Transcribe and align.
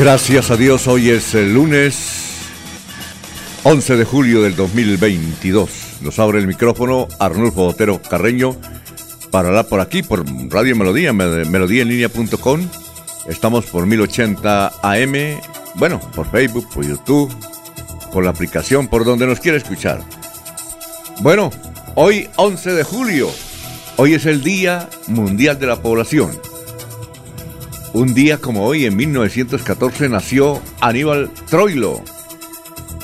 Gracias 0.00 0.50
a 0.50 0.56
Dios, 0.56 0.88
hoy 0.88 1.10
es 1.10 1.34
el 1.34 1.52
lunes 1.52 2.38
11 3.64 3.98
de 3.98 4.04
julio 4.06 4.40
del 4.40 4.56
2022. 4.56 5.98
Nos 6.00 6.18
abre 6.18 6.38
el 6.38 6.46
micrófono 6.46 7.06
Arnulfo 7.18 7.66
Otero 7.66 8.00
Carreño 8.00 8.56
para 9.30 9.48
hablar 9.48 9.66
por 9.66 9.78
aquí, 9.78 10.02
por 10.02 10.24
Radio 10.50 10.74
Melodía, 10.74 11.12
melodíaenlínea.com. 11.12 12.66
Estamos 13.28 13.66
por 13.66 13.84
1080 13.84 14.72
AM, 14.80 15.38
bueno, 15.74 16.00
por 16.16 16.30
Facebook, 16.30 16.66
por 16.72 16.86
YouTube, 16.86 17.30
por 18.10 18.24
la 18.24 18.30
aplicación, 18.30 18.88
por 18.88 19.04
donde 19.04 19.26
nos 19.26 19.38
quiera 19.38 19.58
escuchar. 19.58 20.00
Bueno, 21.20 21.50
hoy 21.94 22.26
11 22.36 22.72
de 22.72 22.84
julio, 22.84 23.28
hoy 23.98 24.14
es 24.14 24.24
el 24.24 24.42
Día 24.42 24.88
Mundial 25.08 25.58
de 25.58 25.66
la 25.66 25.82
Población. 25.82 26.30
Un 27.92 28.14
día 28.14 28.38
como 28.38 28.64
hoy, 28.64 28.86
en 28.86 28.94
1914, 28.94 30.08
nació 30.08 30.62
Aníbal 30.80 31.28
Troilo. 31.48 32.00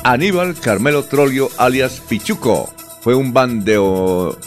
Aníbal 0.03 0.55
Carmelo 0.55 1.03
Troilo, 1.03 1.49
alias 1.57 2.01
Pichuco, 2.07 2.73
fue 3.01 3.13
un 3.13 3.33
bandeo, 3.33 4.39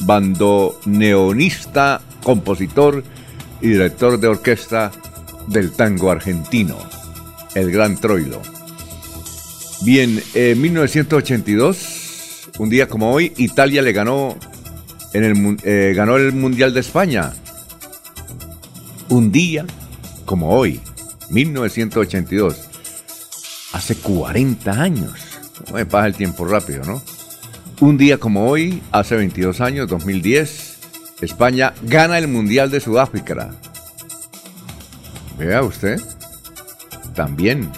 bandoneonista, 0.00 2.02
compositor 2.22 3.02
y 3.62 3.68
director 3.68 4.20
de 4.20 4.28
orquesta 4.28 4.92
del 5.46 5.72
tango 5.72 6.10
argentino, 6.10 6.76
el 7.54 7.72
Gran 7.72 7.98
Troilo. 7.98 8.42
Bien, 9.80 10.22
en 10.34 10.60
1982, 10.60 12.50
un 12.58 12.68
día 12.68 12.88
como 12.88 13.10
hoy, 13.10 13.32
Italia 13.38 13.80
le 13.80 13.92
ganó, 13.92 14.36
en 15.14 15.24
el, 15.24 15.56
eh, 15.62 15.94
ganó 15.96 16.16
el 16.16 16.34
Mundial 16.34 16.74
de 16.74 16.80
España 16.80 17.32
un 19.12 19.30
día 19.30 19.66
como 20.24 20.56
hoy, 20.56 20.80
1982, 21.28 22.56
hace 23.74 23.94
40 23.96 24.70
años. 24.70 25.12
Me 25.74 25.84
pasa 25.84 26.06
el 26.06 26.14
tiempo 26.14 26.46
rápido, 26.46 26.82
¿no? 26.84 27.02
Un 27.80 27.98
día 27.98 28.16
como 28.16 28.48
hoy, 28.48 28.82
hace 28.90 29.16
22 29.16 29.60
años, 29.60 29.88
2010, 29.88 30.78
España 31.20 31.74
gana 31.82 32.16
el 32.16 32.26
Mundial 32.26 32.70
de 32.70 32.80
Sudáfrica. 32.80 33.50
Vea 35.38 35.62
usted, 35.62 36.00
también, 37.14 37.70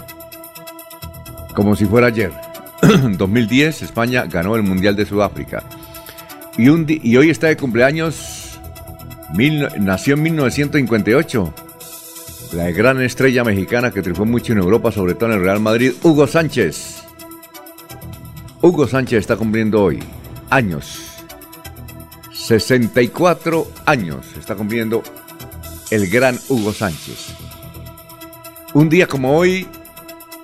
como 1.53 1.75
si 1.75 1.85
fuera 1.85 2.07
ayer. 2.07 2.31
2010, 3.17 3.81
España 3.81 4.25
ganó 4.25 4.55
el 4.55 4.63
Mundial 4.63 4.95
de 4.95 5.05
Sudáfrica. 5.05 5.63
Y, 6.57 7.09
y 7.09 7.17
hoy 7.17 7.29
está 7.29 7.47
de 7.47 7.57
cumpleaños 7.57 8.34
nació 9.79 10.13
en 10.13 10.23
1958. 10.23 11.53
La 12.53 12.71
gran 12.71 13.01
estrella 13.01 13.43
mexicana 13.43 13.91
que 13.91 14.01
triunfó 14.01 14.25
mucho 14.25 14.53
en 14.53 14.59
Europa, 14.59 14.91
sobre 14.91 15.15
todo 15.15 15.31
en 15.31 15.37
el 15.37 15.43
Real 15.43 15.59
Madrid, 15.59 15.93
Hugo 16.03 16.25
Sánchez. 16.25 17.03
Hugo 18.61 18.87
Sánchez 18.87 19.19
está 19.19 19.35
cumpliendo 19.35 19.83
hoy 19.83 19.99
años. 20.49 21.01
64 22.31 23.67
años 23.85 24.25
está 24.37 24.55
cumpliendo 24.55 25.03
el 25.91 26.07
gran 26.09 26.39
Hugo 26.47 26.71
Sánchez. 26.71 27.33
Un 28.73 28.89
día 28.89 29.07
como 29.07 29.37
hoy, 29.37 29.67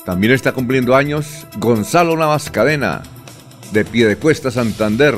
también 0.06 0.34
está 0.34 0.52
cumpliendo 0.52 0.96
años 0.96 1.46
Gonzalo 1.60 2.18
Navas 2.18 2.50
Cadena, 2.50 3.04
de 3.72 3.86
Piedecuesta 3.86 4.52
Santander, 4.52 5.16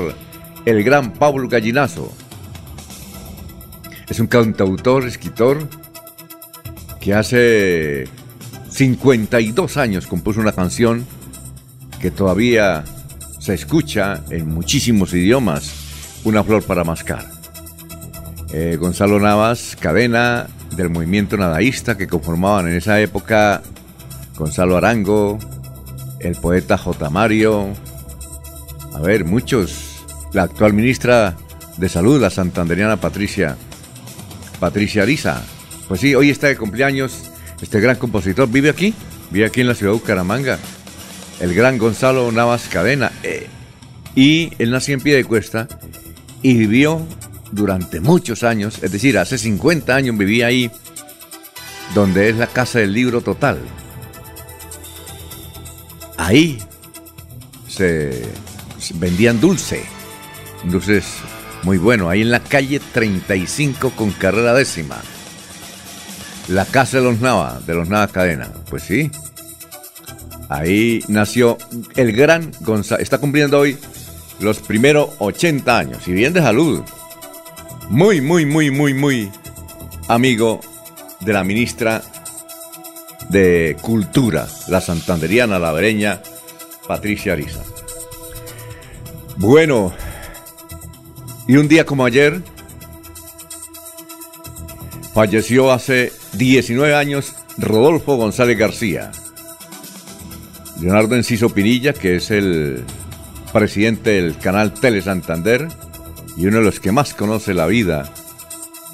el 0.65 0.83
gran 0.83 1.13
Pablo 1.13 1.47
Gallinazo. 1.47 2.11
Es 4.09 4.19
un 4.19 4.27
cantautor, 4.27 5.05
escritor, 5.05 5.67
que 6.99 7.13
hace 7.13 8.07
52 8.69 9.77
años 9.77 10.07
compuso 10.07 10.39
una 10.39 10.51
canción 10.51 11.05
que 11.99 12.11
todavía 12.11 12.83
se 13.39 13.53
escucha 13.53 14.21
en 14.29 14.47
muchísimos 14.47 15.13
idiomas, 15.13 15.81
Una 16.25 16.41
flor 16.41 16.63
para 16.63 16.85
mascar. 16.85 17.25
Eh, 18.53 18.77
Gonzalo 18.79 19.19
Navas, 19.19 19.75
cadena 19.77 20.47
del 20.77 20.89
movimiento 20.89 21.35
nadaísta 21.35 21.97
que 21.97 22.07
conformaban 22.07 22.67
en 22.69 22.77
esa 22.77 23.01
época 23.01 23.61
Gonzalo 24.37 24.77
Arango, 24.77 25.37
el 26.19 26.35
poeta 26.35 26.77
J. 26.77 27.09
Mario, 27.09 27.73
a 28.93 28.99
ver, 29.01 29.25
muchos, 29.25 30.05
la 30.33 30.43
actual 30.43 30.73
ministra 30.73 31.35
de 31.77 31.89
Salud, 31.89 32.21
la 32.21 32.29
santanderiana 32.29 32.97
Patricia 32.97 33.57
Patricia 34.63 35.03
Ariza. 35.03 35.43
Pues 35.89 35.99
sí, 35.99 36.15
hoy 36.15 36.29
está 36.29 36.47
de 36.47 36.55
cumpleaños 36.55 37.29
este 37.61 37.81
gran 37.81 37.97
compositor. 37.97 38.47
¿Vive 38.47 38.69
aquí? 38.69 38.93
Vive 39.29 39.45
aquí 39.45 39.59
en 39.59 39.67
la 39.67 39.75
ciudad 39.75 39.91
de 39.91 39.99
Bucaramanga. 39.99 40.57
El 41.41 41.53
gran 41.53 41.77
Gonzalo 41.77 42.31
Navas 42.31 42.69
Cadena. 42.69 43.11
Eh, 43.23 43.47
y 44.15 44.53
él 44.59 44.71
nació 44.71 44.93
en 44.93 45.01
pie 45.01 45.17
de 45.17 45.25
cuesta 45.25 45.67
y 46.41 46.53
vivió 46.53 47.05
durante 47.51 47.99
muchos 47.99 48.43
años, 48.43 48.79
es 48.81 48.93
decir, 48.93 49.17
hace 49.17 49.37
50 49.37 49.93
años 49.93 50.17
vivía 50.17 50.47
ahí, 50.47 50.71
donde 51.93 52.29
es 52.29 52.37
la 52.37 52.47
casa 52.47 52.79
del 52.79 52.93
libro 52.93 53.19
total. 53.19 53.59
Ahí 56.15 56.57
se, 57.67 58.29
vendían 58.93 59.41
dulce, 59.41 59.83
dulces 60.63 61.03
muy 61.63 61.77
bueno, 61.77 62.09
ahí 62.09 62.21
en 62.21 62.31
la 62.31 62.41
calle 62.41 62.79
35 62.79 63.91
con 63.91 64.11
carrera 64.11 64.53
décima. 64.53 64.97
La 66.49 66.65
casa 66.65 66.97
de 66.97 67.03
los 67.03 67.21
Nava, 67.21 67.61
de 67.65 67.73
los 67.73 67.87
Nava 67.87 68.07
Cadena. 68.09 68.49
Pues 68.69 68.83
sí. 68.83 69.09
Ahí 70.49 71.03
nació 71.07 71.57
el 71.95 72.11
gran 72.11 72.51
Gonzalo. 72.59 73.01
Está 73.01 73.17
cumpliendo 73.17 73.59
hoy 73.59 73.77
los 74.41 74.59
primeros 74.59 75.11
80 75.19 75.77
años. 75.77 76.07
Y 76.07 76.11
bien 76.11 76.33
de 76.33 76.41
salud. 76.41 76.83
Muy, 77.89 78.19
muy, 78.19 78.45
muy, 78.45 78.69
muy, 78.69 78.93
muy 78.93 79.31
amigo 80.09 80.59
de 81.21 81.33
la 81.33 81.45
ministra 81.45 82.01
de 83.29 83.77
Cultura, 83.81 84.47
la 84.67 84.81
santanderiana, 84.81 85.59
la 85.59 85.71
vereña, 85.71 86.21
Patricia 86.87 87.33
Ariza. 87.33 87.61
Bueno, 89.37 89.93
y 91.47 91.57
un 91.57 91.67
día 91.67 91.85
como 91.85 92.05
ayer, 92.05 92.41
falleció 95.13 95.71
hace 95.71 96.11
19 96.33 96.95
años 96.95 97.33
Rodolfo 97.57 98.15
González 98.15 98.57
García. 98.57 99.11
Leonardo 100.81 101.15
Enciso 101.15 101.49
Pinilla, 101.49 101.93
que 101.93 102.15
es 102.15 102.31
el 102.31 102.83
presidente 103.51 104.11
del 104.11 104.37
canal 104.37 104.73
Tele 104.73 105.01
Santander 105.01 105.67
y 106.35 106.47
uno 106.47 106.57
de 106.57 106.63
los 106.63 106.79
que 106.79 106.91
más 106.91 107.13
conoce 107.13 107.53
la 107.53 107.67
vida 107.67 108.11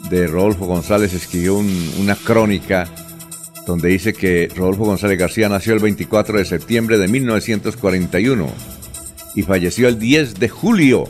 de 0.10 0.28
Rodolfo 0.28 0.66
González, 0.66 1.13
escribió 1.13 1.56
una 1.56 2.16
crónica 2.16 2.88
donde 3.66 3.90
dice 3.90 4.13
que 4.13 4.52
Rodolfo 4.56 4.86
González 4.86 5.18
García 5.18 5.48
nació 5.48 5.74
el 5.74 5.80
24 5.80 6.38
de 6.40 6.45
septiembre 6.45 6.98
de 6.98 7.07
1941 7.07 8.48
y 9.36 9.44
falleció 9.44 9.88
el 9.88 10.00
10 10.00 10.36
de 10.36 10.50
julio 10.50 11.10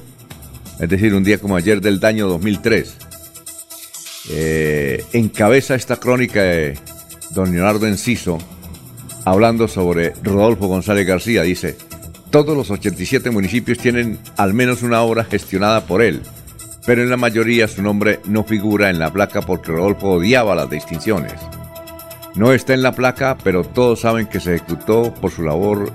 es 0.80 0.90
decir, 0.90 1.14
un 1.14 1.24
día 1.24 1.38
como 1.40 1.56
ayer 1.56 1.82
del 1.82 2.04
año 2.06 2.28
2003. 2.28 2.98
Eh, 4.32 5.04
encabeza 5.14 5.76
esta 5.76 5.98
crónica 5.98 6.42
de 6.42 6.78
don 7.32 7.52
Leonardo 7.52 7.88
Enciso, 7.88 8.38
hablando 9.26 9.68
sobre 9.68 10.14
Rodolfo 10.24 10.68
González 10.68 11.06
García, 11.06 11.44
dice, 11.44 11.76
Todos 12.30 12.56
los 12.56 12.72
87 12.72 13.30
municipios 13.32 13.78
tienen 13.78 14.20
al 14.38 14.54
menos 14.54 14.82
una 14.82 15.02
obra 15.02 15.24
gestionada 15.24 15.82
por 15.82 16.02
él, 16.02 16.22
pero 16.86 17.02
en 17.02 17.10
la 17.10 17.18
mayoría 17.18 17.68
su 17.68 17.82
nombre 17.82 18.20
no 18.26 18.44
figura 18.44 18.90
en 18.90 19.00
la 19.00 19.12
placa 19.12 19.42
porque 19.42 19.72
Rodolfo 19.72 20.12
odiaba 20.12 20.56
las 20.56 20.70
distinciones. 20.70 21.34
No 22.36 22.54
está 22.54 22.74
en 22.74 22.84
la 22.84 22.94
placa, 22.94 23.38
pero 23.44 23.64
todos 23.64 24.02
saben 24.02 24.28
que 24.28 24.40
se 24.40 24.56
ejecutó 24.56 25.14
por 25.14 25.32
su 25.32 25.44
labor 25.44 25.92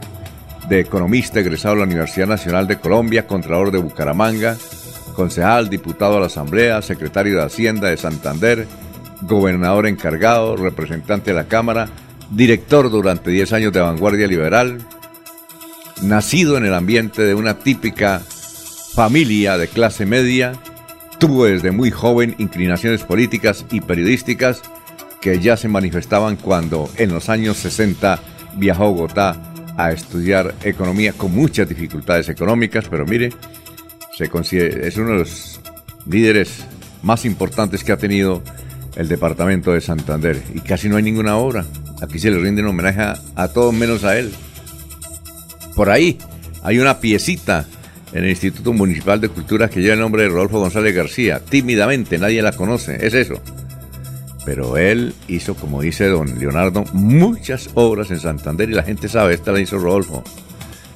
de 0.69 0.81
economista 0.81 1.41
egresado 1.41 1.75
a 1.75 1.79
la 1.79 1.85
Universidad 1.85 2.27
Nacional 2.27 2.67
de 2.67 2.79
Colombia, 2.79 3.27
Contralor 3.27 3.71
de 3.71 3.79
Bucaramanga, 3.79 4.57
concejal, 5.15 5.71
diputado 5.71 6.17
a 6.17 6.21
la 6.21 6.27
Asamblea, 6.27 6.83
secretario 6.83 7.37
de 7.37 7.45
Hacienda 7.45 7.89
de 7.89 7.97
Santander, 7.97 8.67
gobernador 9.23 9.87
encargado, 9.87 10.57
representante 10.57 11.31
de 11.31 11.37
la 11.37 11.49
Cámara, 11.49 11.89
director 12.31 12.91
durante 12.91 13.31
10 13.31 13.53
años 13.53 13.73
de 13.73 13.81
Vanguardia 13.81 14.27
Liberal, 14.27 14.79
nacido 16.03 16.59
en 16.59 16.67
el 16.67 16.75
ambiente 16.75 17.23
de 17.23 17.35
una 17.35 17.59
típica 17.59 18.21
familia 18.95 19.57
de 19.57 19.69
clase 19.69 20.07
media, 20.07 20.53
tuvo 21.19 21.47
desde 21.47 21.71
muy 21.71 21.91
joven 21.91 22.35
inclinaciones 22.39 23.03
políticas 23.03 23.65
y 23.71 23.81
periodísticas 23.81 24.63
que 25.21 25.41
ya 25.41 25.57
se 25.57 25.69
manifestaban 25.69 26.37
cuando 26.37 26.91
en 26.97 27.13
los 27.13 27.29
años 27.29 27.57
60 27.57 28.19
viajó 28.57 28.85
a 28.85 28.89
Bogotá 28.89 29.43
a 29.77 29.91
estudiar 29.91 30.55
economía 30.63 31.13
con 31.13 31.35
muchas 31.35 31.69
dificultades 31.69 32.29
económicas, 32.29 32.87
pero 32.89 33.07
mire, 33.07 33.31
se 34.17 34.87
es 34.87 34.97
uno 34.97 35.13
de 35.13 35.19
los 35.19 35.61
líderes 36.07 36.65
más 37.03 37.25
importantes 37.25 37.83
que 37.83 37.93
ha 37.93 37.97
tenido 37.97 38.43
el 38.97 39.09
departamento 39.09 39.73
de 39.73 39.81
Santander 39.81 40.41
y 40.55 40.61
casi 40.61 40.89
no 40.89 40.97
hay 40.97 41.03
ninguna 41.03 41.37
obra. 41.37 41.65
Aquí 42.01 42.19
se 42.19 42.31
le 42.31 42.39
rinde 42.39 42.63
un 42.63 42.69
homenaje 42.69 43.01
a, 43.35 43.49
todos 43.49 43.75
menos 43.75 44.05
a 44.05 44.17
él. 44.17 44.33
Por 45.75 45.91
ahí 45.91 46.19
hay 46.63 46.79
una 46.79 47.01
piecita 47.01 47.67
en 48.13 48.25
el 48.25 48.31
Instituto 48.31 48.73
Municipal 48.73 49.21
de 49.21 49.29
Cultura 49.29 49.69
que 49.69 49.81
lleva 49.81 49.95
el 49.95 50.01
nombre 50.01 50.23
de 50.23 50.29
Rodolfo 50.29 50.61
González 50.61 50.95
García. 50.95 51.41
Tímidamente, 51.41 52.19
nadie 52.19 52.41
la 52.41 52.53
conoce, 52.53 53.05
es 53.05 53.15
eso. 53.15 53.41
Pero 54.45 54.77
él 54.77 55.15
hizo, 55.27 55.57
como 55.57 55.83
dice 55.83 56.07
don 56.07 56.39
Leonardo, 56.39 56.85
muchas 56.93 57.71
obras 57.75 58.11
en 58.11 58.21
Santander 58.21 58.71
y 58.71 58.75
la 58.75 58.83
gente 58.83 59.09
sabe, 59.09 59.35
esta 59.35 59.51
la 59.51 59.61
hizo 59.61 59.79
Rodolfo. 59.79 60.23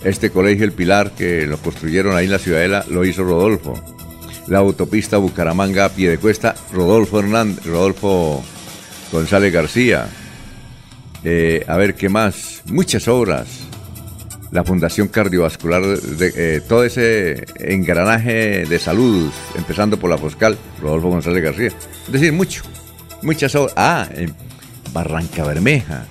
Este 0.04 0.30
colegio 0.30 0.64
El 0.64 0.72
Pilar, 0.72 1.10
que 1.10 1.46
lo 1.46 1.58
construyeron 1.58 2.16
ahí 2.16 2.26
en 2.26 2.32
la 2.32 2.38
Ciudadela, 2.38 2.84
lo 2.88 3.04
hizo 3.04 3.24
Rodolfo. 3.24 3.74
La 4.46 4.58
autopista 4.58 5.16
Bucaramanga 5.18 5.86
a 5.86 5.88
pie 5.88 6.10
de 6.10 6.18
cuesta, 6.18 6.54
Rodolfo 6.72 7.18
Hernández, 7.18 7.66
Rodolfo 7.66 8.42
González 9.10 9.52
García. 9.52 10.06
Eh, 11.24 11.64
a 11.66 11.76
ver, 11.76 11.94
¿qué 11.94 12.08
más? 12.08 12.62
Muchas 12.66 13.08
obras. 13.08 13.48
La 14.52 14.64
Fundación 14.64 15.08
Cardiovascular, 15.08 15.82
de, 15.84 16.32
eh, 16.34 16.60
todo 16.66 16.84
ese 16.84 17.44
engranaje 17.58 18.64
de 18.66 18.78
salud, 18.78 19.30
empezando 19.56 19.98
por 19.98 20.08
la 20.08 20.16
Foscal, 20.16 20.56
Rodolfo 20.80 21.08
González 21.08 21.42
García. 21.42 21.72
Es 22.06 22.12
decir, 22.12 22.32
mucho, 22.32 22.62
muchas 23.22 23.54
obras. 23.56 23.74
Ah, 23.76 24.08
en 24.14 24.32
Barranca 24.92 25.44
Bermeja. 25.44 26.06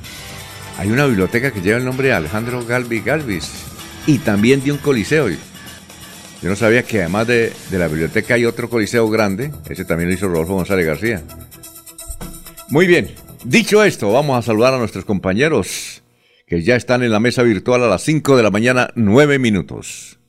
Hay 0.78 0.92
una 0.92 1.06
biblioteca 1.06 1.52
que 1.52 1.62
lleva 1.62 1.80
el 1.80 1.86
nombre 1.86 2.10
de 2.10 2.14
Alejandro 2.14 2.64
Galvi 2.64 3.00
Galvis 3.00 3.67
y 4.08 4.18
también 4.18 4.64
de 4.64 4.72
un 4.72 4.80
coliseo. 4.80 5.30
Yo 5.30 5.38
no 6.50 6.56
sabía 6.56 6.82
que 6.82 7.02
además 7.02 7.28
de, 7.28 7.54
de 7.70 7.78
la 7.78 7.88
biblioteca 7.88 8.34
hay 8.34 8.46
otro 8.46 8.70
coliseo 8.70 9.08
grande. 9.10 9.52
Ese 9.70 9.86
también 9.86 10.10
lo 10.10 10.16
hizo 10.16 10.28
Rodolfo 10.28 10.56
González 10.56 10.88
García. 10.88 11.22
Muy 12.70 12.88
bien, 12.88 13.14
Dicho 13.44 13.84
esto, 13.84 14.12
vamos 14.12 14.38
a 14.38 14.42
saludar 14.42 14.74
a 14.74 14.78
nuestros 14.78 15.06
compañeros 15.06 16.04
que 16.48 16.64
ya 16.64 16.76
están 16.76 17.04
en 17.04 17.12
la 17.12 17.22
mesa 17.22 17.44
virtual 17.44 17.84
a 17.84 17.88
las 17.88 18.02
5 18.02 18.36
de 18.36 18.44
la 18.44 18.52
mañana, 18.52 18.90
9 18.96 19.40
minutos. 19.40 20.20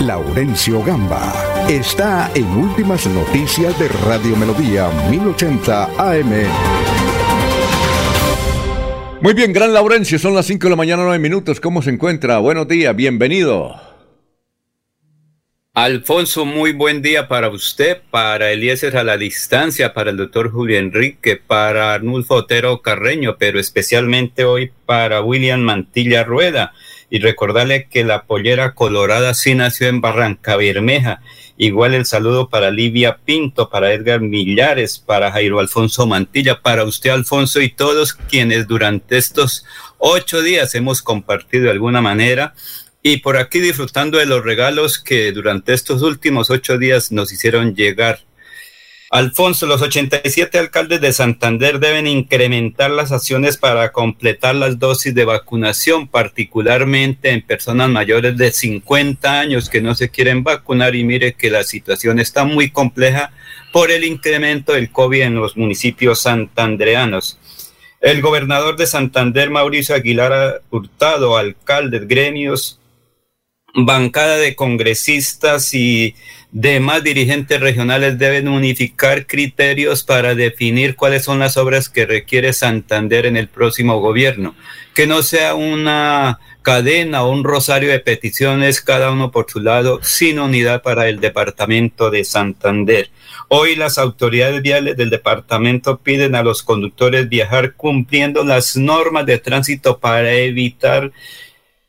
Laurencio 0.00 0.82
Gamba 0.82 1.32
está 1.68 2.30
en 2.34 2.46
Últimas 2.46 3.06
Noticias 3.06 3.78
de 3.78 3.88
Radio 3.88 4.36
Melodía 4.36 4.88
1080 5.10 5.84
AM. 5.98 6.95
Muy 9.26 9.34
bien, 9.34 9.52
gran 9.52 9.74
Laurencio, 9.74 10.20
son 10.20 10.36
las 10.36 10.46
5 10.46 10.66
de 10.66 10.70
la 10.70 10.76
mañana, 10.76 11.02
9 11.02 11.18
minutos. 11.18 11.58
¿Cómo 11.58 11.82
se 11.82 11.90
encuentra? 11.90 12.38
Buenos 12.38 12.68
días, 12.68 12.94
bienvenido. 12.94 13.74
Alfonso, 15.74 16.44
muy 16.44 16.72
buen 16.72 17.02
día 17.02 17.26
para 17.26 17.48
usted, 17.48 18.02
para 18.12 18.52
Eliezer 18.52 18.96
a 18.96 19.02
la 19.02 19.16
distancia, 19.16 19.92
para 19.92 20.10
el 20.10 20.16
doctor 20.16 20.52
Julio 20.52 20.78
Enrique, 20.78 21.34
para 21.34 21.94
Arnulfo 21.94 22.36
Otero 22.36 22.82
Carreño, 22.82 23.34
pero 23.36 23.58
especialmente 23.58 24.44
hoy 24.44 24.70
para 24.86 25.20
William 25.22 25.58
Mantilla 25.58 26.22
Rueda. 26.22 26.72
Y 27.10 27.18
recordarle 27.18 27.88
que 27.90 28.04
la 28.04 28.26
pollera 28.26 28.74
colorada 28.74 29.34
sí 29.34 29.56
nació 29.56 29.88
en 29.88 30.00
Barranca 30.00 30.54
Bermeja. 30.54 31.20
Igual 31.58 31.94
el 31.94 32.04
saludo 32.04 32.50
para 32.50 32.70
Livia 32.70 33.18
Pinto, 33.24 33.70
para 33.70 33.92
Edgar 33.92 34.20
Millares, 34.20 34.98
para 34.98 35.32
Jairo 35.32 35.58
Alfonso 35.58 36.06
Mantilla, 36.06 36.60
para 36.60 36.84
usted 36.84 37.10
Alfonso 37.10 37.62
y 37.62 37.70
todos 37.70 38.12
quienes 38.12 38.66
durante 38.66 39.16
estos 39.16 39.64
ocho 39.96 40.42
días 40.42 40.74
hemos 40.74 41.00
compartido 41.00 41.64
de 41.64 41.70
alguna 41.70 42.02
manera 42.02 42.54
y 43.02 43.18
por 43.18 43.38
aquí 43.38 43.60
disfrutando 43.60 44.18
de 44.18 44.26
los 44.26 44.44
regalos 44.44 44.98
que 44.98 45.32
durante 45.32 45.72
estos 45.72 46.02
últimos 46.02 46.50
ocho 46.50 46.76
días 46.76 47.10
nos 47.10 47.32
hicieron 47.32 47.74
llegar. 47.74 48.25
Alfonso, 49.16 49.64
los 49.64 49.80
87 49.80 50.58
alcaldes 50.58 51.00
de 51.00 51.10
Santander 51.10 51.80
deben 51.80 52.06
incrementar 52.06 52.90
las 52.90 53.12
acciones 53.12 53.56
para 53.56 53.90
completar 53.90 54.54
las 54.54 54.78
dosis 54.78 55.14
de 55.14 55.24
vacunación, 55.24 56.06
particularmente 56.06 57.30
en 57.30 57.40
personas 57.40 57.88
mayores 57.88 58.36
de 58.36 58.52
50 58.52 59.40
años 59.40 59.70
que 59.70 59.80
no 59.80 59.94
se 59.94 60.10
quieren 60.10 60.44
vacunar 60.44 60.94
y 60.94 61.02
mire 61.02 61.32
que 61.32 61.48
la 61.48 61.64
situación 61.64 62.20
está 62.20 62.44
muy 62.44 62.68
compleja 62.68 63.32
por 63.72 63.90
el 63.90 64.04
incremento 64.04 64.74
del 64.74 64.90
COVID 64.90 65.22
en 65.22 65.36
los 65.36 65.56
municipios 65.56 66.20
santandreanos. 66.20 67.38
El 68.02 68.20
gobernador 68.20 68.76
de 68.76 68.86
Santander, 68.86 69.48
Mauricio 69.48 69.94
Aguilar 69.94 70.60
Hurtado, 70.70 71.38
alcaldes, 71.38 72.06
gremios, 72.06 72.80
bancada 73.76 74.36
de 74.36 74.54
congresistas 74.54 75.72
y 75.72 76.14
demás 76.52 77.02
dirigentes 77.04 77.60
regionales 77.60 78.18
deben 78.18 78.48
unificar 78.48 79.26
criterios 79.26 80.04
para 80.04 80.34
definir 80.34 80.96
cuáles 80.96 81.24
son 81.24 81.38
las 81.38 81.56
obras 81.56 81.88
que 81.88 82.06
requiere 82.06 82.52
Santander 82.52 83.26
en 83.26 83.36
el 83.36 83.48
próximo 83.48 84.00
gobierno. 84.00 84.54
Que 84.94 85.06
no 85.06 85.22
sea 85.22 85.54
una 85.54 86.38
cadena 86.62 87.22
o 87.22 87.30
un 87.30 87.44
rosario 87.44 87.90
de 87.90 88.00
peticiones, 88.00 88.80
cada 88.80 89.12
uno 89.12 89.30
por 89.30 89.48
su 89.48 89.60
lado, 89.60 90.00
sin 90.02 90.40
unidad 90.40 90.82
para 90.82 91.08
el 91.08 91.20
departamento 91.20 92.10
de 92.10 92.24
Santander. 92.24 93.10
Hoy 93.48 93.76
las 93.76 93.98
autoridades 93.98 94.62
viales 94.62 94.96
del 94.96 95.10
departamento 95.10 95.98
piden 95.98 96.34
a 96.34 96.42
los 96.42 96.64
conductores 96.64 97.28
viajar 97.28 97.74
cumpliendo 97.74 98.42
las 98.42 98.76
normas 98.76 99.26
de 99.26 99.38
tránsito 99.38 99.98
para 99.98 100.32
evitar 100.32 101.12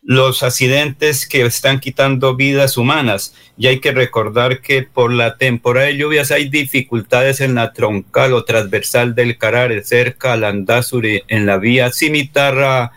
los 0.08 0.42
accidentes 0.42 1.28
que 1.28 1.42
están 1.42 1.82
quitando 1.82 2.38
vidas 2.38 2.78
humanas. 2.78 3.36
Y 3.58 3.68
hay 3.68 3.82
que 3.82 3.92
recordar 3.92 4.62
que 4.62 4.84
por 4.84 5.12
la 5.12 5.36
temporada 5.36 5.88
de 5.88 5.98
lluvias 5.98 6.32
hay 6.32 6.48
dificultades 6.48 7.42
en 7.42 7.56
la 7.56 7.74
troncal 7.74 8.32
o 8.32 8.46
transversal 8.46 9.16
del 9.16 9.38
Carare, 9.38 9.84
cerca 9.84 10.32
al 10.32 10.46
Andazuri, 10.46 11.24
en 11.28 11.46
la 11.46 11.58
vía 11.58 11.92
Cimitarra. 11.92 12.94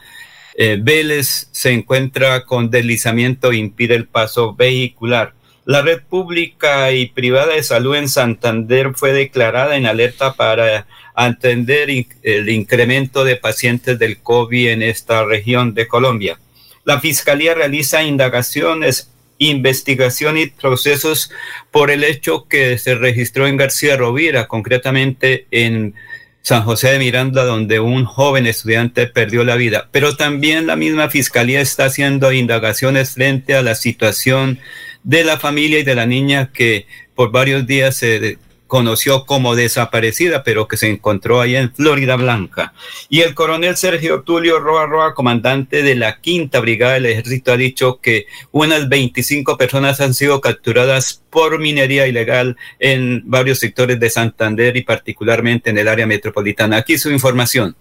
Eh, 0.57 0.79
Vélez 0.81 1.49
se 1.51 1.73
encuentra 1.73 2.45
con 2.45 2.71
deslizamiento 2.71 3.51
e 3.51 3.57
impide 3.57 3.97
el 3.97 4.07
paso 4.07 4.55
vehicular. 4.55 5.35
La 5.65 5.83
red 5.83 6.03
pública 6.09 6.93
y 6.93 7.07
privada 7.07 7.55
de 7.55 7.65
salud 7.65 7.97
en 7.97 8.09
Santander 8.09 8.93
fue 8.95 9.13
declarada 9.13 9.77
en 9.77 9.87
alerta 9.87 10.35
para 10.35 10.87
atender 11.17 11.91
el 12.23 12.49
incremento 12.51 13.25
de 13.25 13.35
pacientes 13.35 13.99
del 13.99 14.19
COVID 14.19 14.69
en 14.69 14.83
esta 14.83 15.25
región 15.25 15.75
de 15.75 15.89
Colombia. 15.89 16.39
La 16.85 17.01
Fiscalía 17.01 17.55
realiza 17.55 18.03
indagaciones, 18.03 19.11
investigación 19.39 20.39
y 20.39 20.47
procesos 20.47 21.31
por 21.71 21.91
el 21.91 22.05
hecho 22.05 22.47
que 22.49 22.79
se 22.79 22.95
registró 22.95 23.47
en 23.47 23.57
García 23.57 23.97
Rovira, 23.97 24.49
concretamente 24.49 25.47
en 25.51 25.95
San 26.43 26.63
José 26.63 26.93
de 26.93 26.99
Miranda, 26.99 27.45
donde 27.45 27.81
un 27.81 28.05
joven 28.05 28.47
estudiante 28.47 29.07
perdió 29.07 29.45
la 29.45 29.57
vida. 29.57 29.89
Pero 29.93 30.17
también 30.17 30.67
la 30.67 30.77
misma 30.77 31.11
Fiscalía 31.11 31.61
está 31.61 31.87
haciendo 31.87 32.33
indagaciones 32.33 33.13
frente 33.13 33.55
a 33.55 33.63
la 33.63 33.75
situación 33.75 34.59
de 35.03 35.25
la 35.25 35.39
familia 35.39 35.79
y 35.79 35.85
de 35.85 35.95
la 35.95 36.07
niña 36.07 36.51
que 36.53 36.87
por 37.15 37.31
varios 37.31 37.67
días 37.67 37.97
se 37.97 38.39
conoció 38.71 39.27
como 39.27 39.57
desaparecida, 39.57 40.45
pero 40.45 40.69
que 40.69 40.79
se 40.79 40.89
encontró 40.89 41.41
ahí 41.41 41.57
en 41.57 41.75
Florida 41.75 42.15
Blanca. 42.17 42.73
Y 43.09 43.21
el 43.21 43.35
coronel 43.35 43.77
Sergio 43.77 44.23
Tulio 44.23 44.61
Roa 44.61 44.87
Roa, 44.87 45.13
comandante 45.13 45.83
de 45.83 45.97
la 45.97 46.21
quinta 46.21 46.61
brigada 46.61 46.95
del 46.95 47.07
ejército, 47.07 47.53
ha 47.53 47.57
dicho 47.57 47.99
que 48.01 48.27
unas 48.53 48.89
25 48.89 49.59
personas 49.59 50.01
han 50.01 50.15
sido 50.15 50.41
capturadas 50.41 51.23
por 51.31 51.59
minería 51.59 52.07
ilegal 52.07 52.57
en 52.79 53.23
varios 53.27 53.59
sectores 53.59 53.99
de 53.99 54.09
Santander 54.09 54.77
y 54.77 54.83
particularmente 54.83 55.71
en 55.71 55.79
el 55.79 55.89
área 55.89 56.07
metropolitana. 56.07 56.77
Aquí 56.77 56.97
su 56.97 57.11
información. 57.11 57.75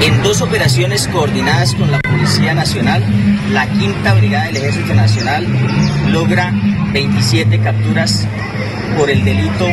En 0.00 0.22
dos 0.22 0.40
operaciones 0.42 1.08
coordinadas 1.08 1.74
con 1.74 1.90
la 1.90 1.98
Policía 2.00 2.54
Nacional, 2.54 3.02
la 3.50 3.66
Quinta 3.66 4.14
Brigada 4.14 4.46
del 4.46 4.56
Ejército 4.56 4.94
Nacional 4.94 5.46
logra 6.10 6.52
27 6.92 7.58
capturas 7.60 8.26
por 8.98 9.10
el 9.10 9.24
delito 9.24 9.66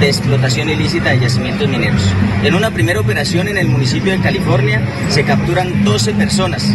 de 0.00 0.06
explotación 0.06 0.68
ilícita 0.68 1.10
de 1.10 1.20
yacimientos 1.20 1.68
mineros. 1.68 2.02
En 2.42 2.54
una 2.54 2.70
primera 2.70 3.00
operación 3.00 3.48
en 3.48 3.56
el 3.56 3.68
municipio 3.68 4.12
de 4.12 4.20
California 4.20 4.80
se 5.08 5.24
capturan 5.24 5.84
12 5.84 6.14
personas 6.14 6.74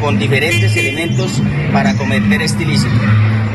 con 0.00 0.18
diferentes 0.18 0.76
elementos 0.76 1.42
para 1.72 1.94
cometer 1.94 2.42
este 2.42 2.62
ilícito. 2.62 2.94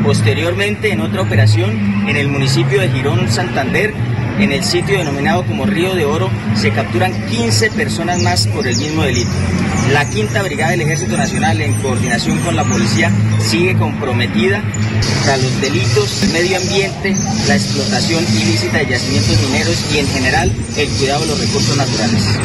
Posteriormente, 0.04 0.92
en 0.92 1.02
otra 1.02 1.22
operación 1.22 2.06
en 2.08 2.16
el 2.16 2.28
municipio 2.28 2.82
de 2.82 2.90
Girón, 2.90 3.32
Santander, 3.32 3.94
en 4.40 4.52
el 4.52 4.64
sitio 4.64 4.98
denominado 4.98 5.46
como 5.46 5.66
Río 5.66 5.96
de 5.96 6.06
Oro 6.06 6.30
se 6.56 6.72
capturan 6.72 7.14
15 7.28 7.72
personas 7.72 8.22
más 8.22 8.48
por 8.48 8.68
el 8.68 8.76
mismo 8.78 9.04
delito. 9.04 9.32
La 9.94 10.10
Quinta 10.10 10.44
Brigada 10.44 10.72
del 10.72 10.82
Ejército 10.82 11.16
Nacional, 11.16 11.62
en 11.62 11.74
coordinación 11.76 12.40
con 12.40 12.56
la 12.56 12.64
policía, 12.66 13.12
sigue 13.40 13.76
comprometida 13.78 14.62
a 15.32 15.38
los 15.38 15.62
delitos, 15.62 16.28
medio 16.34 16.58
ambiente, 16.58 17.16
la 17.48 17.56
explotación 17.56 18.24
ilícita 18.24 18.65
de 18.72 18.86
yacimientos 18.86 19.42
mineros 19.44 19.94
y 19.94 20.00
en 20.00 20.08
general 20.08 20.52
el 20.78 20.90
cuidado 20.90 21.22
de 21.22 21.28
los 21.28 21.40
recursos 21.40 21.78
naturales. 21.78 22.40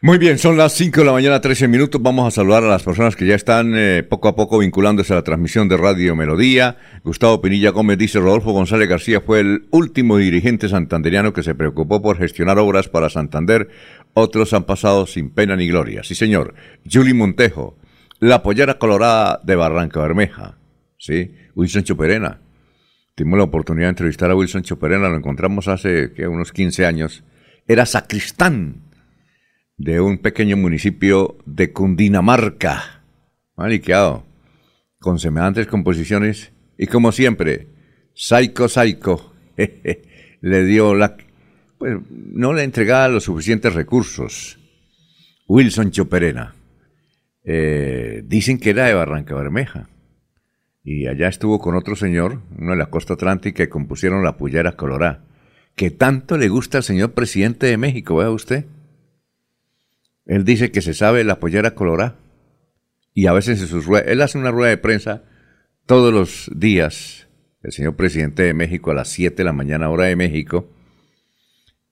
Muy 0.00 0.18
bien, 0.18 0.38
son 0.38 0.56
las 0.56 0.74
5 0.74 1.00
de 1.00 1.06
la 1.06 1.12
mañana, 1.12 1.40
13 1.40 1.66
minutos. 1.66 2.00
Vamos 2.00 2.28
a 2.28 2.30
saludar 2.30 2.62
a 2.62 2.68
las 2.68 2.84
personas 2.84 3.16
que 3.16 3.26
ya 3.26 3.34
están 3.34 3.74
eh, 3.76 4.04
poco 4.08 4.28
a 4.28 4.36
poco 4.36 4.58
vinculándose 4.58 5.12
a 5.12 5.16
la 5.16 5.24
transmisión 5.24 5.68
de 5.68 5.76
Radio 5.76 6.14
Melodía. 6.14 6.76
Gustavo 7.02 7.40
Pinilla 7.42 7.70
Gómez 7.70 7.98
dice, 7.98 8.20
Rodolfo 8.20 8.52
González 8.52 8.88
García 8.88 9.20
fue 9.20 9.40
el 9.40 9.66
último 9.72 10.16
dirigente 10.18 10.68
santanderiano 10.68 11.32
que 11.32 11.42
se 11.42 11.56
preocupó 11.56 12.00
por 12.00 12.16
gestionar 12.16 12.60
obras 12.60 12.88
para 12.88 13.10
Santander. 13.10 13.68
Otros 14.14 14.52
han 14.52 14.64
pasado 14.64 15.06
sin 15.06 15.30
pena 15.30 15.56
ni 15.56 15.66
gloria. 15.66 16.04
Sí, 16.04 16.14
señor. 16.14 16.54
Julie 16.88 17.14
Montejo, 17.14 17.76
la 18.20 18.44
pollera 18.44 18.78
colorada 18.78 19.40
de 19.42 19.56
Barranca 19.56 20.00
Bermeja. 20.00 20.58
Sí, 20.96 21.34
Wilson 21.56 21.82
Choperena. 21.82 22.40
Tuvimos 23.18 23.38
la 23.38 23.44
oportunidad 23.46 23.86
de 23.86 23.90
entrevistar 23.90 24.30
a 24.30 24.36
Wilson 24.36 24.62
Choperena, 24.62 25.08
lo 25.08 25.16
encontramos 25.16 25.66
hace 25.66 26.12
unos 26.28 26.52
15 26.52 26.86
años. 26.86 27.24
Era 27.66 27.84
sacristán 27.84 28.92
de 29.76 30.00
un 30.00 30.18
pequeño 30.18 30.56
municipio 30.56 31.36
de 31.44 31.72
Cundinamarca, 31.72 33.02
maliqueado, 33.56 34.24
con 35.00 35.18
semejantes 35.18 35.66
composiciones 35.66 36.52
y 36.78 36.86
como 36.86 37.10
siempre, 37.10 37.66
Saiko 38.14 38.68
Saiko 38.68 39.34
le 40.40 40.64
dio 40.64 40.94
la... 40.94 41.16
Pues 41.76 41.98
no 42.08 42.52
le 42.52 42.62
entregaba 42.62 43.08
los 43.08 43.24
suficientes 43.24 43.74
recursos. 43.74 44.60
Wilson 45.48 45.90
Choperena. 45.90 46.54
Eh, 47.42 48.22
dicen 48.24 48.60
que 48.60 48.70
era 48.70 48.84
de 48.84 48.94
Barranca 48.94 49.34
Bermeja. 49.34 49.88
Y 50.90 51.06
allá 51.06 51.28
estuvo 51.28 51.58
con 51.58 51.74
otro 51.74 51.96
señor, 51.96 52.40
uno 52.56 52.70
de 52.70 52.78
la 52.78 52.86
costa 52.86 53.12
atlántica, 53.12 53.64
que 53.64 53.68
compusieron 53.68 54.24
la 54.24 54.38
Puyera 54.38 54.72
Colorá. 54.72 55.20
Que 55.74 55.90
tanto 55.90 56.38
le 56.38 56.48
gusta 56.48 56.78
al 56.78 56.82
señor 56.82 57.12
presidente 57.12 57.66
de 57.66 57.76
México, 57.76 58.16
vea 58.16 58.30
usted. 58.30 58.64
Él 60.24 60.46
dice 60.46 60.70
que 60.70 60.80
se 60.80 60.94
sabe 60.94 61.24
la 61.24 61.40
pollera 61.40 61.74
colorá. 61.74 62.16
Y 63.12 63.26
a 63.26 63.34
veces 63.34 63.60
en 63.60 63.66
sus 63.66 63.86
él 64.06 64.22
hace 64.22 64.38
una 64.38 64.50
rueda 64.50 64.70
de 64.70 64.78
prensa 64.78 65.24
todos 65.84 66.10
los 66.10 66.50
días, 66.58 67.28
el 67.62 67.72
señor 67.72 67.94
presidente 67.94 68.44
de 68.44 68.54
México 68.54 68.90
a 68.90 68.94
las 68.94 69.08
7 69.10 69.36
de 69.36 69.44
la 69.44 69.52
mañana 69.52 69.90
hora 69.90 70.06
de 70.06 70.16
México. 70.16 70.70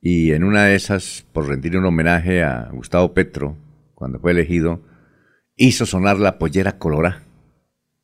Y 0.01 0.31
en 0.31 0.43
una 0.43 0.65
de 0.65 0.73
esas, 0.73 1.23
por 1.33 1.47
rendir 1.47 1.77
un 1.77 1.85
homenaje 1.85 2.41
a 2.41 2.71
Gustavo 2.71 3.13
Petro, 3.13 3.57
cuando 3.93 4.19
fue 4.19 4.31
elegido, 4.31 4.81
hizo 5.55 5.85
sonar 5.85 6.17
la 6.17 6.39
pollera 6.39 6.79
colorá. 6.79 7.21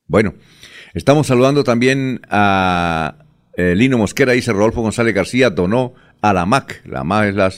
Bueno, 0.06 0.34
estamos 0.94 1.26
saludando 1.26 1.64
también 1.64 2.20
a 2.30 3.26
eh, 3.56 3.74
Lino 3.74 3.98
Mosquera, 3.98 4.32
dice 4.32 4.52
Rodolfo 4.52 4.82
González 4.82 5.14
García, 5.14 5.50
donó 5.50 5.94
a 6.22 6.32
la 6.32 6.46
MAC. 6.46 6.82
La 6.86 7.04
MAC 7.04 7.28
es 7.28 7.34
la 7.34 7.52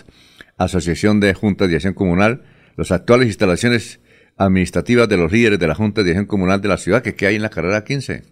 Asociación 0.56 1.20
de 1.20 1.34
Juntas 1.34 1.68
de 1.68 1.76
Acción 1.76 1.94
Comunal 1.94 2.42
las 2.76 2.92
actuales 2.92 3.28
instalaciones 3.28 4.00
administrativas 4.36 5.08
de 5.08 5.16
los 5.16 5.32
líderes 5.32 5.58
de 5.58 5.66
la 5.66 5.74
Junta 5.74 6.02
de 6.02 6.06
Dirección 6.06 6.26
Comunal 6.26 6.60
de 6.60 6.68
la 6.68 6.76
ciudad 6.76 7.02
que, 7.02 7.26
hay 7.26 7.36
en 7.36 7.42
la 7.42 7.50
carrera 7.50 7.84
15. 7.84 8.22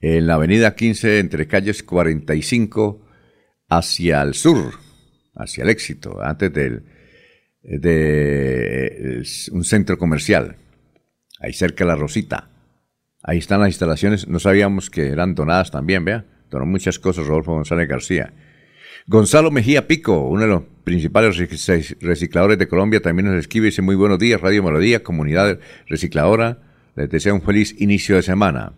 En 0.00 0.26
la 0.26 0.34
avenida 0.34 0.74
15, 0.74 1.18
entre 1.18 1.46
calles 1.46 1.82
45 1.82 3.06
hacia 3.68 4.22
el 4.22 4.34
sur, 4.34 4.74
hacia 5.34 5.64
el 5.64 5.70
éxito, 5.70 6.22
antes 6.22 6.52
del, 6.52 6.84
de 7.62 9.22
un 9.52 9.64
centro 9.64 9.98
comercial, 9.98 10.56
ahí 11.40 11.52
cerca 11.52 11.84
de 11.84 11.88
la 11.88 11.96
Rosita. 11.96 12.50
Ahí 13.22 13.38
están 13.38 13.60
las 13.60 13.70
instalaciones, 13.70 14.28
no 14.28 14.38
sabíamos 14.38 14.90
que 14.90 15.08
eran 15.08 15.34
donadas 15.34 15.70
también, 15.70 16.04
vea, 16.04 16.24
donó 16.50 16.66
muchas 16.66 16.98
cosas 16.98 17.26
Rodolfo 17.26 17.52
González 17.52 17.88
García. 17.88 18.32
Gonzalo 19.06 19.50
Mejía 19.50 19.88
Pico, 19.88 20.28
uno 20.28 20.42
de 20.42 20.48
los 20.48 20.62
principales 20.84 21.36
recicladores 22.00 22.58
de 22.58 22.68
Colombia, 22.68 23.00
también 23.00 23.26
nos 23.26 23.38
escribe 23.38 23.66
y 23.66 23.70
dice 23.70 23.82
muy 23.82 23.96
buenos 23.96 24.18
días, 24.18 24.40
Radio 24.40 24.62
Melodía, 24.62 25.02
comunidad 25.02 25.58
recicladora, 25.86 26.58
les 26.94 27.10
deseo 27.10 27.34
un 27.34 27.42
feliz 27.42 27.74
inicio 27.80 28.16
de 28.16 28.22
semana. 28.22 28.74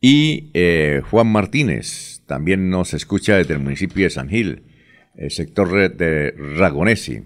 Y 0.00 0.50
eh, 0.54 1.02
Juan 1.10 1.28
Martínez 1.28 2.22
también 2.26 2.68
nos 2.68 2.94
escucha 2.94 3.36
desde 3.36 3.54
el 3.54 3.60
municipio 3.60 4.04
de 4.04 4.10
San 4.10 4.28
Gil, 4.28 4.64
el 5.16 5.30
sector 5.30 5.96
de 5.96 6.34
Ragonesi. 6.56 7.22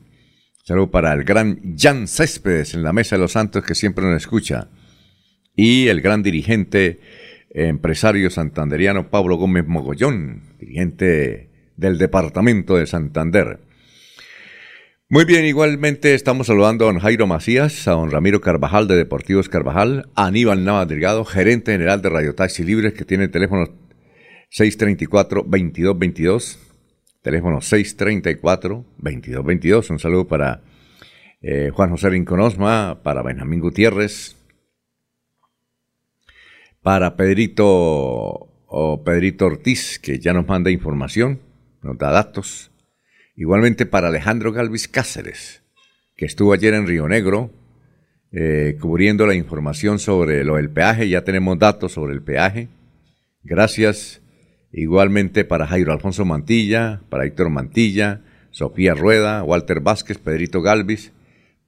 Saludo 0.65 0.91
para 0.91 1.13
el 1.13 1.25
gran 1.25 1.77
Jan 1.77 2.07
Céspedes 2.07 2.75
en 2.75 2.83
la 2.83 2.93
Mesa 2.93 3.17
de 3.17 3.23
los 3.23 3.33
Santos 3.33 3.65
que 3.65 3.75
siempre 3.75 4.05
nos 4.05 4.23
escucha. 4.23 4.69
Y 5.55 5.89
el 5.89 6.01
gran 6.01 6.23
dirigente 6.23 6.99
empresario 7.51 8.31
santanderiano 8.31 9.11
Pablo 9.11 9.37
Gómez 9.37 9.67
Mogollón, 9.67 10.55
dirigente 10.59 11.51
del 11.77 11.99
departamento 11.99 12.77
de 12.77 12.87
Santander. 12.87 13.61
Muy 15.09 15.27
bien, 15.27 15.45
igualmente 15.45 16.15
estamos 16.15 16.47
saludando 16.47 16.89
a 16.89 16.93
don 16.93 16.99
Jairo 16.99 17.27
Macías, 17.27 17.87
a 17.87 17.91
don 17.93 18.11
Ramiro 18.11 18.41
Carvajal 18.41 18.89
de 18.89 18.97
Deportivos 18.97 19.51
Carvajal, 19.51 20.09
a 20.15 20.29
Aníbal 20.29 20.65
Nava 20.65 20.87
Delgado, 20.87 21.27
gerente 21.27 21.73
general 21.73 22.01
de 22.01 22.09
Radio 22.09 22.35
Taxi 22.35 22.65
Libres, 22.65 22.95
que 22.95 23.05
tiene 23.05 23.25
el 23.25 23.31
teléfono 23.31 23.67
634-2222, 24.51 26.57
teléfono 27.21 27.59
634-2222. 27.59 29.91
Un 29.91 29.99
saludo 29.99 30.27
para 30.27 30.63
eh, 31.43 31.69
Juan 31.75 31.91
José 31.91 32.09
Rinconosma, 32.09 33.03
para 33.03 33.23
Benjamín 33.23 33.61
Gutiérrez, 33.61 34.39
para 36.83 37.17
Pedrito, 37.17 38.49
o 38.67 39.03
Pedrito 39.05 39.47
Ortiz, 39.47 39.99
que 39.99 40.19
ya 40.19 40.33
nos 40.33 40.47
manda 40.47 40.71
información 40.71 41.41
nos 41.83 41.99
da 41.99 42.11
datos. 42.11 42.71
Igualmente 43.37 43.87
para 43.87 44.09
Alejandro 44.09 44.53
Galvis 44.53 44.89
Cáceres, 44.89 45.63
que 46.17 46.27
estuvo 46.27 46.53
ayer 46.53 46.75
en 46.75 46.87
Río 46.87 47.09
Negro 47.09 47.51
eh, 48.31 48.77
cubriendo 48.81 49.27
la 49.27 49.35
información 49.35 49.99
sobre 49.99 50.45
lo 50.45 50.57
del 50.57 50.71
peaje. 50.71 51.09
Ya 51.09 51.25
tenemos 51.25 51.59
datos 51.59 51.93
sobre 51.93 52.15
el 52.15 52.23
peaje. 52.23 52.69
Gracias. 53.43 54.21
Igualmente 54.73 55.45
para 55.45 55.67
Jairo 55.67 55.93
Alfonso 55.93 56.25
Mantilla, 56.25 57.03
para 57.11 57.27
Héctor 57.27 57.51
Mantilla, 57.51 58.23
Sofía 58.53 58.95
Rueda, 58.95 59.43
Walter 59.43 59.81
Vázquez, 59.81 60.17
Pedrito 60.17 60.63
Galvis, 60.63 61.13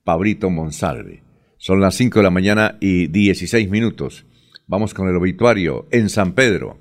Pabrito 0.04 0.48
Monsalve. 0.48 1.22
Son 1.58 1.80
las 1.80 1.96
5 1.96 2.20
de 2.20 2.22
la 2.22 2.30
mañana 2.30 2.78
y 2.80 3.08
16 3.08 3.68
minutos. 3.68 4.24
Vamos 4.66 4.94
con 4.94 5.08
el 5.08 5.16
obituario 5.16 5.86
en 5.90 6.08
San 6.08 6.34
Pedro. 6.34 6.78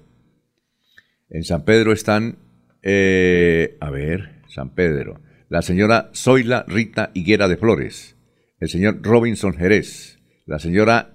En 1.29 1.43
San 1.43 1.65
Pedro 1.65 1.91
están 1.91 2.37
eh, 2.83 3.77
a 3.79 3.89
ver, 3.89 4.41
San 4.47 4.75
Pedro. 4.75 5.21
La 5.49 5.61
señora 5.61 6.11
Zoila 6.13 6.65
Rita 6.67 7.11
Higuera 7.13 7.47
de 7.47 7.57
Flores. 7.57 8.17
El 8.59 8.69
señor 8.69 9.01
Robinson 9.01 9.53
Jerez. 9.53 10.19
La 10.45 10.59
señora 10.59 11.13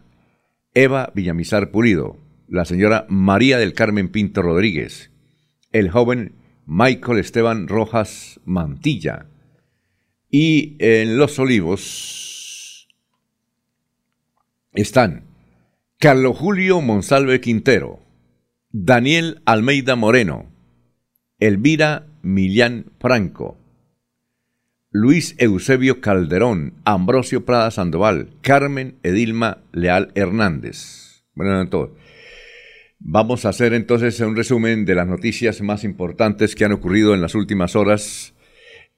Eva 0.74 1.12
Villamizar 1.14 1.70
Pulido. 1.70 2.16
La 2.48 2.64
señora 2.64 3.06
María 3.08 3.58
del 3.58 3.74
Carmen 3.74 4.08
Pinto 4.08 4.42
Rodríguez. 4.42 5.10
El 5.72 5.90
joven 5.90 6.32
Michael 6.66 7.18
Esteban 7.18 7.68
Rojas 7.68 8.40
Mantilla. 8.44 9.26
Y 10.30 10.76
en 10.78 11.18
Los 11.18 11.38
Olivos 11.38 12.88
están 14.72 15.27
Carlos 16.00 16.38
Julio 16.38 16.80
Monsalve 16.80 17.40
Quintero, 17.40 17.98
Daniel 18.70 19.42
Almeida 19.46 19.96
Moreno, 19.96 20.46
Elvira 21.40 22.06
Millán 22.22 22.92
Franco, 23.00 23.58
Luis 24.92 25.34
Eusebio 25.38 26.00
Calderón, 26.00 26.74
Ambrosio 26.84 27.44
Prada 27.44 27.72
Sandoval, 27.72 28.28
Carmen 28.42 28.94
Edilma 29.02 29.64
Leal 29.72 30.12
Hernández. 30.14 31.24
Bueno, 31.34 31.60
entonces, 31.60 31.96
vamos 33.00 33.44
a 33.44 33.48
hacer 33.48 33.74
entonces 33.74 34.20
un 34.20 34.36
resumen 34.36 34.84
de 34.84 34.94
las 34.94 35.08
noticias 35.08 35.60
más 35.62 35.82
importantes 35.82 36.54
que 36.54 36.64
han 36.64 36.70
ocurrido 36.70 37.12
en 37.12 37.22
las 37.22 37.34
últimas 37.34 37.74
horas 37.74 38.34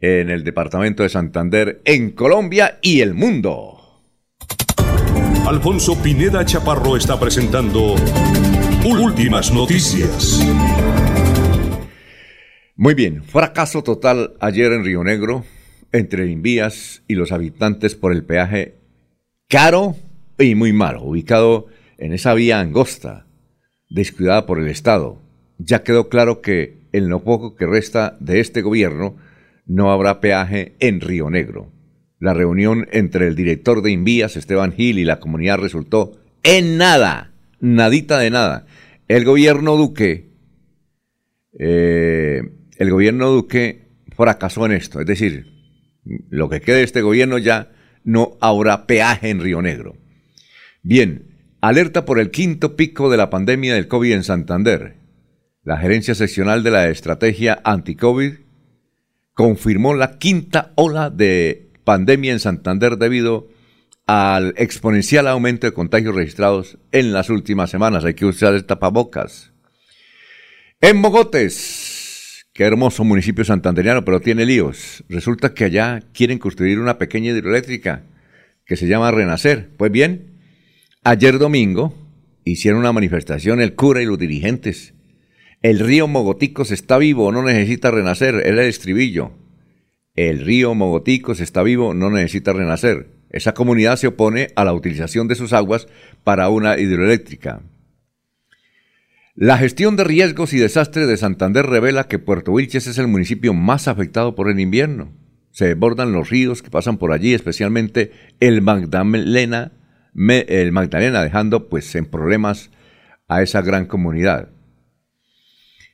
en 0.01 0.29
el 0.29 0.45
departamento 0.45 1.03
de 1.03 1.09
Santander, 1.09 1.81
en 1.87 2.11
Colombia 2.11 2.79
y 2.83 3.01
el 3.01 3.15
mundo. 3.15 3.80
Alfonso 5.51 6.01
Pineda 6.01 6.45
Chaparro 6.45 6.97
está 6.97 7.19
presentando 7.19 7.97
Últimas 8.85 9.53
Noticias. 9.53 10.39
Muy 12.77 12.95
bien, 12.95 13.25
fracaso 13.25 13.83
total 13.83 14.35
ayer 14.39 14.71
en 14.71 14.85
Río 14.85 15.03
Negro 15.03 15.45
entre 15.91 16.31
Invías 16.31 17.03
y 17.09 17.17
los 17.17 17.33
habitantes 17.33 17.97
por 17.97 18.13
el 18.13 18.25
peaje 18.25 18.77
caro 19.49 19.97
y 20.39 20.55
muy 20.55 20.73
malo, 20.73 21.03
ubicado 21.03 21.67
en 21.99 22.13
esa 22.13 22.33
vía 22.35 22.61
angosta, 22.61 23.27
descuidada 23.89 24.47
por 24.47 24.61
el 24.61 24.69
Estado. 24.69 25.21
Ya 25.59 25.83
quedó 25.83 26.09
claro 26.09 26.43
que 26.43 26.79
en 26.93 27.09
lo 27.09 27.25
poco 27.25 27.57
que 27.57 27.67
resta 27.67 28.17
de 28.21 28.39
este 28.39 28.63
gobierno 28.63 29.17
no 29.67 29.91
habrá 29.91 30.21
peaje 30.21 30.77
en 30.79 31.01
Río 31.01 31.29
Negro. 31.29 31.73
La 32.21 32.35
reunión 32.35 32.87
entre 32.93 33.27
el 33.27 33.35
director 33.35 33.83
de 33.83 33.91
Invías, 33.91 34.37
Esteban 34.37 34.73
Gil, 34.73 34.99
y 34.99 35.05
la 35.05 35.21
comunidad 35.21 35.59
resultó 35.59 36.21
en 36.43 36.77
nada, 36.77 37.33
nadita 37.61 38.19
de 38.19 38.31
nada. 38.31 38.67
El 39.09 39.25
gobierno 39.25 39.77
Duque, 39.77 40.29
eh, 41.59 42.43
el 42.77 42.91
gobierno 42.91 43.31
Duque 43.31 43.89
fracasó 44.15 44.67
en 44.67 44.73
esto, 44.73 45.01
es 45.01 45.07
decir, 45.07 45.47
lo 46.29 46.51
que 46.51 46.61
quede 46.61 46.77
de 46.77 46.83
este 46.83 47.01
gobierno 47.01 47.39
ya 47.39 47.73
no 48.05 48.37
habrá 48.41 48.87
peaje 48.87 49.31
en 49.31 49.41
Río 49.41 49.63
Negro. 49.63 49.97
Bien, 50.83 51.27
alerta 51.63 52.05
por 52.05 52.19
el 52.19 52.31
quinto 52.31 52.77
pico 52.77 53.11
de 53.11 53.17
la 53.17 53.31
pandemia 53.31 53.75
del 53.75 53.89
COVID 53.89 54.13
en 54.13 54.25
Santander. 54.25 54.97
La 55.63 55.79
gerencia 55.79 56.15
seccional 56.15 56.63
de 56.63 56.71
la 56.71 56.89
estrategia 56.89 57.61
anti-COVID 57.65 58.35
confirmó 59.33 59.95
la 59.95 60.19
quinta 60.19 60.73
ola 60.75 61.09
de 61.09 61.70
pandemia 61.91 62.31
en 62.31 62.39
Santander 62.39 62.99
debido 62.99 63.49
al 64.07 64.55
exponencial 64.57 65.27
aumento 65.27 65.67
de 65.67 65.73
contagios 65.73 66.15
registrados 66.15 66.79
en 66.93 67.13
las 67.13 67.31
últimas 67.31 67.69
semanas. 67.69 68.05
Hay 68.05 68.15
que 68.15 68.27
usar 68.27 68.55
el 68.55 68.65
tapabocas. 68.65 69.51
En 70.81 71.01
Mogotes, 71.01 72.47
qué 72.53 72.63
hermoso 72.63 73.03
municipio 73.03 73.45
santanderiano, 73.45 74.05
pero 74.05 74.21
tiene 74.21 74.47
líos. 74.47 75.03
Resulta 75.09 75.53
que 75.53 75.65
allá 75.65 76.01
quieren 76.13 76.39
construir 76.39 76.79
una 76.79 76.97
pequeña 76.97 77.33
hidroeléctrica 77.33 78.05
que 78.65 78.77
se 78.77 78.87
llama 78.87 79.11
Renacer. 79.11 79.71
Pues 79.77 79.91
bien, 79.91 80.31
Ayer 81.03 81.39
domingo 81.39 81.95
hicieron 82.45 82.79
una 82.81 82.93
manifestación 82.93 83.61
el 83.61 83.75
cura 83.75 84.01
y 84.01 84.05
los 84.05 84.19
dirigentes. 84.19 84.93
El 85.61 85.81
río 85.81 86.07
Mogoticos 86.07 86.71
está 86.71 86.99
vivo, 86.99 87.33
no 87.33 87.43
necesita 87.43 87.91
renacer, 87.91 88.35
era 88.35 88.63
el 88.63 88.69
estribillo. 88.69 89.33
El 90.15 90.45
río 90.45 90.75
Mogoticos 90.75 91.41
está 91.41 91.63
vivo, 91.63 91.95
no 91.95 92.11
necesita 92.11 92.53
renacer. 92.53 93.11
Esa 93.31 93.55
comunidad 93.55 93.97
se 93.97 94.09
opone 94.09 94.49
a 94.57 94.65
la 94.65 94.73
utilización 94.73 95.29
de 95.29 95.37
sus 95.37 95.53
aguas 95.53 95.87
para 96.25 96.49
una 96.49 96.79
hidroeléctrica. 96.79 97.63
La 99.37 99.57
gestión 99.57 99.97
de 99.97 100.05
riesgos 100.05 100.53
y 100.53 100.59
desastres 100.59 101.07
de 101.07 101.17
Santander 101.17 101.65
revela 101.65 102.09
que 102.09 102.19
Puerto 102.19 102.53
Wilches 102.53 102.89
es 102.89 102.99
el 102.99 103.07
municipio 103.07 103.55
más 103.55 103.89
afectado 103.89 104.35
por 104.35 104.51
el 104.51 104.59
invierno. 104.59 105.13
Se 105.53 105.69
desbordan 105.69 106.13
los 106.13 106.29
ríos 106.29 106.63
que 106.63 106.71
pasan 106.71 106.99
por 106.99 107.13
allí, 107.13 107.33
especialmente 107.33 108.13
el 108.41 108.63
Magdalena, 108.63 109.73
el 110.15 110.73
Magdalena, 110.73 111.23
dejando 111.23 111.69
pues 111.69 111.95
en 111.95 112.07
problemas 112.07 112.71
a 113.29 113.43
esa 113.43 113.63
gran 113.63 113.87
comunidad. 113.87 114.49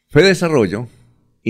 Fede 0.08 0.28
Desarrollo 0.28 0.88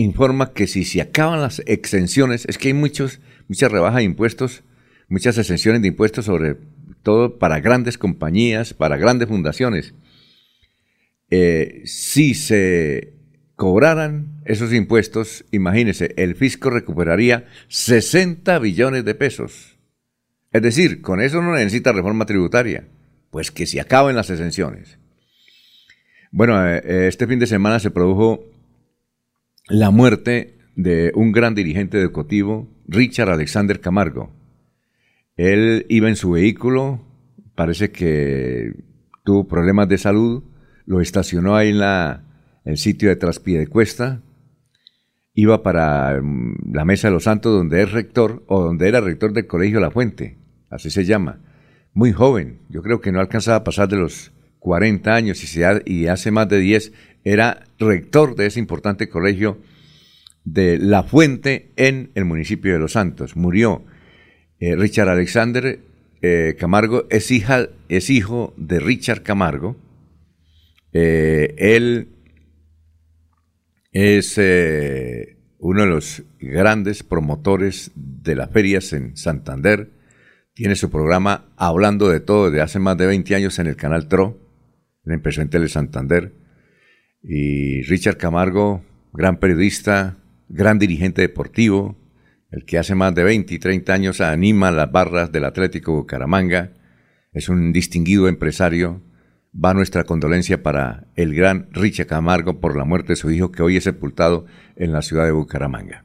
informa 0.01 0.53
que 0.53 0.67
si 0.67 0.85
se 0.85 1.01
acaban 1.01 1.41
las 1.41 1.63
exenciones, 1.67 2.45
es 2.47 2.59
que 2.59 2.69
hay 2.69 2.75
muchos, 2.75 3.19
muchas 3.49 3.73
rebajas 3.73 3.97
de 3.97 4.05
impuestos, 4.05 4.63
muchas 5.09 5.39
exenciones 5.39 5.81
de 5.81 5.89
impuestos, 5.89 6.27
sobre 6.27 6.57
todo 7.03 7.39
para 7.39 7.61
grandes 7.61 7.97
compañías, 7.97 8.75
para 8.75 8.99
grandes 8.99 9.29
fundaciones. 9.29 9.95
Eh, 11.31 11.83
si 11.87 12.35
se 12.35 13.15
cobraran 13.57 14.43
esos 14.45 14.75
impuestos, 14.75 15.47
imagínense, 15.51 16.13
el 16.19 16.37
fisco 16.37 16.69
recuperaría 16.69 17.47
60 17.69 18.59
billones 18.59 19.05
de 19.05 19.15
pesos. 19.15 19.79
Es 20.53 20.61
decir, 20.61 21.01
con 21.01 21.23
eso 21.23 21.41
no 21.41 21.55
necesita 21.55 21.93
reforma 21.93 22.27
tributaria, 22.27 22.87
pues 23.31 23.51
que 23.51 23.67
se 23.67 23.81
acaben 23.81 24.15
las 24.15 24.29
exenciones. 24.29 24.99
Bueno, 26.33 26.69
eh, 26.69 27.09
este 27.09 27.27
fin 27.27 27.39
de 27.39 27.47
semana 27.47 27.79
se 27.81 27.91
produjo 27.91 28.56
la 29.69 29.91
muerte 29.91 30.59
de 30.75 31.13
un 31.15 31.33
gran 31.33 31.55
dirigente 31.55 31.99
educativo, 31.99 32.69
Richard 32.87 33.31
Alexander 33.31 33.81
Camargo. 33.81 34.31
Él 35.37 35.87
iba 35.89 36.09
en 36.09 36.17
su 36.17 36.31
vehículo, 36.31 37.01
parece 37.55 37.91
que 37.91 38.73
tuvo 39.25 39.49
problemas 39.49 39.89
de 39.89 39.99
salud, 39.99 40.45
lo 40.87 41.01
estacionó 41.01 41.57
ahí 41.57 41.71
en 41.71 41.79
la, 41.79 42.25
el 42.65 42.77
sitio 42.77 43.09
de 43.09 43.17
Traspié 43.17 43.67
Cuesta, 43.67 44.23
iba 45.35 45.63
para 45.63 46.21
mm, 46.21 46.73
la 46.73 46.85
Mesa 46.85 47.09
de 47.09 47.15
los 47.15 47.25
Santos, 47.25 47.53
donde 47.53 47.83
es 47.83 47.93
rector, 47.93 48.45
o 48.47 48.63
donde 48.63 48.89
era 48.89 49.01
rector 49.01 49.33
del 49.33 49.47
Colegio 49.47 49.81
La 49.81 49.91
Fuente 49.91 50.39
así 50.71 50.91
se 50.91 51.05
llama, 51.05 51.41
muy 51.93 52.13
joven, 52.13 52.61
yo 52.69 52.83
creo 52.83 53.01
que 53.01 53.13
no 53.13 53.21
alcanzaba 53.21 53.59
a 53.59 53.65
pasar 53.65 53.89
de 53.89 53.97
los 53.97 54.33
40 54.59 55.15
años 55.15 55.43
y 55.85 56.07
hace 56.07 56.31
más 56.31 56.49
de 56.49 56.59
10 56.59 56.93
era 57.27 57.65
rector 57.81 58.37
de 58.37 58.47
ese 58.47 58.61
importante 58.61 59.09
colegio 59.09 59.59
de 60.45 60.79
La 60.79 61.03
Fuente 61.03 61.73
en 61.75 62.13
el 62.15 62.25
municipio 62.25 62.73
de 62.73 62.79
Los 62.79 62.93
Santos. 62.93 63.35
Murió 63.35 63.85
eh, 64.61 64.77
Richard 64.77 65.09
Alexander 65.09 65.81
eh, 66.23 66.55
Camargo, 66.57 67.07
es, 67.11 67.33
hija, 67.33 67.69
es 67.89 68.11
hijo 68.11 68.55
de 68.57 68.79
Richard 68.79 69.25
Camargo. 69.25 69.77
Eh, 70.93 71.53
él 71.59 72.11
es 73.91 74.39
uno 75.59 75.81
de 75.83 75.89
los 75.89 76.23
grandes 76.39 77.03
promotores 77.03 77.91
de 77.97 78.37
las 78.37 78.51
ferias 78.53 78.93
en 78.93 79.17
Santander 79.17 79.91
tiene 80.55 80.77
su 80.77 80.91
programa 80.91 81.49
Hablando 81.57 82.09
de 82.09 82.21
todo 82.21 82.51
desde 82.51 82.63
hace 82.63 82.79
más 82.79 82.97
de 82.97 83.07
20 83.07 83.35
años 83.35 83.59
en 83.59 83.67
el 83.67 83.77
canal 83.77 84.07
TRO, 84.07 84.39
la 85.03 85.15
empresa 85.15 85.43
en 85.43 85.51
Tele 85.51 85.69
Santander. 85.69 86.46
Y 87.29 87.83
Richard 87.83 88.19
Camargo, 88.19 88.85
gran 89.13 89.39
periodista, 89.39 90.19
gran 90.49 90.79
dirigente 90.79 91.23
deportivo, 91.23 91.97
el 92.53 92.65
que 92.65 92.79
hace 92.79 92.95
más 92.95 93.17
de 93.17 93.25
20 93.25 93.53
y 93.53 93.59
30 93.59 93.93
años 93.93 94.21
anima 94.21 94.71
las 94.71 94.93
barras 94.93 95.33
del 95.33 95.45
Atlético 95.45 95.93
Bucaramanga, 95.93 96.73
es 97.33 97.49
un 97.49 97.73
distinguido 97.73 98.29
empresario. 98.29 99.03
Va 99.53 99.75
nuestra 99.75 100.05
condolencia 100.05 100.63
para 100.63 101.09
el 101.17 101.35
gran 101.35 101.69
Richard 101.73 102.07
Camargo 102.07 102.61
por 102.61 102.77
la 102.77 102.85
muerte 102.85 103.15
de 103.15 103.17
su 103.17 103.31
hijo 103.33 103.51
que 103.51 103.63
hoy 103.63 103.77
es 103.77 103.85
sepultado 103.85 104.47
en 104.77 104.93
la 104.93 105.03
ciudad 105.03 105.25
de 105.25 105.33
Bucaramanga. 105.33 106.05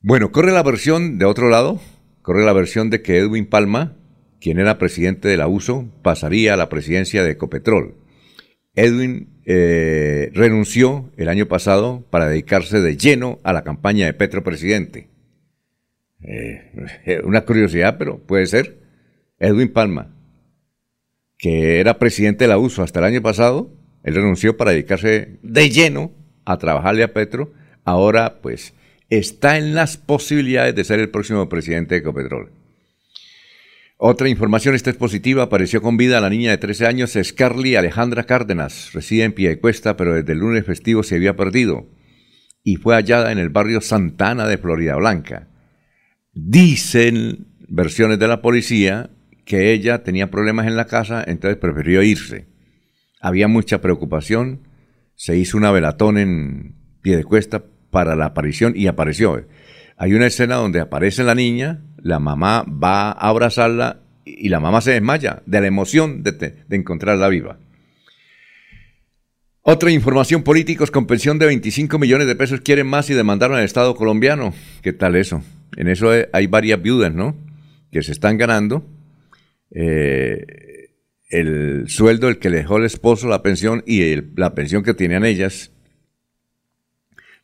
Bueno, 0.00 0.32
corre 0.32 0.52
la 0.52 0.62
versión 0.62 1.18
de 1.18 1.26
otro 1.26 1.50
lado, 1.50 1.80
corre 2.22 2.46
la 2.46 2.52
versión 2.54 2.88
de 2.88 3.02
que 3.02 3.18
Edwin 3.18 3.46
Palma, 3.46 3.96
quien 4.40 4.58
era 4.58 4.78
presidente 4.78 5.28
de 5.28 5.36
la 5.36 5.48
USO, 5.48 5.90
pasaría 6.02 6.54
a 6.54 6.56
la 6.56 6.70
presidencia 6.70 7.22
de 7.22 7.32
Ecopetrol. 7.32 8.05
Edwin 8.76 9.30
eh, 9.46 10.30
renunció 10.34 11.10
el 11.16 11.28
año 11.28 11.46
pasado 11.46 12.04
para 12.10 12.28
dedicarse 12.28 12.80
de 12.80 12.96
lleno 12.96 13.40
a 13.42 13.52
la 13.52 13.64
campaña 13.64 14.06
de 14.06 14.12
Petro 14.12 14.44
Presidente. 14.44 15.08
Eh, 16.22 17.20
una 17.24 17.44
curiosidad, 17.44 17.96
pero 17.98 18.18
puede 18.18 18.46
ser. 18.46 18.78
Edwin 19.38 19.72
Palma, 19.72 20.14
que 21.38 21.80
era 21.80 21.98
presidente 21.98 22.44
de 22.44 22.48
la 22.48 22.58
USO 22.58 22.82
hasta 22.82 23.00
el 23.00 23.06
año 23.06 23.22
pasado, 23.22 23.70
él 24.02 24.14
renunció 24.14 24.56
para 24.56 24.70
dedicarse 24.70 25.38
de 25.42 25.70
lleno 25.70 26.12
a 26.44 26.58
trabajarle 26.58 27.02
a 27.02 27.12
Petro. 27.12 27.52
Ahora, 27.84 28.40
pues, 28.40 28.74
está 29.10 29.58
en 29.58 29.74
las 29.74 29.96
posibilidades 29.96 30.74
de 30.74 30.84
ser 30.84 31.00
el 31.00 31.10
próximo 31.10 31.48
presidente 31.48 31.94
de 31.94 32.00
Ecopetrol. 32.00 32.50
Otra 33.98 34.28
información, 34.28 34.74
esta 34.74 34.90
es 34.90 34.96
positiva, 34.96 35.44
apareció 35.44 35.80
con 35.80 35.96
vida 35.96 36.20
la 36.20 36.28
niña 36.28 36.50
de 36.50 36.58
13 36.58 36.86
años, 36.86 37.18
Scarly 37.22 37.76
Alejandra 37.76 38.24
Cárdenas, 38.24 38.92
reside 38.92 39.24
en 39.24 39.32
Piedecuesta, 39.32 39.96
pero 39.96 40.12
desde 40.12 40.32
el 40.32 40.40
lunes 40.40 40.66
festivo 40.66 41.02
se 41.02 41.14
había 41.14 41.34
perdido 41.34 41.88
y 42.62 42.76
fue 42.76 42.94
hallada 42.94 43.32
en 43.32 43.38
el 43.38 43.48
barrio 43.48 43.80
Santana 43.80 44.46
de 44.48 44.58
Florida 44.58 44.96
Blanca. 44.96 45.48
Dicen 46.34 47.46
versiones 47.68 48.18
de 48.18 48.28
la 48.28 48.42
policía 48.42 49.10
que 49.46 49.72
ella 49.72 50.02
tenía 50.02 50.30
problemas 50.30 50.66
en 50.66 50.76
la 50.76 50.86
casa, 50.86 51.24
entonces 51.26 51.58
prefirió 51.58 52.02
irse. 52.02 52.48
Había 53.20 53.48
mucha 53.48 53.80
preocupación, 53.80 54.68
se 55.14 55.38
hizo 55.38 55.56
una 55.56 55.70
velatón 55.70 56.18
en 56.18 56.74
Piedecuesta 57.00 57.64
para 57.90 58.16
la 58.16 58.26
aparición 58.26 58.74
y 58.76 58.88
apareció. 58.88 59.46
Hay 59.96 60.12
una 60.12 60.26
escena 60.26 60.56
donde 60.56 60.80
aparece 60.80 61.22
la 61.22 61.36
niña, 61.36 61.85
la 61.98 62.18
mamá 62.18 62.64
va 62.64 63.10
a 63.10 63.28
abrazarla 63.28 64.00
y 64.24 64.48
la 64.48 64.60
mamá 64.60 64.80
se 64.80 64.92
desmaya 64.92 65.42
de 65.46 65.60
la 65.60 65.66
emoción 65.66 66.22
de, 66.22 66.54
encontrarla 66.70 67.28
viva. 67.28 67.58
Otra 69.62 69.90
información, 69.90 70.42
políticos 70.42 70.90
con 70.90 71.06
pensión 71.06 71.38
de 71.38 71.46
25 71.46 71.98
millones 71.98 72.26
de 72.26 72.36
pesos 72.36 72.60
quieren 72.60 72.86
más 72.86 73.10
y 73.10 73.14
demandaron 73.14 73.56
al 73.56 73.64
Estado 73.64 73.96
colombiano. 73.96 74.54
¿Qué 74.82 74.92
tal 74.92 75.16
eso? 75.16 75.42
En 75.76 75.88
eso 75.88 76.10
hay 76.32 76.46
varias 76.46 76.80
viudas, 76.80 77.12
¿no? 77.12 77.36
Que 77.90 78.02
se 78.02 78.12
están 78.12 78.38
ganando 78.38 78.86
eh, 79.72 80.90
el 81.30 81.88
sueldo, 81.88 82.28
el 82.28 82.38
que 82.38 82.50
le 82.50 82.58
dejó 82.58 82.76
el 82.76 82.84
esposo, 82.84 83.28
la 83.28 83.42
pensión 83.42 83.82
y 83.86 84.16
la 84.36 84.54
pensión 84.54 84.84
que 84.84 84.94
tenían 84.94 85.24
ellas. 85.24 85.72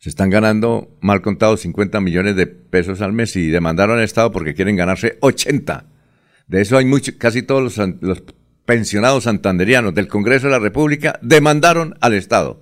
Se 0.03 0.09
están 0.09 0.29
ganando, 0.29 0.97
mal 0.99 1.21
contado, 1.21 1.55
50 1.55 2.01
millones 2.01 2.35
de 2.35 2.45
pesos 2.45 2.99
al 2.99 3.13
mes 3.13 3.37
y 3.37 3.47
demandaron 3.47 3.99
al 3.99 4.03
Estado 4.03 4.33
porque 4.33 4.53
quieren 4.53 4.75
ganarse 4.75 5.17
80. 5.21 5.85
De 6.45 6.59
eso 6.59 6.77
hay 6.77 6.83
mucho, 6.83 7.13
casi 7.17 7.41
todos 7.41 7.63
los, 7.63 8.01
los 8.01 8.21
pensionados 8.65 9.23
santanderianos 9.23 9.95
del 9.95 10.09
Congreso 10.09 10.47
de 10.47 10.51
la 10.51 10.59
República 10.59 11.17
demandaron 11.21 11.95
al 12.01 12.15
Estado. 12.15 12.61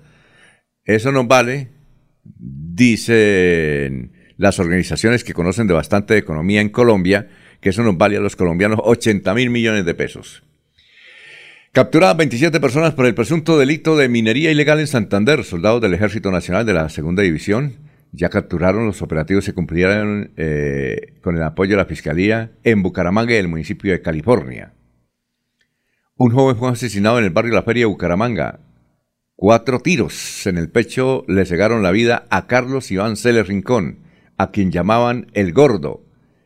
Eso 0.86 1.12
no 1.12 1.25
vale, 1.25 1.71
dicen 2.23 4.12
las 4.38 4.60
organizaciones 4.60 5.23
que 5.23 5.34
conocen 5.34 5.65
de 5.65 5.73
bastante 5.73 6.15
economía 6.17 6.62
en 6.62 6.69
Colombia, 6.69 7.27
que 7.60 7.69
eso 7.69 7.82
nos 7.82 7.97
vale 7.97 8.17
a 8.17 8.21
los 8.21 8.36
colombianos 8.36 8.80
80 8.84 9.34
mil 9.34 9.49
millones 9.49 9.84
de 9.84 9.95
pesos. 9.95 10.43
Capturadas 11.73 12.17
27 12.17 12.60
personas 12.60 12.93
por 12.95 13.05
el 13.05 13.15
presunto 13.15 13.57
delito 13.57 13.95
de 13.95 14.10
minería 14.10 14.51
ilegal 14.51 14.81
en 14.81 14.88
Santander. 14.88 15.45
Soldados 15.45 15.79
del 15.79 15.93
Ejército 15.93 16.29
Nacional 16.29 16.65
de 16.65 16.73
la 16.73 16.89
Segunda 16.89 17.23
División 17.23 17.77
ya 18.12 18.27
capturaron. 18.27 18.86
Los 18.86 19.01
operativos 19.01 19.45
se 19.45 19.53
cumplieron 19.53 20.34
eh, 20.36 21.13
con 21.23 21.38
el 21.38 21.43
apoyo 21.43 21.71
de 21.71 21.77
la 21.77 21.86
Fiscalía 21.86 22.51
en 22.65 22.84
Bucaramanga 22.84 23.36
y 23.36 23.38
el 23.38 23.47
municipio 23.47 23.93
de 23.93 24.01
California. 24.01 24.73
Un 26.17 26.31
joven 26.31 26.57
fue 26.57 26.69
asesinado 26.69 27.19
en 27.19 27.23
el 27.23 27.29
barrio 27.29 27.53
La 27.53 27.63
Feria 27.63 27.84
de 27.84 27.91
Bucaramanga. 27.91 28.60
Cuatro 29.38 29.79
tiros 29.79 30.45
en 30.47 30.57
el 30.57 30.69
pecho 30.69 31.23
le 31.29 31.45
cegaron 31.45 31.84
la 31.84 31.91
vida 31.91 32.25
a 32.29 32.47
Carlos 32.47 32.91
Iván 32.91 33.15
Celes 33.15 33.47
Rincón, 33.47 33.99
a 34.36 34.51
quien 34.51 34.73
llamaban 34.73 35.27
El 35.31 35.53
Gordo. 35.53 36.03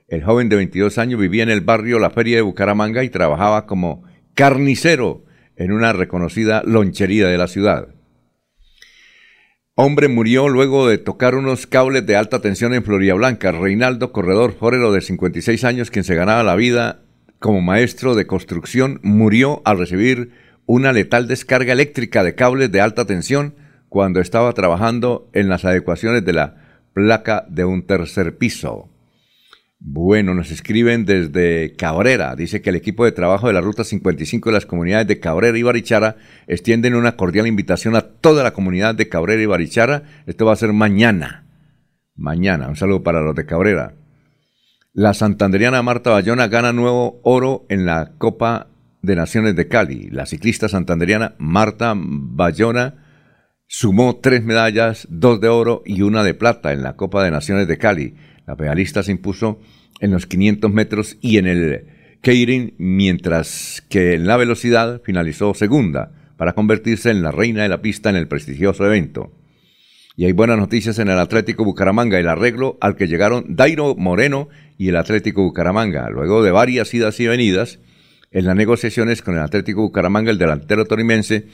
El 0.07 0.23
joven 0.23 0.49
de 0.49 0.57
22 0.57 0.99
años 0.99 1.19
vivía 1.19 1.41
en 1.41 1.49
el 1.49 1.61
barrio 1.61 1.97
La 1.97 2.11
Feria 2.11 2.35
de 2.35 2.43
Bucaramanga 2.43 3.03
y 3.03 3.09
trabajaba 3.09 3.65
como 3.65 4.03
carnicero 4.35 5.23
en 5.55 5.71
una 5.71 5.93
reconocida 5.93 6.61
lonchería 6.65 7.27
de 7.27 7.37
la 7.37 7.47
ciudad. 7.47 7.87
Hombre 9.77 10.07
murió 10.07 10.47
luego 10.47 10.87
de 10.87 10.97
tocar 10.97 11.35
unos 11.35 11.67
cables 11.67 12.05
de 12.05 12.15
alta 12.15 12.41
tensión 12.41 12.73
en 12.73 12.83
Florida 12.83 13.13
Blanca. 13.13 13.51
Reinaldo 13.51 14.11
Corredor 14.11 14.53
Forero, 14.53 14.91
de 14.91 15.01
56 15.01 15.63
años, 15.63 15.91
quien 15.91 16.05
se 16.05 16.15
ganaba 16.15 16.43
la 16.43 16.55
vida 16.55 17.01
como 17.39 17.61
maestro 17.61 18.15
de 18.15 18.27
construcción, 18.27 18.99
murió 19.03 19.61
al 19.65 19.79
recibir 19.79 20.31
una 20.65 20.93
letal 20.93 21.27
descarga 21.27 21.73
eléctrica 21.73 22.23
de 22.23 22.35
cables 22.35 22.71
de 22.71 22.81
alta 22.81 23.05
tensión 23.05 23.55
cuando 23.89 24.19
estaba 24.19 24.53
trabajando 24.53 25.29
en 25.33 25.49
las 25.49 25.65
adecuaciones 25.65 26.23
de 26.25 26.33
la 26.33 26.55
placa 26.93 27.45
de 27.49 27.65
un 27.65 27.85
tercer 27.85 28.37
piso. 28.37 28.89
Bueno, 29.87 30.33
nos 30.33 30.49
escriben 30.49 31.05
desde 31.05 31.75
Cabrera. 31.75 32.35
Dice 32.35 32.59
que 32.59 32.71
el 32.71 32.75
equipo 32.75 33.05
de 33.05 33.11
trabajo 33.11 33.45
de 33.45 33.53
la 33.53 33.61
Ruta 33.61 33.83
55 33.83 34.49
de 34.49 34.53
las 34.55 34.65
comunidades 34.65 35.05
de 35.05 35.19
Cabrera 35.19 35.55
y 35.59 35.61
Barichara 35.61 36.15
extienden 36.47 36.95
una 36.95 37.15
cordial 37.15 37.45
invitación 37.45 37.95
a 37.95 38.01
toda 38.01 38.41
la 38.41 38.51
comunidad 38.51 38.95
de 38.95 39.07
Cabrera 39.09 39.43
y 39.43 39.45
Barichara. 39.45 40.01
Esto 40.25 40.47
va 40.47 40.53
a 40.53 40.55
ser 40.55 40.73
mañana. 40.73 41.45
Mañana. 42.15 42.67
Un 42.67 42.75
saludo 42.75 43.03
para 43.03 43.21
los 43.21 43.35
de 43.35 43.45
Cabrera. 43.45 43.93
La 44.91 45.13
santanderiana 45.13 45.83
Marta 45.83 46.09
Bayona 46.09 46.47
gana 46.47 46.73
nuevo 46.73 47.19
oro 47.23 47.67
en 47.69 47.85
la 47.85 48.13
Copa 48.17 48.69
de 49.03 49.15
Naciones 49.15 49.55
de 49.55 49.67
Cali. 49.67 50.09
La 50.09 50.25
ciclista 50.25 50.67
santanderiana 50.67 51.35
Marta 51.37 51.93
Bayona 51.95 53.05
sumó 53.67 54.15
tres 54.15 54.43
medallas, 54.43 55.07
dos 55.11 55.39
de 55.39 55.49
oro 55.49 55.83
y 55.85 56.01
una 56.01 56.23
de 56.23 56.33
plata 56.33 56.73
en 56.73 56.81
la 56.81 56.95
Copa 56.95 57.23
de 57.23 57.29
Naciones 57.29 57.67
de 57.67 57.77
Cali. 57.77 58.15
La 58.47 58.55
pedalista 58.55 59.03
se 59.03 59.11
impuso 59.11 59.59
en 59.99 60.11
los 60.11 60.25
500 60.25 60.71
metros 60.71 61.17
y 61.21 61.37
en 61.37 61.47
el 61.47 61.85
Keirin, 62.21 62.73
mientras 62.77 63.83
que 63.89 64.13
en 64.15 64.27
la 64.27 64.37
velocidad 64.37 65.01
finalizó 65.03 65.53
segunda 65.53 66.11
para 66.37 66.53
convertirse 66.53 67.11
en 67.11 67.21
la 67.21 67.31
reina 67.31 67.63
de 67.63 67.69
la 67.69 67.81
pista 67.81 68.09
en 68.09 68.15
el 68.15 68.27
prestigioso 68.27 68.85
evento. 68.85 69.31
Y 70.17 70.25
hay 70.25 70.31
buenas 70.31 70.57
noticias 70.57 70.97
en 70.99 71.09
el 71.09 71.19
Atlético 71.19 71.65
Bucaramanga, 71.65 72.19
el 72.19 72.29
arreglo 72.29 72.77
al 72.79 72.95
que 72.95 73.07
llegaron 73.07 73.55
Dairo 73.55 73.95
Moreno 73.95 74.47
y 74.77 74.89
el 74.89 74.95
Atlético 74.95 75.43
Bucaramanga. 75.43 76.09
Luego 76.09 76.41
de 76.41 76.51
varias 76.51 76.93
idas 76.93 77.19
y 77.19 77.27
venidas 77.27 77.79
en 78.31 78.45
las 78.45 78.55
negociaciones 78.55 79.21
con 79.21 79.35
el 79.35 79.41
Atlético 79.41 79.81
Bucaramanga, 79.81 80.31
el 80.31 80.37
delantero 80.37 80.85
torimense 80.85 81.47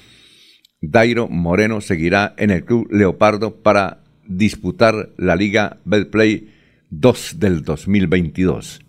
Dairo 0.81 1.27
Moreno 1.27 1.81
seguirá 1.81 2.33
en 2.37 2.49
el 2.49 2.65
club 2.65 2.87
Leopardo 2.91 3.55
para 3.55 3.99
disputar 4.27 5.09
la 5.17 5.35
Liga 5.35 5.77
Betplay 5.85 6.49
2 6.93 7.39
del 7.39 7.63
2022. 7.63 8.81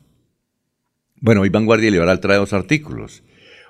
Bueno, 1.21 1.43
hoy 1.43 1.51
Vanguardia 1.51 1.89
Liberal 1.89 2.19
trae 2.19 2.37
dos 2.37 2.53
artículos. 2.53 3.23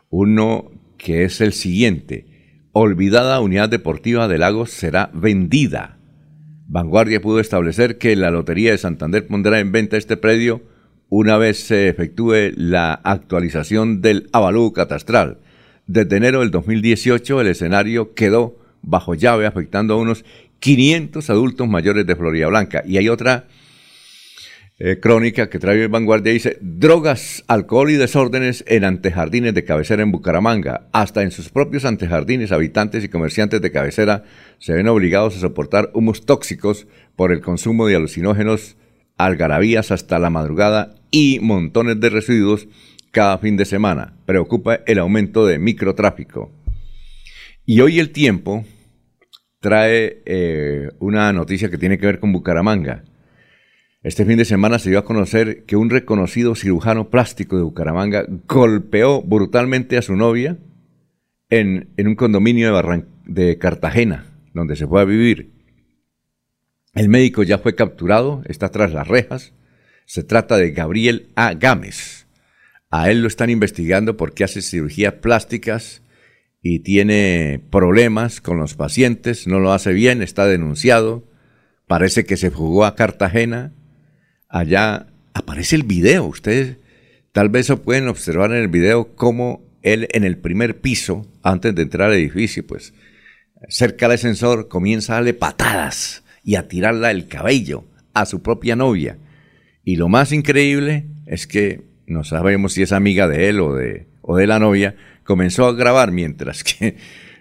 Uno 0.09 0.71
que 0.97 1.25
es 1.25 1.43
el 1.43 1.53
siguiente 1.53 2.25
olvidada 2.73 3.41
unidad 3.41 3.69
deportiva 3.69 4.29
de 4.29 4.39
Lagos 4.39 4.71
será 4.71 5.11
vendida. 5.13 5.99
Vanguardia 6.67 7.21
pudo 7.21 7.41
establecer 7.41 7.99
que 7.99 8.17
la 8.17 8.31
Lotería 8.31 8.71
de 8.71 8.79
Santander 8.79 9.27
pondrá 9.27 9.61
en 9.61 9.71
venta 9.71 9.99
este 9.99 10.17
predio 10.17 10.63
una 11.11 11.37
vez 11.37 11.65
se 11.65 11.89
efectúe 11.91 12.53
la 12.57 12.95
actualización 12.95 14.01
del 14.01 14.31
avalúo 14.33 14.73
catastral. 14.73 15.41
Desde 15.87 16.17
enero 16.17 16.41
del 16.41 16.51
2018 16.51 17.39
el 17.43 17.49
escenario 17.49 18.15
quedó 18.15 18.57
bajo 18.81 19.15
llave 19.15 19.45
afectando 19.45 19.93
a 19.93 19.99
unos 19.99 20.25
500 20.61 21.29
adultos 21.29 21.69
mayores 21.69 22.07
de 22.07 22.17
Florida 22.17 22.47
Blanca. 22.47 22.83
Y 22.87 22.97
hay 22.97 23.11
otra 23.11 23.47
eh, 24.85 24.99
crónica 24.99 25.49
que 25.49 25.61
trae 25.61 25.87
Vanguardia 25.87 26.33
dice, 26.33 26.59
drogas, 26.61 27.45
alcohol 27.47 27.93
y 27.93 27.95
desórdenes 27.95 28.65
en 28.67 28.83
antejardines 28.83 29.55
de 29.55 29.63
cabecera 29.63 30.03
en 30.03 30.11
Bucaramanga. 30.11 30.89
Hasta 30.91 31.23
en 31.23 31.31
sus 31.31 31.51
propios 31.51 31.85
antejardines, 31.85 32.51
habitantes 32.51 33.05
y 33.05 33.09
comerciantes 33.09 33.63
de 33.63 33.71
cabecera 33.71 34.25
se 34.59 34.73
ven 34.73 34.89
obligados 34.89 35.37
a 35.37 35.39
soportar 35.39 35.93
humos 35.95 36.27
tóxicos 36.27 36.89
por 37.15 37.31
el 37.31 37.43
consumo 37.43 37.87
de 37.87 37.95
alucinógenos, 37.95 38.77
algarabías 39.19 39.93
hasta 39.93 40.19
la 40.19 40.31
madrugada 40.31 40.97
y 41.13 41.39
montones 41.39 42.01
de 42.01 42.11
residuos 42.11 42.67
cada 43.13 43.39
fin 43.39 43.57
de 43.57 43.67
semana. 43.67 44.15
Preocupa 44.27 44.81
el 44.85 44.99
aumento 44.99 45.47
de 45.47 45.61
microtráfico. 45.61 46.51
Y 47.65 47.83
hoy 47.83 48.01
el 48.01 48.11
tiempo 48.11 48.65
trae 49.61 50.23
eh, 50.27 50.89
una 50.99 51.33
noticia 51.33 51.71
que 51.71 51.79
tiene 51.79 51.99
que 51.99 52.07
ver 52.07 52.19
con 52.19 52.33
Bucaramanga. 52.33 53.05
Este 54.03 54.25
fin 54.25 54.37
de 54.37 54.45
semana 54.45 54.81
se 54.81 54.91
dio 54.91 54.99
a 54.99 55.05
conocer 55.05 55.63
que 55.65 55.77
un 55.77 55.89
reconocido 55.89 56.57
cirujano 56.57 57.09
plástico 57.09 57.57
de 57.57 57.63
Bucaramanga 57.63 58.27
golpeó 58.49 59.23
brutalmente 59.23 59.97
a 59.97 60.03
su 60.03 60.17
novia 60.17 60.59
en, 61.51 61.93
un 61.97 62.17
condominio 62.17 62.75
de, 62.75 63.05
de 63.27 63.59
Cartagena, 63.59 64.27
donde 64.55 64.75
se 64.75 64.89
fue 64.89 65.01
a 65.01 65.05
vivir. 65.05 65.53
El 66.95 67.09
médico 67.11 67.45
ya 67.45 67.59
fue 67.59 67.77
capturado, 67.77 68.43
está 68.47 68.71
tras 68.71 68.93
las 68.93 69.07
rejas. 69.07 69.53
Se 70.05 70.25
trata 70.25 70.57
de 70.57 70.73
Gabriel 70.73 71.29
A. 71.37 71.55
Gámez. 71.55 72.27
A 72.91 73.09
él 73.09 73.23
lo 73.23 73.29
están 73.29 73.51
investigando 73.51 74.17
porque 74.17 74.43
hace 74.43 74.63
cirugías 74.63 75.15
plásticas 75.15 76.03
y 76.61 76.81
tiene 76.81 77.63
problemas 77.71 78.41
con 78.41 78.59
los 78.59 78.75
pacientes, 78.75 79.47
no 79.47 79.61
lo 79.61 79.73
hace 79.73 79.93
bien, 79.93 80.23
está 80.23 80.45
denunciado. 80.47 81.25
Parece 81.87 82.25
que 82.27 82.37
se 82.37 82.51
fugó 82.51 82.85
a 82.85 82.97
Cartagena 82.97 83.73
allá 84.53 85.07
aparece 85.35 85.75
el 85.75 85.83
video. 85.83 86.27
Ustedes 86.27 86.77
tal 87.33 87.49
vez 87.49 87.69
lo 87.69 87.83
pueden 87.83 88.07
observar 88.07 88.53
en 88.53 88.59
el 88.59 88.69
video 88.69 89.17
cómo 89.17 89.65
él 89.83 90.07
en 90.13 90.23
el 90.23 90.39
primer 90.39 90.81
piso, 90.81 91.27
antes 91.43 91.75
de 91.75 91.83
entrar 91.83 92.09
al 92.09 92.17
edificio, 92.17 92.65
pues 92.65 92.95
cerca 93.69 94.07
del 94.07 94.15
ascensor 94.15 94.69
comienza 94.69 95.15
a 95.15 95.17
darle 95.17 95.35
patadas 95.35 96.23
y 96.45 96.55
a 96.55 96.69
tirarla 96.69 97.11
el 97.11 97.27
cabello 97.27 97.85
a 98.15 98.27
su 98.27 98.43
propia 98.43 98.77
novia. 98.77 99.19
Y 99.85 99.97
lo 99.97 100.09
más 100.09 100.31
increíble 100.31 101.07
es 101.27 101.49
que 101.49 101.83
no 102.07 102.23
sabemos 102.23 102.75
si 102.75 102.83
es 102.83 102.93
amiga 102.93 103.27
de 103.27 103.49
él 103.49 103.61
o 103.61 103.75
de, 103.75 104.07
o 104.21 104.37
de 104.37 104.47
la 104.47 104.59
novia, 104.59 104.95
comenzó 105.25 105.67
a 105.67 105.73
grabar 105.73 106.13
mientras 106.13 106.63
que 106.63 106.97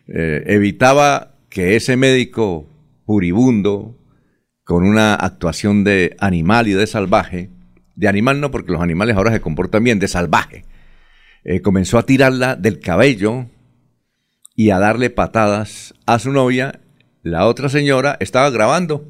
eh, 0.07 0.43
evitaba 0.47 1.35
que 1.49 1.75
ese 1.75 1.97
médico 1.97 2.67
furibundo, 3.05 3.97
con 4.63 4.83
una 4.83 5.15
actuación 5.15 5.83
de 5.83 6.15
animal 6.19 6.67
y 6.67 6.73
de 6.73 6.87
salvaje, 6.87 7.49
de 7.95 8.07
animal 8.07 8.39
no 8.39 8.51
porque 8.51 8.71
los 8.71 8.81
animales 8.81 9.15
ahora 9.15 9.31
se 9.31 9.41
comportan 9.41 9.83
bien, 9.83 9.99
de 9.99 10.07
salvaje, 10.07 10.65
eh, 11.43 11.61
comenzó 11.61 11.97
a 11.97 12.05
tirarla 12.05 12.55
del 12.55 12.79
cabello 12.79 13.47
y 14.55 14.69
a 14.69 14.79
darle 14.79 15.09
patadas 15.09 15.93
a 16.05 16.19
su 16.19 16.31
novia. 16.31 16.81
La 17.23 17.47
otra 17.47 17.69
señora 17.69 18.17
estaba 18.19 18.49
grabando, 18.49 19.07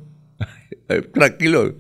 tranquilo, 1.14 1.76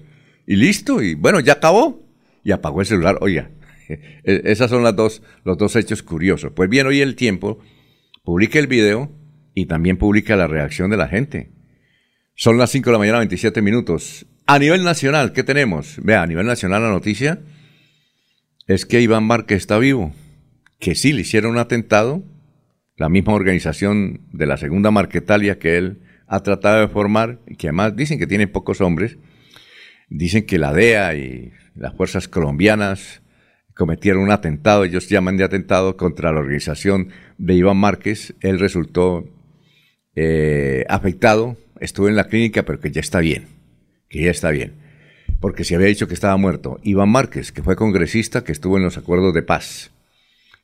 y 0.45 0.55
listo, 0.55 1.01
y 1.01 1.15
bueno, 1.15 1.39
ya 1.39 1.53
acabó, 1.53 2.05
y 2.43 2.51
apagó 2.51 2.81
el 2.81 2.87
celular. 2.87 3.17
Oiga, 3.21 3.51
esas 4.23 4.69
son 4.69 4.83
las 4.83 4.95
dos, 4.95 5.21
los 5.43 5.57
dos 5.57 5.75
hechos 5.75 6.03
curiosos. 6.03 6.51
Pues 6.53 6.69
bien, 6.69 6.87
hoy 6.87 7.01
el 7.01 7.15
tiempo 7.15 7.59
publica 8.23 8.59
el 8.59 8.67
video 8.67 9.11
y 9.53 9.65
también 9.65 9.97
publica 9.97 10.35
la 10.35 10.47
reacción 10.47 10.89
de 10.91 10.97
la 10.97 11.07
gente. 11.07 11.51
Son 12.43 12.57
las 12.57 12.71
5 12.71 12.89
de 12.89 12.91
la 12.93 12.97
mañana, 12.97 13.19
27 13.19 13.61
minutos. 13.61 14.25
A 14.47 14.57
nivel 14.57 14.83
nacional, 14.83 15.31
¿qué 15.31 15.43
tenemos? 15.43 15.97
Vea, 16.01 16.23
a 16.23 16.25
nivel 16.25 16.47
nacional 16.47 16.81
la 16.81 16.89
noticia 16.89 17.39
es 18.65 18.87
que 18.87 18.99
Iván 18.99 19.25
Márquez 19.25 19.57
está 19.57 19.77
vivo, 19.77 20.11
que 20.79 20.95
sí 20.95 21.13
le 21.13 21.21
hicieron 21.21 21.51
un 21.51 21.59
atentado, 21.59 22.23
la 22.97 23.09
misma 23.09 23.33
organización 23.33 24.21
de 24.33 24.47
la 24.47 24.57
segunda 24.57 24.89
Marquetalia 24.89 25.59
que 25.59 25.77
él 25.77 26.01
ha 26.25 26.41
tratado 26.41 26.79
de 26.79 26.87
formar, 26.87 27.41
que 27.59 27.67
además 27.67 27.95
dicen 27.95 28.17
que 28.17 28.25
tiene 28.25 28.47
pocos 28.47 28.81
hombres, 28.81 29.19
dicen 30.09 30.43
que 30.43 30.57
la 30.57 30.73
DEA 30.73 31.13
y 31.13 31.51
las 31.75 31.93
fuerzas 31.93 32.27
colombianas 32.27 33.21
cometieron 33.75 34.23
un 34.23 34.31
atentado, 34.31 34.83
ellos 34.83 35.07
llaman 35.09 35.37
de 35.37 35.43
atentado 35.43 35.95
contra 35.95 36.31
la 36.31 36.39
organización 36.39 37.09
de 37.37 37.53
Iván 37.53 37.77
Márquez, 37.77 38.33
él 38.41 38.59
resultó 38.59 39.29
eh, 40.15 40.85
afectado, 40.89 41.55
estuvo 41.81 42.07
en 42.07 42.15
la 42.15 42.27
clínica, 42.27 42.63
pero 42.63 42.79
que 42.79 42.91
ya 42.91 43.01
está 43.01 43.19
bien, 43.19 43.47
que 44.07 44.23
ya 44.23 44.31
está 44.31 44.51
bien, 44.51 44.75
porque 45.41 45.63
se 45.65 45.75
había 45.75 45.87
dicho 45.87 46.07
que 46.07 46.13
estaba 46.13 46.37
muerto. 46.37 46.79
Iván 46.83 47.09
Márquez, 47.09 47.51
que 47.51 47.63
fue 47.63 47.75
congresista, 47.75 48.43
que 48.43 48.51
estuvo 48.51 48.77
en 48.77 48.83
los 48.83 48.97
acuerdos 48.97 49.33
de 49.33 49.43
paz. 49.43 49.91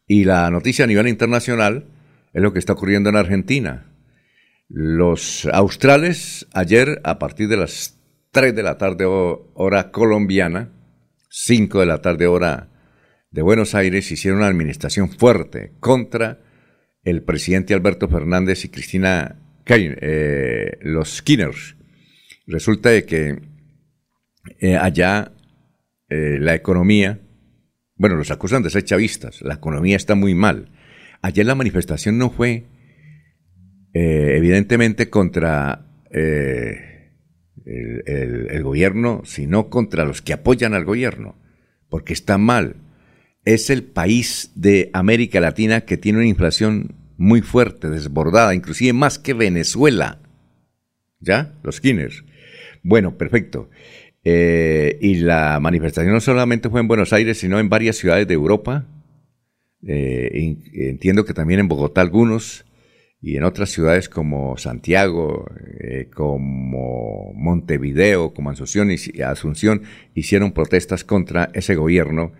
Y 0.07 0.23
la 0.23 0.49
noticia 0.49 0.85
a 0.85 0.87
nivel 0.87 1.07
internacional 1.07 1.85
es 2.31 2.41
lo 2.41 2.53
que 2.53 2.59
está 2.59 2.73
ocurriendo 2.73 3.09
en 3.09 3.17
Argentina. 3.17 3.87
Los 4.69 5.45
australes 5.51 6.47
ayer 6.53 7.01
a 7.03 7.19
partir 7.19 7.49
de 7.49 7.57
las 7.57 7.97
3 8.31 8.55
de 8.55 8.63
la 8.63 8.77
tarde 8.77 9.05
hora 9.05 9.91
colombiana, 9.91 10.69
5 11.29 11.79
de 11.79 11.85
la 11.85 12.01
tarde 12.01 12.27
hora 12.27 12.69
de 13.31 13.41
Buenos 13.41 13.75
Aires, 13.75 14.11
hicieron 14.11 14.39
una 14.39 14.47
administración 14.47 15.09
fuerte 15.09 15.73
contra 15.79 16.39
el 17.03 17.23
presidente 17.23 17.73
Alberto 17.73 18.07
Fernández 18.07 18.65
y 18.65 18.69
Cristina 18.69 19.37
eh, 19.69 20.77
los 20.81 21.17
Skinners. 21.17 21.75
Resulta 22.45 22.89
de 22.89 23.05
que 23.05 23.41
eh, 24.59 24.75
allá 24.77 25.33
eh, 26.09 26.37
la 26.39 26.55
economía, 26.55 27.19
bueno, 27.95 28.15
los 28.15 28.31
acusan 28.31 28.63
de 28.63 28.69
ser 28.69 28.83
chavistas, 28.83 29.41
la 29.41 29.55
economía 29.55 29.97
está 29.97 30.15
muy 30.15 30.33
mal. 30.33 30.71
Ayer 31.21 31.45
la 31.45 31.55
manifestación 31.55 32.17
no 32.17 32.29
fue 32.29 32.65
evidentemente 33.99 35.09
contra 35.09 35.87
el, 37.65 38.61
gobierno, 38.61 39.23
sino 39.25 39.71
contra 39.71 40.05
los 40.05 40.21
que 40.21 40.33
apoyan 40.33 40.75
al 40.75 40.85
gobierno, 40.85 41.35
porque 41.89 42.13
está 42.13 42.37
mal. 42.37 42.75
Es 43.43 43.71
el 43.71 43.83
país 43.83 44.51
de 44.53 44.91
América 44.93 45.39
Latina 45.39 45.81
que 45.81 45.97
tiene 45.97 46.19
una 46.19 46.27
inflación 46.27 46.96
muy 47.17 47.41
fuerte, 47.41 47.89
desbordada, 47.89 48.55
inclusive 48.55 48.93
más 48.93 49.19
que 49.19 49.33
Venezuela. 49.33 50.19
¿Ya? 51.19 51.53
Los 51.63 51.77
Skinners. 51.77 52.23
Bueno, 52.83 53.17
perfecto. 53.17 53.69
Eh, 54.23 54.97
y 55.01 55.15
la 55.15 55.59
manifestación 55.59 56.13
no 56.13 56.21
solamente 56.21 56.69
fue 56.69 56.79
en 56.79 56.87
Buenos 56.87 57.13
Aires, 57.13 57.39
sino 57.39 57.59
en 57.59 57.69
varias 57.69 57.97
ciudades 57.97 58.27
de 58.27 58.33
Europa. 58.33 58.85
entiendo 59.81 61.23
que 61.23 61.33
también 61.33 61.59
en 61.59 61.67
Bogotá 61.67 62.01
algunos 62.01 62.65
y 63.21 63.35
en 63.35 63.43
otras 63.43 63.69
ciudades 63.69 64.09
como 64.09 64.57
Santiago, 64.57 65.49
eh, 65.79 66.09
como 66.13 67.33
Montevideo, 67.33 68.33
como 68.33 68.51
Asunción, 68.51 68.89
Asunción, 69.25 69.83
hicieron 70.13 70.51
protestas 70.51 71.03
contra 71.03 71.49
ese 71.53 71.75
gobierno 71.75 72.33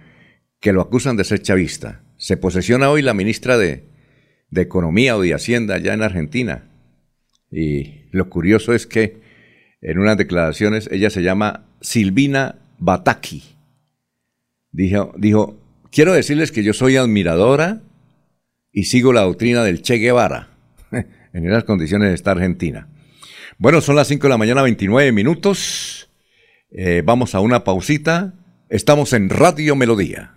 que 0.59 0.73
lo 0.73 0.81
acusan 0.81 1.17
de 1.17 1.23
ser 1.23 1.41
chavista. 1.41 2.03
Se 2.17 2.37
posesiona 2.37 2.89
hoy 2.89 3.01
la 3.01 3.13
ministra 3.13 3.57
de, 3.57 3.86
de 4.49 4.61
Economía 4.61 5.17
o 5.17 5.21
de 5.21 5.33
Hacienda 5.33 5.75
allá 5.75 5.93
en 5.93 6.03
Argentina. 6.03 6.63
Y 7.51 8.05
lo 8.11 8.29
curioso 8.29 8.73
es 8.73 8.87
que 8.87 9.21
en 9.81 9.99
unas 9.99 10.17
declaraciones 10.17 10.89
ella 10.91 11.09
se 11.09 11.23
llama 11.23 11.65
Silvina 11.81 12.55
Bataki. 12.79 13.43
Dijo, 14.71 15.13
dijo, 15.17 15.59
quiero 15.91 16.13
decirles 16.13 16.51
que 16.51 16.63
yo 16.63 16.73
soy 16.73 16.97
admiradora 16.97 17.81
y 18.71 18.83
sigo 18.83 19.13
la 19.13 19.21
doctrina 19.21 19.63
del 19.63 19.81
Che 19.81 19.95
Guevara 19.95 20.49
en 20.91 21.45
esas 21.45 21.63
condiciones 21.63 22.13
está 22.13 22.31
Argentina. 22.31 22.87
Bueno, 23.57 23.81
son 23.81 23.95
las 23.95 24.07
5 24.07 24.23
de 24.23 24.29
la 24.29 24.37
mañana, 24.37 24.61
29 24.61 25.11
minutos. 25.11 26.09
Eh, 26.71 27.01
vamos 27.03 27.33
a 27.33 27.39
una 27.39 27.63
pausita. 27.63 28.33
Estamos 28.69 29.13
en 29.13 29.29
Radio 29.29 29.75
Melodía. 29.75 30.36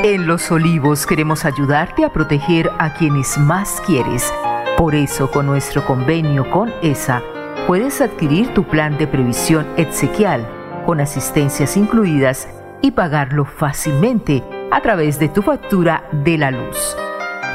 En 0.02 0.26
Los 0.26 0.50
Olivos 0.50 1.04
queremos 1.04 1.44
ayudarte 1.44 2.02
a 2.06 2.10
proteger 2.14 2.70
a 2.78 2.94
quienes 2.94 3.36
más 3.36 3.82
quieres. 3.86 4.32
Por 4.78 4.94
eso, 4.94 5.30
con 5.30 5.44
nuestro 5.44 5.86
convenio 5.86 6.50
con 6.50 6.72
ESA, 6.82 7.22
puedes 7.66 8.00
adquirir 8.00 8.54
tu 8.54 8.64
plan 8.64 8.96
de 8.98 9.06
previsión 9.06 9.66
exequial 9.76 10.44
con 10.86 11.00
asistencias 11.00 11.76
incluidas 11.76 12.48
y 12.82 12.90
pagarlo 12.92 13.44
fácilmente 13.44 14.42
a 14.70 14.80
través 14.80 15.18
de 15.18 15.28
tu 15.28 15.42
factura 15.42 16.04
de 16.12 16.38
la 16.38 16.50
luz. 16.50 16.96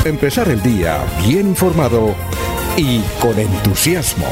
Empezar 0.09 0.49
el 0.49 0.62
día 0.62 1.05
bien 1.27 1.49
informado 1.49 2.16
y 2.79 3.01
con 3.21 3.38
entusiasmo. 3.38 4.25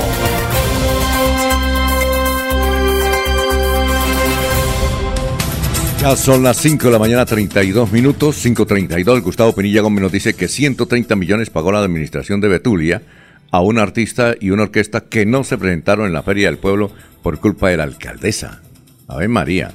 Ya 6.00 6.16
son 6.16 6.44
las 6.44 6.56
5 6.56 6.86
de 6.86 6.90
la 6.92 6.98
mañana, 6.98 7.26
32 7.26 7.92
minutos, 7.92 8.42
5.32. 8.42 9.20
Gustavo 9.20 9.52
Penilla 9.54 9.82
Gómez 9.82 10.00
nos 10.00 10.12
dice 10.12 10.32
que 10.32 10.48
130 10.48 11.14
millones 11.14 11.50
pagó 11.50 11.70
la 11.72 11.80
administración 11.80 12.40
de 12.40 12.48
Betulia 12.48 13.02
a 13.50 13.60
un 13.60 13.78
artista 13.78 14.34
y 14.40 14.52
una 14.52 14.62
orquesta 14.62 15.02
que 15.02 15.26
no 15.26 15.44
se 15.44 15.58
presentaron 15.58 16.06
en 16.06 16.14
la 16.14 16.22
Feria 16.22 16.46
del 16.46 16.56
Pueblo 16.56 16.90
por 17.22 17.38
culpa 17.38 17.68
de 17.68 17.76
la 17.76 17.82
alcaldesa. 17.82 18.62
A 19.08 19.18
ver, 19.18 19.28
María, 19.28 19.72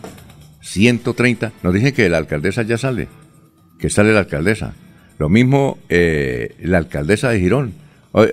130. 0.62 1.52
Nos 1.62 1.74
dicen 1.76 1.94
que 1.94 2.10
la 2.10 2.18
alcaldesa 2.18 2.64
ya 2.64 2.80
sale, 2.80 3.08
que 3.78 3.92
sale 3.92 4.14
la 4.14 4.22
alcaldesa. 4.22 4.74
Lo 5.22 5.30
mismo 5.30 5.78
eh, 5.88 6.56
la 6.64 6.80
alcaldesa 6.80 7.30
de 7.30 7.40
Girón, 7.40 7.76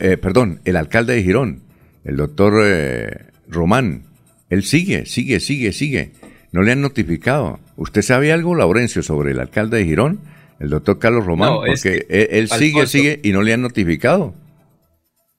eh, 0.00 0.16
perdón, 0.16 0.62
el 0.64 0.74
alcalde 0.74 1.16
de 1.16 1.22
Girón, 1.22 1.60
el 2.02 2.16
doctor 2.16 2.62
eh, 2.64 3.26
Román. 3.46 4.04
Él 4.48 4.62
sigue, 4.62 5.04
sigue, 5.04 5.38
sigue, 5.40 5.72
sigue. 5.72 6.12
No 6.50 6.62
le 6.62 6.72
han 6.72 6.80
notificado. 6.80 7.60
¿Usted 7.76 8.00
sabe 8.00 8.32
algo, 8.32 8.54
Laurencio, 8.54 9.02
sobre 9.02 9.32
el 9.32 9.40
alcalde 9.40 9.76
de 9.76 9.84
Girón, 9.84 10.20
el 10.60 10.70
doctor 10.70 10.98
Carlos 10.98 11.26
Román? 11.26 11.56
Porque 11.56 12.06
él, 12.08 12.48
sigue, 12.48 12.86
sigue 12.86 13.20
y 13.22 13.32
no 13.32 13.42
le 13.42 13.52
han 13.52 13.60
notificado. 13.60 14.32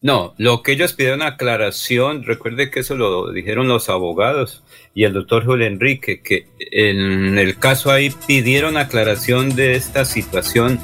No, 0.01 0.35
lo 0.37 0.61
que 0.61 0.73
ellos 0.73 0.93
pidieron 0.93 1.23
aclaración, 1.23 2.25
recuerde 2.25 2.69
que 2.69 2.81
eso 2.81 2.95
lo 2.95 3.33
dijeron 3.33 3.67
los 3.67 3.89
abogados 3.89 4.63
y 4.93 5.03
el 5.03 5.13
doctor 5.13 5.43
Julio 5.45 5.65
Enrique, 5.65 6.21
que 6.21 6.45
en 6.71 7.39
el 7.39 7.57
caso 7.57 7.91
ahí 7.91 8.11
pidieron 8.27 8.77
aclaración 8.77 9.55
de 9.55 9.73
esta 9.73 10.05
situación 10.05 10.79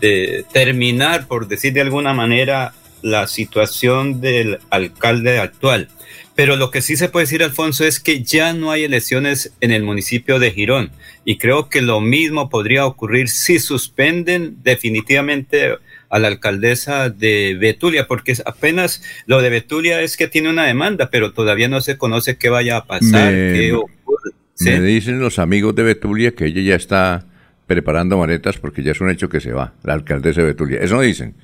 de 0.00 0.44
terminar, 0.52 1.26
por 1.26 1.48
decir 1.48 1.72
de 1.72 1.80
alguna 1.80 2.12
manera, 2.12 2.74
la 3.02 3.26
situación 3.26 4.20
del 4.20 4.58
alcalde 4.70 5.38
actual. 5.38 5.88
Pero 6.34 6.56
lo 6.56 6.70
que 6.70 6.82
sí 6.82 6.96
se 6.96 7.08
puede 7.08 7.26
decir, 7.26 7.44
Alfonso, 7.44 7.84
es 7.84 8.00
que 8.00 8.22
ya 8.24 8.54
no 8.54 8.72
hay 8.72 8.82
elecciones 8.82 9.52
en 9.60 9.70
el 9.70 9.84
municipio 9.84 10.38
de 10.38 10.50
Girón. 10.50 10.90
Y 11.24 11.38
creo 11.38 11.68
que 11.68 11.80
lo 11.80 12.00
mismo 12.00 12.50
podría 12.50 12.86
ocurrir 12.86 13.28
si 13.28 13.60
suspenden 13.60 14.56
definitivamente 14.62 15.76
a 16.08 16.18
la 16.18 16.28
alcaldesa 16.28 17.08
de 17.08 17.56
Betulia, 17.58 18.06
porque 18.08 18.34
apenas 18.46 19.02
lo 19.26 19.42
de 19.42 19.50
Betulia 19.50 20.00
es 20.00 20.16
que 20.16 20.26
tiene 20.26 20.50
una 20.50 20.64
demanda, 20.64 21.08
pero 21.10 21.32
todavía 21.32 21.68
no 21.68 21.80
se 21.80 21.98
conoce 21.98 22.36
qué 22.36 22.48
vaya 22.48 22.78
a 22.78 22.84
pasar, 22.84 23.32
me, 23.32 23.52
qué 23.52 23.72
ocurre. 23.72 24.30
Me 24.60 24.80
dicen 24.80 25.20
los 25.20 25.38
amigos 25.38 25.74
de 25.74 25.82
Betulia 25.82 26.32
que 26.32 26.46
ella 26.46 26.62
ya 26.62 26.74
está 26.74 27.26
preparando 27.66 28.18
maletas 28.18 28.58
porque 28.58 28.82
ya 28.82 28.92
es 28.92 29.00
un 29.00 29.10
hecho 29.10 29.28
que 29.28 29.40
se 29.40 29.52
va, 29.52 29.74
la 29.82 29.94
alcaldesa 29.94 30.40
de 30.40 30.48
Betulia. 30.48 30.80
Eso 30.80 30.96
no 30.96 31.00
dicen. 31.00 31.34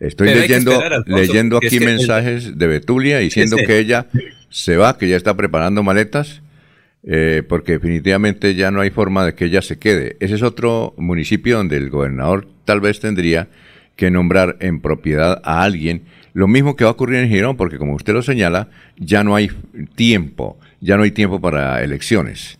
Estoy 0.00 0.34
leyendo, 0.34 0.82
leyendo 1.06 1.58
aquí 1.58 1.78
mensajes 1.78 2.58
de 2.58 2.66
Betulia 2.66 3.18
diciendo 3.18 3.56
que 3.56 3.78
ella 3.78 4.08
se 4.48 4.76
va, 4.76 4.98
que 4.98 5.08
ya 5.08 5.16
está 5.16 5.36
preparando 5.36 5.84
maletas, 5.84 6.42
eh, 7.04 7.44
porque 7.48 7.72
definitivamente 7.72 8.56
ya 8.56 8.72
no 8.72 8.80
hay 8.80 8.90
forma 8.90 9.24
de 9.24 9.34
que 9.34 9.44
ella 9.44 9.62
se 9.62 9.78
quede. 9.78 10.16
Ese 10.18 10.34
es 10.34 10.42
otro 10.42 10.94
municipio 10.96 11.56
donde 11.56 11.76
el 11.76 11.88
gobernador 11.88 12.48
tal 12.64 12.80
vez 12.80 12.98
tendría 12.98 13.48
que 13.94 14.10
nombrar 14.10 14.56
en 14.58 14.80
propiedad 14.80 15.40
a 15.44 15.62
alguien. 15.62 16.02
Lo 16.32 16.48
mismo 16.48 16.74
que 16.74 16.84
va 16.84 16.90
a 16.90 16.94
ocurrir 16.94 17.20
en 17.20 17.28
Girón, 17.28 17.56
porque 17.56 17.78
como 17.78 17.94
usted 17.94 18.12
lo 18.12 18.22
señala, 18.22 18.70
ya 18.96 19.22
no 19.22 19.36
hay 19.36 19.50
tiempo, 19.94 20.58
ya 20.80 20.96
no 20.96 21.04
hay 21.04 21.12
tiempo 21.12 21.40
para 21.40 21.82
elecciones. 21.82 22.58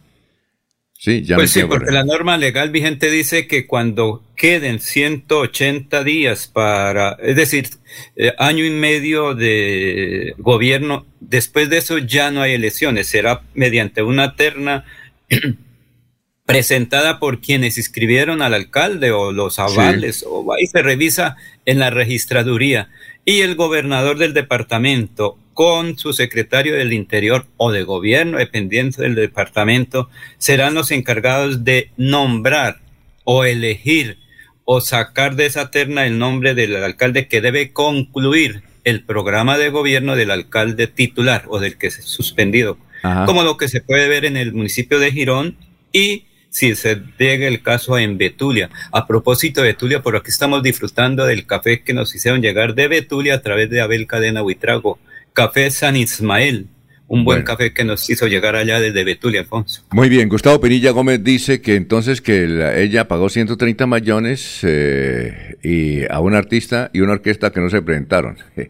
Sí, 1.05 1.25
ya 1.25 1.35
pues 1.35 1.51
sí, 1.51 1.65
porque 1.65 1.91
la 1.91 2.05
norma 2.05 2.39
legal 2.39 2.71
vigente 2.71 3.11
dice 3.11 3.49
que 3.49 3.67
cuando 3.67 4.23
queden 4.37 4.79
180 4.79 6.05
días 6.05 6.47
para, 6.47 7.17
es 7.21 7.35
decir, 7.35 7.71
eh, 8.15 8.33
año 8.39 8.65
y 8.65 8.71
medio 8.71 9.35
de 9.35 10.37
gobierno, 10.39 11.05
después 11.19 11.69
de 11.71 11.79
eso 11.79 11.99
ya 11.99 12.31
no 12.31 12.41
hay 12.41 12.53
elecciones, 12.53 13.09
será 13.09 13.43
mediante 13.53 14.05
una 14.05 14.37
terna 14.37 14.85
presentada 16.47 17.19
por 17.19 17.41
quienes 17.41 17.79
inscribieron 17.79 18.41
al 18.41 18.55
alcalde 18.55 19.11
o 19.11 19.33
los 19.33 19.59
avales, 19.59 20.25
o 20.25 20.55
ahí 20.55 20.69
se 20.69 20.83
revisa 20.83 21.35
en 21.65 21.81
la 21.81 21.91
registraduría. 21.91 22.91
Y 23.25 23.41
el 23.41 23.57
gobernador 23.57 24.19
del 24.19 24.35
departamento 24.35 25.37
con 25.55 25.99
su 25.99 26.13
secretario 26.13 26.75
del 26.75 26.93
Interior 26.93 27.47
o 27.57 27.73
de 27.73 27.83
gobierno, 27.83 28.39
dependiente 28.39 29.03
del 29.03 29.15
departamento, 29.15 30.09
serán 30.39 30.75
los 30.75 30.91
encargados 30.91 31.65
de 31.65 31.91
nombrar 31.97 32.81
o 33.25 33.45
elegir 33.45 34.19
o 34.65 34.81
sacar 34.81 35.37
de 35.37 35.47
esa 35.47 35.71
terna 35.71 36.07
el 36.07 36.19
nombre 36.19 36.55
del 36.55 36.77
alcalde 36.77 37.29
que 37.29 37.41
debe 37.41 37.73
concluir 37.73 38.63
el 38.85 39.05
programa 39.05 39.59
de 39.59 39.69
gobierno 39.71 40.17
del 40.17 40.31
alcalde 40.31 40.87
titular 40.87 41.45
o 41.49 41.61
del 41.61 41.79
que 41.79 41.91
se 41.91 42.03
suspendido, 42.03 42.79
como 43.27 43.43
lo 43.43 43.57
que 43.57 43.69
se 43.69 43.81
puede 43.81 44.09
ver 44.09 44.25
en 44.25 44.37
el 44.37 44.53
municipio 44.53 44.99
de 44.99 45.13
Girón 45.13 45.57
y 45.93 46.27
si 46.51 46.75
se 46.75 47.03
llega 47.19 47.49
el 47.49 47.63
caso 47.63 47.99
en 47.99 48.19
Betulia. 48.19 48.71
A 48.93 49.07
propósito 49.07 49.63
de 49.63 49.69
Betulia, 49.69 50.03
por 50.03 50.17
aquí 50.17 50.31
estamos 50.31 50.63
disfrutando 50.63 51.25
del 51.25 51.47
café 51.47 51.83
que 51.83 51.95
nos 51.95 52.15
hicieron 52.15 52.43
llegar 52.43 52.75
de 52.75 52.89
Betulia 52.89 53.35
a 53.35 53.43
través 53.43 53.71
de 53.71 53.81
Abel 53.81 54.07
Cadena 54.07 54.43
Huitrago 54.43 54.99
Café 55.33 55.71
San 55.71 55.97
Ismael, 55.97 56.69
un 57.09 57.25
buen 57.25 57.43
café 57.43 57.73
que 57.73 57.85
nos 57.85 58.09
hizo 58.09 58.27
llegar 58.27 58.57
allá 58.57 58.81
desde 58.81 59.05
Betulia, 59.05 59.41
Alfonso. 59.41 59.83
Muy 59.91 60.09
bien, 60.09 60.29
Gustavo 60.29 60.61
Penilla 60.61 60.91
Gómez 60.93 61.23
dice 61.23 61.61
que 61.61 61.77
entonces 61.77 62.21
que 62.21 62.83
ella 62.83 63.09
pagó 63.09 63.29
130 63.29 63.87
millones 63.87 64.61
eh, 64.63 65.57
y 65.63 66.11
a 66.11 66.21
un 66.21 66.35
artista 66.35 66.91
y 66.93 67.01
una 67.01 67.13
orquesta 67.13 67.51
que 67.51 67.61
no 67.61 67.71
se 67.71 67.83
presentaron. 67.83 68.39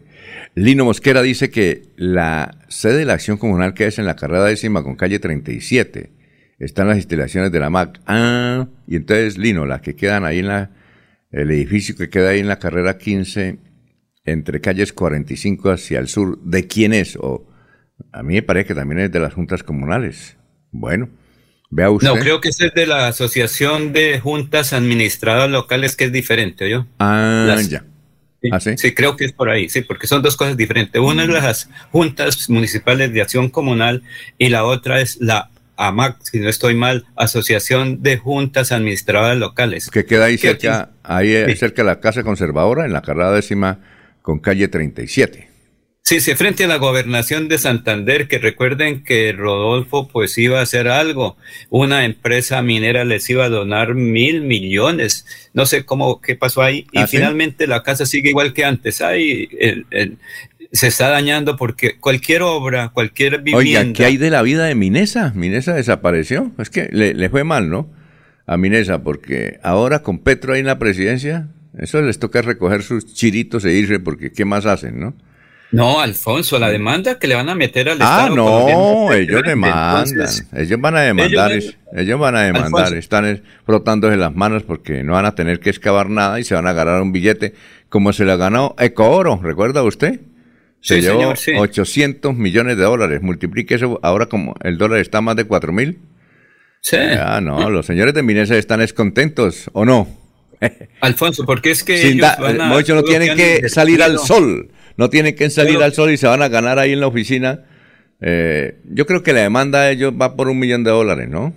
Lino 0.55 0.85
Mosquera 0.85 1.21
dice 1.21 1.49
que 1.49 1.83
la 1.95 2.57
sede 2.67 2.97
de 2.97 3.05
la 3.05 3.13
acción 3.13 3.37
comunal 3.37 3.73
que 3.73 3.87
es 3.87 3.99
en 3.99 4.05
la 4.05 4.15
carrera 4.15 4.45
décima 4.45 4.83
con 4.83 4.95
calle 4.95 5.19
37 5.19 6.11
están 6.59 6.87
las 6.87 6.97
instalaciones 6.97 7.51
de 7.51 7.59
la 7.59 7.69
MAC. 7.69 7.99
Ah, 8.07 8.67
y 8.87 8.95
entonces 8.95 9.37
Lino, 9.37 9.65
las 9.65 9.81
que 9.81 9.95
quedan 9.95 10.25
ahí 10.25 10.39
en 10.39 10.47
la, 10.47 10.71
el 11.31 11.51
edificio 11.51 11.95
que 11.95 12.09
queda 12.09 12.29
ahí 12.29 12.39
en 12.39 12.47
la 12.47 12.59
carrera 12.59 12.97
15 12.97 13.72
entre 14.25 14.61
calles 14.61 14.93
45 14.93 15.71
hacia 15.71 15.99
el 15.99 16.07
sur, 16.07 16.39
¿de 16.41 16.67
quién 16.67 16.93
es? 16.93 17.17
O 17.17 17.45
a 18.11 18.23
mí 18.23 18.35
me 18.35 18.43
parece 18.43 18.69
que 18.69 18.75
también 18.75 18.99
es 18.99 19.11
de 19.11 19.19
las 19.19 19.33
juntas 19.33 19.63
comunales. 19.63 20.37
Bueno, 20.71 21.09
vea 21.69 21.89
usted. 21.89 22.07
No, 22.07 22.15
creo 22.15 22.41
que 22.41 22.49
es 22.49 22.57
de 22.57 22.87
la 22.87 23.07
Asociación 23.07 23.93
de 23.93 24.19
Juntas 24.19 24.73
Administradas 24.73 25.49
Locales, 25.49 25.95
que 25.95 26.05
es 26.05 26.11
diferente, 26.11 26.69
¿yo? 26.69 26.87
Ah, 26.99 27.57
ya. 27.67 27.85
¿Ah, 28.51 28.59
sí? 28.59 28.77
sí? 28.77 28.93
creo 28.93 29.15
que 29.15 29.23
es 29.25 29.31
por 29.31 29.49
ahí, 29.49 29.69
sí, 29.69 29.81
porque 29.81 30.05
son 30.07 30.21
dos 30.21 30.35
cosas 30.35 30.57
diferentes. 30.57 31.01
Una 31.01 31.23
es 31.23 31.29
las 31.29 31.69
juntas 31.91 32.49
municipales 32.49 33.13
de 33.13 33.21
acción 33.21 33.49
comunal 33.49 34.03
y 34.37 34.49
la 34.49 34.65
otra 34.65 34.99
es 34.99 35.17
la 35.21 35.49
AMAC, 35.77 36.17
si 36.23 36.39
no 36.39 36.49
estoy 36.49 36.75
mal, 36.75 37.05
Asociación 37.15 38.03
de 38.03 38.17
Juntas 38.17 38.71
Administradas 38.71 39.37
Locales. 39.37 39.89
Que 39.89 40.05
queda 40.05 40.25
ahí 40.25 40.37
cerca, 40.37 40.91
ahí 41.03 41.55
cerca 41.55 41.83
de 41.83 41.87
la 41.87 41.99
Casa 41.99 42.23
Conservadora, 42.23 42.85
en 42.85 42.93
la 42.93 43.01
carrera 43.01 43.31
décima 43.31 43.79
con 44.23 44.39
calle 44.39 44.67
37. 44.67 45.49
Sí, 46.05 46.19
se 46.19 46.35
frente 46.35 46.65
a 46.65 46.67
la 46.67 46.77
gobernación 46.77 47.47
de 47.47 47.57
Santander, 47.57 48.27
que 48.27 48.37
recuerden 48.37 49.03
que 49.03 49.31
Rodolfo 49.31 50.09
pues 50.09 50.37
iba 50.37 50.59
a 50.59 50.63
hacer 50.63 50.89
algo. 50.89 51.37
Una 51.69 52.03
empresa 52.03 52.61
minera 52.61 53.05
les 53.05 53.29
iba 53.29 53.45
a 53.45 53.49
donar 53.49 53.93
mil 53.95 54.41
millones. 54.41 55.25
No 55.53 55.65
sé 55.65 55.85
cómo, 55.85 56.19
qué 56.19 56.35
pasó 56.35 56.61
ahí. 56.61 56.87
y 56.91 56.99
¿Ah, 56.99 57.07
finalmente 57.07 57.67
la 57.67 57.83
casa 57.83 58.05
sigue 58.05 58.29
igual 58.29 58.53
que 58.53 58.65
antes. 58.65 59.01
Ahí 59.01 59.47
se 60.73 60.87
está 60.87 61.07
dañando 61.07 61.55
porque 61.55 61.97
cualquier 61.97 62.41
obra, 62.41 62.89
cualquier 62.89 63.41
vivienda. 63.41 63.79
Oiga, 63.79 63.93
¿qué 63.93 64.03
hay 64.03 64.17
de 64.17 64.29
la 64.29 64.41
vida 64.41 64.65
de 64.65 64.75
Minesa? 64.75 65.31
Minesa 65.35 65.73
desapareció. 65.73 66.51
Es 66.57 66.69
que 66.69 66.89
le, 66.91 67.13
le 67.13 67.29
fue 67.29 67.45
mal, 67.45 67.69
¿no? 67.69 67.89
A 68.45 68.57
Minesa, 68.57 69.03
porque 69.03 69.57
ahora 69.63 69.99
con 69.99 70.19
Petro 70.19 70.53
ahí 70.53 70.59
en 70.59 70.65
la 70.65 70.79
presidencia, 70.79 71.47
eso 71.77 72.01
les 72.01 72.19
toca 72.19 72.41
recoger 72.41 72.83
sus 72.83 73.05
chiritos 73.13 73.65
e 73.65 73.73
irse 73.73 73.99
porque 73.99 74.31
¿qué 74.31 74.45
más 74.45 74.65
hacen, 74.65 74.99
no? 74.99 75.13
No, 75.73 75.99
Alfonso, 75.99 76.59
la 76.59 76.69
demanda 76.69 77.17
que 77.17 77.25
le 77.25 77.33
van 77.33 77.49
a 77.49 77.55
meter 77.55 77.89
al 77.89 77.97
ah, 77.99 78.27
Estado. 78.27 78.31
Ah, 78.31 78.35
no, 78.35 79.11
ellos 79.13 79.41
demandan. 79.41 80.27
ellos 80.55 80.79
van 80.79 80.95
a 80.95 81.01
demandar. 81.01 81.51
Ellos, 81.51 82.19
van 82.19 82.35
a 82.35 82.41
demandar. 82.43 82.93
Están 82.93 83.41
frotándose 83.65 84.15
las 84.15 84.35
manos 84.35 84.61
porque 84.61 85.03
no 85.03 85.13
van 85.13 85.25
a 85.25 85.33
tener 85.33 85.59
que 85.59 85.71
excavar 85.71 86.11
nada 86.11 86.39
y 86.39 86.43
se 86.43 86.53
van 86.53 86.67
a 86.67 86.73
ganar 86.73 87.01
un 87.01 87.11
billete 87.11 87.55
como 87.89 88.13
se 88.13 88.23
le 88.23 88.37
ganó 88.37 88.75
Ecooro, 88.77 89.39
¿recuerda 89.41 89.81
usted? 89.81 90.21
Se 90.79 91.01
llevó 91.01 91.33
800 91.57 92.35
millones 92.35 92.77
de 92.77 92.83
dólares. 92.83 93.23
Multiplique 93.23 93.73
eso 93.73 93.99
ahora 94.03 94.27
como 94.27 94.55
el 94.61 94.77
dólar 94.77 94.99
está 94.99 95.21
más 95.21 95.35
de 95.35 95.45
4 95.45 95.73
mil. 95.73 95.97
Sí. 96.81 96.97
Ah, 96.97 97.41
no, 97.41 97.71
los 97.71 97.87
señores 97.87 98.13
de 98.13 98.21
Minesa 98.21 98.57
están 98.57 98.81
descontentos, 98.81 99.71
¿o 99.73 99.85
no? 99.85 100.22
Alfonso, 101.01 101.45
porque 101.45 101.71
es 101.71 101.83
que 101.83 102.07
ellos 102.07 102.27
no 102.89 103.03
tienen 103.03 103.35
que, 103.35 103.69
salir 103.69 104.01
al 104.01 104.19
sol, 104.19 104.69
no 104.97 105.09
tienen 105.09 105.35
que 105.35 105.49
salir 105.49 105.81
al 105.81 105.93
sol 105.93 106.11
y 106.11 106.17
se 106.17 106.27
van 106.27 106.41
a 106.41 106.47
ganar 106.47 106.79
ahí 106.79 106.93
en 106.93 106.99
la 106.99 107.07
oficina. 107.07 107.65
Eh, 108.21 108.79
yo 108.85 109.05
creo 109.05 109.21
que 109.21 109.33
la 109.33 109.41
demanda 109.41 109.83
de 109.83 109.93
ellos 109.93 110.13
va 110.19 110.35
por 110.35 110.47
un 110.47 110.59
millón 110.59 110.83
de 110.83 110.91
dólares, 110.91 111.27
¿no? 111.29 111.53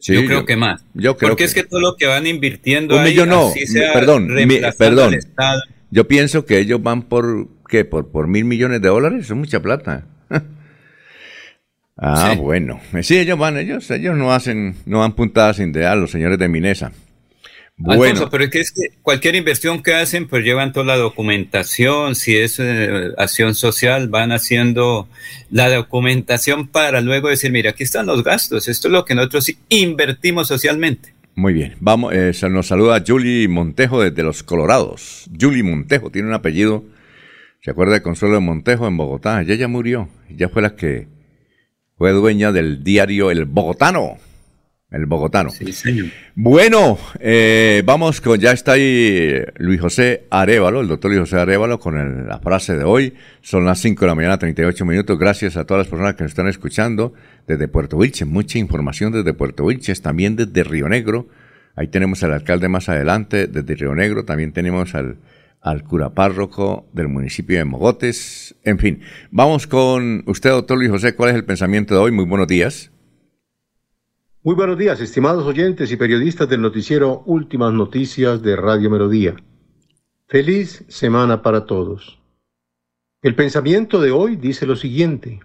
yo 0.00 0.24
creo 0.26 0.44
que 0.44 0.56
más. 0.56 0.84
Yo 0.94 1.16
creo 1.16 1.30
porque 1.30 1.44
es 1.44 1.54
que 1.54 1.64
todo 1.64 1.80
lo 1.80 1.96
que 1.96 2.06
van 2.06 2.26
invirtiendo 2.26 2.96
un 2.96 3.04
millón 3.04 3.30
no, 3.30 3.52
perdón, 3.92 4.28
perdón. 4.78 5.16
Yo 5.90 6.08
pienso 6.08 6.44
que 6.44 6.58
ellos 6.58 6.82
van 6.82 7.02
por 7.02 7.48
qué, 7.68 7.84
por 7.84 8.10
por 8.10 8.26
mil 8.26 8.44
millones 8.44 8.82
de 8.82 8.88
dólares, 8.88 9.30
es 9.30 9.36
mucha 9.36 9.60
plata. 9.60 10.06
Ah, 11.96 12.34
bueno. 12.36 12.80
Sí, 13.02 13.18
ellos 13.18 13.38
van, 13.38 13.56
ellos, 13.56 13.88
ellos 13.90 14.16
no 14.16 14.32
hacen, 14.32 14.74
no 14.84 15.02
dan 15.02 15.12
puntadas 15.12 15.58
sin 15.58 15.72
dejar 15.72 15.96
los 15.96 16.10
señores 16.10 16.38
de 16.38 16.48
Minesa. 16.48 16.90
Bueno. 17.76 18.28
pero 18.30 18.44
es 18.44 18.50
que, 18.50 18.60
es 18.60 18.70
que 18.70 18.90
cualquier 19.02 19.34
inversión 19.34 19.82
que 19.82 19.94
hacen, 19.94 20.28
pues 20.28 20.44
llevan 20.44 20.72
toda 20.72 20.86
la 20.86 20.96
documentación, 20.96 22.14
si 22.14 22.36
es 22.36 22.60
eh, 22.60 23.10
acción 23.18 23.54
social, 23.56 24.08
van 24.08 24.30
haciendo 24.30 25.08
la 25.50 25.68
documentación 25.68 26.68
para 26.68 27.00
luego 27.00 27.28
decir, 27.28 27.50
mira, 27.50 27.70
aquí 27.70 27.82
están 27.82 28.06
los 28.06 28.22
gastos, 28.22 28.68
esto 28.68 28.88
es 28.88 28.92
lo 28.92 29.04
que 29.04 29.16
nosotros 29.16 29.50
invertimos 29.68 30.46
socialmente. 30.46 31.14
Muy 31.34 31.52
bien, 31.52 31.74
vamos, 31.80 32.14
eh, 32.14 32.32
nos 32.48 32.68
saluda 32.68 33.02
Julie 33.04 33.48
Montejo 33.48 34.00
desde 34.00 34.22
Los 34.22 34.44
Colorados. 34.44 35.28
Julie 35.38 35.64
Montejo 35.64 36.10
tiene 36.10 36.28
un 36.28 36.34
apellido, 36.34 36.84
¿se 37.60 37.72
acuerda 37.72 37.94
de 37.94 38.02
Consuelo 38.02 38.36
de 38.36 38.40
Montejo 38.40 38.86
en 38.86 38.96
Bogotá? 38.96 39.42
Ella 39.42 39.56
ya 39.56 39.66
murió, 39.66 40.08
ya 40.30 40.48
fue 40.48 40.62
la 40.62 40.76
que 40.76 41.08
fue 41.98 42.12
dueña 42.12 42.52
del 42.52 42.84
diario 42.84 43.32
El 43.32 43.46
Bogotano. 43.46 44.16
El 44.94 45.06
bogotano. 45.06 45.50
Sí, 45.50 45.72
señor. 45.72 46.06
Bueno, 46.36 46.96
eh, 47.18 47.82
vamos 47.84 48.20
con, 48.20 48.38
ya 48.38 48.52
está 48.52 48.72
ahí 48.72 49.42
Luis 49.56 49.80
José 49.80 50.26
Arevalo, 50.30 50.82
el 50.82 50.86
doctor 50.86 51.10
Luis 51.10 51.22
José 51.22 51.36
Arevalo, 51.36 51.80
con 51.80 52.28
la 52.28 52.38
frase 52.38 52.76
de 52.76 52.84
hoy. 52.84 53.12
Son 53.40 53.64
las 53.64 53.80
5 53.80 54.02
de 54.02 54.06
la 54.06 54.14
mañana, 54.14 54.38
38 54.38 54.84
minutos. 54.84 55.18
Gracias 55.18 55.56
a 55.56 55.64
todas 55.64 55.80
las 55.80 55.88
personas 55.88 56.14
que 56.14 56.22
nos 56.22 56.30
están 56.30 56.46
escuchando 56.46 57.12
desde 57.48 57.66
Puerto 57.66 57.96
Wilches. 57.96 58.28
Mucha 58.28 58.60
información 58.60 59.12
desde 59.12 59.32
Puerto 59.34 59.64
Wilches, 59.64 60.00
también 60.00 60.36
desde 60.36 60.62
Río 60.62 60.88
Negro. 60.88 61.26
Ahí 61.74 61.88
tenemos 61.88 62.22
al 62.22 62.32
alcalde 62.32 62.68
más 62.68 62.88
adelante, 62.88 63.48
desde 63.48 63.74
Río 63.74 63.96
Negro. 63.96 64.24
También 64.24 64.52
tenemos 64.52 64.94
al, 64.94 65.16
al 65.60 65.82
cura 65.82 66.10
párroco 66.10 66.86
del 66.92 67.08
municipio 67.08 67.58
de 67.58 67.64
Mogotes. 67.64 68.54
En 68.62 68.78
fin, 68.78 69.00
vamos 69.32 69.66
con 69.66 70.22
usted, 70.26 70.50
doctor 70.50 70.78
Luis 70.78 70.90
José. 70.90 71.16
¿Cuál 71.16 71.30
es 71.30 71.34
el 71.34 71.44
pensamiento 71.44 71.94
de 71.94 72.00
hoy? 72.00 72.12
Muy 72.12 72.26
buenos 72.26 72.46
días. 72.46 72.92
Muy 74.46 74.56
buenos 74.56 74.76
días, 74.76 75.00
estimados 75.00 75.46
oyentes 75.46 75.90
y 75.90 75.96
periodistas 75.96 76.46
del 76.50 76.60
noticiero 76.60 77.22
Últimas 77.24 77.72
Noticias 77.72 78.42
de 78.42 78.56
Radio 78.56 78.90
Melodía. 78.90 79.36
Feliz 80.28 80.84
semana 80.88 81.40
para 81.40 81.64
todos. 81.64 82.20
El 83.22 83.36
pensamiento 83.36 84.02
de 84.02 84.10
hoy 84.10 84.36
dice 84.36 84.66
lo 84.66 84.76
siguiente. 84.76 85.40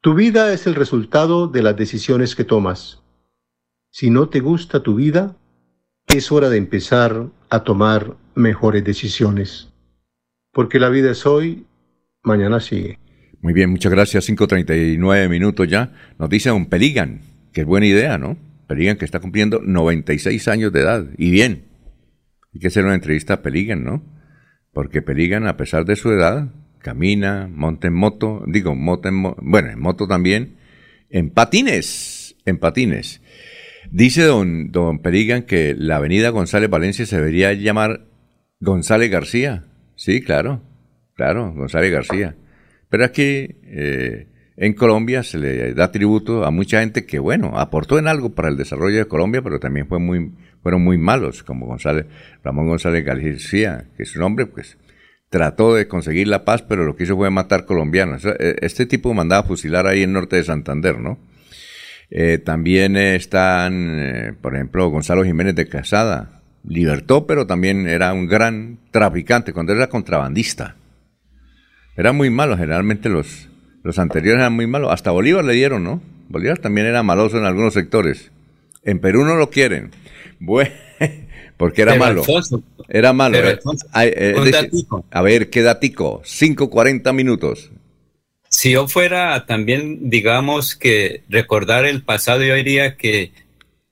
Tu 0.00 0.14
vida 0.14 0.52
es 0.52 0.68
el 0.68 0.76
resultado 0.76 1.48
de 1.48 1.64
las 1.64 1.76
decisiones 1.76 2.36
que 2.36 2.44
tomas. 2.44 3.02
Si 3.90 4.08
no 4.08 4.28
te 4.28 4.38
gusta 4.38 4.84
tu 4.84 4.94
vida, 4.94 5.36
es 6.06 6.30
hora 6.30 6.48
de 6.48 6.58
empezar 6.58 7.26
a 7.48 7.64
tomar 7.64 8.16
mejores 8.36 8.84
decisiones. 8.84 9.72
Porque 10.52 10.78
la 10.78 10.90
vida 10.90 11.10
es 11.10 11.26
hoy, 11.26 11.66
mañana 12.22 12.60
sigue. 12.60 13.00
Muy 13.40 13.52
bien, 13.52 13.68
muchas 13.68 13.90
gracias. 13.90 14.28
5.39 14.28 15.28
minutos 15.28 15.66
ya. 15.66 15.92
Nos 16.20 16.30
dice 16.30 16.52
un 16.52 16.66
Peligan. 16.66 17.29
Qué 17.52 17.64
buena 17.64 17.86
idea, 17.86 18.18
¿no? 18.18 18.38
Peligan 18.66 18.96
que 18.96 19.04
está 19.04 19.20
cumpliendo 19.20 19.60
96 19.60 20.48
años 20.48 20.72
de 20.72 20.80
edad. 20.80 21.06
Y 21.18 21.30
bien. 21.30 21.64
Hay 22.54 22.60
que 22.60 22.68
hacer 22.68 22.84
una 22.84 22.94
entrevista 22.94 23.34
a 23.34 23.42
Peligan, 23.42 23.84
¿no? 23.84 24.02
Porque 24.72 25.02
Peligan, 25.02 25.46
a 25.46 25.56
pesar 25.56 25.84
de 25.84 25.96
su 25.96 26.10
edad, 26.10 26.52
camina, 26.78 27.48
monta 27.48 27.88
en 27.88 27.94
moto, 27.94 28.42
digo, 28.46 28.74
moto 28.74 29.08
en 29.08 29.22
bueno, 29.22 29.70
en 29.70 29.78
moto 29.78 30.06
también, 30.06 30.56
en 31.10 31.30
patines, 31.30 32.36
en 32.44 32.58
patines. 32.58 33.20
Dice 33.90 34.22
don, 34.22 34.70
don 34.70 35.00
Peligan 35.00 35.42
que 35.42 35.74
la 35.76 35.96
avenida 35.96 36.30
González 36.30 36.70
Valencia 36.70 37.06
se 37.06 37.16
debería 37.16 37.52
llamar 37.52 38.06
González 38.60 39.10
García. 39.10 39.64
Sí, 39.96 40.20
claro, 40.22 40.62
claro, 41.14 41.52
González 41.52 41.92
García. 41.92 42.36
Pero 42.88 43.04
aquí 43.04 43.56
eh, 43.64 44.28
en 44.56 44.74
Colombia 44.74 45.22
se 45.22 45.38
le 45.38 45.74
da 45.74 45.90
tributo 45.90 46.44
a 46.44 46.50
mucha 46.50 46.80
gente 46.80 47.06
que, 47.06 47.18
bueno, 47.18 47.58
aportó 47.58 47.98
en 47.98 48.08
algo 48.08 48.34
para 48.34 48.48
el 48.48 48.56
desarrollo 48.56 48.98
de 48.98 49.06
Colombia, 49.06 49.42
pero 49.42 49.58
también 49.58 49.86
fueron 49.86 50.84
muy 50.84 50.98
malos, 50.98 51.42
como 51.42 51.66
González, 51.66 52.06
Ramón 52.44 52.68
González 52.68 53.04
García, 53.04 53.86
que 53.96 54.04
su 54.04 54.18
nombre, 54.18 54.46
pues, 54.46 54.76
trató 55.30 55.74
de 55.74 55.88
conseguir 55.88 56.28
la 56.28 56.44
paz, 56.44 56.62
pero 56.62 56.84
lo 56.84 56.96
que 56.96 57.04
hizo 57.04 57.16
fue 57.16 57.30
matar 57.30 57.64
colombianos. 57.64 58.24
E, 58.24 58.56
este 58.60 58.84
tipo 58.84 59.14
mandaba 59.14 59.42
a 59.42 59.46
fusilar 59.46 59.86
ahí 59.86 60.02
en 60.02 60.12
norte 60.12 60.36
de 60.36 60.44
Santander, 60.44 60.98
¿no? 60.98 61.18
Eh, 62.10 62.38
también 62.38 62.96
están, 62.96 63.98
eh, 64.00 64.32
por 64.40 64.56
ejemplo, 64.56 64.90
Gonzalo 64.90 65.24
Jiménez 65.24 65.54
de 65.54 65.68
Casada, 65.68 66.42
libertó, 66.64 67.26
pero 67.26 67.46
también 67.46 67.88
era 67.88 68.12
un 68.12 68.26
gran 68.26 68.78
traficante, 68.90 69.52
cuando 69.52 69.72
era 69.72 69.88
contrabandista. 69.88 70.76
Era 71.96 72.12
muy 72.12 72.30
malo, 72.30 72.56
generalmente 72.56 73.08
los, 73.08 73.49
los 73.82 73.98
anteriores 73.98 74.40
eran 74.40 74.52
muy 74.52 74.66
malos. 74.66 74.92
Hasta 74.92 75.10
Bolívar 75.10 75.44
le 75.44 75.54
dieron, 75.54 75.84
¿no? 75.84 76.02
Bolívar 76.28 76.58
también 76.58 76.86
era 76.86 77.02
maloso 77.02 77.38
en 77.38 77.44
algunos 77.44 77.74
sectores. 77.74 78.30
En 78.84 79.00
Perú 79.00 79.24
no 79.24 79.36
lo 79.36 79.50
quieren. 79.50 79.90
Bueno, 80.38 80.70
porque 81.56 81.82
era 81.82 81.96
malo. 81.96 82.22
era 82.88 83.12
malo. 83.12 83.38
Eh, 83.38 83.58
a 85.10 85.22
ver, 85.22 85.50
qué 85.50 85.62
datico. 85.62 86.22
5.40 86.22 87.12
minutos. 87.12 87.70
Si 88.48 88.72
yo 88.72 88.88
fuera 88.88 89.46
también, 89.46 90.10
digamos 90.10 90.74
que 90.74 91.22
recordar 91.28 91.84
el 91.84 92.02
pasado, 92.02 92.42
yo 92.42 92.54
diría 92.54 92.96
que 92.96 93.32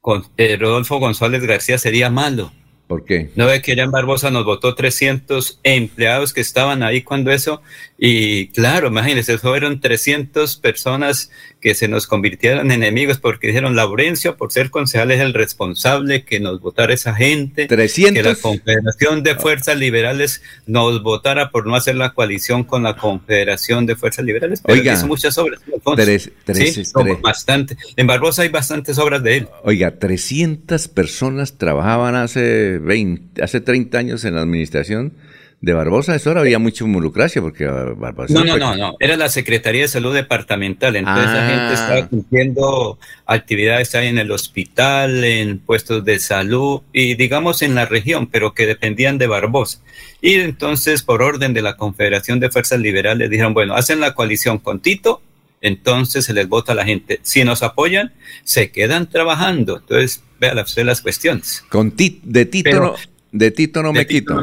con, 0.01 0.25
eh, 0.37 0.57
Rodolfo 0.57 0.99
González 0.99 1.45
García 1.45 1.79
sería 1.79 2.11
malo. 2.11 2.53
¿Por 2.89 3.05
qué? 3.05 3.31
No 3.37 3.45
ve 3.47 3.61
que 3.61 3.77
ya 3.77 3.83
en 3.83 3.91
Barbosa 3.91 4.31
nos 4.31 4.47
votó 4.47 4.75
300 4.75 5.61
empleados 5.63 6.33
que 6.33 6.41
estaban 6.41 6.83
ahí 6.83 7.03
cuando 7.03 7.31
eso, 7.31 7.61
y 7.99 8.49
claro, 8.49 8.89
imagínense, 8.89 9.37
fueron 9.37 9.79
300 9.79 10.57
personas 10.57 11.31
que 11.61 11.75
se 11.75 11.89
nos 11.89 12.07
convirtieron 12.07 12.71
en 12.71 12.83
enemigos 12.83 13.19
porque 13.19 13.49
dijeron, 13.49 13.75
Laurencio, 13.75 14.37
por 14.37 14.53
ser 14.53 14.71
concejal, 14.71 15.11
es 15.11 15.21
el 15.21 15.35
responsable 15.35 16.25
que 16.25 16.41
nos 16.41 16.61
votara 16.61 16.95
esa 16.95 17.15
gente. 17.15 17.67
300. 17.67 18.15
Que 18.15 18.23
la 18.23 18.35
Confederación 18.37 19.23
de 19.23 19.35
Fuerzas 19.35 19.77
Liberales 19.77 20.43
nos 20.67 21.03
votara 21.03 21.51
por 21.51 21.67
no 21.67 21.75
hacer 21.75 21.97
la 21.97 22.11
coalición 22.11 22.65
con 22.65 22.83
la 22.83 22.97
Confederación 22.97 23.87
de 23.87 23.97
Fuerzas 23.97 24.25
Liberales. 24.25 24.63
Oiga, 24.65 24.95
hizo 24.95 25.07
muchas 25.07 25.37
obras. 25.39 25.61
Tres, 25.97 26.31
tres, 26.45 26.75
sí, 26.75 26.83
bastante. 27.23 27.77
En 27.97 28.07
Barbosa 28.07 28.43
hay 28.43 28.49
bastantes 28.49 28.99
obras 28.99 29.23
de 29.23 29.39
él. 29.39 29.49
Oiga, 29.65 29.99
300 29.99 30.89
personas 30.89 31.59
trabajaban 31.59 32.15
hace 32.15 32.79
20, 32.79 33.43
hace 33.43 33.61
30 33.61 33.99
años 33.99 34.25
en 34.25 34.35
la 34.35 34.43
administración 34.43 35.13
de 35.61 35.73
Barbosa, 35.73 36.15
eso 36.15 36.31
ahora 36.31 36.43
había 36.43 36.61
mucha 36.61 36.85
burocracia 36.85 37.43
porque 37.43 37.67
Barbosa... 37.67 38.33
No, 38.33 38.45
no, 38.45 38.57
no, 38.57 38.77
no, 38.77 38.97
era 39.01 39.17
la 39.17 39.29
Secretaría 39.29 39.83
de 39.83 39.89
Salud 39.89 40.15
Departamental, 40.15 40.95
entonces 40.95 41.27
la 41.27 41.49
gente 41.49 41.65
ah. 41.65 41.73
estaba 41.75 42.07
cumpliendo 42.07 42.99
actividades 43.27 43.93
ahí 43.97 44.07
en 44.07 44.19
el 44.19 44.31
hospital, 44.31 45.25
en 45.25 45.59
puestos 45.59 46.05
de 46.05 46.21
salud 46.21 46.83
y 46.93 47.17
digamos 47.17 47.63
en 47.63 47.75
la 47.75 47.87
región, 47.87 48.29
pero 48.29 48.55
que 48.55 48.67
dependían 48.67 49.19
de 49.19 49.27
Barbosa. 49.27 49.81
Y 50.21 50.35
entonces 50.35 51.03
por 51.03 51.23
orden 51.23 51.55
de 51.55 51.63
la 51.63 51.77
Confederación 51.77 52.39
de 52.39 52.51
Fuerzas 52.51 52.79
Liberales 52.79 53.29
dijeron, 53.29 53.53
bueno, 53.53 53.75
hacen 53.75 53.99
la 53.99 54.15
coalición 54.15 54.59
con 54.59 54.79
Tito, 54.79 55.23
entonces 55.61 56.25
se 56.25 56.35
les 56.35 56.49
vota 56.49 56.71
a 56.71 56.77
la 56.77 56.85
gente. 56.85 57.19
Si 57.23 57.43
nos 57.43 57.65
apoyan, 57.65 58.13
se 58.45 58.71
quedan 58.71 59.09
trabajando. 59.09 59.79
Entonces, 59.79 60.23
vea 60.39 60.55
usted 60.63 60.85
las 60.85 61.01
cuestiones. 61.01 61.65
Con 61.69 61.95
de 61.97 62.45
Tito 62.47 62.71
no 62.81 62.95
de 63.33 63.51
Tito 63.51 63.83
no, 63.83 63.93
me, 63.93 64.07
quito. 64.07 64.41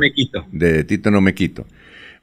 De 0.51 0.83
Tito 0.83 1.11
no 1.11 1.21
me 1.21 1.33
quito. 1.33 1.65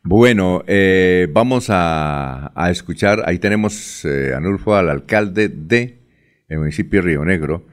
Bueno, 0.05 0.65
eh, 0.67 1.29
vamos 1.31 1.67
a, 1.69 2.53
escuchar, 2.71 3.23
ahí 3.27 3.39
tenemos 3.39 4.05
eh, 4.05 4.35
Anulfo 4.35 4.75
al 4.75 4.91
alcalde 4.91 5.49
de 5.49 6.01
el 6.49 6.59
municipio 6.59 7.01
de 7.01 7.07
Río 7.07 7.25
Negro. 7.25 7.67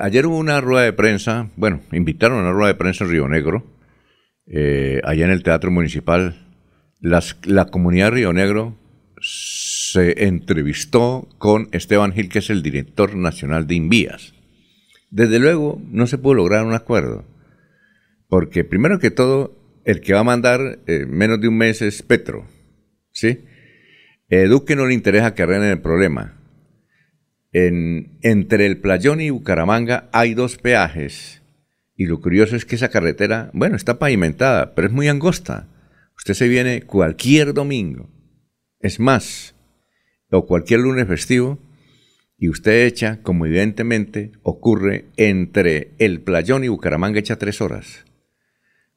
ayer 0.00 0.26
hubo 0.26 0.36
una 0.36 0.60
rueda 0.60 0.84
de 0.84 0.92
prensa, 0.92 1.48
bueno, 1.56 1.80
invitaron 1.92 2.38
a 2.38 2.42
una 2.42 2.52
rueda 2.52 2.68
de 2.68 2.78
prensa 2.78 3.04
en 3.04 3.10
Río 3.10 3.28
Negro, 3.28 3.66
eh, 4.46 5.00
allá 5.04 5.24
en 5.24 5.30
el 5.30 5.42
Teatro 5.42 5.70
Municipal. 5.70 6.36
la 7.00 7.64
comunidad 7.66 8.06
de 8.06 8.10
Río 8.10 8.32
Negro 8.32 8.76
se 9.22 10.26
entrevistó 10.26 11.28
con 11.38 11.68
Esteban 11.72 12.12
Gil, 12.12 12.28
que 12.28 12.40
es 12.40 12.50
el 12.50 12.62
director 12.62 13.16
nacional 13.16 13.66
de 13.66 13.76
Invías. 13.76 14.34
Desde 15.10 15.38
luego, 15.38 15.80
no 15.90 16.06
se 16.06 16.18
pudo 16.18 16.34
lograr 16.34 16.64
un 16.64 16.74
acuerdo. 16.74 17.24
Porque 18.32 18.64
primero 18.64 18.98
que 18.98 19.10
todo, 19.10 19.54
el 19.84 20.00
que 20.00 20.14
va 20.14 20.20
a 20.20 20.24
mandar 20.24 20.78
eh, 20.86 21.04
menos 21.06 21.38
de 21.38 21.48
un 21.48 21.58
mes 21.58 21.82
es 21.82 22.00
Petro. 22.00 22.46
¿Sí? 23.10 23.44
Duque 24.48 24.74
no 24.74 24.86
le 24.86 24.94
interesa 24.94 25.34
que 25.34 25.42
arreglen 25.42 25.68
el 25.68 25.82
problema. 25.82 26.40
En, 27.52 28.18
entre 28.22 28.64
el 28.64 28.78
Playón 28.80 29.20
y 29.20 29.28
Bucaramanga 29.28 30.08
hay 30.14 30.32
dos 30.32 30.56
peajes. 30.56 31.42
Y 31.94 32.06
lo 32.06 32.22
curioso 32.22 32.56
es 32.56 32.64
que 32.64 32.76
esa 32.76 32.88
carretera, 32.88 33.50
bueno, 33.52 33.76
está 33.76 33.98
pavimentada, 33.98 34.74
pero 34.74 34.88
es 34.88 34.94
muy 34.94 35.08
angosta. 35.08 35.68
Usted 36.16 36.32
se 36.32 36.48
viene 36.48 36.84
cualquier 36.84 37.52
domingo. 37.52 38.08
Es 38.80 38.98
más, 38.98 39.54
o 40.30 40.46
cualquier 40.46 40.80
lunes 40.80 41.06
festivo, 41.06 41.58
y 42.38 42.48
usted 42.48 42.86
echa, 42.86 43.20
como 43.20 43.44
evidentemente 43.44 44.32
ocurre 44.42 45.10
entre 45.18 45.92
el 45.98 46.22
Playón 46.22 46.64
y 46.64 46.68
Bucaramanga, 46.68 47.20
echa 47.20 47.36
tres 47.36 47.60
horas 47.60 48.06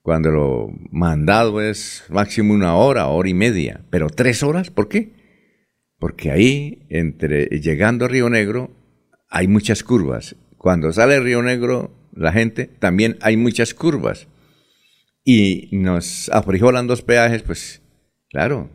cuando 0.06 0.32
lo 0.32 0.70
mandado 0.92 1.60
es 1.60 2.06
máximo 2.08 2.54
una 2.54 2.76
hora, 2.76 3.08
hora 3.08 3.28
y 3.28 3.34
media, 3.34 3.82
pero 3.90 4.10
tres 4.10 4.44
horas, 4.44 4.70
¿por 4.70 4.88
qué? 4.88 5.12
porque 6.06 6.30
ahí, 6.30 6.86
entre 6.90 7.46
llegando 7.48 8.06
a 8.06 8.08
Río 8.08 8.30
Negro, 8.30 8.70
hay 9.28 9.48
muchas 9.48 9.84
curvas. 9.84 10.36
Cuando 10.56 10.94
sale 10.94 11.20
Río 11.20 11.42
Negro, 11.42 11.98
la 12.14 12.32
gente, 12.32 12.68
también 12.68 13.18
hay 13.22 13.38
muchas 13.38 13.74
curvas. 13.74 14.28
Y 15.24 15.70
nos 15.72 16.30
afrijolan 16.30 16.86
dos 16.86 17.02
peajes, 17.02 17.42
pues 17.42 17.82
claro. 18.30 18.70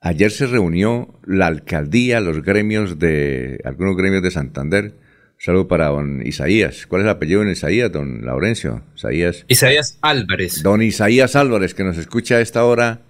Ayer 0.00 0.30
se 0.30 0.46
reunió 0.46 1.18
la 1.24 1.46
alcaldía, 1.46 2.20
los 2.20 2.42
gremios 2.42 2.98
de, 2.98 3.58
algunos 3.64 3.96
gremios 3.96 4.22
de 4.22 4.30
Santander. 4.30 4.94
Saludo 5.42 5.66
para 5.66 5.88
don 5.88 6.24
Isaías. 6.24 6.86
¿Cuál 6.86 7.02
es 7.02 7.06
el 7.06 7.10
apellido 7.10 7.44
de 7.44 7.52
Isaías, 7.52 7.90
don 7.90 8.24
Laurencio? 8.24 8.82
Isaías. 8.94 9.44
Isaías 9.48 9.98
Álvarez. 10.00 10.62
Don 10.62 10.82
Isaías 10.82 11.34
Álvarez, 11.34 11.74
que 11.74 11.82
nos 11.82 11.98
escucha 11.98 12.36
a 12.36 12.40
esta 12.40 12.64
hora. 12.64 13.00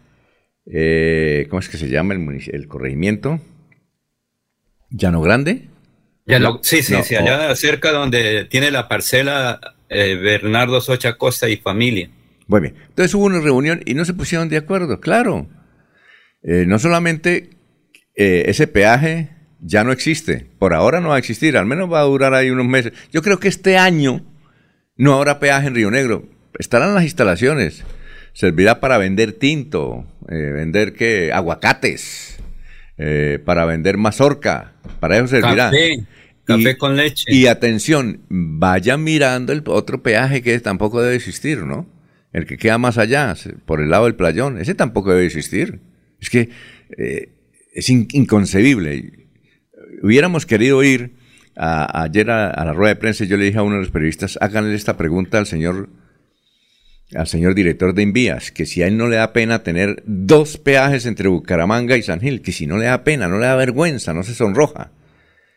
Eh, 0.65 1.47
¿Cómo 1.51 1.61
es 1.61 1.69
que 1.69 1.77
se 1.77 1.91
llama 1.91 2.15
el, 2.15 2.43
el 2.51 2.69
corregimiento? 2.69 3.39
¿Llano 4.89 5.21
Grande? 5.21 5.69
sí, 6.63 6.83
sí, 6.83 6.95
sí, 7.03 7.17
allá 7.17 7.55
cerca 7.55 7.91
donde 7.91 8.47
tiene 8.47 8.71
la 8.71 8.89
parcela 8.89 9.61
eh, 9.91 10.15
Bernardo 10.15 10.81
Socha 10.81 11.19
Costa 11.19 11.51
y 11.51 11.57
familia. 11.59 12.09
Muy 12.47 12.61
bien. 12.61 12.77
Entonces 12.89 13.15
hubo 13.15 13.25
una 13.25 13.41
reunión 13.41 13.83
y 13.85 13.93
no 13.93 14.07
se 14.07 14.15
pusieron 14.15 14.49
de 14.49 14.57
acuerdo, 14.57 15.01
claro. 15.01 15.49
Eh, 16.43 16.65
no 16.67 16.79
solamente 16.79 17.51
ese 18.15 18.67
peaje 18.67 19.32
ya 19.63 19.85
no 19.85 19.93
existe, 19.93 20.47
por 20.59 20.75
ahora 20.75 21.01
no 21.01 21.11
va 21.11 21.17
a 21.17 21.19
existir, 21.19 21.57
al 21.57 21.67
menos 21.67 21.91
va 21.91 22.01
a 22.01 22.05
durar 22.05 22.35
ahí 22.35 22.51
unos 22.51 22.67
meses. 22.67 22.93
Yo 23.13 23.23
creo 23.23 23.39
que 23.39 23.49
este 23.49 23.79
año 23.79 24.25
no 24.97 25.15
habrá 25.15 25.39
peaje 25.39 25.69
en 25.69 25.75
Río 25.75 25.91
Negro, 25.91 26.29
estarán 26.59 26.95
las 26.95 27.05
instalaciones, 27.05 27.85
servirá 28.33 28.81
para 28.81 28.99
vender 28.99 29.33
tinto, 29.33 30.05
vender 30.29 30.93
que 30.93 31.33
aguacates, 31.33 32.39
para 33.45 33.65
vender 33.65 33.97
mazorca, 33.97 34.73
para 35.01 35.17
eso 35.17 35.29
servirá. 35.29 35.71
Café 36.45 36.77
con 36.77 36.97
leche. 36.97 37.25
Y 37.29 37.47
atención, 37.47 38.23
vayan 38.29 39.05
mirando 39.05 39.53
el 39.53 39.63
otro 39.67 40.03
peaje 40.03 40.43
que 40.43 40.59
tampoco 40.59 41.01
debe 41.01 41.15
existir, 41.15 41.59
¿no? 41.59 41.87
El 42.33 42.47
que 42.47 42.57
queda 42.57 42.79
más 42.79 42.99
allá, 42.99 43.35
por 43.65 43.81
el 43.81 43.91
lado 43.91 44.05
del 44.07 44.17
playón, 44.17 44.59
ese 44.59 44.75
tampoco 44.75 45.11
debe 45.11 45.27
existir. 45.27 45.81
Es 46.21 46.31
que 46.31 46.49
eh, 46.97 47.29
es 47.73 47.89
inconcebible. 47.91 49.13
Hubiéramos 50.03 50.47
querido 50.47 50.83
ir 50.83 51.17
ayer 51.57 52.31
a, 52.31 52.65
la 52.65 52.73
rueda 52.73 52.95
de 52.95 53.01
prensa 53.01 53.25
y 53.25 53.29
yo 53.29 53.37
le 53.37 53.45
dije 53.45 53.59
a 53.59 53.63
uno 53.63 53.77
de 53.77 53.83
los 53.83 53.91
periodistas, 53.91 54.39
háganle 54.41 54.75
esta 54.75 54.97
pregunta 54.97 55.39
al 55.39 55.47
señor 55.47 55.89
al 57.15 57.27
señor 57.27 57.55
director 57.55 57.93
de 57.93 58.05
Envías, 58.05 58.51
que 58.51 58.65
si 58.65 58.83
a 58.83 58.87
él 58.87 58.97
no 58.97 59.07
le 59.07 59.17
da 59.17 59.35
pena 59.35 59.63
tener 59.63 60.03
dos 60.07 60.57
peajes 60.57 61.05
entre 61.05 61.29
Bucaramanga 61.29 61.99
y 61.99 62.03
San 62.03 62.21
Gil, 62.21 62.41
que 62.41 62.53
si 62.53 62.67
no 62.67 62.79
le 62.79 62.87
da 62.87 63.05
pena, 63.05 63.29
no 63.29 63.39
le 63.39 63.45
da 63.45 63.55
vergüenza, 63.55 64.15
no 64.15 64.23
se 64.23 64.35
sonroja. 64.35 64.93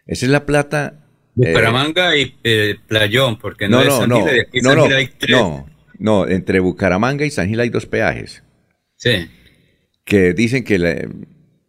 Esa 0.05 0.25
es 0.25 0.31
la 0.33 0.45
plata. 0.45 1.05
Bucaramanga 1.33 2.17
y 2.17 2.36
eh, 2.43 2.75
Playón, 2.88 3.39
porque 3.39 3.69
no, 3.69 3.86
no, 3.86 4.05
no, 4.05 4.25
no, 4.25 4.25
no, 4.61 4.88
no, 5.29 5.65
no, 5.97 6.27
entre 6.27 6.59
Bucaramanga 6.59 7.23
y 7.23 7.31
San 7.31 7.47
Gil 7.47 7.61
hay 7.61 7.69
dos 7.69 7.86
peajes. 7.86 8.43
Sí. 8.97 9.29
Que 10.03 10.33
dicen 10.33 10.65
que 10.65 11.07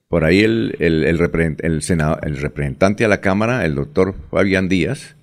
por 0.08 0.24
ahí 0.24 0.40
el, 0.40 0.76
el, 0.78 1.04
el, 1.04 1.18
representante 1.18 3.04
a 3.04 3.08
la 3.08 3.20
Cámara, 3.20 3.64
el 3.64 3.74
doctor 3.74 4.14
Fabián 4.30 4.68
Díaz, 4.68 5.16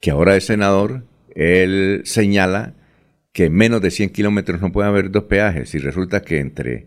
que 0.00 0.10
ahora 0.10 0.36
es 0.36 0.44
senador, 0.44 1.04
él 1.34 2.02
señala 2.04 2.74
que 3.32 3.44
en 3.44 3.54
menos 3.54 3.80
de 3.80 3.90
100 3.90 4.10
kilómetros 4.10 4.60
no 4.60 4.72
puede 4.72 4.88
haber 4.88 5.10
dos 5.10 5.24
peajes 5.24 5.74
y 5.74 5.78
resulta 5.78 6.22
que 6.22 6.40
entre, 6.40 6.86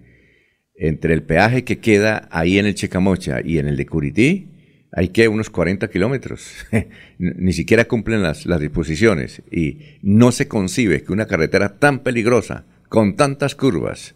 entre 0.75 1.13
el 1.13 1.23
peaje 1.23 1.63
que 1.63 1.79
queda 1.79 2.27
ahí 2.32 2.59
en 2.59 2.65
el 2.65 2.75
Checamocha 2.75 3.39
y 3.43 3.59
en 3.59 3.67
el 3.67 3.77
de 3.77 3.86
Curití, 3.86 4.47
hay 4.93 5.09
que 5.09 5.29
unos 5.29 5.49
40 5.49 5.89
kilómetros. 5.89 6.53
Ni 7.17 7.53
siquiera 7.53 7.86
cumplen 7.86 8.21
las, 8.21 8.45
las, 8.45 8.59
disposiciones. 8.59 9.41
Y 9.49 9.79
no 10.01 10.34
se 10.34 10.49
concibe 10.49 11.03
que 11.03 11.13
una 11.13 11.27
carretera 11.27 11.79
tan 11.79 11.99
peligrosa, 11.99 12.65
con 12.89 13.15
tantas 13.15 13.55
curvas, 13.55 14.15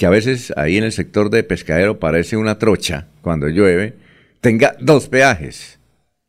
que 0.00 0.06
a 0.06 0.10
veces 0.10 0.50
ahí 0.56 0.78
en 0.78 0.84
el 0.84 0.92
sector 0.92 1.28
de 1.28 1.44
pescadero 1.44 1.98
parece 1.98 2.38
una 2.38 2.58
trocha 2.58 3.08
cuando 3.20 3.48
llueve, 3.48 3.98
tenga 4.40 4.74
dos 4.80 5.08
peajes. 5.08 5.78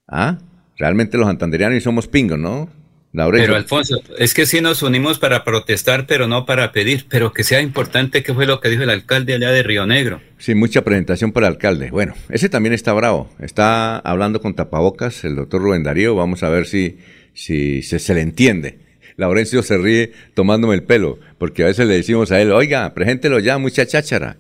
¿Ah? 0.10 0.40
Realmente 0.78 1.18
los 1.18 1.26
santanderianos 1.26 1.82
somos 1.82 2.10
pingos, 2.10 2.38
¿no? 2.38 2.70
Pero 3.14 3.56
Alfonso, 3.56 4.02
es 4.18 4.34
que 4.34 4.46
sí 4.46 4.60
nos 4.60 4.84
unimos 4.84 5.20
para 5.20 5.46
protestar, 5.46 6.06
pero 6.06 6.28
no 6.28 6.46
para 6.46 6.74
pedir, 6.74 7.06
pero 7.08 7.32
que 7.32 7.46
sea 7.46 7.62
importante 7.62 8.24
qué 8.24 8.34
fue 8.34 8.46
lo 8.46 8.60
que 8.60 8.68
dijo 8.68 8.84
el 8.84 8.90
alcalde 8.90 9.36
allá 9.36 9.52
de 9.52 9.64
Río 9.64 9.86
Negro. 9.86 10.20
Sí, 10.38 10.54
mucha 10.54 10.82
presentación 10.82 11.32
para 11.32 11.48
el 11.48 11.54
alcalde. 11.54 11.92
Bueno, 11.92 12.14
ese 12.28 12.50
también 12.50 12.74
está 12.74 12.92
bravo. 12.92 13.34
Está 13.40 14.00
hablando 14.00 14.42
con 14.42 14.54
tapabocas 14.54 15.24
el 15.24 15.38
doctor 15.38 15.62
Rubén 15.62 15.84
Darío. 15.84 16.14
Vamos 16.14 16.44
a 16.44 16.50
ver 16.50 16.66
si, 16.68 17.00
si 17.34 17.84
se, 17.84 18.14
le 18.14 18.20
entiende. 18.20 18.80
Laurencio 19.22 19.62
se 19.62 19.78
ríe 19.78 20.12
tomándome 20.34 20.74
el 20.74 20.84
pelo, 20.84 21.20
porque 21.38 21.64
a 21.64 21.68
veces 21.68 21.88
le 21.88 21.94
decimos 21.94 22.32
a 22.32 22.42
él, 22.42 22.52
oiga, 22.52 22.94
preséntelo 22.94 23.40
ya, 23.40 23.58
mucha 23.60 23.86
cháchara. 23.86 24.38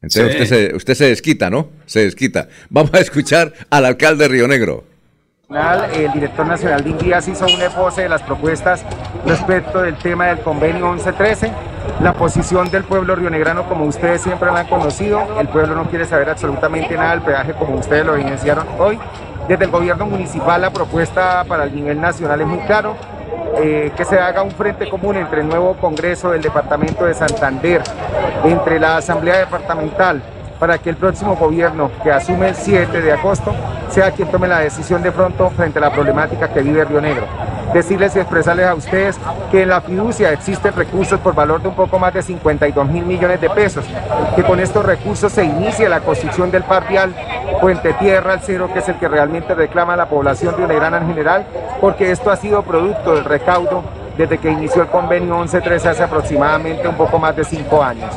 Entonces 0.00 0.40
usted, 0.40 0.46
se, 0.46 0.74
usted 0.74 0.94
se 0.94 1.04
desquita, 1.06 1.50
¿no? 1.50 1.68
Se 1.84 2.00
desquita. 2.00 2.48
Vamos 2.70 2.94
a 2.94 3.00
escuchar 3.00 3.52
al 3.70 3.84
alcalde 3.84 4.24
de 4.24 4.28
Río 4.28 4.48
Negro. 4.48 4.84
El 5.48 6.12
director 6.12 6.46
nacional 6.46 6.82
de 6.82 6.90
Indías 6.90 7.28
hizo 7.28 7.44
un 7.44 7.60
esboce 7.60 8.02
de 8.02 8.08
las 8.08 8.22
propuestas 8.22 8.84
respecto 9.26 9.82
del 9.82 9.96
tema 9.96 10.26
del 10.26 10.40
convenio 10.40 10.92
1113, 10.92 11.52
la 12.00 12.14
posición 12.14 12.70
del 12.70 12.82
pueblo 12.84 13.14
rionegrano 13.14 13.68
como 13.68 13.84
ustedes 13.84 14.22
siempre 14.22 14.50
la 14.50 14.60
han 14.60 14.66
conocido, 14.66 15.38
el 15.38 15.46
pueblo 15.48 15.76
no 15.76 15.88
quiere 15.88 16.04
saber 16.04 16.30
absolutamente 16.30 16.96
nada 16.96 17.12
del 17.12 17.22
peaje 17.22 17.52
como 17.52 17.76
ustedes 17.76 18.04
lo 18.04 18.16
evidenciaron 18.16 18.66
hoy. 18.78 18.98
Desde 19.46 19.66
el 19.66 19.70
gobierno 19.70 20.06
municipal 20.06 20.60
la 20.60 20.72
propuesta 20.72 21.44
para 21.44 21.64
el 21.64 21.74
nivel 21.74 22.00
nacional 22.00 22.40
es 22.40 22.46
muy 22.46 22.58
claro, 22.60 22.96
eh, 23.58 23.92
que 23.96 24.04
se 24.04 24.18
haga 24.18 24.42
un 24.42 24.50
frente 24.50 24.88
común 24.88 25.16
entre 25.16 25.40
el 25.40 25.48
nuevo 25.48 25.74
Congreso 25.74 26.30
del 26.30 26.42
Departamento 26.42 27.06
de 27.06 27.14
Santander, 27.14 27.82
entre 28.44 28.78
la 28.78 28.98
Asamblea 28.98 29.38
Departamental, 29.38 30.22
para 30.58 30.78
que 30.78 30.90
el 30.90 30.96
próximo 30.96 31.36
gobierno 31.36 31.90
que 32.02 32.10
asume 32.10 32.48
el 32.48 32.54
7 32.54 33.00
de 33.00 33.12
agosto 33.12 33.54
sea 33.90 34.10
quien 34.10 34.30
tome 34.30 34.48
la 34.48 34.60
decisión 34.60 35.02
de 35.02 35.12
pronto 35.12 35.50
frente 35.50 35.78
a 35.78 35.82
la 35.82 35.90
problemática 35.90 36.48
que 36.52 36.62
vive 36.62 36.84
Río 36.84 37.00
Negro. 37.00 37.26
Decirles 37.72 38.16
y 38.16 38.20
expresarles 38.20 38.66
a 38.66 38.74
ustedes 38.74 39.18
que 39.50 39.62
en 39.62 39.68
la 39.68 39.80
fiducia 39.80 40.32
existen 40.32 40.74
recursos 40.74 41.20
por 41.20 41.34
valor 41.34 41.60
de 41.60 41.68
un 41.68 41.74
poco 41.74 41.98
más 41.98 42.14
de 42.14 42.22
52 42.22 42.88
mil 42.88 43.04
millones 43.04 43.40
de 43.40 43.50
pesos, 43.50 43.84
que 44.34 44.42
con 44.42 44.60
estos 44.60 44.84
recursos 44.84 45.32
se 45.32 45.44
inicie 45.44 45.88
la 45.88 46.00
construcción 46.00 46.50
del 46.50 46.62
par 46.62 46.86
Puente 47.60 47.92
Tierra 47.94 48.34
al 48.34 48.40
Cero, 48.40 48.70
que 48.72 48.78
es 48.78 48.88
el 48.88 48.96
que 48.96 49.08
realmente 49.08 49.54
reclama 49.54 49.96
la 49.96 50.08
población 50.08 50.52
de 50.52 50.58
rionegrana 50.58 50.98
en 50.98 51.08
general, 51.08 51.46
porque 51.80 52.10
esto 52.10 52.30
ha 52.30 52.36
sido 52.36 52.62
producto 52.62 53.14
del 53.14 53.24
recaudo 53.24 53.82
desde 54.16 54.38
que 54.38 54.50
inició 54.50 54.82
el 54.82 54.88
convenio 54.88 55.36
11.13 55.36 55.86
hace 55.86 56.02
aproximadamente 56.02 56.88
un 56.88 56.96
poco 56.96 57.18
más 57.18 57.36
de 57.36 57.44
cinco 57.44 57.82
años. 57.82 58.14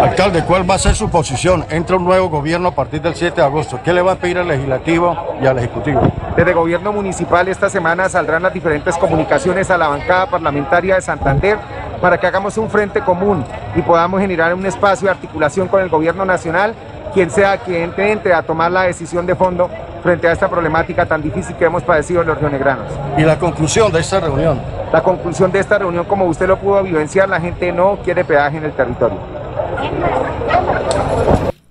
Alcalde, 0.00 0.44
¿cuál 0.44 0.68
va 0.68 0.74
a 0.74 0.78
ser 0.78 0.94
su 0.94 1.08
posición? 1.08 1.64
Entra 1.70 1.96
un 1.96 2.04
nuevo 2.04 2.28
gobierno 2.28 2.68
a 2.68 2.74
partir 2.74 3.00
del 3.00 3.14
7 3.14 3.36
de 3.36 3.46
agosto. 3.46 3.80
¿Qué 3.84 3.92
le 3.92 4.02
va 4.02 4.12
a 4.12 4.16
pedir 4.16 4.38
al 4.38 4.48
legislativo 4.48 5.16
y 5.40 5.46
al 5.46 5.58
ejecutivo? 5.58 6.00
Desde 6.36 6.50
el 6.50 6.56
gobierno 6.56 6.92
municipal 6.92 7.48
esta 7.48 7.68
semana 7.68 8.08
saldrán 8.08 8.42
las 8.42 8.52
diferentes 8.52 8.96
comunicaciones 8.96 9.70
a 9.70 9.78
la 9.78 9.88
bancada 9.88 10.26
parlamentaria 10.26 10.96
de 10.96 11.02
Santander 11.02 11.58
para 12.00 12.18
que 12.18 12.26
hagamos 12.26 12.56
un 12.56 12.70
frente 12.70 13.00
común 13.00 13.44
y 13.76 13.82
podamos 13.82 14.20
generar 14.20 14.54
un 14.54 14.64
espacio 14.66 15.06
de 15.06 15.12
articulación 15.12 15.68
con 15.68 15.82
el 15.82 15.88
gobierno 15.88 16.24
nacional, 16.24 16.74
quien 17.12 17.30
sea 17.30 17.58
quien 17.58 17.92
entre 17.98 18.32
a 18.32 18.42
tomar 18.42 18.70
la 18.72 18.82
decisión 18.82 19.26
de 19.26 19.34
fondo 19.34 19.68
frente 20.02 20.28
a 20.28 20.32
esta 20.32 20.48
problemática 20.48 21.06
tan 21.06 21.22
difícil 21.22 21.56
que 21.56 21.64
hemos 21.64 21.82
padecido 21.82 22.22
los 22.24 22.38
rionegranos. 22.38 22.86
¿Y 23.16 23.22
la 23.22 23.38
conclusión 23.38 23.92
de 23.92 24.00
esta 24.00 24.20
reunión? 24.20 24.60
La 24.92 25.02
conclusión 25.02 25.52
de 25.52 25.60
esta 25.60 25.78
reunión, 25.78 26.04
como 26.04 26.26
usted 26.26 26.48
lo 26.48 26.58
pudo 26.58 26.82
vivenciar, 26.82 27.28
la 27.28 27.40
gente 27.40 27.72
no 27.72 27.98
quiere 28.02 28.24
peaje 28.24 28.56
en 28.56 28.64
el 28.64 28.72
territorio. 28.72 29.18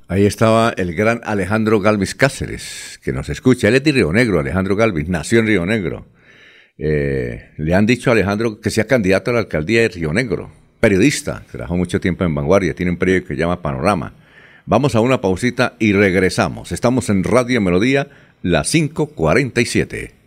Ahí 0.08 0.26
estaba 0.26 0.74
el 0.76 0.96
gran 0.96 1.22
Alejandro 1.24 1.80
Galvis 1.80 2.16
Cáceres, 2.16 3.00
que 3.04 3.14
nos 3.14 3.30
escucha. 3.30 3.68
Él 3.68 3.76
es 3.76 3.84
de 3.84 3.92
Río 3.92 4.12
Negro, 4.12 4.40
Alejandro 4.40 4.76
Galvis, 4.76 5.08
nació 5.08 5.40
en 5.40 5.48
Río 5.48 5.66
Negro. 5.66 6.06
Eh, 6.78 7.52
le 7.58 7.76
han 7.76 7.86
dicho 7.86 8.10
a 8.10 8.14
Alejandro 8.14 8.60
que 8.60 8.70
sea 8.70 8.86
candidato 8.86 9.32
a 9.32 9.36
la 9.36 9.40
alcaldía 9.42 9.82
de 9.82 9.90
Río 9.90 10.12
Negro. 10.14 10.50
Periodista, 10.80 11.44
trabajó 11.52 11.76
mucho 11.76 12.00
tiempo 12.00 12.24
en 12.24 12.34
Vanguardia, 12.34 12.74
tiene 12.74 12.92
un 12.92 12.98
periódico 12.98 13.28
que 13.28 13.36
se 13.36 13.40
llama 13.40 13.62
Panorama. 13.62 14.14
Vamos 14.70 14.94
a 14.94 15.00
una 15.02 15.20
pausita 15.20 15.74
y 15.80 15.94
regresamos. 15.94 16.72
Estamos 16.72 17.10
en 17.10 17.24
Radio 17.24 17.60
Melodía, 17.60 18.08
las 18.44 18.72
5:47. 18.72 20.19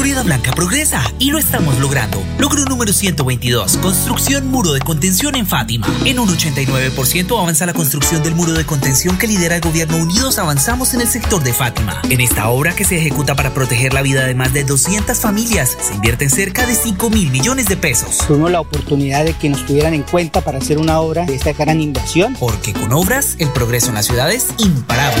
Florida 0.00 0.22
Blanca 0.22 0.52
progresa 0.52 1.02
y 1.18 1.30
lo 1.30 1.36
estamos 1.36 1.78
logrando. 1.78 2.24
Logro 2.38 2.64
número 2.64 2.90
122, 2.90 3.76
construcción 3.76 4.46
muro 4.46 4.72
de 4.72 4.80
contención 4.80 5.34
en 5.34 5.46
Fátima. 5.46 5.86
En 6.06 6.18
un 6.18 6.26
89% 6.26 7.38
avanza 7.38 7.66
la 7.66 7.74
construcción 7.74 8.22
del 8.22 8.34
muro 8.34 8.54
de 8.54 8.64
contención 8.64 9.18
que 9.18 9.26
lidera 9.26 9.56
el 9.56 9.60
gobierno 9.60 9.98
Unidos 9.98 10.38
Avanzamos 10.38 10.94
en 10.94 11.02
el 11.02 11.06
sector 11.06 11.42
de 11.42 11.52
Fátima. 11.52 12.00
En 12.08 12.22
esta 12.22 12.48
obra 12.48 12.74
que 12.74 12.84
se 12.86 12.96
ejecuta 12.96 13.36
para 13.36 13.52
proteger 13.52 13.92
la 13.92 14.00
vida 14.00 14.24
de 14.24 14.34
más 14.34 14.54
de 14.54 14.64
200 14.64 15.18
familias, 15.18 15.76
se 15.78 15.92
invierten 15.92 16.30
cerca 16.30 16.66
de 16.66 16.76
5 16.76 17.10
mil 17.10 17.30
millones 17.30 17.66
de 17.66 17.76
pesos. 17.76 18.24
Tuvimos 18.26 18.50
la 18.50 18.60
oportunidad 18.60 19.26
de 19.26 19.34
que 19.34 19.50
nos 19.50 19.66
tuvieran 19.66 19.92
en 19.92 20.04
cuenta 20.04 20.40
para 20.40 20.60
hacer 20.60 20.78
una 20.78 20.98
obra 21.00 21.26
de 21.26 21.34
esta 21.34 21.52
gran 21.52 21.78
inversión. 21.78 22.34
Porque 22.40 22.72
con 22.72 22.90
obras, 22.94 23.36
el 23.38 23.50
progreso 23.50 23.88
en 23.88 23.96
la 23.96 24.02
ciudad 24.02 24.32
es 24.32 24.46
imparable. 24.56 25.20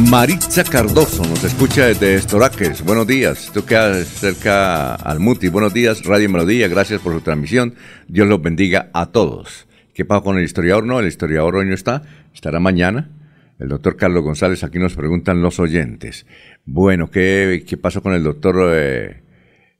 Maritza 0.00 0.64
Cardoso 0.64 1.22
nos 1.22 1.44
escucha 1.44 1.86
desde 1.86 2.14
Estoraques. 2.14 2.82
Buenos 2.82 3.06
días. 3.06 3.50
Tú 3.52 3.64
quedas 3.66 4.06
cerca 4.06 4.94
al 4.94 5.20
Muti. 5.20 5.48
Buenos 5.48 5.74
días, 5.74 6.04
Radio 6.04 6.30
Melodía. 6.30 6.66
Gracias 6.68 7.00
por 7.02 7.12
su 7.12 7.20
transmisión. 7.20 7.74
Dios 8.08 8.26
los 8.26 8.40
bendiga 8.40 8.88
a 8.94 9.12
todos. 9.12 9.68
¿Qué 9.92 10.06
pasa 10.06 10.22
con 10.22 10.38
el 10.38 10.44
historiador? 10.44 10.84
No, 10.84 10.98
el 10.98 11.06
historiador 11.06 11.56
hoy 11.56 11.66
no 11.66 11.74
está. 11.74 12.02
Estará 12.32 12.58
mañana. 12.58 13.10
El 13.58 13.68
doctor 13.68 13.96
Carlos 13.96 14.24
González, 14.24 14.64
aquí 14.64 14.78
nos 14.78 14.94
preguntan 14.94 15.42
los 15.42 15.60
oyentes. 15.60 16.26
Bueno, 16.64 17.10
¿qué, 17.10 17.62
qué 17.66 17.76
pasó 17.76 18.02
con 18.02 18.14
el 18.14 18.22
doctor 18.22 18.72
eh, 18.74 19.22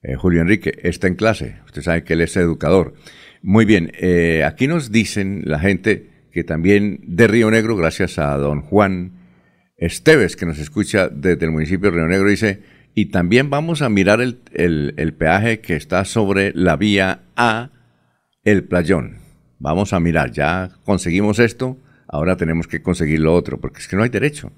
eh, 0.02 0.14
Julio 0.16 0.42
Enrique? 0.42 0.72
Está 0.82 1.08
en 1.08 1.14
clase. 1.14 1.56
Usted 1.64 1.82
sabe 1.82 2.04
que 2.04 2.12
él 2.12 2.20
es 2.20 2.36
educador. 2.36 2.94
Muy 3.40 3.64
bien, 3.64 3.90
eh, 3.94 4.44
aquí 4.44 4.68
nos 4.68 4.92
dicen 4.92 5.42
la 5.46 5.58
gente 5.58 6.10
que 6.30 6.44
también 6.44 7.00
de 7.02 7.26
Río 7.26 7.50
Negro, 7.50 7.76
gracias 7.76 8.18
a 8.18 8.36
don 8.36 8.60
Juan 8.60 9.21
Esteves, 9.82 10.36
que 10.36 10.46
nos 10.46 10.60
escucha 10.60 11.08
desde 11.08 11.44
el 11.44 11.50
municipio 11.50 11.90
de 11.90 11.96
Río 11.96 12.06
Negro, 12.06 12.28
dice, 12.28 12.62
y 12.94 13.06
también 13.06 13.50
vamos 13.50 13.82
a 13.82 13.88
mirar 13.88 14.20
el, 14.20 14.38
el, 14.54 15.14
peaje 15.14 15.60
que 15.60 15.74
está 15.74 16.04
sobre 16.04 16.52
la 16.54 16.76
vía 16.76 17.22
A, 17.34 17.70
el 18.44 18.62
playón. 18.62 19.16
Vamos 19.58 19.92
a 19.92 19.98
mirar, 19.98 20.30
ya 20.30 20.70
conseguimos 20.84 21.40
esto, 21.40 21.78
ahora 22.06 22.36
tenemos 22.36 22.68
que 22.68 22.80
conseguir 22.80 23.18
lo 23.18 23.34
otro, 23.34 23.58
porque 23.58 23.80
es 23.80 23.88
que 23.88 23.96
no 23.96 24.04
hay 24.04 24.08
derecho. 24.08 24.52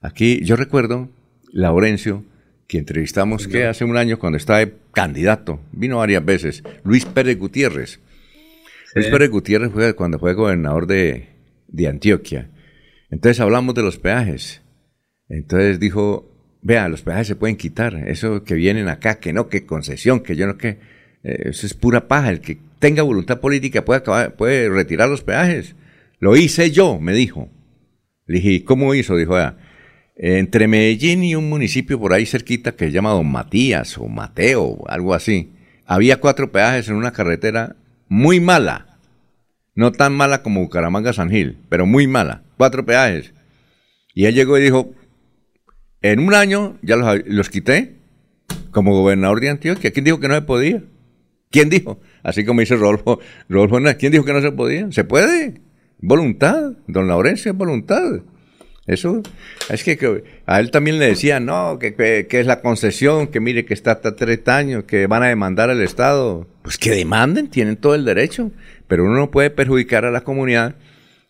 Aquí 0.00 0.40
yo 0.42 0.56
recuerdo, 0.56 1.08
Laurencio, 1.52 2.24
que 2.66 2.78
entrevistamos 2.78 3.46
que 3.46 3.64
hace 3.64 3.84
un 3.84 3.96
año 3.96 4.18
cuando 4.18 4.38
estaba 4.38 4.68
candidato, 4.92 5.60
vino 5.70 5.98
varias 5.98 6.24
veces, 6.24 6.64
Luis 6.82 7.04
Pérez 7.04 7.38
Gutiérrez. 7.38 8.00
Luis 8.96 9.06
Pérez 9.06 9.30
Gutiérrez 9.30 9.70
fue 9.70 9.94
cuando 9.94 10.18
fue 10.18 10.34
gobernador 10.34 10.88
de, 10.88 11.28
de 11.68 11.86
Antioquia 11.86 12.48
entonces 13.10 13.40
hablamos 13.40 13.74
de 13.74 13.82
los 13.82 13.98
peajes. 13.98 14.62
Entonces 15.28 15.80
dijo, 15.80 16.30
vea, 16.62 16.88
los 16.88 17.02
peajes 17.02 17.26
se 17.26 17.36
pueden 17.36 17.56
quitar. 17.56 17.94
Eso 18.08 18.44
que 18.44 18.54
vienen 18.54 18.88
acá, 18.88 19.18
que 19.18 19.32
no, 19.32 19.48
que 19.48 19.66
concesión, 19.66 20.20
que 20.20 20.36
yo 20.36 20.46
no, 20.46 20.56
que... 20.56 20.78
Eh, 21.24 21.48
eso 21.50 21.66
es 21.66 21.74
pura 21.74 22.06
paja. 22.08 22.30
El 22.30 22.40
que 22.40 22.58
tenga 22.78 23.02
voluntad 23.02 23.40
política 23.40 23.84
puede, 23.84 23.98
acabar, 23.98 24.36
puede 24.36 24.68
retirar 24.68 25.08
los 25.08 25.22
peajes. 25.22 25.74
Lo 26.18 26.36
hice 26.36 26.70
yo, 26.70 27.00
me 27.00 27.12
dijo. 27.12 27.48
Le 28.26 28.40
dije, 28.40 28.64
¿cómo 28.64 28.94
hizo? 28.94 29.16
Dijo, 29.16 29.34
vea, 29.34 29.56
entre 30.16 30.68
Medellín 30.68 31.22
y 31.24 31.34
un 31.34 31.48
municipio 31.48 31.98
por 31.98 32.12
ahí 32.12 32.26
cerquita 32.26 32.72
que 32.72 32.86
se 32.86 32.92
llama 32.92 33.10
Don 33.10 33.30
Matías 33.30 33.96
o 33.98 34.06
Mateo, 34.08 34.84
algo 34.88 35.14
así, 35.14 35.52
había 35.86 36.20
cuatro 36.20 36.50
peajes 36.50 36.88
en 36.88 36.96
una 36.96 37.12
carretera 37.12 37.76
muy 38.08 38.40
mala. 38.40 38.98
No 39.74 39.92
tan 39.92 40.12
mala 40.14 40.42
como 40.42 40.60
Bucaramanga 40.60 41.12
San 41.12 41.30
Gil, 41.30 41.56
pero 41.68 41.86
muy 41.86 42.08
mala 42.08 42.42
cuatro 42.58 42.84
peajes. 42.84 43.32
Y 44.14 44.26
él 44.26 44.34
llegó 44.34 44.58
y 44.58 44.62
dijo, 44.62 44.92
en 46.02 46.20
un 46.20 46.34
año 46.34 46.76
ya 46.82 46.96
los, 46.96 47.48
quité 47.48 47.96
como 48.70 48.92
gobernador 48.92 49.40
de 49.40 49.48
Antioquia. 49.48 49.90
¿Quién 49.92 50.04
dijo 50.04 50.20
que 50.20 50.28
no 50.28 50.34
se 50.34 50.42
podía? 50.42 50.82
¿Quién 51.50 51.70
dijo? 51.70 52.00
Así 52.22 52.44
como 52.44 52.60
dice 52.60 52.76
Rodolfo, 52.76 53.20
Rodolfo 53.48 53.78
¿quién 53.98 54.12
dijo 54.12 54.24
que 54.24 54.32
no 54.32 54.42
se 54.42 54.52
podía? 54.52 54.92
Se 54.92 55.04
puede. 55.04 55.62
Voluntad. 56.00 56.72
Don 56.86 57.08
Laurencio 57.08 57.52
es 57.52 57.56
voluntad. 57.56 58.20
Eso, 58.86 59.22
es 59.68 59.84
que, 59.84 60.24
a 60.46 60.60
él 60.60 60.70
también 60.70 60.98
le 60.98 61.08
decían, 61.08 61.44
no, 61.44 61.78
que, 61.78 61.94
que, 61.94 62.40
es 62.40 62.46
la 62.46 62.62
concesión, 62.62 63.26
que 63.26 63.38
mire 63.38 63.66
que 63.66 63.74
está 63.74 63.92
hasta 63.92 64.16
tres 64.16 64.40
años, 64.48 64.84
que 64.84 65.06
van 65.06 65.22
a 65.22 65.28
demandar 65.28 65.68
al 65.68 65.82
Estado. 65.82 66.46
Pues 66.62 66.78
que 66.78 66.90
demanden, 66.90 67.48
tienen 67.48 67.76
todo 67.76 67.94
el 67.94 68.06
derecho, 68.06 68.50
pero 68.86 69.04
uno 69.04 69.14
no 69.14 69.30
puede 69.30 69.50
perjudicar 69.50 70.06
a 70.06 70.10
la 70.10 70.22
comunidad 70.22 70.76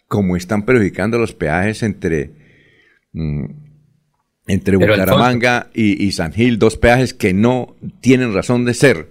como 0.09 0.37
están 0.37 0.65
perjudicando 0.65 1.19
los 1.19 1.35
peajes 1.35 1.83
entre, 1.83 2.31
mm, 3.13 3.45
entre 4.47 4.77
Bucaramanga 4.77 5.71
y, 5.75 6.11
San 6.13 6.33
Gil, 6.33 6.59
dos 6.59 6.79
peajes 6.79 7.13
que 7.13 7.35
no 7.35 7.77
tienen 8.01 8.33
razón 8.33 8.65
de 8.65 8.73
ser. 8.75 9.11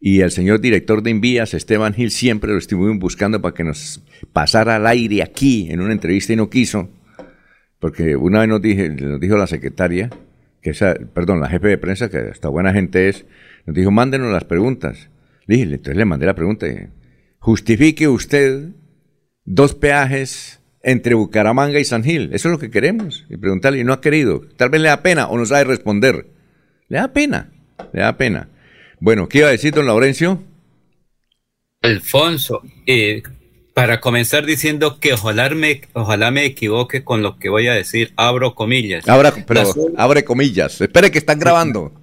Y 0.00 0.20
el 0.20 0.30
señor 0.30 0.60
director 0.60 1.02
de 1.02 1.10
Envías, 1.10 1.54
Esteban 1.54 1.94
Gil, 1.94 2.10
siempre 2.10 2.52
lo 2.52 2.58
estuvimos 2.58 2.98
buscando 2.98 3.42
para 3.42 3.54
que 3.54 3.64
nos 3.64 4.02
pasara 4.32 4.76
al 4.76 4.86
aire 4.86 5.22
aquí 5.22 5.68
en 5.70 5.80
una 5.80 5.92
entrevista 5.92 6.32
y 6.32 6.36
no 6.36 6.48
quiso, 6.50 6.88
porque 7.80 8.16
una 8.16 8.40
vez 8.40 8.48
nos, 8.48 8.62
dije, 8.62 8.88
nos 8.90 9.20
dijo 9.20 9.36
la 9.36 9.48
secretaria, 9.48 10.10
que 10.60 10.70
esa, 10.70 10.94
perdón, 10.94 11.40
la 11.40 11.48
jefe 11.48 11.68
de 11.68 11.78
prensa, 11.78 12.08
que 12.08 12.28
esta 12.30 12.48
buena 12.48 12.72
gente 12.72 13.08
es, 13.08 13.26
nos 13.66 13.74
dijo, 13.74 13.90
mándenos 13.90 14.32
las 14.32 14.44
preguntas. 14.44 15.08
Le 15.46 15.56
dije, 15.56 15.68
entonces 15.68 15.96
le 15.96 16.04
mandé 16.04 16.26
la 16.26 16.34
pregunta. 16.36 16.66
Justifique 17.38 18.06
usted 18.06 18.70
dos 19.44 19.74
peajes 19.74 20.60
entre 20.82 21.14
Bucaramanga 21.14 21.78
y 21.78 21.84
San 21.84 22.04
Gil. 22.04 22.30
Eso 22.32 22.48
es 22.48 22.52
lo 22.52 22.58
que 22.58 22.70
queremos. 22.70 23.24
Y 23.28 23.36
preguntarle, 23.36 23.80
y 23.80 23.84
no 23.84 23.92
ha 23.92 24.00
querido. 24.00 24.42
Tal 24.56 24.70
vez 24.70 24.80
le 24.80 24.88
da 24.88 25.02
pena 25.02 25.28
o 25.28 25.38
no 25.38 25.46
sabe 25.46 25.64
responder. 25.64 26.26
Le 26.88 26.98
da 26.98 27.12
pena, 27.12 27.52
le 27.92 28.00
da 28.00 28.16
pena. 28.16 28.48
Bueno, 29.00 29.28
¿qué 29.28 29.38
iba 29.38 29.48
a 29.48 29.52
decir 29.52 29.72
don 29.72 29.86
Laurencio? 29.86 30.42
Alfonso, 31.82 32.62
eh, 32.86 33.22
para 33.74 34.00
comenzar 34.00 34.44
diciendo 34.44 34.98
que 35.00 35.14
ojalá 35.14 35.48
me, 35.50 35.82
ojalá 35.94 36.30
me 36.30 36.44
equivoque 36.44 37.04
con 37.04 37.22
lo 37.22 37.38
que 37.38 37.48
voy 37.48 37.68
a 37.68 37.72
decir, 37.72 38.12
abro 38.16 38.54
comillas. 38.54 39.04
pero 39.46 39.72
abre 39.96 40.24
comillas. 40.24 40.80
Espere 40.80 41.10
que 41.10 41.18
están 41.18 41.38
grabando. 41.38 41.92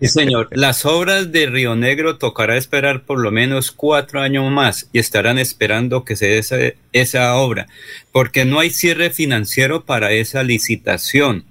Sí, 0.00 0.08
señor. 0.08 0.48
Las 0.52 0.84
obras 0.84 1.32
de 1.32 1.46
Río 1.46 1.76
Negro 1.76 2.18
tocará 2.18 2.56
esperar 2.56 3.04
por 3.04 3.18
lo 3.20 3.30
menos 3.30 3.70
cuatro 3.70 4.20
años 4.20 4.50
más 4.50 4.88
y 4.92 4.98
estarán 4.98 5.38
esperando 5.38 6.04
que 6.04 6.16
se 6.16 6.26
dé 6.26 6.38
esa, 6.38 6.56
esa 6.92 7.34
obra, 7.36 7.66
porque 8.12 8.44
no 8.44 8.60
hay 8.60 8.70
cierre 8.70 9.10
financiero 9.10 9.84
para 9.84 10.12
esa 10.12 10.42
licitación 10.42 11.44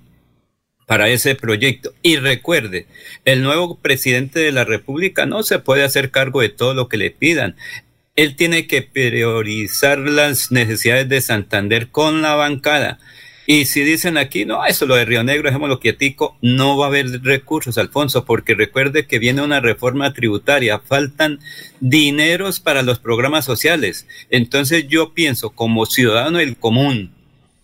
para 0.86 1.10
ese 1.10 1.36
proyecto. 1.36 1.94
Y 2.02 2.18
recuerde, 2.18 2.88
el 3.26 3.42
nuevo 3.42 3.80
presidente 3.80 4.40
de 4.40 4.52
la 4.52 4.66
República 4.66 5.26
no 5.26 5.44
se 5.44 5.60
puede 5.60 5.84
hacer 5.84 6.12
cargo 6.12 6.42
de 6.42 6.50
todo 6.50 6.74
lo 6.74 6.88
que 6.88 6.98
le 6.98 7.10
pidan 7.10 7.56
él 8.16 8.36
tiene 8.36 8.68
que 8.68 8.84
priorizar 8.84 9.98
las 9.98 10.52
necesidades 10.52 11.10
de 11.10 11.22
Santander 11.22 11.90
con 11.90 12.22
la 12.22 12.36
bancada. 12.36 13.00
Y 13.46 13.66
si 13.66 13.84
dicen 13.84 14.18
aquí, 14.18 14.46
no, 14.46 14.64
eso 14.66 14.86
lo 14.86 14.96
de 14.96 15.04
Río 15.04 15.24
Negro, 15.24 15.50
dejémoslo 15.50 15.80
quietico, 15.80 16.38
no 16.42 16.78
va 16.78 16.86
a 16.86 16.88
haber 16.88 17.24
recursos, 17.24 17.78
Alfonso, 17.78 18.24
porque 18.24 18.56
recuerde 18.56 19.06
que 19.06 19.20
viene 19.20 19.42
una 19.42 19.60
reforma 19.60 20.14
tributaria, 20.14 20.80
faltan 20.80 21.40
dineros 21.82 22.62
para 22.62 22.84
los 22.84 23.00
programas 23.00 23.44
sociales. 23.44 24.08
Entonces 24.30 24.88
yo 24.88 25.14
pienso, 25.14 25.50
como 25.50 25.86
ciudadano 25.86 26.38
del 26.38 26.56
común, 26.56 27.12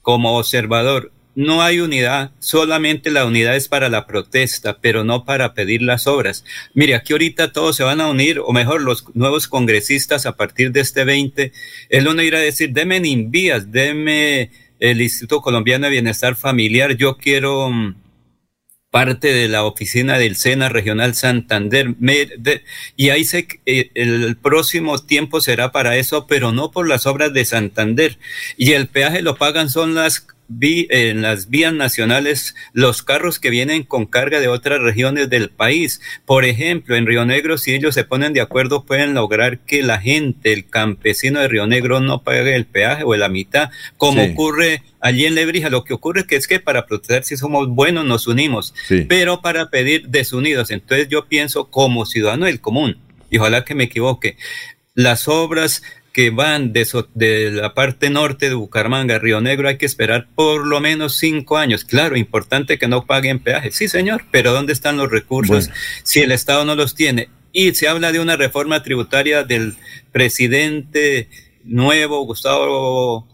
como 0.01 0.37
observador, 0.37 1.13
no 1.39 1.63
hay 1.63 1.79
unidad, 1.79 2.31
solamente 2.39 3.11
la 3.11 3.23
unidad 3.23 3.55
es 3.55 3.69
para 3.69 3.87
la 3.87 4.05
protesta, 4.05 4.79
pero 4.81 5.05
no 5.05 5.23
para 5.23 5.53
pedir 5.53 5.81
las 5.81 6.05
obras. 6.05 6.43
Mire, 6.73 6.95
aquí 6.95 7.13
ahorita 7.13 7.53
todos 7.53 7.77
se 7.77 7.83
van 7.83 8.01
a 8.01 8.09
unir, 8.09 8.41
o 8.43 8.51
mejor, 8.51 8.81
los 8.81 9.05
nuevos 9.15 9.47
congresistas 9.47 10.25
a 10.25 10.35
partir 10.35 10.73
de 10.73 10.81
este 10.81 11.05
20, 11.05 11.53
el 11.87 12.07
uno 12.09 12.21
irá 12.23 12.39
a 12.39 12.41
decir, 12.41 12.71
deme 12.73 12.97
Invías, 12.97 13.71
deme 13.71 14.51
el 14.81 15.01
Instituto 15.01 15.41
Colombiano 15.41 15.85
de 15.85 15.91
Bienestar 15.91 16.35
Familiar, 16.35 16.97
yo 16.97 17.15
quiero 17.15 17.69
mm, 17.69 17.95
parte 18.91 19.31
de 19.31 19.47
la 19.47 19.63
oficina 19.63 20.17
del 20.17 20.35
SENA 20.35 20.67
Regional 20.67 21.15
Santander, 21.15 21.95
y 22.97 23.11
ahí 23.11 23.25
que 23.25 23.61
eh, 23.65 23.91
el 23.93 24.35
próximo 24.35 24.99
tiempo 24.99 25.39
será 25.39 25.71
para 25.71 25.95
eso, 25.95 26.27
pero 26.27 26.51
no 26.51 26.69
por 26.71 26.85
las 26.85 27.05
obras 27.05 27.31
de 27.31 27.45
Santander. 27.45 28.17
Y 28.57 28.73
el 28.73 28.87
peaje 28.87 29.21
lo 29.21 29.37
pagan 29.37 29.69
son 29.69 29.95
las 29.95 30.27
vi 30.49 30.87
en 30.89 31.21
las 31.21 31.49
vías 31.49 31.71
nacionales 31.71 32.55
los 32.73 33.03
carros 33.03 33.39
que 33.39 33.49
vienen 33.51 33.83
con 33.83 34.05
carga 34.05 34.39
de 34.39 34.47
otras 34.47 34.81
regiones 34.81 35.29
del 35.29 35.49
país. 35.49 36.01
Por 36.25 36.43
ejemplo, 36.43 36.95
en 36.95 37.05
Río 37.05 37.23
Negro, 37.23 37.57
si 37.57 37.73
ellos 37.73 37.95
se 37.95 38.03
ponen 38.03 38.33
de 38.33 38.41
acuerdo, 38.41 38.83
pueden 38.83 39.13
lograr 39.13 39.59
que 39.59 39.83
la 39.83 39.99
gente, 39.99 40.51
el 40.51 40.67
campesino 40.67 41.39
de 41.39 41.47
Río 41.47 41.67
Negro, 41.67 41.99
no 42.01 42.23
pague 42.23 42.55
el 42.55 42.65
peaje 42.65 43.03
o 43.05 43.15
la 43.15 43.29
mitad, 43.29 43.69
como 43.95 44.23
ocurre 44.23 44.81
allí 44.99 45.25
en 45.25 45.35
Lebrija. 45.35 45.69
Lo 45.69 45.83
que 45.83 45.93
ocurre 45.93 46.25
es 46.27 46.47
que 46.47 46.59
para 46.59 46.87
proteger 46.87 47.23
si 47.23 47.37
somos 47.37 47.69
buenos 47.69 48.05
nos 48.05 48.27
unimos, 48.27 48.73
pero 49.07 49.41
para 49.41 49.69
pedir 49.69 50.09
desunidos. 50.09 50.71
Entonces 50.71 51.07
yo 51.09 51.27
pienso 51.27 51.69
como 51.69 52.05
ciudadano 52.05 52.47
del 52.47 52.59
común, 52.59 52.97
y 53.29 53.37
ojalá 53.37 53.63
que 53.63 53.75
me 53.75 53.83
equivoque, 53.85 54.35
las 54.95 55.27
obras 55.27 55.83
que 56.11 56.29
van 56.31 56.73
de, 56.73 56.87
de, 57.13 57.51
la 57.51 57.73
parte 57.73 58.09
norte 58.09 58.49
de 58.49 58.55
Bucaramanga 58.55 59.15
a 59.15 59.19
Río 59.19 59.41
Negro 59.41 59.69
hay 59.69 59.77
que 59.77 59.85
esperar 59.85 60.27
por 60.35 60.65
lo 60.65 60.79
menos 60.81 61.15
cinco 61.15 61.57
años. 61.57 61.85
Claro, 61.85 62.17
importante 62.17 62.77
que 62.77 62.87
no 62.87 63.05
paguen 63.05 63.39
peaje. 63.39 63.71
Sí, 63.71 63.87
señor, 63.87 64.25
pero 64.31 64.51
¿dónde 64.51 64.73
están 64.73 64.97
los 64.97 65.09
recursos 65.09 65.69
si 66.03 66.21
el 66.21 66.31
Estado 66.31 66.65
no 66.65 66.75
los 66.75 66.95
tiene? 66.95 67.29
Y 67.53 67.73
se 67.73 67.87
habla 67.87 68.11
de 68.11 68.19
una 68.19 68.35
reforma 68.35 68.83
tributaria 68.83 69.43
del 69.43 69.75
presidente 70.11 71.29
nuevo, 71.63 72.25
Gustavo 72.25 73.27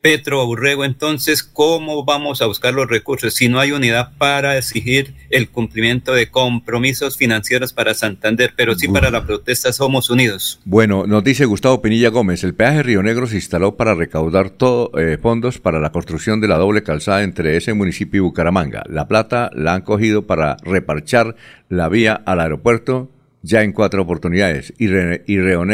Petro 0.00 0.46
Burrego, 0.46 0.84
entonces, 0.84 1.42
¿cómo 1.42 2.04
vamos 2.04 2.40
a 2.40 2.46
buscar 2.46 2.72
los 2.72 2.88
recursos 2.88 3.34
si 3.34 3.48
no 3.48 3.58
hay 3.58 3.72
unidad 3.72 4.12
para 4.16 4.56
exigir 4.56 5.14
el 5.30 5.50
cumplimiento 5.50 6.14
de 6.14 6.30
compromisos 6.30 7.16
financieros 7.16 7.72
para 7.72 7.94
Santander, 7.94 8.52
pero 8.56 8.76
sí 8.76 8.86
para 8.86 9.10
la 9.10 9.26
protesta 9.26 9.72
somos 9.72 10.08
unidos? 10.08 10.60
Bueno, 10.64 11.06
nos 11.06 11.24
dice 11.24 11.46
Gustavo 11.46 11.82
Pinilla 11.82 12.10
Gómez, 12.10 12.44
el 12.44 12.54
peaje 12.54 12.84
Río 12.84 13.02
Negro 13.02 13.26
se 13.26 13.34
instaló 13.34 13.76
para 13.76 13.94
recaudar 13.94 14.50
todo, 14.50 14.92
eh, 14.98 15.18
fondos 15.20 15.58
para 15.58 15.80
la 15.80 15.90
construcción 15.90 16.40
de 16.40 16.46
la 16.46 16.58
doble 16.58 16.84
calzada 16.84 17.24
entre 17.24 17.56
ese 17.56 17.74
municipio 17.74 18.18
y 18.18 18.22
Bucaramanga. 18.22 18.84
La 18.88 19.08
plata 19.08 19.50
la 19.52 19.74
han 19.74 19.82
cogido 19.82 20.26
para 20.28 20.58
reparchar 20.62 21.34
la 21.68 21.88
vía 21.88 22.14
al 22.24 22.40
aeropuerto 22.40 23.10
ya 23.48 23.62
en 23.62 23.72
cuatro 23.72 24.02
oportunidades 24.02 24.74
y, 24.78 24.88
Río 24.88 25.64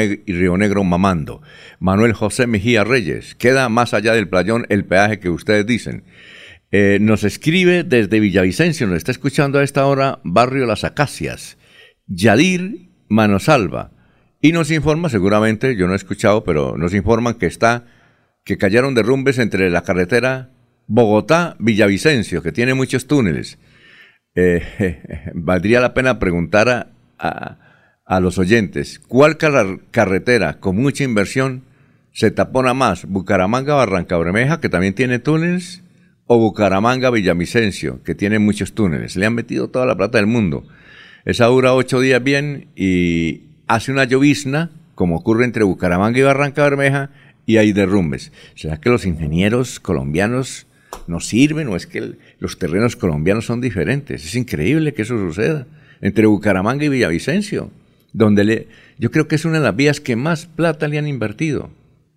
Negro, 0.57 0.85
mamando. 0.85 1.43
Manuel 1.81 2.13
José 2.13 2.47
Mejía 2.47 2.85
Reyes, 2.85 3.35
queda 3.35 3.69
más 3.69 3.95
allá 3.95 4.15
del 4.15 4.29
playón 4.29 4.65
el 4.69 4.85
peaje 4.85 5.19
que 5.19 5.29
ustedes 5.29 5.67
dicen. 5.67 6.05
Eh, 6.71 6.99
nos 7.01 7.25
escribe 7.25 7.85
desde 7.85 8.21
Villavicencio, 8.21 8.87
nos 8.87 8.97
está 8.97 9.11
escuchando 9.13 9.59
a 9.59 9.65
esta 9.65 9.87
hora 9.87 10.21
Barrio 10.25 10.67
Las 10.67 10.85
Acacias, 10.85 11.59
Yadir 12.07 12.91
Manosalva, 13.09 13.91
y 14.41 14.53
nos 14.53 14.71
informa, 14.71 15.09
seguramente, 15.09 15.75
yo 15.77 15.87
no 15.87 15.95
he 15.95 15.97
escuchado, 15.97 16.45
pero 16.45 16.77
nos 16.77 16.95
informan 16.95 17.35
que 17.35 17.47
está, 17.47 17.87
que 18.45 18.59
cayeron 18.59 18.95
derrumbes 18.95 19.39
entre 19.39 19.71
la 19.71 19.83
carretera 19.83 20.51
Bogotá-Villavicencio, 20.87 22.43
que 22.43 22.53
tiene 22.53 22.75
muchos 22.75 23.07
túneles. 23.07 23.59
Eh, 24.35 25.31
valdría 25.35 25.81
la 25.81 25.95
pena 25.95 26.19
preguntar 26.19 26.93
a, 27.19 27.64
los 28.21 28.39
oyentes, 28.39 29.01
¿cuál 29.09 29.39
carretera 29.39 30.61
con 30.61 30.77
mucha 30.77 31.05
inversión 31.05 31.63
se 32.13 32.31
tapona 32.31 32.75
más? 32.75 33.07
¿Bucaramanga 33.07 33.75
Barranca 33.75 34.19
Bermeja, 34.19 34.61
que 34.61 34.69
también 34.69 34.95
tiene 34.95 35.19
túneles? 35.19 35.83
¿O 36.27 36.39
Bucaramanga 36.39 37.11
Villavicencio, 37.11 38.03
que 38.03 38.15
tiene 38.15 38.39
muchos 38.39 38.73
túneles? 38.75 39.17
Le 39.17 39.27
han 39.27 39.35
metido 39.35 39.69
toda 39.69 39.87
la 39.87 39.97
plata 39.97 40.19
del 40.19 40.27
mundo. 40.27 40.67
Esa 41.25 41.47
dura 41.47 41.75
ocho 41.75 42.01
días 42.01 42.23
bien 42.23 42.69
y 42.77 43.43
hace 43.67 43.91
una 43.91 44.05
llovizna, 44.05 44.71
como 44.95 45.17
ocurre 45.17 45.45
entre 45.45 45.65
Bucaramanga 45.65 46.19
y 46.19 46.23
Barranca 46.23 46.63
Bermeja, 46.63 47.11
y 47.47 47.57
hay 47.57 47.73
derrumbes. 47.73 48.33
¿Será 48.55 48.81
que 48.81 48.91
los 48.91 49.05
ingenieros 49.07 49.81
colombianos 49.81 50.67
no 51.07 51.21
sirven 51.21 51.69
o 51.69 51.77
es 51.77 51.87
que 51.87 52.13
los 52.39 52.59
terrenos 52.59 52.97
colombianos 52.97 53.47
son 53.47 53.61
diferentes? 53.61 54.25
Es 54.25 54.35
increíble 54.35 54.95
que 54.95 55.03
eso 55.03 55.19
suceda 55.19 55.67
entre 56.01 56.27
Bucaramanga 56.27 56.85
y 56.85 56.89
Villavicencio, 56.91 57.71
donde 58.15 58.45
le, 58.45 58.69
yo 58.99 59.11
creo 59.11 59.29
que 59.29 59.35
es 59.35 59.45
una 59.45 59.59
de 59.59 59.65
las 59.65 59.77
vías 59.77 60.01
que 60.01 60.17
más 60.17 60.47
plata 60.47 60.89
le 60.89 60.97
han 60.97 61.07
invertido. 61.07 61.69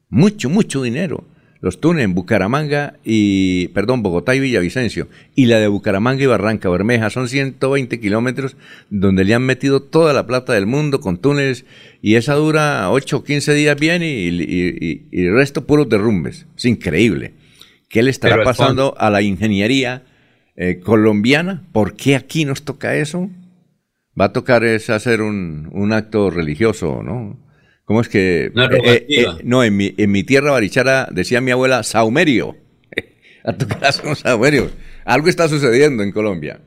Mucho, 0.09 0.49
mucho 0.49 0.81
dinero. 0.81 1.25
Los 1.59 1.81
túneles 1.81 2.05
en 2.05 2.13
Bucaramanga 2.13 2.93
y, 3.03 3.69
perdón, 3.69 4.03
Bogotá 4.03 4.35
y 4.35 4.39
Villavicencio. 4.39 5.07
Y 5.33 5.47
la 5.47 5.57
de 5.57 5.67
Bucaramanga 5.67 6.21
y 6.21 6.27
Barranca 6.27 6.69
Bermeja 6.69 7.09
son 7.09 7.27
120 7.27 7.99
kilómetros 7.99 8.55
donde 8.91 9.25
le 9.25 9.33
han 9.33 9.41
metido 9.41 9.81
toda 9.81 10.13
la 10.13 10.27
plata 10.27 10.53
del 10.53 10.67
mundo 10.67 11.01
con 11.01 11.17
túneles 11.17 11.65
y 11.99 12.13
esa 12.13 12.35
dura 12.35 12.91
8 12.91 13.17
o 13.17 13.23
15 13.23 13.55
días 13.55 13.75
bien 13.79 14.03
y, 14.03 15.07
el 15.11 15.33
resto 15.33 15.65
puros 15.65 15.89
derrumbes. 15.89 16.45
Es 16.55 16.65
increíble. 16.65 17.33
¿Qué 17.89 18.03
le 18.03 18.11
estará 18.11 18.43
pasando 18.43 18.93
a 18.99 19.09
la 19.09 19.23
ingeniería 19.23 20.03
eh, 20.55 20.79
colombiana? 20.79 21.63
¿Por 21.71 21.95
qué 21.95 22.15
aquí 22.15 22.45
nos 22.45 22.61
toca 22.61 22.95
eso? 22.95 23.31
Va 24.19 24.25
a 24.25 24.33
tocar 24.33 24.63
es 24.63 24.89
hacer 24.89 25.21
un, 25.21 25.69
un 25.71 25.93
acto 25.93 26.29
religioso, 26.29 27.01
¿no? 27.03 27.39
¿Cómo 27.85 28.01
es 28.01 28.09
que...? 28.09 28.51
No, 28.53 28.65
eh, 28.69 29.05
eh, 29.07 29.25
no 29.43 29.63
en, 29.63 29.77
mi, 29.77 29.93
en 29.97 30.11
mi 30.11 30.23
tierra 30.23 30.51
barichara 30.51 31.07
decía 31.11 31.39
mi 31.39 31.51
abuela, 31.51 31.83
saumerio. 31.83 32.57
a 33.45 33.53
tocar 33.53 33.93
un 34.03 34.15
saumerio. 34.15 34.69
Algo 35.05 35.29
está 35.29 35.47
sucediendo 35.47 36.03
en 36.03 36.11
Colombia. 36.11 36.59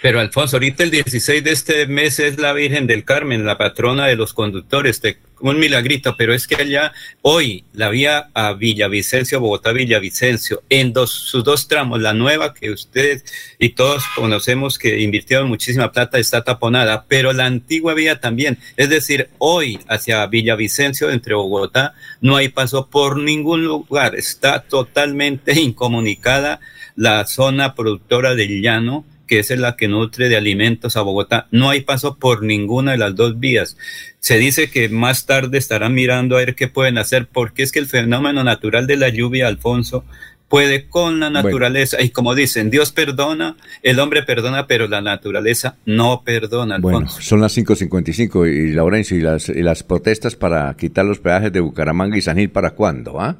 Pero 0.00 0.20
Alfonso, 0.20 0.56
ahorita 0.56 0.84
el 0.84 0.92
16 0.92 1.42
de 1.42 1.50
este 1.50 1.86
mes 1.88 2.20
es 2.20 2.38
la 2.38 2.52
Virgen 2.52 2.86
del 2.86 3.04
Carmen, 3.04 3.44
la 3.44 3.58
patrona 3.58 4.06
de 4.06 4.14
los 4.14 4.32
conductores, 4.32 5.00
un 5.40 5.58
milagrito, 5.58 6.16
pero 6.16 6.34
es 6.34 6.46
que 6.46 6.56
allá 6.56 6.92
hoy 7.22 7.64
la 7.72 7.88
vía 7.88 8.30
a 8.34 8.52
Villavicencio, 8.52 9.40
Bogotá, 9.40 9.72
Villavicencio, 9.72 10.62
en 10.68 10.92
dos, 10.92 11.10
sus 11.10 11.44
dos 11.44 11.68
tramos, 11.68 12.00
la 12.00 12.14
nueva 12.14 12.54
que 12.54 12.70
usted 12.70 13.22
y 13.58 13.70
todos 13.70 14.04
conocemos 14.14 14.78
que 14.78 15.00
invirtieron 15.00 15.48
muchísima 15.48 15.92
plata 15.92 16.18
está 16.18 16.42
taponada, 16.42 17.04
pero 17.08 17.32
la 17.32 17.46
antigua 17.46 17.94
vía 17.94 18.20
también, 18.20 18.58
es 18.76 18.88
decir, 18.88 19.28
hoy 19.38 19.78
hacia 19.88 20.26
Villavicencio, 20.26 21.10
entre 21.10 21.34
Bogotá, 21.34 21.94
no 22.20 22.36
hay 22.36 22.48
paso 22.48 22.88
por 22.88 23.18
ningún 23.18 23.64
lugar, 23.64 24.14
está 24.14 24.62
totalmente 24.62 25.58
incomunicada 25.60 26.60
la 26.96 27.26
zona 27.26 27.74
productora 27.74 28.34
del 28.34 28.60
llano 28.60 29.04
que 29.28 29.38
es 29.38 29.50
la 29.50 29.76
que 29.76 29.86
nutre 29.86 30.28
de 30.28 30.36
alimentos 30.36 30.96
a 30.96 31.02
Bogotá. 31.02 31.46
No 31.52 31.70
hay 31.70 31.82
paso 31.82 32.16
por 32.16 32.42
ninguna 32.42 32.92
de 32.92 32.98
las 32.98 33.14
dos 33.14 33.38
vías. 33.38 33.76
Se 34.18 34.38
dice 34.38 34.70
que 34.70 34.88
más 34.88 35.26
tarde 35.26 35.58
estarán 35.58 35.94
mirando 35.94 36.34
a 36.34 36.40
ver 36.40 36.56
qué 36.56 36.66
pueden 36.66 36.98
hacer, 36.98 37.28
porque 37.28 37.62
es 37.62 37.70
que 37.70 37.78
el 37.78 37.86
fenómeno 37.86 38.42
natural 38.42 38.88
de 38.88 38.96
la 38.96 39.08
lluvia, 39.08 39.46
Alfonso, 39.46 40.04
puede 40.48 40.88
con 40.88 41.20
la 41.20 41.30
naturaleza. 41.30 42.02
Y 42.02 42.10
como 42.10 42.34
dicen, 42.34 42.70
Dios 42.70 42.90
perdona, 42.90 43.56
el 43.82 44.00
hombre 44.00 44.22
perdona, 44.22 44.66
pero 44.66 44.88
la 44.88 45.00
naturaleza 45.00 45.76
no 45.86 46.22
perdona. 46.24 46.76
Alfonso. 46.76 46.98
Bueno, 46.98 47.08
son 47.08 47.40
las 47.40 47.56
5.55 47.56 48.52
y 48.52 48.72
Laurencio, 48.72 49.16
y 49.16 49.20
las, 49.20 49.48
y 49.48 49.62
las 49.62 49.82
protestas 49.82 50.34
para 50.34 50.74
quitar 50.74 51.04
los 51.04 51.20
peajes 51.20 51.52
de 51.52 51.60
Bucaramanga 51.60 52.16
y 52.16 52.22
San 52.22 52.38
Gil, 52.38 52.50
¿para 52.50 52.70
cuándo? 52.70 53.20
Ah? 53.20 53.36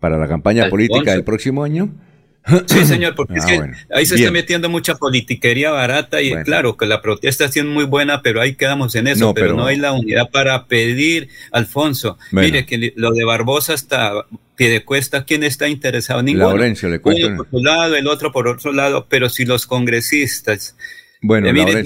¿Para 0.00 0.18
la 0.18 0.28
campaña 0.28 0.68
política 0.68 1.12
del 1.12 1.24
próximo 1.24 1.62
año? 1.62 1.90
Sí, 2.66 2.84
señor, 2.86 3.14
porque 3.14 3.38
es 3.38 3.44
ah, 3.44 3.48
que 3.48 3.94
ahí 3.94 4.06
se 4.06 4.16
está 4.16 4.30
metiendo 4.30 4.68
mucha 4.68 4.96
politiquería 4.96 5.70
barata 5.70 6.20
y 6.22 6.34
claro 6.42 6.76
que 6.76 6.86
la 6.86 7.00
protesta 7.00 7.48
sí 7.48 7.60
es 7.60 7.64
muy 7.64 7.84
buena, 7.84 8.22
pero 8.22 8.40
ahí 8.40 8.54
quedamos 8.54 8.94
en 8.94 9.06
eso, 9.06 9.32
pero, 9.34 9.54
no 9.54 9.66
hay 9.66 9.76
la 9.76 9.92
unidad 9.92 10.30
para 10.30 10.66
pedir, 10.66 11.28
Alfonso. 11.52 12.18
Mire 12.30 12.66
que 12.66 12.92
lo 12.96 13.12
de 13.12 13.24
Barbosa 13.24 13.74
está 13.74 14.26
pie 14.56 14.68
de 14.68 14.84
cuesta, 14.84 15.24
¿quién 15.24 15.44
está 15.44 15.68
interesado? 15.68 16.22
Ninguno. 16.22 16.48
Laurencio, 16.48 16.88
le 16.88 17.00
cuento. 17.00 17.26
Uno 17.26 17.36
por 17.38 17.46
un 17.50 17.64
lado, 17.64 17.96
el 17.96 18.06
otro 18.06 18.32
por 18.32 18.48
otro 18.48 18.72
lado, 18.72 19.06
pero 19.08 19.28
si 19.28 19.44
los 19.44 19.66
congresistas 19.66 20.76
bueno, 21.24 21.46
eh, 21.48 21.84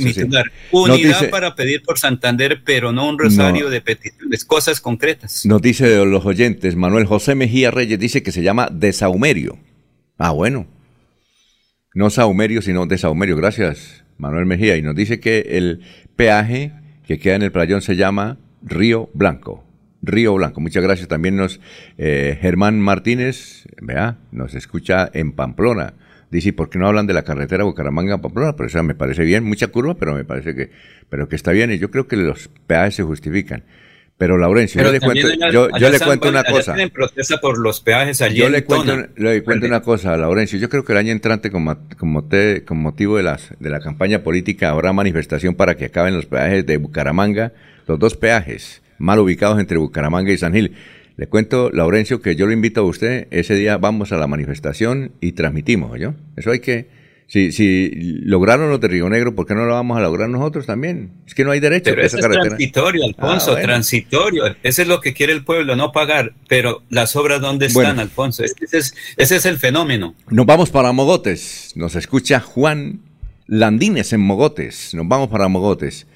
unidad 0.72 1.28
para 1.28 1.54
pedir 1.54 1.82
por 1.82 1.98
Santander, 1.98 2.62
pero 2.64 2.90
no 2.92 3.06
un 3.06 3.18
rosario 3.18 3.68
de 3.68 3.82
peticiones, 3.82 4.46
cosas 4.46 4.80
concretas. 4.80 5.44
Nos 5.44 5.60
dice 5.60 6.04
los 6.06 6.24
oyentes, 6.24 6.74
Manuel 6.74 7.04
José 7.04 7.34
Mejía 7.34 7.70
Reyes 7.70 7.98
dice 7.98 8.22
que 8.22 8.32
se 8.32 8.42
llama 8.42 8.68
desaumerio. 8.72 9.58
Ah, 10.18 10.30
bueno. 10.30 10.66
No 11.94 12.10
Saumerio, 12.10 12.62
sino 12.62 12.86
de 12.86 12.96
Saumerio. 12.98 13.36
Gracias, 13.36 14.04
Manuel 14.16 14.46
Mejía. 14.46 14.76
Y 14.76 14.82
nos 14.82 14.94
dice 14.94 15.20
que 15.20 15.40
el 15.50 15.82
peaje 16.16 16.72
que 17.06 17.18
queda 17.18 17.36
en 17.36 17.42
el 17.42 17.52
playón 17.52 17.82
se 17.82 17.96
llama 17.96 18.38
Río 18.62 19.10
Blanco. 19.12 19.64
Río 20.02 20.34
Blanco. 20.34 20.60
Muchas 20.60 20.82
gracias. 20.82 21.08
También 21.08 21.36
nos 21.36 21.60
eh, 21.98 22.38
Germán 22.40 22.80
Martínez, 22.80 23.66
vea, 23.82 24.18
nos 24.32 24.54
escucha 24.54 25.10
en 25.12 25.32
Pamplona. 25.32 25.94
Dice, 26.30 26.52
¿por 26.52 26.70
qué 26.70 26.78
no 26.78 26.88
hablan 26.88 27.06
de 27.06 27.14
la 27.14 27.22
carretera 27.22 27.64
Bucaramanga-Pamplona? 27.64 28.56
Pero 28.56 28.66
eso 28.66 28.82
me 28.82 28.94
parece 28.94 29.24
bien, 29.24 29.44
mucha 29.44 29.68
curva, 29.68 29.94
pero 29.94 30.14
me 30.14 30.24
parece 30.24 30.54
que, 30.54 30.70
pero 31.08 31.28
que 31.28 31.36
está 31.36 31.52
bien. 31.52 31.70
Y 31.72 31.78
yo 31.78 31.90
creo 31.90 32.08
que 32.08 32.16
los 32.16 32.48
peajes 32.66 32.96
se 32.96 33.02
justifican. 33.02 33.64
Pero 34.18 34.38
Laurencio, 34.38 34.82
yo 34.82 34.92
le 34.92 34.98
cuento, 34.98 35.28
yo, 35.52 35.68
le 35.90 36.00
cuento 36.00 36.28
una 36.28 36.42
cosa. 36.42 36.74
por 37.42 37.58
los 37.58 37.80
peajes 37.80 38.18
yo 38.34 38.48
le 38.48 38.64
cuento, 38.64 38.96
le 39.14 39.42
cuento 39.42 39.66
una 39.66 39.82
cosa, 39.82 40.16
Laurencio. 40.16 40.58
Yo 40.58 40.70
creo 40.70 40.84
que 40.84 40.92
el 40.92 40.98
año 40.98 41.12
entrante, 41.12 41.50
como, 41.50 41.76
como 41.98 42.24
te, 42.24 42.64
con 42.64 42.78
motivo 42.78 43.18
de, 43.18 43.24
las, 43.24 43.52
de 43.60 43.68
la 43.68 43.80
campaña 43.80 44.22
política, 44.22 44.70
habrá 44.70 44.94
manifestación 44.94 45.54
para 45.54 45.76
que 45.76 45.86
acaben 45.86 46.14
los 46.14 46.24
peajes 46.24 46.64
de 46.64 46.78
Bucaramanga, 46.78 47.52
los 47.86 47.98
dos 47.98 48.16
peajes 48.16 48.80
mal 48.98 49.18
ubicados 49.18 49.60
entre 49.60 49.76
Bucaramanga 49.76 50.32
y 50.32 50.38
San 50.38 50.54
Gil. 50.54 50.72
Le 51.16 51.26
cuento, 51.28 51.70
Laurencio, 51.70 52.20
que 52.20 52.36
yo 52.36 52.46
lo 52.46 52.52
invito 52.52 52.80
a 52.80 52.84
usted, 52.84 53.26
ese 53.30 53.54
día 53.54 53.78
vamos 53.78 54.12
a 54.12 54.16
la 54.16 54.26
manifestación 54.26 55.12
y 55.20 55.32
transmitimos, 55.32 55.98
¿yo? 55.98 56.14
Eso 56.36 56.50
hay 56.50 56.60
que, 56.60 56.88
si, 57.28 57.50
si 57.52 57.90
lograron 58.22 58.70
los 58.70 58.80
de 58.80 58.88
Río 58.88 59.08
Negro, 59.08 59.34
¿por 59.34 59.46
qué 59.46 59.54
no 59.54 59.64
lo 59.66 59.72
vamos 59.74 59.98
a 59.98 60.00
lograr 60.00 60.28
nosotros 60.28 60.64
también? 60.66 61.10
Es 61.26 61.34
que 61.34 61.44
no 61.44 61.50
hay 61.50 61.60
derecho 61.60 61.90
Pero 61.90 62.02
a 62.02 62.06
eso 62.06 62.18
es 62.18 62.24
transitorio, 62.28 63.04
Alfonso, 63.04 63.50
Ah, 63.50 63.54
bueno. 63.54 63.66
transitorio. 63.66 64.44
Ese 64.62 64.82
es 64.82 64.88
lo 64.88 65.00
que 65.00 65.12
quiere 65.12 65.32
el 65.32 65.44
pueblo, 65.44 65.74
no 65.76 65.90
pagar. 65.92 66.34
Pero 66.48 66.82
las 66.88 67.16
obras, 67.16 67.40
¿dónde 67.40 67.66
están, 67.66 67.82
Bueno. 67.84 68.00
Alfonso? 68.02 68.44
Ese 68.44 68.78
es, 68.78 68.94
ese 69.16 69.36
es 69.36 69.46
el 69.46 69.58
fenómeno. 69.58 70.14
Nos 70.30 70.46
vamos 70.46 70.70
para 70.70 70.92
Mogotes. 70.92 71.72
Nos 71.74 71.96
escucha 71.96 72.38
Juan 72.40 73.00
Landines 73.48 74.12
en 74.12 74.20
Mogotes. 74.20 74.94
Nos 74.94 75.08
vamos 75.08 75.28
para 75.28 75.48
Mogotes. 75.48 76.06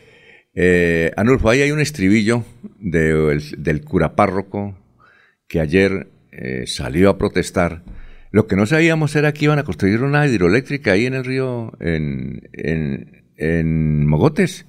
Eh, 0.55 1.13
Anulfo, 1.17 1.49
ahí 1.51 1.63
hay 1.63 1.71
un 1.71 1.81
estribillo 1.81 2.45
de- 2.79 3.33
el- 3.33 3.63
del 3.63 3.83
cura 3.83 4.15
párroco 4.17 4.77
que 5.49 5.61
ayer 5.61 6.09
eh, 6.33 6.65
salió 6.67 7.11
a 7.11 7.19
protestar. 7.19 7.83
Lo 8.33 8.47
que 8.47 8.57
no 8.57 8.67
sabíamos 8.67 9.15
era 9.17 9.33
que 9.33 9.47
iban 9.47 9.59
a 9.59 9.65
construir 9.65 10.03
una 10.03 10.27
hidroeléctrica 10.27 10.93
ahí 10.93 11.07
en 11.07 11.15
el 11.15 11.25
río, 11.25 11.73
en, 11.81 12.49
en, 12.53 13.25
en 13.37 14.07
Mogotes, 14.07 14.67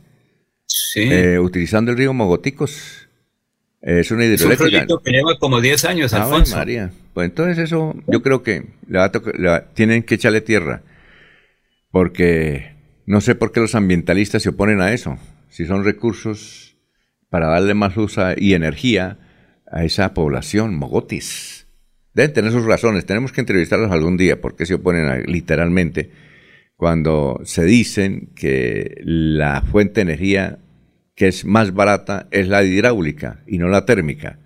Sí. 0.65 1.01
eh, 1.11 1.37
utilizando 1.39 1.91
el 1.91 1.97
río 1.97 2.13
Mogoticos. 2.13 3.07
Eh, 3.81 3.99
es 3.99 4.11
una 4.11 4.23
es 4.23 4.29
un 4.29 4.35
hidroeléctrica. 4.51 4.57
proyecto 4.57 4.99
que 5.03 5.11
lleva 5.11 5.37
como 5.37 5.59
10 5.61 5.85
años, 5.85 6.13
Ave 6.13 6.23
Alfonso. 6.23 6.55
María. 6.57 6.91
Pues 7.13 7.29
entonces 7.29 7.57
eso, 7.57 7.93
yo 8.07 8.21
creo 8.21 8.41
que 8.41 8.63
le 8.87 8.97
va 8.97 9.05
a 9.05 9.11
tocar- 9.11 9.37
le 9.37 9.47
va- 9.49 9.65
tienen 9.73 10.03
que 10.03 10.15
echarle 10.15 10.41
tierra, 10.41 10.81
porque 11.91 12.75
no 13.05 13.21
sé 13.21 13.35
por 13.35 13.51
qué 13.51 13.59
los 13.59 13.75
ambientalistas 13.75 14.43
se 14.43 14.49
oponen 14.49 14.81
a 14.81 14.93
eso, 14.93 15.17
si 15.49 15.65
son 15.65 15.83
recursos 15.83 16.77
para 17.29 17.47
darle 17.47 17.73
más 17.73 17.95
luz 17.95 18.17
a- 18.17 18.33
y 18.37 18.53
energía 18.53 19.19
a 19.71 19.83
esa 19.83 20.13
población, 20.13 20.75
mogotis. 20.75 21.60
Deben 22.13 22.33
tener 22.33 22.51
sus 22.51 22.65
razones, 22.65 23.05
tenemos 23.05 23.31
que 23.31 23.41
entrevistarlos 23.41 23.91
algún 23.91 24.17
día, 24.17 24.41
porque 24.41 24.65
se 24.65 24.75
oponen 24.75 25.05
a- 25.05 25.17
literalmente 25.17 26.11
cuando 26.75 27.39
se 27.45 27.63
dicen 27.63 28.29
que 28.35 28.99
la 29.03 29.61
fuente 29.61 29.95
de 29.95 30.01
energía 30.13 30.59
que 31.15 31.27
es 31.27 31.45
más 31.45 31.73
barata 31.73 32.27
es 32.31 32.47
la 32.47 32.63
hidráulica 32.63 33.41
y 33.47 33.59
no 33.59 33.67
la 33.67 33.85
térmica. 33.85 34.39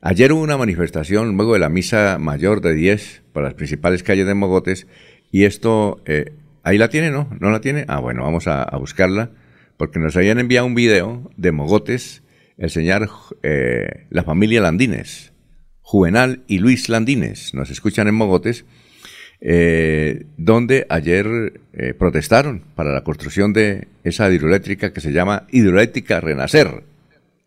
Ayer 0.00 0.32
hubo 0.32 0.42
una 0.42 0.56
manifestación 0.58 1.36
luego 1.36 1.54
de 1.54 1.60
la 1.60 1.68
misa 1.68 2.18
mayor 2.18 2.60
de 2.60 2.74
10 2.74 3.22
por 3.32 3.42
las 3.42 3.54
principales 3.54 4.02
calles 4.02 4.26
de 4.26 4.34
Mogotes 4.34 4.86
y 5.30 5.44
esto, 5.44 6.02
eh, 6.06 6.32
ahí 6.64 6.76
la 6.76 6.88
tiene, 6.88 7.10
¿no? 7.10 7.28
¿No 7.40 7.50
la 7.50 7.60
tiene? 7.60 7.84
Ah, 7.88 8.00
bueno, 8.00 8.22
vamos 8.24 8.46
a, 8.48 8.62
a 8.62 8.76
buscarla 8.76 9.30
porque 9.76 9.98
nos 9.98 10.16
habían 10.16 10.38
enviado 10.38 10.66
un 10.66 10.74
video 10.74 11.30
de 11.36 11.52
Mogotes, 11.52 12.22
el 12.58 12.70
señor, 12.70 13.08
eh, 13.42 14.06
la 14.10 14.24
familia 14.24 14.60
Landines, 14.60 15.31
Juvenal 15.82 16.42
y 16.46 16.58
Luis 16.58 16.88
Landines, 16.88 17.52
nos 17.54 17.70
escuchan 17.70 18.08
en 18.08 18.14
Mogotes, 18.14 18.64
eh, 19.40 20.24
donde 20.36 20.86
ayer 20.88 21.60
eh, 21.72 21.94
protestaron 21.94 22.62
para 22.74 22.92
la 22.92 23.02
construcción 23.02 23.52
de 23.52 23.88
esa 24.04 24.30
hidroeléctrica 24.30 24.92
que 24.92 25.00
se 25.00 25.12
llama 25.12 25.46
Hidroeléctrica 25.50 26.20
Renacer. 26.20 26.84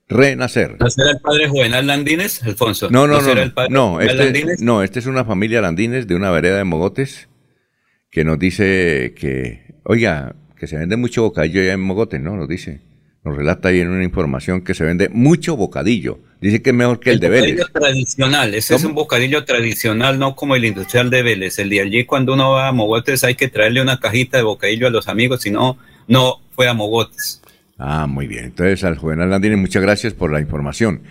Renacer. 0.07 0.75
¿No 0.79 0.89
será 0.89 1.11
el 1.11 1.19
padre 1.19 1.47
Juvenal 1.47 1.87
Landines, 1.87 2.43
Alfonso? 2.43 2.89
No, 2.91 3.07
no, 3.07 3.21
no. 3.21 3.33
No, 3.33 3.69
no, 3.69 3.93
Juvenal 3.93 4.35
este, 4.35 4.63
no, 4.63 4.83
este 4.83 4.99
es 4.99 5.05
una 5.07 5.25
familia 5.25 5.61
Landines 5.61 6.05
de 6.05 6.15
una 6.15 6.29
vereda 6.31 6.57
de 6.57 6.63
Mogotes 6.65 7.29
que 8.11 8.23
nos 8.23 8.37
dice 8.37 9.13
que, 9.17 9.75
oiga, 9.83 10.35
que 10.57 10.67
se 10.67 10.77
vende 10.77 10.97
mucho 10.97 11.23
bocadillo 11.23 11.61
allá 11.61 11.73
en 11.73 11.81
Mogotes, 11.81 12.21
¿no? 12.21 12.35
Nos 12.35 12.47
dice. 12.47 12.81
Nos 13.25 13.35
relata 13.35 13.69
ahí 13.69 13.79
en 13.79 13.89
una 13.89 14.03
información 14.03 14.61
que 14.61 14.75
se 14.75 14.83
vende 14.83 15.09
mucho 15.09 15.57
bocadillo. 15.57 16.19
Dice 16.39 16.61
que 16.61 16.69
es 16.69 16.75
mejor 16.75 16.99
que 16.99 17.09
el, 17.09 17.19
de 17.19 17.29
Vélez. 17.29 17.57
bocadillo 17.57 17.67
tradicional, 17.73 18.53
ese 18.53 18.75
es 18.75 18.83
un 18.83 18.93
bocadillo 18.93 19.45
tradicional, 19.45 20.19
no 20.19 20.35
como 20.35 20.55
el 20.55 20.63
industrial 20.63 21.09
de 21.09 21.23
Vélez. 21.23 21.57
El 21.57 21.71
de 21.71 21.81
allí, 21.81 22.05
cuando 22.05 22.33
uno 22.33 22.51
va 22.51 22.67
a 22.67 22.71
Mogotes, 22.71 23.23
hay 23.23 23.33
que 23.33 23.47
traerle 23.47 23.81
una 23.81 23.99
cajita 23.99 24.37
de 24.37 24.43
bocadillo 24.43 24.85
a 24.85 24.91
los 24.91 25.07
amigos, 25.07 25.41
si 25.41 25.49
no, 25.49 25.79
no 26.07 26.39
fue 26.51 26.67
a 26.67 26.75
Mogotes. 26.75 27.41
Ah, 27.79 28.05
muy 28.05 28.27
bien. 28.27 28.45
Entonces, 28.45 28.83
al 28.83 28.95
Juvenal 28.95 29.31
Landines, 29.31 29.57
muchas 29.57 29.81
gracias 29.81 30.13
por 30.13 30.31
la 30.31 30.39
información. 30.39 31.01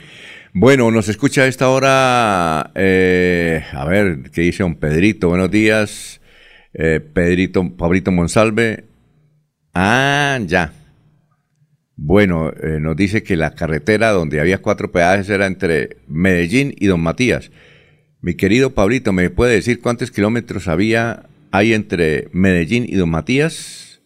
Bueno, 0.53 0.89
nos 0.93 1.09
escucha 1.09 1.43
a 1.43 1.47
esta 1.49 1.69
hora, 1.69 2.71
eh, 2.77 3.65
a 3.73 3.85
ver, 3.87 4.31
¿qué 4.33 4.43
dice 4.43 4.62
don 4.62 4.77
Pedrito? 4.77 5.31
Buenos 5.31 5.51
días, 5.51 6.21
eh, 6.75 7.01
Pedrito, 7.01 7.77
Pablito 7.77 8.12
Monsalve. 8.12 8.85
Ah, 9.75 10.39
ya. 10.47 10.73
Bueno, 11.97 12.51
eh, 12.51 12.78
nos 12.80 12.97
dice 12.97 13.22
que 13.22 13.36
la 13.36 13.55
carretera 13.55 14.11
donde 14.11 14.40
había 14.40 14.59
cuatro 14.59 14.90
peajes 14.90 15.28
era 15.30 15.47
entre 15.47 15.99
Medellín 16.09 16.74
y 16.78 16.86
Don 16.86 17.01
Matías. 17.01 17.51
Mi 18.20 18.34
querido 18.34 18.74
Pablito, 18.74 19.12
¿me 19.12 19.30
puede 19.30 19.55
decir 19.55 19.80
cuántos 19.80 20.11
kilómetros 20.11 20.66
había 20.66 21.28
hay 21.53 21.72
entre 21.72 22.28
Medellín 22.32 22.84
y 22.88 22.97
Don 22.97 23.11
Matías? 23.11 24.01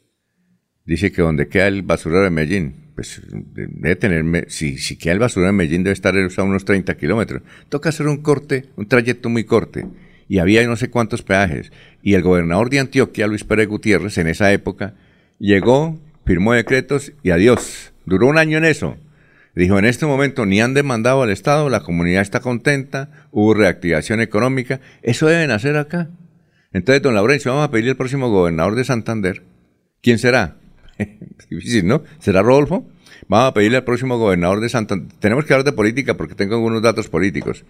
Dice 0.85 1.13
que 1.13 1.23
donde 1.23 1.49
queda 1.49 1.69
el 1.69 1.83
basurero 1.83 2.25
de 2.25 2.31
Medellín, 2.31 2.75
pues 2.95 3.23
de- 3.31 3.69
debe 3.71 3.97
tener, 3.97 4.51
si, 4.51 4.77
si 4.77 4.97
queda 4.99 5.15
el 5.15 5.19
basurero 5.19 5.53
de 5.53 5.57
Medellín 5.57 5.83
debe 5.85 5.93
estar 5.95 6.15
a 6.17 6.43
unos 6.43 6.65
30 6.67 6.95
kilómetros. 6.97 7.43
Toca 7.71 7.89
hacer 7.89 8.07
un 8.07 8.19
corte, 8.19 8.67
un 8.77 8.87
trayecto 8.87 9.29
muy 9.31 9.45
corte. 9.45 9.87
Y 10.29 10.39
había 10.41 10.67
no 10.67 10.77
sé 10.77 10.91
cuántos 10.91 11.23
peajes. 11.23 11.73
Y 12.03 12.13
el 12.15 12.23
gobernador 12.23 12.69
de 12.69 12.81
Antioquia, 12.81 13.27
Luis 13.27 13.45
Pérez 13.45 13.67
Gutiérrez, 13.69 14.19
en 14.19 14.27
esa 14.27 14.53
época, 14.53 14.95
llegó, 15.39 15.99
firmó 16.29 16.53
decretos 16.53 17.13
y 17.23 17.31
adiós. 17.31 17.93
Duró 18.05 18.27
un 18.29 18.39
año 18.39 18.59
en 18.59 18.65
eso. 18.67 18.97
Dijo, 19.55 19.79
en 19.79 19.87
este 19.87 20.07
momento 20.07 20.47
ni 20.47 20.61
han 20.61 20.75
demandado 20.75 21.23
al 21.23 21.31
Estado, 21.31 21.69
la 21.71 21.81
comunidad 21.81 22.23
está 22.23 22.39
contenta, 22.41 23.11
hubo 23.33 23.55
reactivación 23.55 24.21
económica. 24.21 24.79
Eso 25.03 25.27
deben 25.27 25.51
hacer 25.51 25.77
acá. 25.77 26.11
Entonces, 26.73 27.03
don 27.03 27.15
Laurencio, 27.15 27.51
vamos 27.51 27.67
a 27.67 27.71
pedirle 27.71 27.93
al 27.93 27.97
próximo 27.97 28.31
gobernador 28.31 28.75
de 28.77 28.85
Santander. 28.85 29.43
¿Quién 30.03 30.19
será? 30.19 30.57
Difícil, 31.51 31.87
¿no? 31.89 32.05
¿Será 32.21 32.43
Rodolfo? 32.43 32.87
Vamos 33.27 33.49
a 33.51 33.55
pedirle 33.55 33.79
al 33.79 33.85
próximo 33.85 34.19
gobernador 34.19 34.61
de 34.61 34.69
Santander. 34.69 35.09
Tenemos 35.19 35.45
que 35.47 35.55
hablar 35.55 35.65
de 35.65 35.73
política 35.73 36.15
porque 36.15 36.35
tengo 36.35 36.55
algunos 36.55 36.83
datos 36.83 37.09
políticos. 37.09 37.65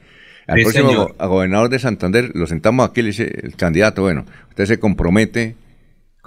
Al 0.47 0.59
Sí, 0.59 0.65
próximo 0.65 0.93
go- 1.19 1.29
gobernador 1.29 1.69
de 1.71 1.79
Santander 1.79 2.33
lo 2.35 2.47
sentamos 2.47 2.89
aquí, 2.89 3.03
le 3.03 3.09
dice 3.09 3.31
el 3.43 3.55
candidato, 3.55 4.03
bueno, 4.03 4.27
usted 4.51 4.65
se 4.67 4.79
compromete 4.79 5.57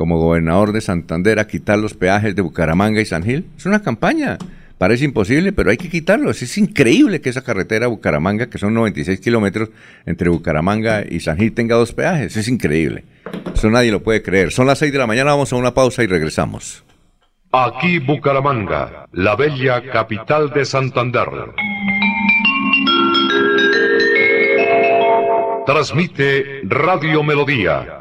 como 0.01 0.17
gobernador 0.17 0.71
de 0.71 0.81
Santander 0.81 1.37
a 1.37 1.45
quitar 1.45 1.77
los 1.77 1.93
peajes 1.93 2.35
de 2.35 2.41
Bucaramanga 2.41 2.99
y 3.01 3.05
San 3.05 3.21
Gil. 3.21 3.45
Es 3.55 3.67
una 3.67 3.83
campaña. 3.83 4.39
Parece 4.79 5.05
imposible, 5.05 5.53
pero 5.53 5.69
hay 5.69 5.77
que 5.77 5.89
quitarlos. 5.89 6.41
Es 6.41 6.57
increíble 6.57 7.21
que 7.21 7.29
esa 7.29 7.43
carretera 7.43 7.85
Bucaramanga, 7.85 8.49
que 8.49 8.57
son 8.57 8.73
96 8.73 9.19
kilómetros 9.19 9.69
entre 10.07 10.29
Bucaramanga 10.29 11.03
y 11.07 11.19
San 11.19 11.37
Gil, 11.37 11.53
tenga 11.53 11.75
dos 11.75 11.93
peajes. 11.93 12.35
Es 12.35 12.47
increíble. 12.47 13.03
Eso 13.53 13.69
nadie 13.69 13.91
lo 13.91 14.01
puede 14.01 14.23
creer. 14.23 14.51
Son 14.51 14.65
las 14.65 14.79
6 14.79 14.91
de 14.91 14.97
la 14.97 15.05
mañana, 15.05 15.33
vamos 15.33 15.53
a 15.53 15.55
una 15.55 15.75
pausa 15.75 16.01
y 16.01 16.07
regresamos. 16.07 16.83
Aquí 17.51 17.99
Bucaramanga, 17.99 19.05
la 19.11 19.35
bella 19.35 19.83
capital 19.83 20.49
de 20.49 20.65
Santander. 20.65 21.27
Transmite 25.67 26.61
Radio 26.63 27.21
Melodía, 27.21 28.00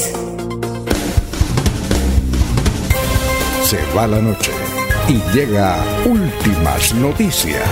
Se 3.63 3.79
va 3.97 4.09
la 4.09 4.21
noche 4.21 4.51
y 5.09 5.21
llega 5.33 5.77
últimas 6.05 6.93
noticias. 6.95 7.63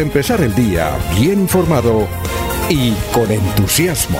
Empezar 0.00 0.40
el 0.40 0.54
día 0.54 0.96
bien 1.20 1.40
informado 1.40 2.08
y 2.70 2.92
con 3.12 3.30
entusiasmo. 3.30 4.18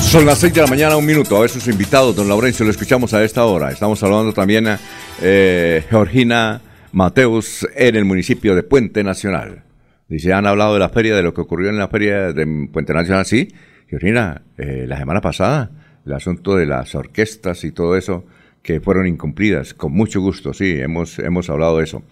Son 0.00 0.24
las 0.24 0.38
6 0.38 0.54
de 0.54 0.60
la 0.60 0.68
mañana, 0.68 0.96
un 0.96 1.04
minuto. 1.04 1.36
A 1.36 1.40
ver 1.40 1.50
sus 1.50 1.66
invitados, 1.66 2.14
don 2.14 2.28
Laurencio, 2.28 2.64
lo 2.64 2.70
escuchamos 2.70 3.14
a 3.14 3.24
esta 3.24 3.44
hora. 3.44 3.72
Estamos 3.72 4.00
hablando 4.04 4.32
también 4.32 4.68
a 4.68 4.78
eh, 5.20 5.84
Georgina 5.90 6.60
Mateus 6.92 7.66
en 7.74 7.96
el 7.96 8.04
municipio 8.04 8.54
de 8.54 8.62
Puente 8.62 9.02
Nacional. 9.02 9.64
Dice, 10.08 10.32
han 10.32 10.46
hablado 10.46 10.74
de 10.74 10.78
la 10.78 10.90
feria, 10.90 11.16
de 11.16 11.24
lo 11.24 11.34
que 11.34 11.40
ocurrió 11.40 11.68
en 11.68 11.78
la 11.78 11.88
feria 11.88 12.32
de 12.32 12.68
Puente 12.72 12.94
Nacional. 12.94 13.26
Sí, 13.26 13.48
Georgina, 13.88 14.42
eh, 14.56 14.84
la 14.86 14.98
semana 14.98 15.20
pasada, 15.20 15.72
el 16.06 16.12
asunto 16.12 16.56
de 16.56 16.66
las 16.66 16.94
orquestas 16.94 17.64
y 17.64 17.72
todo 17.72 17.96
eso 17.96 18.24
que 18.62 18.80
fueron 18.80 19.06
incumplidas. 19.06 19.72
Con 19.74 19.92
mucho 19.92 20.20
gusto, 20.20 20.52
sí, 20.52 20.78
hemos, 20.80 21.18
hemos 21.18 21.48
hablado 21.50 21.78
de 21.78 21.84
eso. 21.84 22.02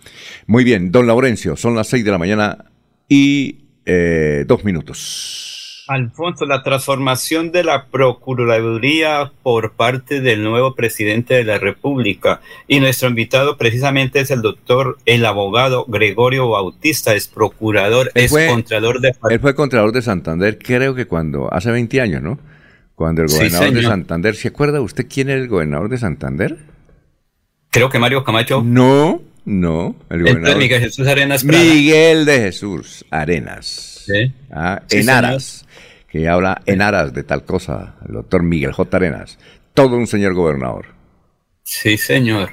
Muy 0.47 0.65
bien, 0.65 0.91
don 0.93 1.07
Laurencio, 1.07 1.57
son 1.57 1.75
las 1.75 1.89
6 1.89 2.05
de 2.05 2.11
la 2.11 2.19
mañana 2.19 2.65
y 3.09 3.59
eh, 3.85 4.45
dos 4.47 4.65
minutos. 4.65 5.85
Alfonso, 5.89 6.45
la 6.45 6.63
transformación 6.63 7.51
de 7.51 7.65
la 7.65 7.87
Procuraduría 7.87 9.33
por 9.43 9.73
parte 9.73 10.21
del 10.21 10.43
nuevo 10.43 10.75
presidente 10.75 11.35
de 11.35 11.45
la 11.45 11.59
República. 11.59 12.41
Y 12.67 12.81
nuestro 12.81 13.09
invitado 13.09 13.57
precisamente 13.57 14.21
es 14.21 14.31
el 14.31 14.43
doctor, 14.43 14.99
el 15.07 15.25
abogado 15.25 15.87
Gregorio 15.89 16.49
Bautista, 16.51 17.15
es 17.15 17.27
procurador, 17.29 18.11
Él 18.15 18.25
es 18.25 18.31
fue- 18.31 18.49
contralor 18.49 19.01
de... 19.01 19.15
Él 19.31 19.41
fue 19.41 19.55
contralor 19.55 19.93
de 19.93 20.03
Santander, 20.03 20.59
creo 20.59 20.95
que 20.95 21.07
cuando, 21.07 21.53
hace 21.53 21.71
20 21.71 22.01
años, 22.03 22.23
¿no? 22.23 22.39
Cuando 22.99 23.23
el 23.23 23.29
Sí, 23.29 23.37
gobernador 23.37 23.73
de. 23.75 23.83
Santander, 23.85 24.35
¿se 24.35 24.49
acuerda 24.49 24.81
usted 24.81 25.07
quién 25.09 25.29
era 25.31 25.41
el 25.41 25.47
gobernador 25.47 25.89
de 25.89 25.99
Santander? 25.99 26.59
Creo 27.71 27.89
que 27.91 28.01
Mario 28.01 28.25
Camacho. 28.25 28.61
No, 28.65 29.23
no, 29.45 29.95
el 30.11 30.23
gobernador. 30.25 30.59
Miguel 30.59 30.81
Jesús 30.81 31.07
Arenas 31.07 31.45
Prada. 31.45 31.63
Miguel 31.63 32.25
de 32.25 32.39
Jesús 32.41 33.05
Arenas. 33.11 34.03
Sí. 34.05 34.33
Ah, 34.51 34.83
Sí, 34.89 34.97
en 34.97 35.05
señor. 35.05 35.25
aras, 35.25 35.65
que 36.11 36.29
habla 36.29 36.61
en 36.67 36.83
aras 36.83 37.15
de 37.15 37.23
tal 37.23 37.45
cosa, 37.45 37.95
el 38.05 38.15
doctor 38.15 38.43
Miguel 38.43 38.73
J. 38.73 38.97
Arenas. 38.97 39.39
Todo 39.75 39.95
un 39.97 40.09
señor 40.09 40.35
gobernador. 40.35 40.87
Sí, 41.63 41.97
señor. 41.99 42.51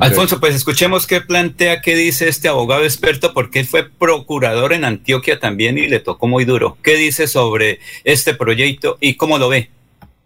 Alfonso, 0.00 0.38
pues 0.38 0.54
escuchemos 0.54 1.06
qué 1.06 1.22
plantea, 1.22 1.80
qué 1.80 1.94
dice 1.94 2.28
este 2.28 2.48
abogado 2.48 2.84
experto, 2.84 3.32
porque 3.32 3.60
él 3.60 3.66
fue 3.66 3.88
procurador 3.88 4.74
en 4.74 4.84
Antioquia 4.84 5.40
también 5.40 5.78
y 5.78 5.88
le 5.88 5.98
tocó 5.98 6.26
muy 6.26 6.44
duro. 6.44 6.76
¿Qué 6.82 6.96
dice 6.96 7.26
sobre 7.26 7.80
este 8.04 8.34
proyecto 8.34 8.98
y 9.00 9.14
cómo 9.14 9.38
lo 9.38 9.48
ve? 9.48 9.70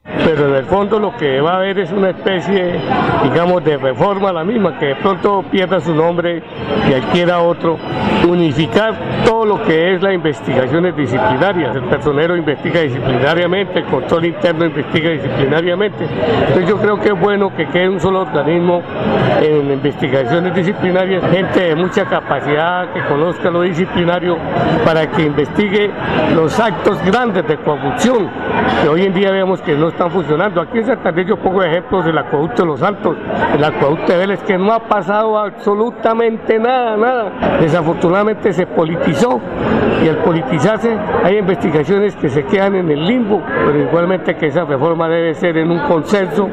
Pero 0.04 0.48
en 0.48 0.54
el 0.56 0.64
fondo 0.64 0.98
lo 0.98 1.16
que 1.16 1.40
va 1.40 1.52
a 1.52 1.56
haber 1.56 1.78
es 1.78 1.92
una 1.92 2.10
especie, 2.10 2.80
digamos, 3.22 3.62
de 3.64 3.76
reforma 3.76 4.30
a 4.30 4.32
la 4.32 4.44
misma, 4.44 4.78
que 4.78 4.86
de 4.86 4.96
pronto 4.96 5.44
pierda 5.50 5.78
su 5.80 5.94
nombre 5.94 6.42
y 6.90 6.94
adquiera 6.94 7.40
otro, 7.40 7.78
unificar 8.28 8.94
todo 9.24 9.44
lo 9.44 9.62
que 9.62 9.94
es 9.94 10.02
las 10.02 10.12
investigaciones 10.12 10.96
disciplinarias. 10.96 11.76
El 11.76 11.84
personero 11.84 12.36
investiga 12.36 12.80
disciplinariamente, 12.80 13.78
el 13.78 13.84
control 13.86 14.24
interno 14.24 14.64
investiga 14.64 15.10
disciplinariamente. 15.10 16.04
Entonces 16.04 16.68
yo 16.68 16.78
creo 16.78 16.98
que 16.98 17.08
es 17.08 17.20
bueno 17.20 17.54
que 17.54 17.68
quede 17.68 17.88
un 17.88 18.00
solo 18.00 18.22
organismo 18.22 18.82
en 19.40 19.70
investigaciones 19.70 20.54
disciplinarias, 20.54 21.22
gente 21.30 21.60
de 21.60 21.76
mucha 21.76 22.04
capacidad 22.06 22.92
que 22.92 23.04
conozca 23.04 23.50
lo 23.50 23.62
disciplinario 23.62 24.36
para 24.84 25.08
que 25.10 25.22
investigue 25.22 25.90
los 26.34 26.58
actos 26.58 27.00
grandes 27.04 27.46
de 27.46 27.56
corrupción 27.58 28.30
que 28.82 28.88
hoy 28.88 29.02
en 29.04 29.14
día 29.14 29.30
vemos 29.30 29.60
que 29.62 29.74
no 29.74 29.91
están 29.92 30.10
funcionando. 30.10 30.60
Aquí 30.60 30.78
en 30.78 30.86
Santander 30.86 31.26
yo 31.26 31.36
pongo 31.36 31.62
ejemplos 31.62 32.04
del 32.04 32.18
acueducto 32.18 32.62
de 32.62 32.68
los 32.68 32.80
Santos, 32.80 33.16
el 33.54 33.62
acueducto 33.62 34.12
de 34.12 34.18
Vélez, 34.18 34.42
que 34.42 34.58
no 34.58 34.72
ha 34.72 34.80
pasado 34.80 35.38
absolutamente 35.38 36.58
nada, 36.58 36.96
nada. 36.96 37.58
Desafortunadamente 37.60 38.52
se 38.52 38.66
politizó 38.66 39.40
y 40.04 40.08
al 40.08 40.16
politizarse 40.18 40.96
hay 41.22 41.38
investigaciones 41.38 42.16
que 42.16 42.28
se 42.28 42.44
quedan 42.44 42.74
en 42.74 42.90
el 42.90 43.04
limbo, 43.06 43.42
pero 43.66 43.78
igualmente 43.78 44.36
que 44.36 44.46
esa 44.46 44.64
reforma 44.64 45.08
debe 45.08 45.34
ser 45.34 45.56
en 45.56 45.70
un 45.70 45.78
consenso 45.80 46.48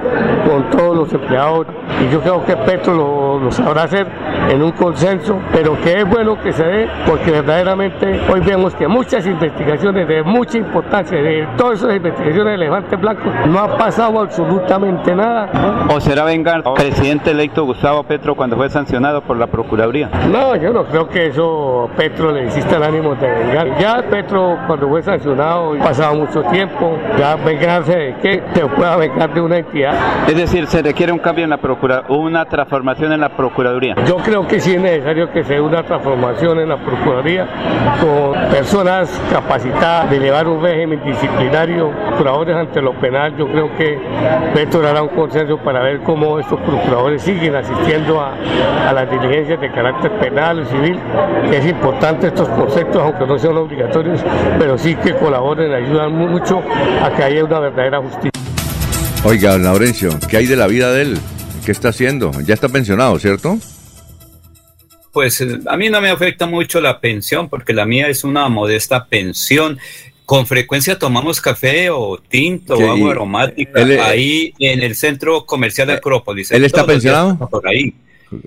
con 0.48 0.70
todos 0.70 0.96
los 0.96 1.14
empleados 1.14 1.68
y 2.02 2.12
yo 2.12 2.22
creo 2.22 2.46
que 2.46 2.56
Petro 2.58 3.40
lo, 3.42 3.52
sabrá 3.52 3.84
hacer 3.84 4.08
en 4.50 4.62
un 4.62 4.72
consenso, 4.72 5.40
pero 5.52 5.80
que 5.82 6.00
es 6.00 6.10
bueno 6.10 6.40
que 6.42 6.52
se 6.54 6.64
dé 6.64 6.88
porque 7.08 7.32
verdaderamente 7.32 8.20
hoy 8.32 8.40
vemos 8.42 8.76
que 8.76 8.88
muchas 8.88 9.26
investigaciones 9.26 10.08
de 10.08 10.24
mucha 10.24 10.58
importancia, 10.58 11.22
de 11.22 11.48
todas 11.58 11.80
esas 11.80 11.96
investigaciones 11.96 12.46
de 12.46 12.54
elefantes 12.56 13.00
blancos, 13.00 13.29
no 13.48 13.60
ha 13.60 13.78
pasado 13.78 14.20
absolutamente 14.20 15.16
nada. 15.16 15.50
¿O 15.90 16.00
será 16.00 16.24
vengar 16.24 16.64
al 16.66 16.74
presidente 16.74 17.32
electo 17.32 17.66
Gustavo 17.66 18.04
Petro 18.04 18.36
cuando 18.36 18.56
fue 18.56 18.70
sancionado 18.70 19.22
por 19.22 19.38
la 19.38 19.48
Procuraduría? 19.48 20.10
No, 20.32 20.56
yo 20.56 20.72
no 20.72 20.86
creo 20.86 21.08
que 21.08 21.28
eso 21.28 21.90
Petro 21.96 22.32
le 22.32 22.46
exista 22.46 22.78
el 22.78 22.84
ánimo 22.84 23.16
de 23.16 23.30
vengar. 23.30 23.78
Ya 23.80 24.04
Petro 24.10 24.58
cuando 24.68 24.88
fue 24.88 25.02
sancionado, 25.02 25.74
ha 25.74 25.84
pasado 25.84 26.16
mucho 26.16 26.42
tiempo, 26.44 26.98
ya 27.18 27.36
vengarse 27.36 27.96
de 27.96 28.16
qué, 28.22 28.44
se 28.54 28.66
pueda 28.66 28.96
vengar 28.98 29.34
de 29.34 29.42
una 29.42 29.58
entidad. 29.58 29.94
Es 30.28 30.36
decir, 30.36 30.68
se 30.68 30.82
requiere 30.82 31.12
un 31.12 31.20
cambio 31.20 31.44
en 31.44 31.50
la 31.50 31.58
procura, 31.58 32.04
una 32.10 32.46
transformación 32.46 33.14
en 33.14 33.22
la 33.22 33.30
Procuraduría. 33.30 33.96
Yo 34.06 34.18
creo 34.18 34.48
que 34.48 34.60
sí 34.60 34.76
es 34.76 34.82
necesario 34.82 35.32
que 35.32 35.44
se 35.44 35.54
dé 35.54 35.62
una 35.62 35.84
transformación 35.84 36.60
en 36.60 36.70
la 36.70 36.78
Procuraduría 36.78 37.48
con 38.02 38.34
personas 38.50 39.10
capacitadas 39.32 40.10
de 40.10 40.20
llevar 40.20 40.48
un 40.48 40.62
régimen 40.62 41.02
disciplinario, 41.04 41.92
procuradores 42.08 42.56
ante 42.56 42.82
lo 42.82 42.94
Yo 43.28 43.48
creo 43.48 43.76
que 43.78 44.00
Petro 44.54 44.88
hará 44.88 45.02
un 45.02 45.10
consenso 45.10 45.58
para 45.58 45.82
ver 45.82 46.00
cómo 46.04 46.40
estos 46.40 46.60
procuradores 46.62 47.22
siguen 47.22 47.56
asistiendo 47.56 48.22
a, 48.22 48.36
a 48.88 48.94
las 48.94 49.10
diligencias 49.12 49.60
de 49.60 49.72
carácter 49.72 50.12
penal 50.20 50.62
y 50.62 50.66
civil, 50.66 51.00
que 51.50 51.58
es 51.58 51.66
importante 51.66 52.28
estos 52.28 52.48
conceptos, 52.50 53.02
aunque 53.02 53.26
no 53.26 53.38
sean 53.38 53.58
obligatorios, 53.58 54.24
pero 54.58 54.78
sí 54.78 54.96
que 54.96 55.14
colaboren, 55.16 55.74
ayudan 55.74 56.14
mucho 56.14 56.64
a 57.04 57.14
que 57.16 57.24
haya 57.24 57.44
una 57.44 57.60
verdadera 57.60 58.00
justicia. 58.00 58.32
Oiga, 59.26 59.52
don 59.52 59.64
Laurencio, 59.64 60.12
¿qué 60.30 60.38
hay 60.38 60.46
de 60.46 60.56
la 60.56 60.68
vida 60.68 60.94
de 60.94 61.02
él? 61.02 61.18
¿Qué 61.66 61.74
está 61.74 61.90
haciendo? 61.90 62.32
Ya 62.46 62.54
está 62.54 62.70
pensionado, 62.70 63.20
¿cierto? 63.20 63.58
Pues 65.12 65.42
eh, 65.42 65.60
a 65.68 65.76
mí 65.76 65.90
no 65.90 66.00
me 66.02 66.10
afecta 66.10 66.46
mucho 66.46 66.80
la 66.80 67.00
pensión 67.00 67.50
porque 67.50 67.74
la 67.74 67.86
mía 67.86 68.08
es 68.08 68.24
una 68.24 68.48
modesta 68.48 69.06
pensión. 69.06 69.78
Con 70.30 70.46
frecuencia 70.46 71.00
tomamos 71.00 71.42
café 71.42 71.90
o 71.90 72.20
tinto 72.22 72.76
o 72.76 72.92
agua 72.92 73.10
aromática 73.14 73.82
él, 73.82 73.94
eh, 73.94 74.00
ahí 74.00 74.54
en 74.60 74.84
el 74.84 74.94
centro 74.96 75.44
comercial 75.48 75.88
de 75.88 75.94
Acrópolis. 75.94 76.52
¿él 76.52 76.66
está 76.66 76.86
pensionado? 76.86 77.50
Por 77.50 77.68
ahí. 77.68 77.96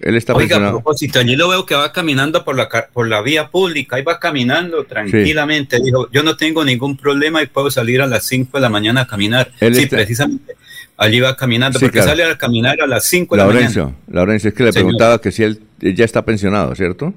Él 0.00 0.14
está 0.14 0.32
Oiga, 0.32 0.44
a 0.44 0.48
pensionado. 0.48 0.72
propósito, 0.80 1.18
allí 1.18 1.34
lo 1.34 1.48
veo 1.48 1.66
que 1.66 1.74
va 1.74 1.92
caminando 1.92 2.44
por 2.44 2.54
la, 2.54 2.68
por 2.92 3.08
la 3.08 3.20
vía 3.20 3.48
pública, 3.48 3.96
ahí 3.96 4.04
va 4.04 4.20
caminando 4.20 4.84
tranquilamente. 4.84 5.80
Dijo, 5.84 6.08
yo 6.12 6.22
no 6.22 6.36
tengo 6.36 6.64
ningún 6.64 6.96
problema 6.96 7.42
y 7.42 7.48
puedo 7.48 7.68
salir 7.68 8.00
a 8.00 8.06
las 8.06 8.26
5 8.28 8.58
de 8.58 8.60
la 8.62 8.68
mañana 8.68 9.00
a 9.00 9.06
caminar. 9.08 9.50
Él 9.58 9.74
sí, 9.74 9.82
está- 9.82 9.96
precisamente. 9.96 10.54
Allí 10.96 11.18
va 11.18 11.34
caminando, 11.34 11.80
Sí, 11.80 11.84
porque 11.86 11.98
claro. 11.98 12.10
sale 12.10 12.22
a 12.30 12.38
caminar 12.38 12.80
a 12.80 12.86
las 12.86 13.06
5 13.06 13.34
de 13.34 13.42
la 13.42 13.48
mañana. 13.48 13.92
Laurencio, 14.06 14.50
es 14.50 14.54
que 14.54 14.62
le 14.62 14.72
Señor. 14.72 14.84
preguntaba 14.86 15.20
que 15.20 15.32
si 15.32 15.42
él, 15.42 15.60
ya 15.80 16.04
está 16.04 16.24
pensionado, 16.24 16.76
¿cierto? 16.76 17.12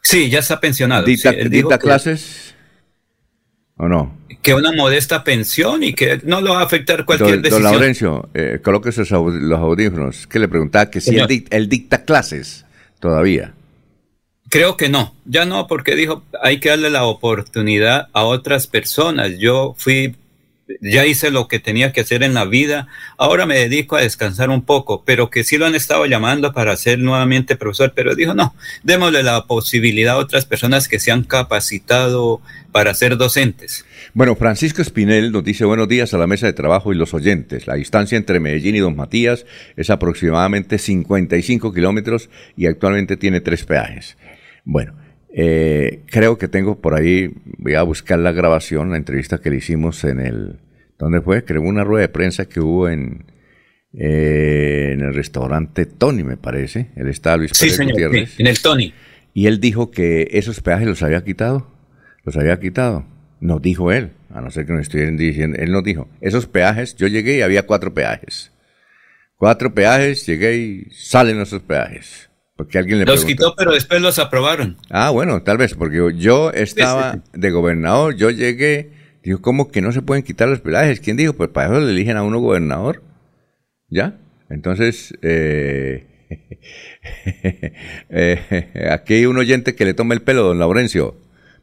Sí, 0.00 0.30
ya 0.30 0.38
está 0.38 0.60
pensionado. 0.60 1.04
¿Dicta, 1.06 1.76
clases 1.76 2.54
o 3.80 3.88
no? 3.88 4.18
que 4.42 4.54
una 4.54 4.72
modesta 4.72 5.22
pensión 5.22 5.82
y 5.82 5.92
que 5.92 6.20
no 6.24 6.40
lo 6.40 6.52
va 6.54 6.60
a 6.60 6.64
afectar 6.64 7.04
cualquier 7.04 7.28
Don, 7.28 7.42
don 7.42 7.42
decisión. 7.42 7.72
Laurencio, 7.72 8.28
eh, 8.32 8.58
au- 9.12 9.30
los 9.30 9.58
audífonos. 9.58 10.26
Que 10.26 10.38
le 10.38 10.48
preguntaba 10.48 10.90
que 10.90 11.00
si 11.02 11.10
él, 11.10 11.16
Señor. 11.16 11.28
dic- 11.28 11.46
él 11.50 11.68
dicta 11.68 12.04
clases 12.06 12.64
todavía. 13.00 13.52
Creo 14.48 14.76
que 14.78 14.88
no, 14.88 15.14
ya 15.26 15.44
no, 15.44 15.66
porque 15.66 15.94
dijo, 15.94 16.22
hay 16.42 16.58
que 16.58 16.70
darle 16.70 16.88
la 16.90 17.04
oportunidad 17.04 18.08
a 18.14 18.24
otras 18.24 18.66
personas. 18.66 19.38
Yo 19.38 19.74
fui, 19.76 20.16
ya 20.80 21.06
hice 21.06 21.30
lo 21.30 21.48
que 21.48 21.58
tenía 21.58 21.92
que 21.92 22.02
hacer 22.02 22.22
en 22.22 22.34
la 22.34 22.44
vida, 22.44 22.88
ahora 23.18 23.46
me 23.46 23.58
dedico 23.58 23.96
a 23.96 24.00
descansar 24.00 24.50
un 24.50 24.62
poco, 24.62 25.04
pero 25.04 25.30
que 25.30 25.44
sí 25.44 25.58
lo 25.58 25.66
han 25.66 25.74
estado 25.74 26.06
llamando 26.06 26.52
para 26.52 26.76
ser 26.76 26.98
nuevamente 26.98 27.56
profesor, 27.56 27.92
pero 27.94 28.14
dijo, 28.14 28.34
no, 28.34 28.54
démosle 28.82 29.22
la 29.22 29.46
posibilidad 29.46 30.14
a 30.14 30.18
otras 30.18 30.46
personas 30.46 30.88
que 30.88 30.98
se 30.98 31.12
han 31.12 31.24
capacitado 31.24 32.40
para 32.72 32.94
ser 32.94 33.16
docentes. 33.16 33.84
Bueno, 34.14 34.36
Francisco 34.36 34.82
Espinel 34.82 35.32
nos 35.32 35.44
dice 35.44 35.64
buenos 35.64 35.88
días 35.88 36.14
a 36.14 36.18
la 36.18 36.26
mesa 36.26 36.46
de 36.46 36.52
trabajo 36.52 36.92
y 36.92 36.96
los 36.96 37.14
oyentes. 37.14 37.66
La 37.66 37.74
distancia 37.74 38.16
entre 38.16 38.40
Medellín 38.40 38.76
y 38.76 38.80
Don 38.80 38.96
Matías 38.96 39.46
es 39.76 39.90
aproximadamente 39.90 40.78
55 40.78 41.72
kilómetros 41.72 42.30
y 42.56 42.66
actualmente 42.66 43.16
tiene 43.16 43.40
tres 43.40 43.64
peajes. 43.64 44.16
Bueno, 44.64 44.94
eh, 45.34 46.02
creo 46.06 46.38
que 46.38 46.48
tengo 46.48 46.80
por 46.80 46.94
ahí, 46.94 47.32
voy 47.58 47.74
a 47.74 47.82
buscar 47.82 48.18
la 48.18 48.32
grabación, 48.32 48.90
la 48.90 48.96
entrevista 48.96 49.38
que 49.38 49.50
le 49.50 49.56
hicimos 49.56 50.04
en 50.04 50.20
el, 50.20 50.60
¿dónde 50.98 51.20
fue? 51.20 51.44
Creo 51.44 51.62
una 51.62 51.84
rueda 51.84 52.02
de 52.02 52.08
prensa 52.08 52.46
que 52.46 52.60
hubo 52.60 52.88
en, 52.88 53.24
eh, 53.92 54.90
en 54.92 55.00
el 55.00 55.14
restaurante 55.14 55.86
Tony, 55.86 56.24
me 56.24 56.36
parece. 56.36 56.90
El 56.96 57.08
estaba 57.08 57.36
Luis 57.38 57.52
Sí, 57.54 57.66
Pérez 57.66 57.76
señor, 57.76 57.92
Gutiérrez. 57.92 58.30
sí, 58.30 58.42
en 58.42 58.46
el 58.48 58.60
Tony. 58.60 58.94
Y 59.34 59.46
él 59.46 59.60
dijo 59.60 59.90
que 59.90 60.28
esos 60.32 60.60
peajes 60.60 60.86
los 60.88 61.02
había 61.02 61.22
quitado. 61.24 61.70
Los 62.24 62.36
había 62.36 62.58
quitado. 62.58 63.04
Nos 63.40 63.62
dijo 63.62 63.90
él, 63.92 64.10
a 64.30 64.40
no 64.40 64.50
ser 64.50 64.66
que 64.66 64.72
nos 64.72 64.82
estuvieran 64.82 65.16
diciendo. 65.16 65.56
Él 65.58 65.72
nos 65.72 65.82
dijo, 65.84 66.08
esos 66.20 66.46
peajes, 66.46 66.96
yo 66.96 67.06
llegué 67.06 67.38
y 67.38 67.42
había 67.42 67.66
cuatro 67.66 67.94
peajes. 67.94 68.52
Cuatro 69.36 69.72
peajes, 69.74 70.26
llegué 70.26 70.56
y 70.58 70.86
salen 70.90 71.40
esos 71.40 71.62
peajes. 71.62 72.29
Porque 72.60 72.78
alguien 72.78 72.98
le 72.98 73.04
Los 73.06 73.24
preguntó. 73.24 73.44
quitó, 73.44 73.54
pero 73.56 73.72
después 73.72 74.00
los 74.02 74.18
aprobaron. 74.18 74.76
Ah, 74.90 75.08
bueno, 75.10 75.42
tal 75.42 75.56
vez, 75.56 75.74
porque 75.74 76.12
yo- 76.16 76.50
estaba 76.52 77.22
de 77.32 77.50
gobernador, 77.50 78.14
yo 78.16 78.30
llegué, 78.30 78.92
Dijo, 79.22 79.42
¿cómo 79.42 79.70
que 79.70 79.82
no 79.82 79.92
se 79.92 80.00
pueden 80.02 80.22
quitar 80.24 80.48
los 80.48 80.60
peajes? 80.60 80.98
¿Quién 81.00 81.16
dijo? 81.18 81.34
Pues 81.34 81.50
para 81.50 81.66
eso 81.70 81.80
le 81.80 81.90
eligen 81.92 82.16
a 82.16 82.22
uno 82.22 82.38
gobernador. 82.40 83.02
¿Ya? 83.90 84.18
Entonces, 84.48 85.12
eh, 85.20 86.06
eh, 88.08 88.88
aquí 88.90 89.14
hay 89.14 89.26
un 89.26 89.36
oyente 89.38 89.74
que 89.74 89.84
le 89.84 89.94
toma 89.94 90.14
el 90.14 90.22
pelo, 90.22 90.42
don 90.44 90.58
Laurencio. 90.58 91.16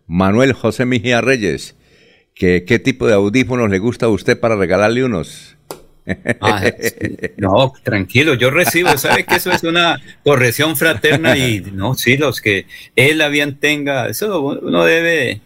Manuel 0.06 0.54
José 0.54 0.86
Mejía 0.86 1.22
Reyes. 1.22 1.76
Que, 2.36 2.64
¿Qué 2.64 2.78
tipo 2.78 3.08
de 3.08 3.16
audífonos 3.16 3.70
le 3.72 3.80
gusta 3.80 4.06
a 4.06 4.10
usted 4.10 4.40
para 4.40 4.56
regalarle 4.56 5.04
unos? 5.04 5.57
Ah, 6.42 6.64
no, 7.38 7.74
tranquilo, 7.84 8.34
yo 8.34 8.50
recibo, 8.50 8.98
¿sabe 8.98 9.26
que 9.26 9.36
eso 9.36 9.52
es 9.52 9.64
una 9.64 10.00
corrección 10.24 10.78
fraterna? 10.78 11.38
Y 11.38 11.62
no, 11.74 11.96
sí, 11.96 12.18
los 12.18 12.42
que 12.42 12.66
él 12.96 13.18
la 13.18 13.28
bien 13.28 13.58
tenga, 13.60 14.08
eso 14.08 14.42
uno 14.42 14.86
debe 14.86 15.42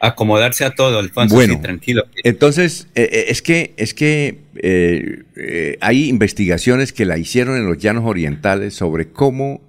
acomodarse 0.00 0.64
a 0.64 0.70
todo, 0.70 0.98
Alfonso, 0.98 1.34
bueno, 1.34 1.60
tranquilo. 1.60 2.06
Entonces, 2.24 2.88
eh, 2.94 3.08
eh, 3.10 3.24
es 3.28 3.42
que, 3.42 3.74
es 3.76 3.94
que 3.94 4.40
eh, 4.56 5.78
hay 5.80 6.08
investigaciones 6.08 6.92
que 6.92 7.04
la 7.04 7.18
hicieron 7.18 7.56
en 7.56 7.66
los 7.66 7.78
llanos 7.78 8.04
orientales 8.06 8.74
sobre 8.74 9.08
cómo 9.08 9.60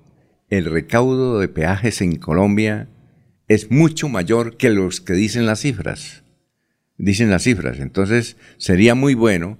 el 0.49 0.65
recaudo 0.65 1.39
de 1.39 1.47
peajes 1.47 2.01
en 2.01 2.17
Colombia 2.17 2.87
es 3.47 3.71
mucho 3.71 4.09
mayor 4.09 4.57
que 4.57 4.69
los 4.69 5.01
que 5.01 5.13
dicen 5.13 5.45
las 5.45 5.61
cifras. 5.61 6.23
Dicen 6.97 7.29
las 7.29 7.43
cifras. 7.43 7.79
Entonces, 7.79 8.37
sería 8.57 8.95
muy 8.95 9.13
bueno 9.13 9.57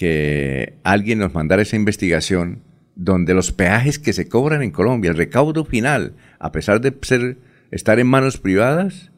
que 0.00 0.78
alguien 0.82 1.18
nos 1.18 1.34
mandara 1.34 1.60
esa 1.60 1.76
investigación 1.76 2.62
donde 2.96 3.34
los 3.34 3.52
peajes 3.52 3.98
que 3.98 4.14
se 4.14 4.30
cobran 4.30 4.62
en 4.62 4.70
Colombia, 4.70 5.10
el 5.10 5.16
recaudo 5.18 5.66
final, 5.66 6.14
a 6.38 6.52
pesar 6.52 6.80
de 6.80 6.94
ser, 7.02 7.36
estar 7.70 7.98
en 8.00 8.06
manos 8.06 8.38
privadas, 8.38 9.10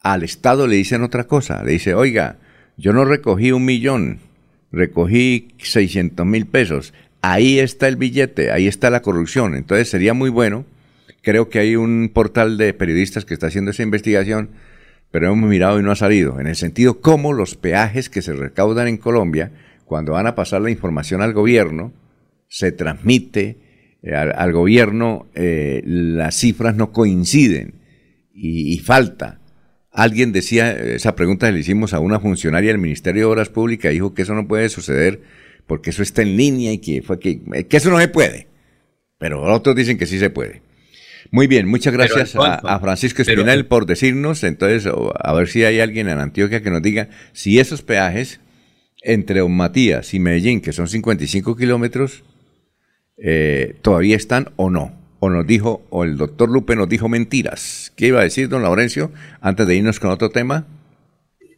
al 0.00 0.22
Estado 0.22 0.68
le 0.68 0.76
dicen 0.76 1.02
otra 1.02 1.24
cosa. 1.24 1.64
Le 1.64 1.72
dice, 1.72 1.94
oiga, 1.94 2.36
yo 2.76 2.92
no 2.92 3.04
recogí 3.04 3.50
un 3.50 3.64
millón, 3.64 4.20
recogí 4.70 5.48
600 5.58 6.24
mil 6.24 6.46
pesos. 6.46 6.94
Ahí 7.20 7.58
está 7.58 7.88
el 7.88 7.96
billete, 7.96 8.52
ahí 8.52 8.68
está 8.68 8.90
la 8.90 9.02
corrupción. 9.02 9.56
Entonces 9.56 9.90
sería 9.90 10.14
muy 10.14 10.30
bueno. 10.30 10.66
Creo 11.20 11.48
que 11.48 11.58
hay 11.58 11.74
un 11.74 12.12
portal 12.14 12.58
de 12.58 12.72
periodistas 12.74 13.24
que 13.24 13.34
está 13.34 13.48
haciendo 13.48 13.72
esa 13.72 13.82
investigación, 13.82 14.50
pero 15.10 15.32
hemos 15.32 15.50
mirado 15.50 15.80
y 15.80 15.82
no 15.82 15.90
ha 15.90 15.96
salido. 15.96 16.38
En 16.38 16.46
el 16.46 16.54
sentido 16.54 17.00
cómo 17.00 17.32
los 17.32 17.56
peajes 17.56 18.08
que 18.08 18.22
se 18.22 18.34
recaudan 18.34 18.86
en 18.86 18.98
Colombia, 18.98 19.50
cuando 19.86 20.12
van 20.12 20.26
a 20.26 20.34
pasar 20.34 20.60
la 20.60 20.70
información 20.70 21.22
al 21.22 21.32
gobierno, 21.32 21.92
se 22.48 22.72
transmite 22.72 23.56
eh, 24.02 24.14
al, 24.14 24.52
gobierno, 24.52 25.26
eh, 25.34 25.82
las 25.84 26.36
cifras 26.36 26.76
no 26.76 26.92
coinciden 26.92 27.74
y, 28.34 28.78
falta. 28.80 29.40
Alguien 29.90 30.32
decía, 30.32 30.72
esa 30.72 31.16
pregunta 31.16 31.50
le 31.50 31.60
hicimos 31.60 31.94
a 31.94 32.00
una 32.00 32.20
funcionaria 32.20 32.70
del 32.70 32.80
Ministerio 32.80 33.22
de 33.22 33.32
Obras 33.32 33.48
Públicas, 33.48 33.92
dijo 33.92 34.12
que 34.12 34.22
eso 34.22 34.34
no 34.34 34.46
puede 34.46 34.68
suceder 34.68 35.22
porque 35.66 35.90
eso 35.90 36.02
está 36.02 36.20
en 36.20 36.36
línea 36.36 36.72
y 36.72 36.78
que, 36.78 37.00
fue 37.00 37.18
que, 37.18 37.40
que 37.64 37.76
eso 37.76 37.90
no 37.90 37.98
se 37.98 38.08
puede. 38.08 38.48
Pero 39.18 39.42
otros 39.42 39.74
dicen 39.74 39.96
que 39.96 40.06
sí 40.06 40.18
se 40.18 40.28
puede. 40.28 40.60
Muy 41.30 41.46
bien, 41.46 41.66
muchas 41.66 41.92
gracias 41.92 42.36
a, 42.36 42.78
Francisco 42.80 43.22
Espinel 43.22 43.66
por 43.66 43.86
decirnos. 43.86 44.44
Entonces, 44.44 44.86
a 45.18 45.32
ver 45.32 45.48
si 45.48 45.64
hay 45.64 45.80
alguien 45.80 46.08
en 46.08 46.18
Antioquia 46.18 46.62
que 46.62 46.70
nos 46.70 46.82
diga 46.82 47.08
si 47.32 47.58
esos 47.58 47.82
peajes 47.82 48.40
entre 49.06 49.42
Matías 49.44 50.12
y 50.14 50.18
Medellín, 50.18 50.60
que 50.60 50.72
son 50.72 50.88
55 50.88 51.56
kilómetros, 51.56 52.24
eh, 53.16 53.76
todavía 53.80 54.16
están 54.16 54.50
o 54.56 54.68
no. 54.68 54.92
O 55.20 55.30
nos 55.30 55.46
dijo, 55.46 55.86
o 55.90 56.04
el 56.04 56.18
doctor 56.18 56.50
Lupe 56.50 56.76
nos 56.76 56.88
dijo 56.88 57.08
mentiras. 57.08 57.92
¿Qué 57.96 58.08
iba 58.08 58.20
a 58.20 58.24
decir, 58.24 58.48
don 58.48 58.62
Laurencio, 58.62 59.12
antes 59.40 59.66
de 59.66 59.76
irnos 59.76 60.00
con 60.00 60.10
otro 60.10 60.30
tema? 60.30 60.66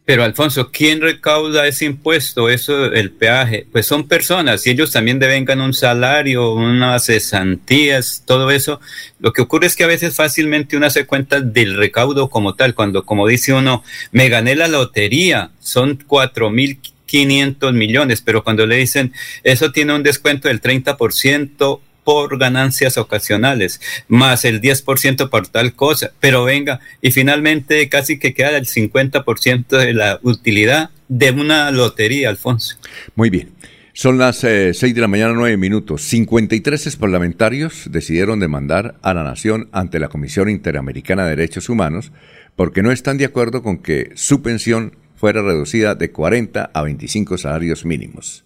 Pero 0.05 0.23
Alfonso, 0.23 0.71
¿quién 0.71 1.01
recauda 1.01 1.67
ese 1.67 1.85
impuesto, 1.85 2.49
eso, 2.49 2.85
el 2.85 3.11
peaje? 3.11 3.67
Pues 3.71 3.85
son 3.85 4.07
personas 4.07 4.65
y 4.65 4.71
ellos 4.71 4.91
también 4.91 5.19
devengan 5.19 5.61
un 5.61 5.73
salario, 5.73 6.53
unas 6.53 7.05
cesantías, 7.05 8.23
todo 8.25 8.49
eso. 8.49 8.79
Lo 9.19 9.33
que 9.33 9.41
ocurre 9.41 9.67
es 9.67 9.75
que 9.75 9.83
a 9.83 9.87
veces 9.87 10.15
fácilmente 10.15 10.77
uno 10.77 10.89
se 10.89 11.05
cuenta 11.05 11.41
del 11.41 11.77
recaudo 11.77 12.29
como 12.29 12.55
tal, 12.55 12.73
cuando 12.73 13.05
como 13.05 13.27
dice 13.27 13.53
uno, 13.53 13.83
me 14.11 14.29
gané 14.29 14.55
la 14.55 14.67
lotería, 14.67 15.51
son 15.59 16.03
cuatro 16.07 16.49
mil 16.49 16.79
500 17.09 17.73
millones, 17.73 18.21
pero 18.21 18.43
cuando 18.43 18.65
le 18.67 18.77
dicen 18.77 19.13
eso 19.43 19.71
tiene 19.71 19.95
un 19.95 20.03
descuento 20.03 20.47
del 20.47 20.61
30% 20.61 21.79
por 22.03 22.37
ganancias 22.39 22.97
ocasionales, 22.97 23.81
más 24.07 24.45
el 24.45 24.61
10% 24.61 25.29
por 25.29 25.47
tal 25.47 25.73
cosa, 25.73 26.11
pero 26.19 26.43
venga, 26.43 26.79
y 27.01 27.11
finalmente 27.11 27.87
casi 27.89 28.17
que 28.17 28.33
queda 28.33 28.57
el 28.57 28.65
50% 28.65 29.67
de 29.77 29.93
la 29.93 30.19
utilidad 30.23 30.89
de 31.07 31.31
una 31.31 31.71
lotería, 31.71 32.29
Alfonso. 32.29 32.77
Muy 33.15 33.29
bien. 33.29 33.49
Son 33.93 34.17
las 34.17 34.43
eh, 34.43 34.73
seis 34.73 34.79
6 34.79 34.95
de 34.95 35.01
la 35.01 35.07
mañana, 35.07 35.33
9 35.33 35.57
minutos. 35.57 36.03
53 36.03 36.95
parlamentarios 36.95 37.89
decidieron 37.91 38.39
demandar 38.39 38.95
a 39.01 39.13
la 39.13 39.23
nación 39.23 39.67
ante 39.73 39.99
la 39.99 40.07
Comisión 40.07 40.49
Interamericana 40.49 41.23
de 41.25 41.31
Derechos 41.31 41.67
Humanos 41.67 42.11
porque 42.55 42.81
no 42.81 42.91
están 42.91 43.17
de 43.17 43.25
acuerdo 43.25 43.61
con 43.61 43.77
que 43.77 44.11
su 44.15 44.41
pensión 44.41 44.95
fuera 45.19 45.41
reducida 45.41 45.95
de 45.95 46.11
40 46.11 46.71
a 46.73 46.81
25 46.81 47.37
salarios 47.37 47.83
mínimos. 47.83 48.45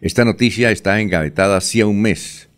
Esta 0.00 0.24
noticia 0.24 0.70
está 0.70 1.00
engavetada 1.00 1.56
hacía 1.56 1.86
un 1.86 2.00
mes. 2.00 2.48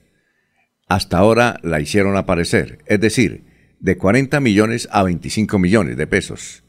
Hasta 0.87 1.17
ahora 1.17 1.59
la 1.63 1.81
hicieron 1.81 2.17
aparecer, 2.17 2.81
es 2.87 3.01
decir, 3.01 3.43
de 3.81 3.97
40 3.97 4.39
millones 4.41 4.87
a 4.93 5.03
25 5.03 5.59
millones 5.59 5.97
de 5.97 6.07
pesos. 6.07 6.63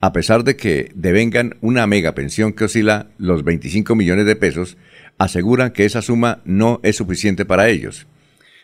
A 0.00 0.12
pesar 0.12 0.44
de 0.44 0.56
que 0.56 0.92
devengan 0.94 1.56
una 1.62 1.88
mega 1.88 2.14
pensión 2.14 2.52
que 2.52 2.64
oscila 2.64 3.08
los 3.18 3.42
25 3.42 3.96
millones 3.96 4.26
de 4.26 4.36
pesos, 4.36 4.76
aseguran 5.18 5.72
que 5.72 5.84
esa 5.84 6.00
suma 6.00 6.42
no 6.44 6.78
es 6.84 6.96
suficiente 6.96 7.44
para 7.44 7.68
ellos. 7.68 8.06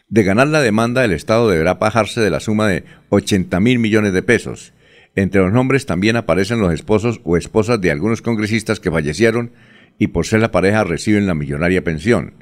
De 0.09 0.23
ganar 0.23 0.49
la 0.49 0.63
demanda, 0.63 1.05
el 1.05 1.13
Estado 1.13 1.49
deberá 1.49 1.75
bajarse 1.75 2.21
de 2.21 2.31
la 2.31 2.39
suma 2.39 2.69
de 2.69 2.85
80 3.09 3.59
mil 3.59 3.81
millones 3.81 4.13
de 4.13 4.23
pesos, 4.23 4.73
entre 5.15 5.43
los 5.43 5.53
nombres 5.53 5.87
también 5.87 6.17
aparecen 6.17 6.61
los 6.61 6.73
esposos 6.73 7.21
o 7.25 7.37
esposas 7.37 7.81
de 7.81 7.91
algunos 7.91 8.23
congresistas 8.23 8.81
que 8.81 8.91
fallecieron 8.91 9.53
y 9.99 10.09
por 10.09 10.27
ser 10.27 10.41
la 10.41 10.51
pareja 10.51 10.85
reciben 10.85 11.27
la 11.27 11.35
millonaria 11.35 11.85
pensión. 11.85 12.35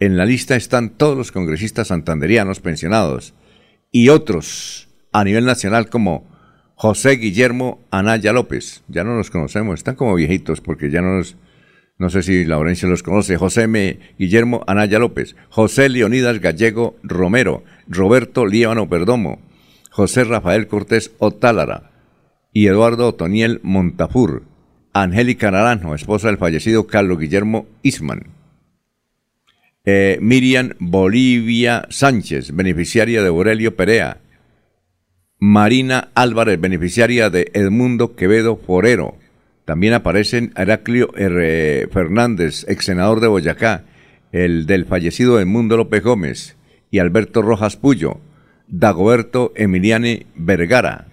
En 0.00 0.16
la 0.16 0.24
lista 0.24 0.56
están 0.56 0.90
todos 0.90 1.16
los 1.16 1.32
congresistas 1.32 1.88
santanderianos 1.88 2.60
pensionados 2.60 3.34
y 3.90 4.08
otros 4.08 4.88
a 5.12 5.22
nivel 5.22 5.44
nacional 5.44 5.88
como 5.88 6.26
José 6.74 7.12
Guillermo 7.12 7.80
Anaya 7.90 8.32
López. 8.32 8.82
Ya 8.88 9.04
no 9.04 9.16
los 9.16 9.30
conocemos, 9.30 9.78
están 9.78 9.94
como 9.94 10.14
viejitos 10.14 10.60
porque 10.60 10.90
ya 10.90 11.00
no 11.00 11.18
los... 11.18 11.36
No 11.96 12.10
sé 12.10 12.24
si 12.24 12.44
Laurencio 12.44 12.88
los 12.88 13.04
conoce. 13.04 13.36
José 13.36 13.62
M. 13.62 14.00
Guillermo 14.18 14.64
Anaya 14.66 14.98
López, 14.98 15.36
José 15.48 15.88
Leonidas 15.88 16.40
Gallego 16.40 16.96
Romero, 17.04 17.62
Roberto 17.86 18.46
Líbano 18.46 18.88
Perdomo, 18.88 19.40
José 19.90 20.24
Rafael 20.24 20.66
Cortés 20.66 21.12
Otálara, 21.18 21.93
y 22.54 22.68
Eduardo 22.68 23.08
Otoniel 23.08 23.60
Montafur, 23.64 24.44
Angélica 24.94 25.50
Naranjo, 25.50 25.94
esposa 25.94 26.28
del 26.28 26.38
fallecido 26.38 26.86
Carlos 26.86 27.18
Guillermo 27.18 27.66
Isman, 27.82 28.28
eh, 29.84 30.18
Miriam 30.22 30.70
Bolivia 30.78 31.86
Sánchez, 31.90 32.52
beneficiaria 32.54 33.22
de 33.22 33.28
Aurelio 33.28 33.74
Perea, 33.76 34.18
Marina 35.40 36.08
Álvarez, 36.14 36.58
beneficiaria 36.60 37.28
de 37.28 37.50
Edmundo 37.52 38.14
Quevedo 38.14 38.56
Forero. 38.56 39.16
También 39.64 39.92
aparecen 39.92 40.52
Heraclio 40.56 41.10
R. 41.16 41.88
Fernández, 41.92 42.64
ex 42.68 42.84
senador 42.84 43.20
de 43.20 43.28
Boyacá, 43.28 43.84
el 44.30 44.66
del 44.66 44.86
fallecido 44.86 45.40
Edmundo 45.40 45.76
López 45.76 46.04
Gómez 46.04 46.56
y 46.90 47.00
Alberto 47.00 47.42
Rojas 47.42 47.76
Puyo, 47.76 48.20
Dagoberto 48.68 49.52
Emiliani 49.56 50.26
Vergara, 50.36 51.08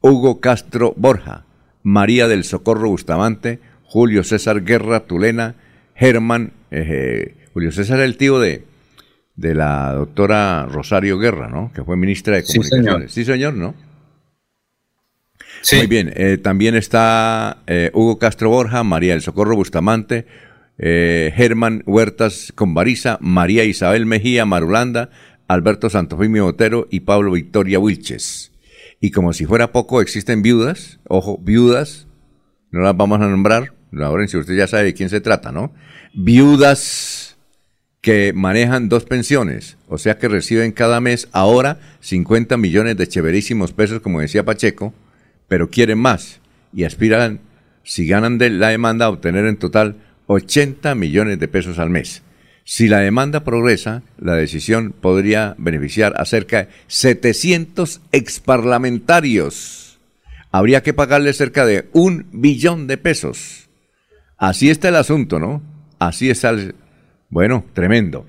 Hugo 0.00 0.40
Castro 0.40 0.94
Borja, 0.96 1.44
María 1.82 2.28
del 2.28 2.44
Socorro 2.44 2.88
Bustamante, 2.88 3.60
Julio 3.84 4.22
César 4.24 4.62
Guerra 4.62 5.00
Tulena, 5.00 5.54
Germán, 5.94 6.52
eh, 6.70 7.34
Julio 7.52 7.72
César 7.72 8.00
el 8.00 8.16
tío 8.16 8.38
de, 8.38 8.64
de 9.36 9.54
la 9.54 9.92
doctora 9.94 10.66
Rosario 10.66 11.18
Guerra, 11.18 11.48
¿no? 11.48 11.72
Que 11.72 11.82
fue 11.82 11.96
ministra 11.96 12.36
de 12.36 12.44
Comunicaciones. 12.44 13.12
Sí, 13.12 13.24
señor, 13.24 13.54
¿no? 13.54 13.74
Muy 15.72 15.86
bien, 15.88 16.12
eh, 16.14 16.38
también 16.38 16.76
está 16.76 17.58
eh, 17.66 17.90
Hugo 17.92 18.18
Castro 18.18 18.50
Borja, 18.50 18.84
María 18.84 19.14
del 19.14 19.22
Socorro 19.22 19.56
Bustamante, 19.56 20.26
Germán 20.80 21.82
Huertas 21.86 22.52
Convariza, 22.54 23.18
María 23.20 23.64
Isabel 23.64 24.06
Mejía 24.06 24.46
Marulanda, 24.46 25.10
Alberto 25.48 25.90
Santofimio 25.90 26.46
Otero 26.46 26.86
y 26.88 27.00
Pablo 27.00 27.32
Victoria 27.32 27.80
Wilches. 27.80 28.52
Y 29.00 29.10
como 29.10 29.32
si 29.32 29.46
fuera 29.46 29.72
poco, 29.72 30.00
existen 30.00 30.42
viudas, 30.42 30.98
ojo, 31.08 31.38
viudas, 31.38 32.06
no 32.70 32.80
las 32.80 32.96
vamos 32.96 33.20
a 33.20 33.28
nombrar, 33.28 33.74
si 34.26 34.36
usted 34.36 34.56
ya 34.56 34.66
sabe 34.66 34.84
de 34.84 34.94
quién 34.94 35.08
se 35.08 35.20
trata, 35.20 35.52
¿no? 35.52 35.72
Viudas 36.14 37.36
que 38.00 38.32
manejan 38.32 38.88
dos 38.88 39.04
pensiones, 39.04 39.76
o 39.88 39.98
sea 39.98 40.18
que 40.18 40.28
reciben 40.28 40.72
cada 40.72 41.00
mes 41.00 41.28
ahora 41.32 41.78
50 42.00 42.56
millones 42.56 42.96
de 42.96 43.06
chéverísimos 43.06 43.72
pesos, 43.72 44.00
como 44.00 44.20
decía 44.20 44.44
Pacheco, 44.44 44.94
pero 45.48 45.70
quieren 45.70 45.98
más 45.98 46.40
y 46.72 46.84
aspiran 46.84 47.40
si 47.82 48.06
ganan 48.06 48.36
de 48.36 48.50
la 48.50 48.68
demanda, 48.68 49.06
a 49.06 49.08
obtener 49.08 49.46
en 49.46 49.56
total 49.56 49.96
80 50.26 50.94
millones 50.94 51.38
de 51.38 51.48
pesos 51.48 51.78
al 51.78 51.88
mes. 51.88 52.22
Si 52.70 52.86
la 52.86 52.98
demanda 52.98 53.44
progresa, 53.44 54.02
la 54.18 54.34
decisión 54.34 54.92
podría 54.92 55.54
beneficiar 55.56 56.12
a 56.18 56.26
cerca 56.26 56.64
de 56.64 56.68
700 56.88 58.02
exparlamentarios. 58.12 59.98
Habría 60.52 60.82
que 60.82 60.92
pagarle 60.92 61.32
cerca 61.32 61.64
de 61.64 61.88
un 61.94 62.26
billón 62.30 62.86
de 62.86 62.98
pesos. 62.98 63.70
Así 64.36 64.68
está 64.68 64.90
el 64.90 64.96
asunto, 64.96 65.38
¿no? 65.38 65.62
Así 65.98 66.28
está 66.28 66.50
el... 66.50 66.74
Bueno, 67.30 67.64
tremendo. 67.72 68.26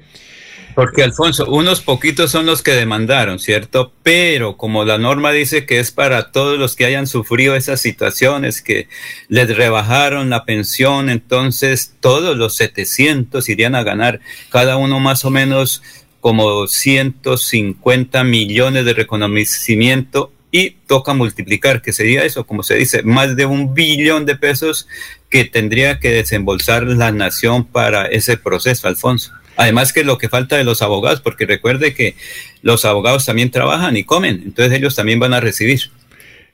Porque 0.80 1.04
Alfonso, 1.04 1.46
unos 1.50 1.82
poquitos 1.82 2.32
son 2.32 2.46
los 2.46 2.62
que 2.62 2.72
demandaron, 2.72 3.38
¿cierto? 3.40 3.92
Pero 4.02 4.56
como 4.56 4.86
la 4.86 4.98
norma 4.98 5.34
dice 5.34 5.66
que 5.66 5.78
es 5.78 5.92
para 5.92 6.32
todos 6.32 6.58
los 6.58 6.78
que 6.78 6.86
hayan 6.86 7.06
sufrido 7.06 7.54
esas 7.58 7.82
situaciones, 7.82 8.62
que 8.62 8.88
les 9.28 9.54
rebajaron 9.58 10.30
la 10.30 10.46
pensión, 10.46 11.10
entonces 11.10 11.96
todos 12.00 12.38
los 12.38 12.56
700 12.56 13.50
irían 13.50 13.76
a 13.76 13.84
ganar, 13.84 14.22
cada 14.52 14.78
uno 14.78 15.02
más 15.02 15.26
o 15.26 15.30
menos 15.32 15.84
como 16.22 16.66
150 16.66 18.24
millones 18.24 18.86
de 18.86 18.94
reconocimiento 18.94 20.32
y 20.50 20.78
toca 20.88 21.14
multiplicar, 21.14 21.82
que 21.82 21.92
sería 21.92 22.24
eso, 22.24 22.46
como 22.46 22.64
se 22.64 22.76
dice, 22.76 23.04
más 23.04 23.36
de 23.36 23.46
un 23.46 23.74
billón 23.74 24.26
de 24.26 24.38
pesos 24.38 24.88
que 25.30 25.44
tendría 25.44 26.00
que 26.00 26.12
desembolsar 26.12 26.84
la 26.84 27.12
nación 27.12 27.66
para 27.66 28.06
ese 28.06 28.38
proceso, 28.38 28.88
Alfonso. 28.88 29.34
Además 29.60 29.92
que 29.92 30.06
lo 30.06 30.18
que 30.18 30.30
falta 30.30 30.56
de 30.56 30.64
los 30.64 30.82
abogados, 30.82 31.20
porque 31.20 31.46
recuerde 31.46 31.94
que 31.94 32.16
los 32.62 32.86
abogados 32.86 33.26
también 33.26 33.52
trabajan 33.52 33.98
y 33.98 34.06
comen, 34.06 34.42
entonces 34.46 34.72
ellos 34.78 34.96
también 34.96 35.20
van 35.20 35.34
a 35.34 35.42
recibir. 35.42 35.82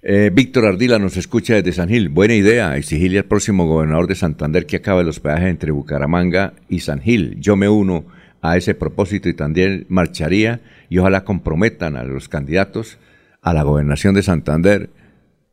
Eh, 0.02 0.32
Víctor 0.34 0.66
Ardila 0.66 0.98
nos 0.98 1.16
escucha 1.16 1.54
desde 1.54 1.72
San 1.72 1.88
Gil. 1.88 2.10
Buena 2.10 2.34
idea, 2.34 2.76
exigirle 2.78 3.20
al 3.20 3.26
próximo 3.26 3.68
gobernador 3.68 4.08
de 4.08 4.16
Santander 4.16 4.66
que 4.66 4.78
acabe 4.78 5.04
los 5.04 5.20
peajes 5.20 5.50
entre 5.50 5.70
Bucaramanga 5.70 6.54
y 6.68 6.80
San 6.80 7.00
Gil. 7.00 7.38
Yo 7.40 7.56
me 7.56 7.70
uno 7.70 8.06
a 8.42 8.58
ese 8.58 8.74
propósito 8.74 9.30
y 9.30 9.36
también 9.36 9.86
marcharía 9.88 10.62
y 10.90 10.98
ojalá 10.98 11.24
comprometan 11.24 11.98
a 11.98 12.04
los 12.04 12.28
candidatos 12.28 12.98
a 13.44 13.54
la 13.54 13.62
gobernación 13.62 14.16
de 14.16 14.24
Santander 14.24 14.90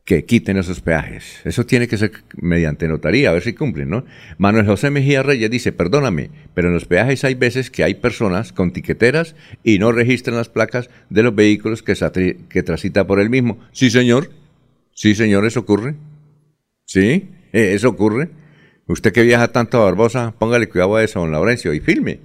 que 0.05 0.25
quiten 0.25 0.57
esos 0.57 0.81
peajes. 0.81 1.39
Eso 1.45 1.65
tiene 1.65 1.87
que 1.87 1.97
ser 1.97 2.11
mediante 2.35 2.87
notaría, 2.87 3.29
a 3.29 3.33
ver 3.33 3.43
si 3.43 3.53
cumplen, 3.53 3.89
¿no? 3.89 4.05
Manuel 4.37 4.65
José 4.65 4.89
Mejía 4.89 5.23
Reyes 5.23 5.49
dice, 5.49 5.71
perdóname, 5.71 6.29
pero 6.53 6.67
en 6.67 6.73
los 6.73 6.85
peajes 6.85 7.23
hay 7.23 7.35
veces 7.35 7.69
que 7.69 7.83
hay 7.83 7.95
personas 7.95 8.51
con 8.51 8.73
tiqueteras 8.73 9.35
y 9.63 9.79
no 9.79 9.91
registran 9.91 10.35
las 10.35 10.49
placas 10.49 10.89
de 11.09 11.23
los 11.23 11.33
vehículos 11.33 11.83
que, 11.83 12.63
transita 12.63 13.07
por 13.07 13.19
el 13.19 13.29
mismo. 13.29 13.59
Sí, 13.71 13.89
señor. 13.89 14.29
Sí, 14.93 15.15
señor, 15.15 15.45
eso 15.45 15.61
ocurre. 15.61 15.95
Sí, 16.85 17.29
e, 17.53 17.73
eso 17.73 17.89
ocurre. 17.89 18.29
Usted 18.87 19.13
que 19.13 19.23
viaja 19.23 19.47
tanto 19.47 19.81
a 19.81 19.85
Barbosa, 19.85 20.35
póngale 20.37 20.67
cuidado 20.67 20.97
a 20.97 21.03
eso, 21.03 21.21
don 21.21 21.31
Laurencio, 21.31 21.73
y 21.73 21.79
filme. 21.79 22.19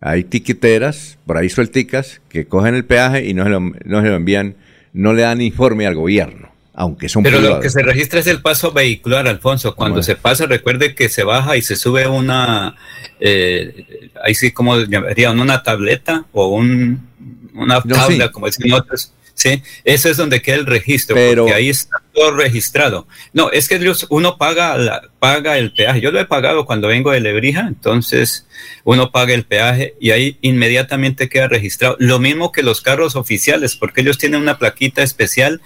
Hay 0.00 0.24
tiqueteras, 0.24 1.18
por 1.24 1.36
ahí 1.36 1.48
suelticas, 1.48 2.20
que 2.28 2.46
cogen 2.46 2.74
el 2.74 2.84
peaje 2.84 3.26
y 3.26 3.32
no 3.32 3.48
no 3.48 4.02
se 4.02 4.08
lo 4.08 4.16
envían, 4.16 4.56
no 4.92 5.12
le 5.12 5.22
dan 5.22 5.40
informe 5.40 5.86
al 5.86 5.94
gobierno 5.94 6.55
aunque 6.78 7.08
son 7.08 7.22
Pero 7.22 7.40
lo 7.40 7.58
que 7.58 7.70
se 7.70 7.82
registra 7.82 8.20
es 8.20 8.26
el 8.26 8.42
paso 8.42 8.70
vehicular, 8.70 9.26
Alfonso. 9.26 9.74
Cuando 9.74 10.02
se 10.02 10.14
pasa, 10.14 10.44
recuerde 10.44 10.94
que 10.94 11.08
se 11.08 11.24
baja 11.24 11.56
y 11.56 11.62
se 11.62 11.74
sube 11.74 12.06
una, 12.06 12.76
eh, 13.18 14.10
ahí 14.22 14.34
sí, 14.34 14.52
como 14.52 14.78
llamaría, 14.80 15.30
una 15.30 15.62
tableta 15.62 16.26
o 16.32 16.48
un, 16.48 17.08
una 17.54 17.80
tabla, 17.80 18.30
como 18.30 18.46
dicen 18.46 18.70
otros. 18.74 19.10
Sí, 19.32 19.62
eso 19.84 20.08
es 20.08 20.16
donde 20.16 20.40
queda 20.40 20.56
el 20.56 20.66
registro, 20.66 21.14
Pero, 21.14 21.44
porque 21.44 21.54
ahí 21.54 21.68
está 21.68 21.96
todo 22.14 22.30
registrado. 22.32 23.06
No, 23.34 23.50
es 23.50 23.68
que 23.68 23.92
uno 24.08 24.38
paga, 24.38 24.78
la, 24.78 25.02
paga 25.18 25.58
el 25.58 25.72
peaje. 25.72 26.00
Yo 26.00 26.10
lo 26.10 26.20
he 26.20 26.24
pagado 26.24 26.64
cuando 26.64 26.88
vengo 26.88 27.10
de 27.10 27.20
Lebrija, 27.20 27.66
entonces 27.68 28.46
uno 28.84 29.12
paga 29.12 29.34
el 29.34 29.44
peaje 29.44 29.94
y 30.00 30.10
ahí 30.10 30.38
inmediatamente 30.40 31.28
queda 31.28 31.48
registrado. 31.48 31.96
Lo 31.98 32.18
mismo 32.18 32.50
que 32.50 32.62
los 32.62 32.80
carros 32.80 33.14
oficiales, 33.14 33.76
porque 33.76 34.00
ellos 34.02 34.16
tienen 34.16 34.40
una 34.40 34.58
plaquita 34.58 35.02
especial 35.02 35.60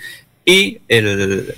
y 0.51 0.81
el, 0.89 1.55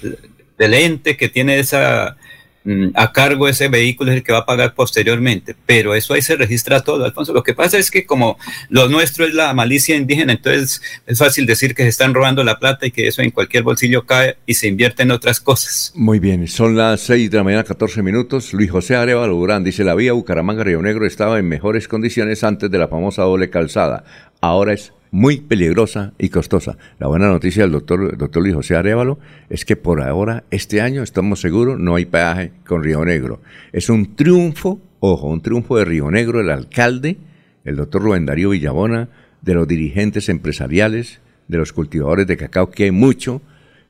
el 0.58 0.74
ente 0.74 1.16
que 1.16 1.30
tiene 1.30 1.58
esa 1.58 2.16
mm, 2.64 2.88
a 2.94 3.10
cargo 3.10 3.48
ese 3.48 3.68
vehículo 3.68 4.10
es 4.10 4.18
el 4.18 4.22
que 4.22 4.32
va 4.32 4.40
a 4.40 4.46
pagar 4.46 4.74
posteriormente, 4.74 5.56
pero 5.64 5.94
eso 5.94 6.12
ahí 6.12 6.20
se 6.20 6.36
registra 6.36 6.80
todo, 6.80 7.02
Alfonso. 7.02 7.32
Lo 7.32 7.42
que 7.42 7.54
pasa 7.54 7.78
es 7.78 7.90
que 7.90 8.04
como 8.04 8.36
lo 8.68 8.88
nuestro 8.88 9.24
es 9.24 9.32
la 9.32 9.54
malicia 9.54 9.96
indígena, 9.96 10.34
entonces 10.34 10.82
es 11.06 11.18
fácil 11.18 11.46
decir 11.46 11.74
que 11.74 11.84
se 11.84 11.88
están 11.88 12.12
robando 12.12 12.44
la 12.44 12.58
plata 12.58 12.86
y 12.86 12.90
que 12.90 13.08
eso 13.08 13.22
en 13.22 13.30
cualquier 13.30 13.62
bolsillo 13.62 14.04
cae 14.04 14.36
y 14.44 14.54
se 14.54 14.68
invierte 14.68 15.04
en 15.04 15.10
otras 15.10 15.40
cosas. 15.40 15.92
Muy 15.94 16.18
bien, 16.18 16.46
son 16.46 16.76
las 16.76 17.00
6 17.00 17.30
de 17.30 17.36
la 17.38 17.44
mañana, 17.44 17.64
14 17.64 18.02
minutos. 18.02 18.52
Luis 18.52 18.70
José 18.70 18.94
Arevalo 18.94 19.36
Durán 19.36 19.64
dice, 19.64 19.84
la 19.84 19.94
vía 19.94 20.12
Bucaramanga-Río 20.12 20.82
Negro 20.82 21.06
estaba 21.06 21.38
en 21.38 21.48
mejores 21.48 21.88
condiciones 21.88 22.44
antes 22.44 22.70
de 22.70 22.78
la 22.78 22.88
famosa 22.88 23.22
doble 23.22 23.48
calzada. 23.48 24.04
Ahora 24.42 24.74
es 24.74 24.92
muy 25.12 25.42
peligrosa 25.42 26.14
y 26.18 26.30
costosa. 26.30 26.78
La 26.98 27.06
buena 27.06 27.28
noticia 27.28 27.62
del 27.62 27.72
doctor, 27.72 28.16
doctor 28.16 28.42
Luis 28.42 28.54
José 28.54 28.76
Arevalo 28.76 29.18
es 29.50 29.66
que 29.66 29.76
por 29.76 30.02
ahora, 30.02 30.44
este 30.50 30.80
año, 30.80 31.02
estamos 31.02 31.42
seguros, 31.42 31.78
no 31.78 31.94
hay 31.94 32.06
peaje 32.06 32.52
con 32.66 32.82
Río 32.82 33.04
Negro. 33.04 33.40
Es 33.72 33.90
un 33.90 34.16
triunfo, 34.16 34.80
ojo, 35.00 35.28
un 35.28 35.42
triunfo 35.42 35.76
de 35.76 35.84
Río 35.84 36.10
Negro, 36.10 36.40
el 36.40 36.50
alcalde, 36.50 37.18
el 37.64 37.76
doctor 37.76 38.02
Rubén 38.02 38.24
Darío 38.24 38.50
Villabona, 38.50 39.10
de 39.42 39.54
los 39.54 39.68
dirigentes 39.68 40.30
empresariales, 40.30 41.20
de 41.46 41.58
los 41.58 41.74
cultivadores 41.74 42.26
de 42.26 42.38
cacao, 42.38 42.70
que 42.70 42.84
hay 42.84 42.90
mucho, 42.90 43.42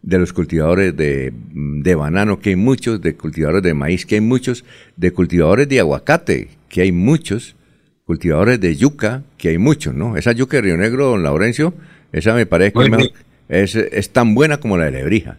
de 0.03 0.19
los 0.19 0.33
cultivadores 0.33 0.97
de, 0.97 1.33
de 1.53 1.95
banano, 1.95 2.41
que 2.41 2.51
hay 2.51 2.57
muchos, 2.57 3.01
de 3.01 3.15
cultivadores 3.15 3.63
de 3.63 3.75
maíz, 3.75 4.07
que 4.07 4.17
hay 4.17 4.21
muchos, 4.21 4.65
de 4.97 5.13
cultivadores 5.13 5.69
de 5.69 5.79
aguacate, 5.79 6.49
que 6.69 6.83
hay 6.83 6.91
muchos, 6.91 7.55
cultivadores 8.07 8.61
de 8.61 8.77
yuca, 8.77 9.23
que 9.39 9.51
hay 9.51 9.59
muchos, 9.59 9.95
¿no? 9.95 10.17
Esa 10.17 10.33
yuca 10.33 10.57
de 10.57 10.63
Río 10.63 10.77
Negro, 10.77 11.11
don 11.11 11.23
Laurencio, 11.23 11.75
esa 12.13 12.35
me 12.35 12.47
parece 12.47 12.73
que 12.73 13.13
es, 13.49 13.75
es, 13.75 14.11
tan 14.11 14.35
buena 14.35 14.59
como 14.59 14.77
la 14.77 14.87
de 14.87 14.93
Lebrija. 14.93 15.39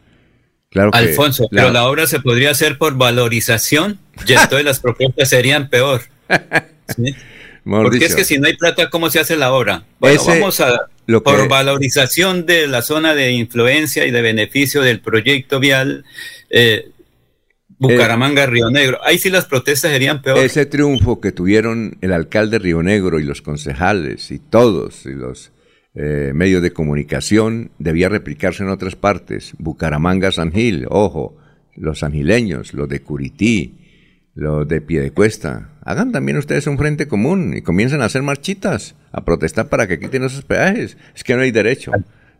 Claro 0.69 0.91
que 0.91 0.97
Alfonso, 0.97 1.47
pero 1.51 1.71
la 1.71 1.87
obra 1.87 2.07
se 2.07 2.19
podría 2.19 2.51
hacer 2.51 2.77
por 2.77 2.95
valorización, 2.97 3.99
y 4.27 4.33
entonces 4.33 4.65
las 4.65 4.79
propuestas 4.81 5.29
serían 5.29 5.69
peor. 5.69 6.01
Porque 7.63 8.05
es 8.05 8.15
que 8.15 8.25
si 8.25 8.39
no 8.39 8.47
hay 8.47 8.57
plata, 8.57 8.89
¿cómo 8.89 9.09
se 9.09 9.19
hace 9.19 9.37
la 9.37 9.53
obra? 9.53 9.85
Bueno, 9.99 10.21
vamos 10.25 10.59
a, 10.59 10.89
por 11.23 11.47
valorización 11.47 12.45
de 12.45 12.67
la 12.67 12.81
zona 12.81 13.15
de 13.15 13.31
influencia 13.31 14.05
y 14.05 14.11
de 14.11 14.21
beneficio 14.21 14.81
del 14.81 14.99
proyecto 14.99 15.59
vial, 15.59 16.03
eh, 16.49 16.89
Bucaramanga, 17.83 18.45
Río 18.45 18.69
Negro. 18.69 18.99
Ahí 19.03 19.17
sí 19.17 19.29
las 19.29 19.45
protestas 19.45 19.91
serían 19.91 20.21
peores. 20.21 20.45
Ese 20.45 20.65
triunfo 20.65 21.19
que 21.19 21.31
tuvieron 21.31 21.97
el 22.01 22.13
alcalde 22.13 22.57
de 22.57 22.63
Río 22.63 22.81
Negro 22.81 23.19
y 23.19 23.23
los 23.23 23.41
concejales 23.41 24.31
y 24.31 24.39
todos 24.39 25.05
y 25.05 25.11
los 25.11 25.51
eh, 25.95 26.31
medios 26.33 26.61
de 26.61 26.71
comunicación 26.71 27.71
debía 27.77 28.09
replicarse 28.09 28.63
en 28.63 28.69
otras 28.69 28.95
partes. 28.95 29.53
Bucaramanga, 29.57 30.31
San 30.31 30.51
Gil, 30.51 30.87
ojo, 30.89 31.37
los 31.75 31.99
sangileños, 31.99 32.73
los 32.73 32.87
de 32.87 33.01
Curití, 33.01 33.79
los 34.33 34.67
de 34.67 34.81
Piedecuesta. 34.81 35.69
Hagan 35.83 36.11
también 36.11 36.37
ustedes 36.37 36.67
un 36.67 36.77
frente 36.77 37.07
común 37.07 37.53
y 37.55 37.61
comiencen 37.61 38.01
a 38.01 38.05
hacer 38.05 38.23
marchitas, 38.23 38.95
a 39.11 39.25
protestar 39.25 39.67
para 39.67 39.87
que 39.87 39.99
quiten 39.99 40.23
esos 40.23 40.43
peajes. 40.45 40.97
Es 41.13 41.23
que 41.23 41.35
no 41.35 41.41
hay 41.41 41.51
derecho. 41.51 41.91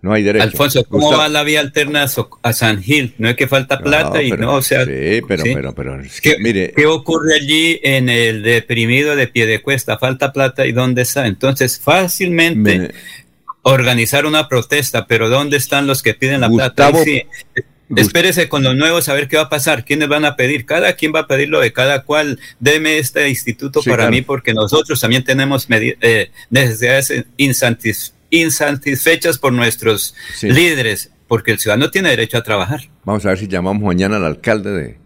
No 0.04 0.12
hay 0.12 0.22
derecho. 0.22 0.44
Alfonso, 0.44 0.84
¿cómo 0.84 1.14
va 1.14 1.30
la 1.30 1.44
vía 1.44 1.62
alterna 1.62 2.06
a 2.42 2.54
San 2.54 2.84
Gil? 2.84 3.14
No 3.20 3.30
es 3.30 3.38
que 3.38 3.48
falta 3.48 3.80
plata 3.80 4.22
y 4.22 4.32
no, 4.32 4.56
o 4.56 4.62
sea. 4.62 4.84
Sí, 4.84 5.22
pero, 5.26 5.44
pero, 5.46 5.74
pero. 5.74 5.98
¿Qué, 6.22 6.36
mire. 6.40 6.74
¿Qué 6.76 6.86
ocurre 6.88 7.36
allí 7.36 7.80
en 7.82 8.10
el 8.10 8.44
deprimido 8.44 9.16
de 9.16 9.28
pie 9.28 9.46
de 9.46 9.62
cuesta? 9.62 9.98
Falta 9.98 10.34
plata 10.34 10.68
y 10.68 10.74
¿dónde 10.74 11.04
está? 11.04 11.26
Entonces, 11.26 11.80
fácilmente 11.80 12.92
organizar 13.62 14.26
una 14.26 14.50
protesta, 14.50 15.08
pero 15.08 15.30
¿dónde 15.30 15.56
están 15.56 15.88
los 15.88 16.04
que 16.04 16.14
piden 16.14 16.42
la 16.42 16.50
plata? 16.50 16.92
Espérese 17.96 18.50
con 18.50 18.62
los 18.62 18.76
nuevos 18.76 19.08
a 19.08 19.14
ver 19.14 19.30
qué 19.30 19.38
va 19.38 19.44
a 19.44 19.50
pasar, 19.50 19.86
quiénes 19.86 20.10
van 20.10 20.26
a 20.26 20.36
pedir, 20.36 20.66
cada 20.66 20.98
quien 20.98 21.14
va 21.16 21.22
a 21.22 21.28
pedir 21.28 21.48
lo 21.48 21.62
de 21.62 21.72
cada 21.72 22.04
cual, 22.04 22.42
deme 22.60 22.98
este 22.98 23.30
instituto 23.30 23.82
para 23.82 24.10
mí 24.10 24.22
porque 24.22 24.54
nosotros 24.54 25.00
también 25.00 25.24
tenemos 25.24 25.66
eh, 25.70 26.30
necesidades 26.50 27.24
insatisfechas 27.38 28.14
insatisfechas 28.34 29.38
por 29.38 29.54
nuestros 29.54 30.16
líderes, 30.42 31.12
porque 31.28 31.52
el 31.52 31.60
ciudadano 31.60 31.92
tiene 31.92 32.10
derecho 32.10 32.38
a 32.38 32.44
trabajar. 32.44 32.82
Vamos 33.06 33.26
a 33.26 33.30
ver 33.30 33.38
si 33.38 33.48
llamamos 33.48 33.84
mañana 33.84 34.18
al 34.18 34.26
alcalde 34.26 34.98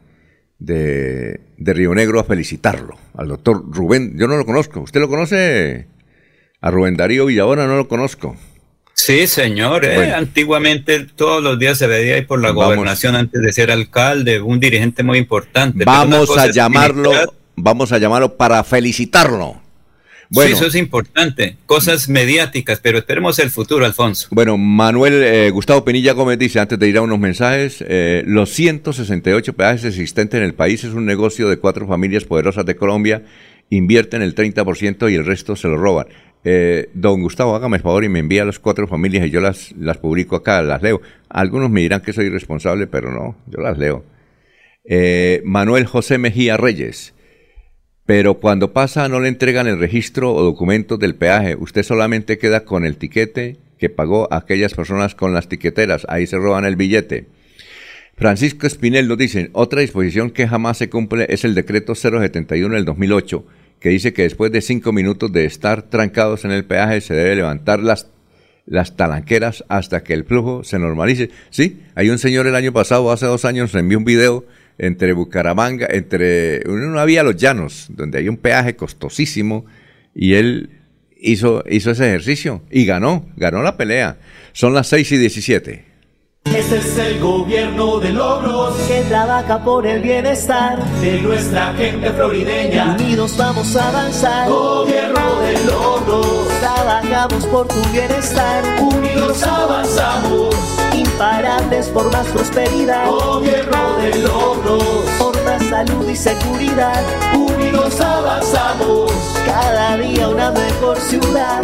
de, 0.60 1.40
de, 1.58 1.74
Río 1.74 1.94
Negro 1.94 2.20
a 2.20 2.24
felicitarlo, 2.24 2.98
al 3.16 3.28
doctor 3.28 3.64
Rubén. 3.70 4.18
Yo 4.18 4.28
no 4.28 4.38
lo 4.38 4.46
conozco. 4.46 4.82
¿Usted 4.82 5.02
lo 5.02 5.10
conoce? 5.10 5.88
A 6.62 6.72
Rubén 6.72 6.96
Darío 6.96 7.26
Villabona 7.26 7.68
no 7.68 7.76
lo 7.76 7.88
conozco. 7.88 8.36
Sí, 8.94 9.28
señor. 9.28 9.86
Eh, 9.86 10.14
antiguamente 10.14 11.06
todos 11.16 11.44
los 11.44 11.60
días 11.60 11.78
se 11.78 11.86
veía 11.86 12.16
ahí 12.16 12.24
por 12.24 12.42
la 12.42 12.50
gobernación 12.50 13.16
antes 13.16 13.42
de 13.42 13.54
ser 13.54 13.72
alcalde, 13.72 14.42
un 14.42 14.60
dirigente 14.60 15.04
muy 15.04 15.20
importante. 15.20 15.84
Vamos 15.86 16.36
a 16.36 16.50
llamarlo, 16.50 17.12
vamos 17.56 17.92
a 17.92 18.00
llamarlo 18.00 18.38
para 18.38 18.64
felicitarlo 18.64 19.67
sí, 20.32 20.40
eso 20.52 20.66
es 20.66 20.76
importante. 20.76 21.58
Cosas 21.66 22.10
mediáticas, 22.10 22.80
pero 22.80 22.98
esperemos 22.98 23.40
el 23.40 23.50
futuro, 23.50 23.86
Alfonso. 23.86 24.28
Bueno, 24.32 24.58
Manuel 24.58 25.24
eh, 25.24 25.50
Gustavo 25.50 25.84
Penilla 25.84 26.14
Gómez 26.14 26.40
dice, 26.40 26.60
antes 26.60 26.78
de 26.80 26.88
ir 26.88 26.98
a 26.98 27.02
unos 27.02 27.20
mensajes, 27.20 27.84
eh, 27.88 28.24
los 28.26 28.50
168 28.52 29.54
peajes 29.54 29.86
existentes 29.86 30.38
en 30.38 30.44
el 30.46 30.54
país 30.54 30.84
es 30.84 30.94
un 30.94 31.06
negocio 31.06 31.50
de 31.50 31.58
cuatro 31.58 31.88
familias 31.88 32.26
poderosas 32.26 32.66
de 32.66 32.76
Colombia, 32.76 33.24
invierten 33.70 34.22
el 34.22 34.36
30% 34.36 35.12
y 35.12 35.16
el 35.16 35.26
resto 35.26 35.56
se 35.56 35.68
lo 35.68 35.78
roban. 35.78 36.08
Eh, 36.44 36.90
don 36.94 37.22
Gustavo, 37.22 37.56
hágame 37.56 37.78
el 37.78 37.84
favor 37.84 38.04
y 38.04 38.10
me 38.10 38.20
envía 38.20 38.44
a 38.44 38.46
las 38.46 38.60
cuatro 38.60 38.88
familias 38.88 39.26
y 39.26 39.30
yo 39.30 39.42
las, 39.42 39.74
las 39.78 39.98
publico 39.98 40.36
acá, 40.36 40.62
las 40.62 40.82
leo. 40.82 41.02
Algunos 41.30 41.70
me 41.70 41.82
dirán 41.82 42.02
que 42.02 42.14
soy 42.14 42.28
irresponsable, 42.28 42.88
pero 42.88 43.12
no, 43.12 43.36
yo 43.48 43.62
las 43.62 43.78
leo. 43.78 44.06
Manuel 45.44 45.86
José 45.86 46.18
Mejía 46.18 46.56
Reyes 46.56 47.14
pero 48.08 48.36
cuando 48.36 48.72
pasa 48.72 49.10
no 49.10 49.20
le 49.20 49.28
entregan 49.28 49.68
el 49.68 49.80
registro 49.80 50.34
o 50.34 50.42
documentos 50.42 50.98
del 50.98 51.16
peaje, 51.16 51.58
usted 51.60 51.84
solamente 51.84 52.38
queda 52.38 52.64
con 52.64 52.86
el 52.86 52.96
tiquete 52.96 53.58
que 53.78 53.90
pagó 53.90 54.34
aquellas 54.34 54.74
personas 54.74 55.14
con 55.14 55.34
las 55.34 55.50
tiqueteras, 55.50 56.08
ahí 56.10 56.26
se 56.26 56.38
roban 56.38 56.64
el 56.64 56.78
billete. 56.78 57.28
Francisco 58.16 58.66
Espinel 58.66 59.10
nos 59.10 59.18
dice, 59.18 59.50
otra 59.52 59.82
disposición 59.82 60.32
que 60.32 60.48
jamás 60.48 60.78
se 60.78 60.90
cumple 60.90 61.28
es 61.30 61.44
el 61.44 61.54
decreto 61.54 61.96
071 61.96 62.76
del 62.76 62.86
2008, 62.86 63.46
que 63.82 63.90
dice 63.90 64.14
que 64.14 64.24
después 64.24 64.54
de 64.54 64.62
cinco 64.62 64.94
minutos 64.94 65.34
de 65.34 65.44
estar 65.44 65.84
trancados 65.84 66.46
en 66.46 66.52
el 66.52 66.64
peaje 66.64 67.02
se 67.02 67.14
debe 67.14 67.36
levantar 67.36 67.82
las, 67.82 68.08
las 68.66 68.96
talanqueras 68.96 69.66
hasta 69.68 70.04
que 70.04 70.14
el 70.14 70.24
flujo 70.24 70.64
se 70.64 70.80
normalice. 70.80 71.30
Sí, 71.50 71.82
hay 71.94 72.10
un 72.10 72.20
señor 72.20 72.48
el 72.48 72.56
año 72.56 72.72
pasado, 72.72 73.12
hace 73.12 73.26
dos 73.26 73.44
años, 73.44 73.76
envió 73.76 73.98
un 73.98 74.06
video 74.06 74.46
entre 74.78 75.14
Bucaramanga, 75.14 75.88
entre 75.90 76.62
una 76.68 77.06
vía 77.06 77.24
Los 77.24 77.36
Llanos, 77.36 77.88
donde 77.90 78.20
hay 78.20 78.30
un 78.30 78.38
peaje 78.38 78.76
costosísimo, 78.76 79.66
y 80.14 80.34
él 80.34 80.70
hizo, 81.20 81.64
hizo 81.70 81.92
ese 81.92 82.08
ejercicio 82.08 82.62
y 82.72 82.86
ganó, 82.86 83.26
ganó 83.36 83.62
la 83.62 83.78
pelea. 83.78 84.18
Son 84.54 84.74
las 84.74 84.88
6 84.88 85.12
y 85.12 85.18
17. 85.18 85.88
Este 86.56 86.78
es 86.78 86.98
el 86.98 87.20
gobierno 87.20 88.00
de 88.00 88.14
logros 88.14 88.76
que 88.88 89.02
trabaja 89.02 89.64
por 89.64 89.86
el 89.86 90.02
bienestar 90.02 90.82
de 91.02 91.22
nuestra 91.22 91.74
gente 91.74 92.10
florideña. 92.12 92.96
Unidos 93.00 93.36
vamos 93.38 93.76
a 93.76 93.90
avanzar. 93.90 94.50
Gobierno 94.50 95.42
de 95.42 95.66
logros. 95.66 96.48
Trabajamos 96.60 97.46
por 97.48 97.68
tu 97.68 97.82
bienestar. 97.92 98.64
Unidos 98.82 99.44
avanzamos. 99.44 100.77
Imparables 101.18 101.88
por 101.88 102.12
más 102.12 102.28
prosperidad. 102.28 103.10
Gobierno 103.10 103.98
de 103.98 104.20
logros. 104.20 104.84
Por 105.18 105.44
más 105.46 105.64
salud 105.64 106.08
y 106.08 106.16
seguridad. 106.16 107.04
Unidos 107.34 108.00
avanzamos. 108.00 109.12
Cada 109.44 109.98
día 109.98 110.30
una 110.30 110.52
mejor 110.52 111.00
ciudad. 111.00 111.64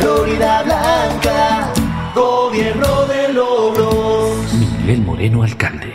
Florida 0.00 0.64
Blanca. 0.64 1.72
Gobierno 2.12 3.06
de 3.06 3.32
logros. 3.32 4.52
Miguel 4.54 5.02
Moreno, 5.02 5.44
alcalde. 5.44 5.94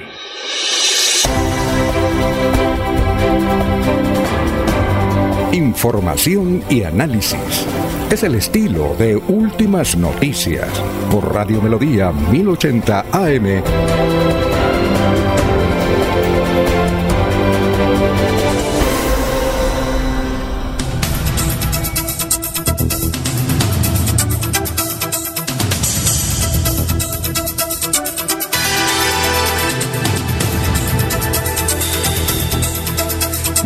Información 5.51 6.63
y 6.69 6.83
análisis. 6.83 7.65
Es 8.11 8.23
el 8.23 8.35
estilo 8.35 8.95
de 8.97 9.15
Últimas 9.15 9.97
Noticias 9.97 10.69
por 11.11 11.33
Radio 11.33 11.61
Melodía 11.61 12.11
1080 12.11 13.05
AM. 13.11 13.63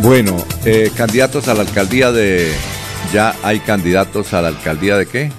Bueno, 0.02 0.34
eh, 0.64 0.90
candidatos 0.96 1.46
a 1.48 1.54
la 1.54 1.60
alcaldía 1.60 2.10
de... 2.10 2.79
Ya 3.12 3.34
hay 3.42 3.58
candidatos 3.58 4.34
a 4.34 4.42
la 4.42 4.48
alcaldía 4.48 4.96
de 4.96 5.06
qué? 5.06 5.32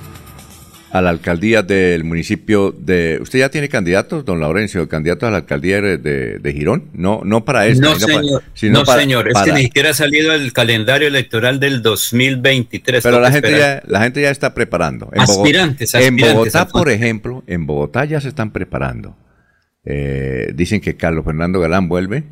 A 0.91 1.01
la 1.01 1.09
alcaldía 1.09 1.63
del 1.63 2.03
municipio 2.03 2.75
de... 2.77 3.17
¿Usted 3.21 3.39
ya 3.39 3.49
tiene 3.49 3.69
candidatos, 3.69 4.25
don 4.25 4.41
Laurencio, 4.41 4.89
candidatos 4.89 5.27
a 5.27 5.31
la 5.31 5.37
alcaldía 5.37 5.79
de, 5.79 5.97
de 5.97 6.53
Girón? 6.53 6.89
No, 6.91 7.21
no 7.23 7.45
para 7.45 7.67
esto. 7.67 7.87
No, 7.87 7.97
señor, 7.97 8.43
no, 8.71 8.85
señor. 8.85 9.29
es 9.29 9.41
que 9.41 9.53
ni 9.53 9.61
siquiera 9.63 9.91
ha 9.91 9.93
salido 9.93 10.33
el 10.33 10.51
calendario 10.51 11.07
electoral 11.07 11.61
del 11.61 11.81
2023. 11.81 13.01
Pero 13.01 13.21
la 13.21 13.31
gente, 13.31 13.57
ya, 13.57 13.81
la 13.87 14.01
gente 14.03 14.21
ya 14.21 14.31
está 14.31 14.53
preparando. 14.53 15.09
En 15.13 15.21
aspirantes, 15.21 15.93
En 15.93 16.17
Bogotá, 16.17 16.67
por 16.67 16.89
ejemplo, 16.89 17.41
en 17.47 17.65
Bogotá 17.65 18.03
ya 18.03 18.19
se 18.19 18.27
están 18.27 18.51
preparando. 18.51 19.15
Eh, 19.85 20.51
dicen 20.55 20.81
que 20.81 20.97
Carlos 20.97 21.23
Fernando 21.23 21.61
Galán 21.61 21.87
vuelve 21.87 22.25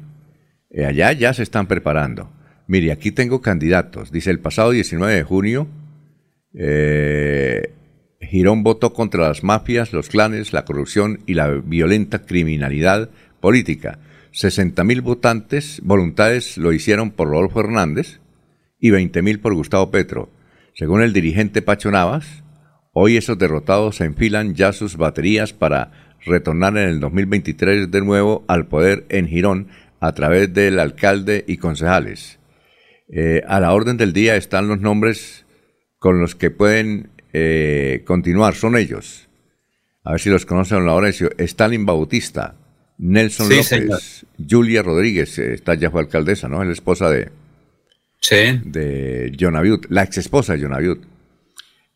eh, 0.70 0.86
allá 0.86 1.12
ya 1.14 1.34
se 1.34 1.44
están 1.44 1.68
preparando. 1.68 2.30
Mire, 2.70 2.92
aquí 2.92 3.12
tengo 3.12 3.42
candidatos. 3.42 4.12
Dice, 4.12 4.30
el 4.30 4.42
pasado 4.42 4.70
19 4.70 5.16
de 5.16 5.24
junio, 5.24 5.68
eh, 6.54 7.74
Girón 8.22 8.62
votó 8.62 8.94
contra 8.94 9.28
las 9.28 9.44
mafias, 9.44 9.92
los 9.92 10.08
clanes, 10.08 10.54
la 10.54 10.66
corrupción 10.66 11.22
y 11.26 11.34
la 11.34 11.48
violenta 11.48 12.28
criminalidad 12.28 13.10
política. 13.40 13.98
60.000 14.34 15.02
votantes, 15.02 15.82
voluntades 15.84 16.60
lo 16.60 16.72
hicieron 16.72 17.10
por 17.10 17.30
Rodolfo 17.30 17.62
Hernández 17.62 18.20
y 18.80 18.92
20.000 18.92 19.42
por 19.42 19.56
Gustavo 19.56 19.90
Petro. 19.90 20.30
Según 20.76 21.02
el 21.02 21.12
dirigente 21.12 21.64
Pacho 21.64 21.90
Navas, 21.90 22.44
hoy 22.94 23.18
esos 23.18 23.40
derrotados 23.40 24.00
enfilan 24.00 24.54
ya 24.54 24.74
sus 24.74 24.96
baterías 24.96 25.54
para 25.54 25.92
retornar 26.24 26.78
en 26.78 26.88
el 26.88 27.00
2023 27.00 27.90
de 27.90 28.02
nuevo 28.02 28.46
al 28.48 28.68
poder 28.68 29.08
en 29.10 29.28
Girón 29.28 29.70
a 30.00 30.12
través 30.12 30.54
del 30.54 30.78
alcalde 30.80 31.46
y 31.48 31.58
concejales. 31.58 32.39
Eh, 33.12 33.42
a 33.48 33.60
la 33.60 33.74
orden 33.74 33.98
del 33.98 34.14
día 34.14 34.36
están 34.36 34.68
los 34.68 34.80
nombres 34.80 35.46
con 35.98 36.22
los 36.22 36.36
que 36.36 36.52
pueden 36.52 37.10
eh, 37.34 38.04
continuar. 38.06 38.56
Son 38.56 38.78
ellos. 38.78 39.28
A 40.04 40.12
ver 40.12 40.22
si 40.22 40.30
los 40.30 40.46
conocen, 40.46 40.86
Laurencio. 40.86 41.30
Stalin 41.38 41.86
Bautista, 41.86 42.56
Nelson 42.98 43.50
López, 43.50 44.26
Julia 44.50 44.84
Rodríguez, 44.84 45.38
eh, 45.40 45.54
está 45.54 45.76
ya 45.76 45.92
fue 45.92 46.02
alcaldesa, 46.02 46.48
¿no? 46.48 46.62
Es 46.62 46.68
la 46.68 46.74
esposa 46.74 47.10
de, 47.10 47.30
sí. 48.20 48.60
de 48.64 49.36
Jonaviut, 49.38 49.88
la 49.90 50.04
ex 50.04 50.18
esposa 50.18 50.54
de 50.54 50.62
Jonaviut. 50.62 51.04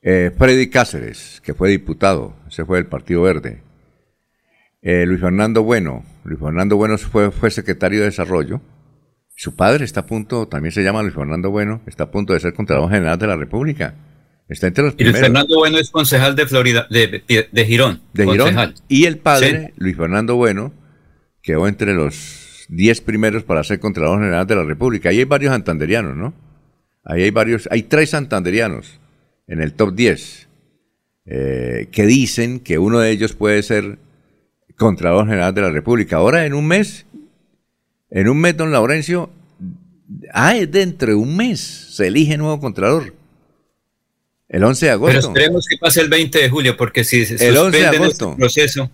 Freddy 0.01 0.67
Cáceres, 0.67 1.39
que 1.45 1.53
fue 1.53 1.69
diputado, 1.69 2.35
se 2.49 2.65
fue 2.65 2.77
del 2.77 2.87
Partido 2.87 3.21
Verde. 3.21 3.61
Eh, 4.83 5.05
Luis 5.05 5.21
Fernando 5.21 5.63
Bueno. 5.63 6.03
Luis 6.25 6.39
Fernando 6.39 6.75
Bueno 6.75 6.97
fue, 6.97 7.31
fue 7.31 7.49
secretario 7.49 8.01
de 8.01 8.07
Desarrollo. 8.07 8.61
Su 9.35 9.55
padre 9.55 9.85
está 9.85 10.01
a 10.01 10.05
punto, 10.05 10.47
también 10.47 10.71
se 10.71 10.83
llama 10.83 11.01
Luis 11.01 11.15
Fernando 11.15 11.49
Bueno, 11.49 11.81
está 11.87 12.05
a 12.05 12.11
punto 12.11 12.33
de 12.33 12.39
ser 12.39 12.53
Contralor 12.53 12.89
General 12.89 13.17
de 13.17 13.27
la 13.27 13.35
República. 13.35 13.95
Está 14.47 14.67
entre 14.67 14.83
los 14.83 14.95
y 14.97 15.03
Luis 15.05 15.17
Fernando 15.17 15.57
Bueno 15.57 15.79
es 15.79 15.89
concejal 15.89 16.35
de 16.35 16.45
Florida, 16.45 16.85
de, 16.89 17.23
de, 17.51 17.65
Girón. 17.65 18.01
De 18.13 18.25
Girón. 18.25 18.75
Y 18.87 19.05
el 19.05 19.17
padre, 19.17 19.73
Luis 19.77 19.95
Fernando 19.95 20.35
Bueno, 20.35 20.73
quedó 21.41 21.67
entre 21.67 21.93
los 21.93 22.65
10 22.69 23.01
primeros 23.01 23.43
para 23.43 23.63
ser 23.63 23.79
Contralor 23.79 24.19
General 24.19 24.45
de 24.45 24.55
la 24.55 24.63
República. 24.63 25.09
Ahí 25.09 25.19
hay 25.19 25.25
varios 25.25 25.51
santanderianos, 25.51 26.15
¿no? 26.15 26.33
Ahí 27.03 27.23
hay 27.23 27.31
varios, 27.31 27.67
hay 27.71 27.83
tres 27.83 28.11
santanderianos 28.11 28.99
en 29.47 29.61
el 29.61 29.73
top 29.73 29.93
10 29.93 30.47
eh, 31.25 31.87
que 31.91 32.05
dicen 32.05 32.59
que 32.59 32.77
uno 32.77 32.99
de 32.99 33.11
ellos 33.11 33.33
puede 33.33 33.61
ser 33.63 33.97
Contralor 34.77 35.25
General 35.25 35.53
de 35.53 35.61
la 35.61 35.69
República. 35.69 36.17
Ahora 36.17 36.45
en 36.45 36.53
un 36.53 36.67
mes, 36.67 37.05
en 38.13 38.29
un 38.29 38.39
mes, 38.39 38.55
don 38.55 38.71
Laurencio, 38.71 39.29
ah, 40.31 40.55
es 40.55 40.71
dentro 40.71 41.09
de 41.09 41.15
un 41.15 41.35
mes, 41.35 41.59
se 41.59 42.07
elige 42.07 42.37
nuevo 42.37 42.59
Contralor. 42.59 43.13
El 44.47 44.63
11 44.63 44.85
de 44.85 44.91
agosto. 44.91 45.13
Pero 45.13 45.27
esperemos 45.27 45.67
que 45.67 45.77
pase 45.77 46.01
el 46.01 46.09
20 46.09 46.39
de 46.39 46.49
julio, 46.49 46.77
porque 46.77 47.03
si 47.03 47.25
se 47.25 47.47
el 47.47 47.57
11 47.57 47.77
de 47.77 48.07
este 48.07 48.35
proceso. 48.37 48.91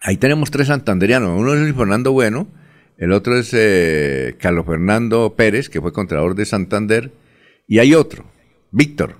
Ahí 0.00 0.16
tenemos 0.16 0.50
tres 0.50 0.68
santanderianos. 0.68 1.38
Uno 1.38 1.54
es 1.54 1.60
Luis 1.60 1.74
Fernando 1.74 2.12
Bueno, 2.12 2.48
el 2.96 3.12
otro 3.12 3.38
es 3.38 3.50
eh, 3.52 4.36
Carlos 4.40 4.64
Fernando 4.64 5.34
Pérez, 5.36 5.68
que 5.68 5.80
fue 5.80 5.92
Contralor 5.92 6.34
de 6.34 6.46
Santander, 6.46 7.12
y 7.68 7.78
hay 7.78 7.94
otro, 7.94 8.24
Víctor. 8.70 9.16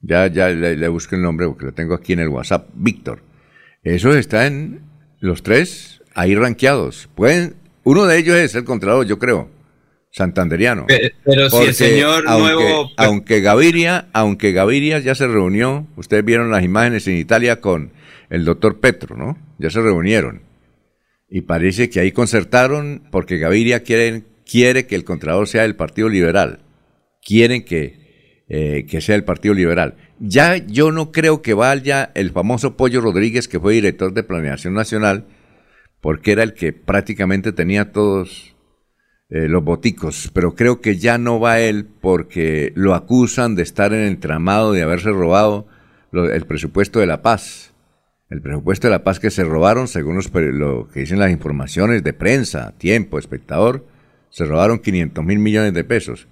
Ya, 0.00 0.26
ya 0.26 0.48
le, 0.48 0.76
le 0.76 0.88
busco 0.88 1.14
el 1.14 1.22
nombre 1.22 1.46
porque 1.46 1.66
lo 1.66 1.72
tengo 1.72 1.94
aquí 1.94 2.14
en 2.14 2.20
el 2.20 2.28
WhatsApp, 2.28 2.68
Víctor 2.74 3.22
esos 3.84 4.16
están 4.16 4.80
los 5.20 5.42
tres 5.42 5.93
ahí 6.14 6.34
ranqueados. 6.34 7.08
Pueden, 7.14 7.56
uno 7.82 8.06
de 8.06 8.18
ellos 8.18 8.36
es 8.36 8.54
el 8.54 8.64
Contralor, 8.64 9.06
yo 9.06 9.18
creo, 9.18 9.50
santanderiano. 10.10 10.86
Pero, 10.86 11.50
si 11.50 11.62
el 11.64 11.74
señor 11.74 12.24
aunque, 12.26 12.54
nuevo... 12.54 12.90
Aunque 12.96 13.40
Gaviria, 13.40 14.06
aunque 14.12 14.52
Gaviria 14.52 14.98
ya 15.00 15.14
se 15.14 15.26
reunió, 15.26 15.86
ustedes 15.96 16.24
vieron 16.24 16.50
las 16.50 16.64
imágenes 16.64 17.06
en 17.08 17.16
Italia 17.16 17.60
con 17.60 17.92
el 18.30 18.44
doctor 18.44 18.80
Petro, 18.80 19.16
¿no? 19.16 19.36
Ya 19.58 19.70
se 19.70 19.80
reunieron. 19.80 20.42
Y 21.28 21.42
parece 21.42 21.90
que 21.90 22.00
ahí 22.00 22.12
concertaron 22.12 23.02
porque 23.10 23.38
Gaviria 23.38 23.82
quiere, 23.82 24.22
quiere 24.48 24.86
que 24.86 24.94
el 24.94 25.04
Contralor 25.04 25.48
sea 25.48 25.62
del 25.62 25.74
Partido 25.74 26.08
Liberal. 26.08 26.60
quieren 27.24 27.64
que, 27.64 28.44
eh, 28.48 28.86
que 28.88 29.00
sea 29.00 29.16
el 29.16 29.24
Partido 29.24 29.54
Liberal. 29.54 29.94
Ya 30.20 30.56
yo 30.56 30.92
no 30.92 31.10
creo 31.10 31.42
que 31.42 31.54
vaya 31.54 32.12
el 32.14 32.30
famoso 32.30 32.76
Pollo 32.76 33.00
Rodríguez, 33.00 33.48
que 33.48 33.58
fue 33.58 33.74
director 33.74 34.12
de 34.12 34.22
Planeación 34.22 34.74
Nacional, 34.74 35.24
porque 36.04 36.32
era 36.32 36.42
el 36.42 36.52
que 36.52 36.74
prácticamente 36.74 37.54
tenía 37.54 37.90
todos 37.90 38.54
eh, 39.30 39.48
los 39.48 39.64
boticos, 39.64 40.30
pero 40.34 40.54
creo 40.54 40.82
que 40.82 40.98
ya 40.98 41.16
no 41.16 41.40
va 41.40 41.60
él 41.60 41.86
porque 42.02 42.74
lo 42.76 42.94
acusan 42.94 43.54
de 43.54 43.62
estar 43.62 43.94
en 43.94 44.02
el 44.02 44.18
tramado 44.18 44.74
de 44.74 44.82
haberse 44.82 45.08
robado 45.08 45.66
el 46.12 46.44
presupuesto 46.44 47.00
de 47.00 47.06
la 47.06 47.22
paz. 47.22 47.72
El 48.28 48.42
presupuesto 48.42 48.86
de 48.86 48.90
la 48.90 49.02
paz 49.02 49.18
que 49.18 49.30
se 49.30 49.44
robaron, 49.44 49.88
según 49.88 50.16
los 50.16 50.30
lo 50.30 50.88
que 50.88 51.00
dicen 51.00 51.20
las 51.20 51.30
informaciones 51.30 52.04
de 52.04 52.12
prensa, 52.12 52.74
tiempo, 52.76 53.18
espectador, 53.18 53.86
se 54.28 54.44
robaron 54.44 54.80
500 54.80 55.24
mil 55.24 55.38
millones 55.38 55.72
de 55.72 55.84
pesos. 55.84 56.28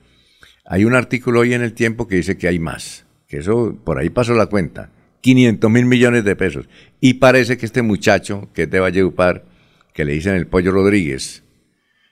Hay 0.66 0.85
un 0.85 0.94
artículo 0.94 1.40
hoy 1.40 1.55
en 1.55 1.62
el 1.62 1.73
tiempo 1.73 2.07
que 2.07 2.16
dice 2.16 2.36
que 2.36 2.47
hay 2.47 2.59
más, 2.59 3.07
que 3.27 3.39
eso 3.39 3.74
por 3.82 3.97
ahí 3.97 4.11
pasó 4.11 4.35
la 4.35 4.49
cuenta, 4.49 4.90
500 5.23 5.70
mil 5.70 5.86
millones 5.86 6.24
de 6.24 6.36
pesos. 6.36 6.69
Y 7.01 7.15
parece 7.15 7.57
que 7.57 7.65
este 7.65 7.81
muchacho, 7.81 8.51
que 8.53 8.65
es 8.65 8.70
de 8.70 8.78
Valledupar, 8.78 9.51
que 9.94 10.05
le 10.05 10.12
dicen 10.12 10.35
el 10.35 10.47
Pollo 10.47 10.70
Rodríguez, 10.73 11.43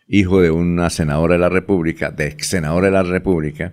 hijo 0.09 0.41
de 0.41 0.51
una 0.51 0.91
senadora 0.91 1.35
de 1.35 1.41
la 1.41 1.49
República, 1.49 2.11
de 2.11 2.27
ex 2.29 2.49
senadora 2.49 2.87
de 2.87 2.93
la 2.93 3.03
República, 3.03 3.73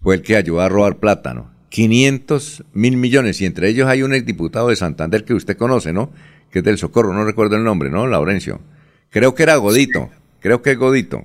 fue 0.00 0.16
el 0.16 0.22
que 0.22 0.36
ayudó 0.36 0.60
a 0.60 0.68
robar 0.68 0.98
plátano. 0.98 1.52
500 1.68 2.64
mil 2.74 2.96
millones, 2.98 3.40
y 3.40 3.46
entre 3.46 3.68
ellos 3.68 3.88
hay 3.88 4.02
un 4.02 4.12
exdiputado 4.12 4.68
de 4.68 4.76
Santander 4.76 5.24
que 5.24 5.32
usted 5.34 5.56
conoce, 5.56 5.92
¿no? 5.92 6.12
Que 6.50 6.58
es 6.58 6.64
del 6.64 6.76
Socorro, 6.76 7.14
no 7.14 7.24
recuerdo 7.24 7.56
el 7.56 7.64
nombre, 7.64 7.88
¿no? 7.90 8.06
Laurencio. 8.06 8.60
Creo 9.08 9.34
que 9.34 9.42
era 9.44 9.56
Godito, 9.56 10.10
creo 10.40 10.60
que 10.60 10.72
es 10.72 10.78
Godito, 10.78 11.24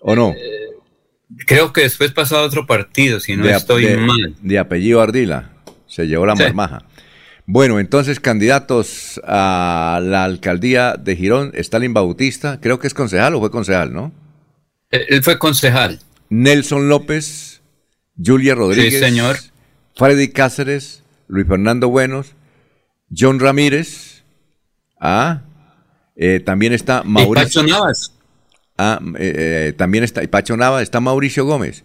¿o 0.00 0.14
no? 0.16 0.34
Creo 1.46 1.72
que 1.72 1.82
después 1.82 2.12
pasó 2.12 2.38
a 2.38 2.42
otro 2.42 2.66
partido, 2.66 3.20
si 3.20 3.36
no 3.36 3.44
de, 3.46 3.52
estoy 3.52 3.84
de- 3.86 3.96
mal. 3.98 4.34
de 4.40 4.58
apellido 4.58 5.00
Ardila, 5.00 5.50
se 5.86 6.06
llevó 6.06 6.24
la 6.26 6.36
Sí. 6.36 6.42
marmaja. 6.44 6.86
Bueno, 7.46 7.80
entonces 7.80 8.20
candidatos 8.20 9.20
a 9.24 10.00
la 10.02 10.24
alcaldía 10.24 10.94
de 10.94 11.16
Girón, 11.16 11.50
Stalin 11.54 11.92
Bautista, 11.92 12.60
creo 12.60 12.78
que 12.78 12.86
es 12.86 12.94
concejal 12.94 13.34
o 13.34 13.40
fue 13.40 13.50
concejal, 13.50 13.92
¿no? 13.92 14.12
Eh, 14.90 15.06
Él 15.08 15.22
fue 15.22 15.38
concejal. 15.38 15.98
Nelson 16.30 16.88
López, 16.88 17.60
Julia 18.22 18.54
Rodríguez, 18.54 19.00
señor. 19.00 19.36
Freddy 19.96 20.28
Cáceres, 20.28 21.02
Luis 21.26 21.46
Fernando 21.46 21.88
Buenos, 21.88 22.32
John 23.14 23.40
Ramírez, 23.40 24.22
ah, 25.00 25.42
eh, 26.16 26.40
también 26.40 26.72
está 26.72 27.02
Y 27.04 27.08
Mauricio. 27.08 27.62
Pacho 27.62 27.62
Navas. 27.64 28.12
Ah, 28.78 29.00
eh, 29.18 29.34
eh, 29.68 29.72
también 29.76 30.04
está, 30.04 30.22
y 30.22 30.28
Pacho 30.28 30.56
Nava, 30.56 30.80
está 30.80 31.00
Mauricio 31.00 31.44
Gómez. 31.44 31.84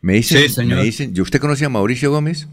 Me 0.00 0.14
dicen, 0.14 0.42
Sí, 0.42 0.48
señor. 0.50 0.78
me 0.78 0.84
dicen, 0.84 1.12
¿y 1.16 1.20
¿usted 1.20 1.40
conocía 1.40 1.66
a 1.66 1.70
Mauricio 1.70 2.10
Gómez? 2.12 2.46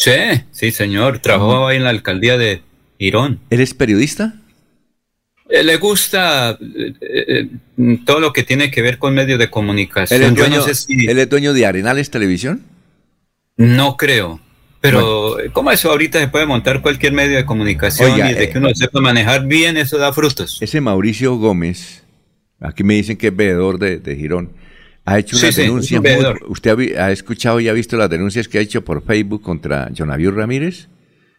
Sí, 0.00 0.12
sí, 0.50 0.70
señor. 0.70 1.18
Trabajó 1.18 1.66
ahí 1.66 1.76
en 1.76 1.84
la 1.84 1.90
alcaldía 1.90 2.38
de 2.38 2.62
Girón. 2.98 3.38
¿Él 3.50 3.60
es 3.60 3.74
periodista? 3.74 4.32
Eh, 5.50 5.62
le 5.62 5.76
gusta 5.76 6.52
eh, 6.58 6.94
eh, 7.02 7.48
todo 8.06 8.18
lo 8.18 8.32
que 8.32 8.42
tiene 8.42 8.70
que 8.70 8.80
ver 8.80 8.96
con 8.96 9.12
medios 9.12 9.38
de 9.38 9.50
comunicación. 9.50 10.22
¿Él 10.22 10.28
es, 10.28 10.34
dueño, 10.34 10.56
no 10.56 10.62
sé 10.62 10.74
si. 10.74 11.06
¿Él 11.06 11.18
es 11.18 11.28
dueño 11.28 11.52
de 11.52 11.66
Arenales 11.66 12.10
Televisión? 12.10 12.62
No 13.58 13.98
creo. 13.98 14.40
Pero, 14.80 15.36
¿cómo 15.52 15.70
eso 15.70 15.90
ahorita 15.90 16.18
se 16.18 16.28
puede 16.28 16.46
montar 16.46 16.80
cualquier 16.80 17.12
medio 17.12 17.36
de 17.36 17.44
comunicación 17.44 18.12
Oiga, 18.12 18.30
y 18.30 18.34
de 18.34 18.48
que 18.48 18.56
uno 18.56 18.74
sepa 18.74 19.02
manejar 19.02 19.44
bien, 19.44 19.76
eso 19.76 19.98
da 19.98 20.14
frutos? 20.14 20.56
Ese 20.62 20.80
Mauricio 20.80 21.36
Gómez, 21.36 22.04
aquí 22.58 22.82
me 22.84 22.94
dicen 22.94 23.18
que 23.18 23.26
es 23.26 23.36
veedor 23.36 23.78
de, 23.78 23.98
de 23.98 24.16
Girón, 24.16 24.52
ha 25.12 25.18
hecho 25.18 25.36
una 25.36 25.52
sí, 25.52 25.62
denuncia. 25.62 26.00
muy-. 26.00 26.08
¿Usted 26.48 26.96
ha, 26.98 27.10
escuchado 27.10 27.60
y 27.60 27.68
ha 27.68 27.72
visto 27.72 27.96
las 27.96 28.08
denuncias 28.10 28.48
que 28.48 28.58
ha 28.58 28.60
hecho 28.60 28.84
por 28.84 29.02
Facebook 29.04 29.42
contra 29.42 29.90
Jonaviu 29.96 30.30
Ramírez? 30.30 30.88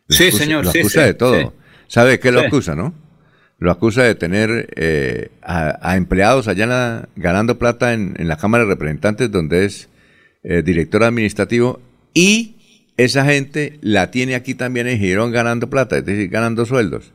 Lo 0.07 0.15
Sí, 0.15 0.25
acusa- 0.25 0.37
señor, 0.43 0.63
Lo 0.65 0.69
acusa 0.71 1.01
sí, 1.01 1.07
de 1.07 1.13
todo. 1.13 1.53
¿Sabe 1.87 2.19
qué 2.19 2.31
lo 2.31 2.41
acusa, 2.41 2.75
no? 2.75 2.93
Lo 3.59 3.71
acusa 3.71 4.03
de 4.03 4.15
tener 4.15 4.73
eh, 4.75 5.29
a, 5.41 5.77
a 5.91 5.95
empleados 5.97 6.47
allá 6.47 6.65
la- 6.65 7.09
ganando 7.15 7.59
plata 7.59 7.93
en, 7.93 8.15
en 8.17 8.27
la 8.27 8.37
Cámara 8.37 8.63
de 8.65 8.69
Representantes, 8.71 9.29
donde 9.31 9.65
es 9.65 9.87
eh, 10.43 10.63
director 10.63 11.03
administrativo, 11.03 11.79
y 12.13 12.55
esa 12.97 13.23
gente 13.25 13.77
la 13.81 14.09
tiene 14.11 14.35
aquí 14.35 14.53
también 14.55 14.87
en 14.87 14.97
Girón 14.99 15.31
ganando 15.31 15.69
plata, 15.69 15.97
es 15.97 16.05
decir, 16.05 16.27
ganando 16.29 16.65
sueldos. 16.65 17.13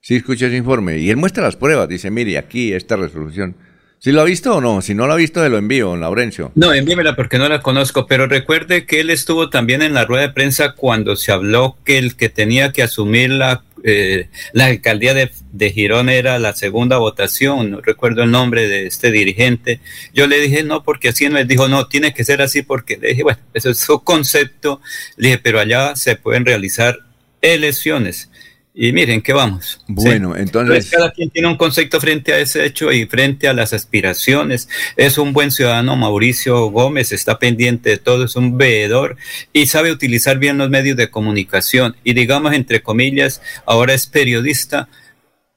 Sí, 0.00 0.16
escuché 0.16 0.46
ese 0.48 0.56
informe. 0.56 0.98
Y 0.98 1.08
él 1.10 1.16
muestra 1.16 1.42
las 1.44 1.56
pruebas. 1.56 1.88
Dice, 1.88 2.10
mire, 2.10 2.36
aquí 2.36 2.72
esta 2.74 2.96
resolución. 2.96 3.56
¿Sí 4.04 4.12
lo 4.12 4.20
ha 4.20 4.24
visto 4.24 4.56
o 4.56 4.60
no? 4.60 4.82
Si 4.82 4.92
no 4.92 5.06
lo 5.06 5.14
ha 5.14 5.16
visto, 5.16 5.42
se 5.42 5.48
lo 5.48 5.56
envío, 5.56 5.96
Laurencio. 5.96 6.52
No, 6.56 6.74
envíemela 6.74 7.16
porque 7.16 7.38
no 7.38 7.48
la 7.48 7.62
conozco, 7.62 8.06
pero 8.06 8.26
recuerde 8.26 8.84
que 8.84 9.00
él 9.00 9.08
estuvo 9.08 9.48
también 9.48 9.80
en 9.80 9.94
la 9.94 10.04
rueda 10.04 10.24
de 10.24 10.28
prensa 10.28 10.72
cuando 10.72 11.16
se 11.16 11.32
habló 11.32 11.78
que 11.86 11.96
el 11.96 12.14
que 12.14 12.28
tenía 12.28 12.70
que 12.70 12.82
asumir 12.82 13.30
la, 13.30 13.64
eh, 13.82 14.28
alcaldía 14.60 15.14
de, 15.14 15.30
de 15.52 15.70
Girón 15.70 16.10
era 16.10 16.38
la 16.38 16.52
segunda 16.52 16.98
votación, 16.98 17.70
no 17.70 17.80
recuerdo 17.80 18.24
el 18.24 18.30
nombre 18.30 18.68
de 18.68 18.88
este 18.88 19.10
dirigente. 19.10 19.80
Yo 20.12 20.26
le 20.26 20.38
dije, 20.38 20.64
no, 20.64 20.82
porque 20.82 21.08
así 21.08 21.26
no, 21.30 21.38
él 21.38 21.48
dijo, 21.48 21.68
no, 21.68 21.86
tiene 21.86 22.12
que 22.12 22.24
ser 22.24 22.42
así 22.42 22.60
porque 22.60 22.98
le 22.98 23.08
dije, 23.08 23.22
bueno, 23.22 23.38
eso 23.54 23.70
es 23.70 23.78
su 23.78 24.04
concepto. 24.04 24.82
Le 25.16 25.28
dije, 25.28 25.40
pero 25.42 25.60
allá 25.60 25.96
se 25.96 26.16
pueden 26.16 26.44
realizar 26.44 26.98
elecciones. 27.40 28.28
Y 28.76 28.92
miren, 28.92 29.22
¿qué 29.22 29.32
vamos? 29.32 29.80
Bueno, 29.86 30.34
entonces- 30.36 30.90
cada 30.90 31.12
quien 31.12 31.30
tiene 31.30 31.46
un 31.46 31.56
concepto 31.56 32.00
frente 32.00 32.32
a 32.32 32.40
ese 32.40 32.64
hecho 32.66 32.90
y 32.90 33.06
frente 33.06 33.46
a 33.46 33.52
las 33.52 33.72
aspiraciones. 33.72 34.68
Es 34.96 35.16
un 35.16 35.32
buen 35.32 35.52
ciudadano, 35.52 35.94
Mauricio 35.94 36.66
Gómez, 36.70 37.12
está 37.12 37.38
pendiente 37.38 37.90
de 37.90 37.98
todo, 37.98 38.24
es 38.24 38.34
un 38.34 38.58
veedor 38.58 39.16
y 39.52 39.66
sabe 39.66 39.92
utilizar 39.92 40.38
bien 40.40 40.58
los 40.58 40.70
medios 40.70 40.96
de 40.96 41.08
comunicación. 41.08 41.94
Y 42.02 42.14
digamos, 42.14 42.52
entre 42.52 42.82
comillas, 42.82 43.40
ahora 43.64 43.94
es 43.94 44.08
periodista, 44.08 44.88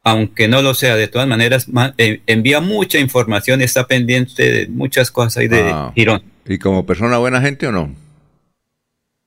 aunque 0.03 0.48
no 0.48 0.61
lo 0.61 0.76
sea, 0.76 0.95
de 0.95 1.07
todas 1.07 1.27
maneras, 1.27 1.69
ma- 1.69 1.95
eh, 1.98 2.22
envía 2.27 2.61
mucha 2.61 2.99
información, 2.99 3.64
está 3.64 3.88
pendiente 3.88 4.44
de 4.52 4.68
muchas 4.68 5.10
cosas 5.10 5.38
ahí 5.38 5.48
de 5.48 5.61
Ah. 5.73 5.91
Girón. 5.95 6.22
¿Y 6.45 6.60
como 6.60 6.85
persona 6.85 7.18
buena 7.18 7.41
gente 7.41 7.65
o 7.65 7.72
no? 7.72 7.95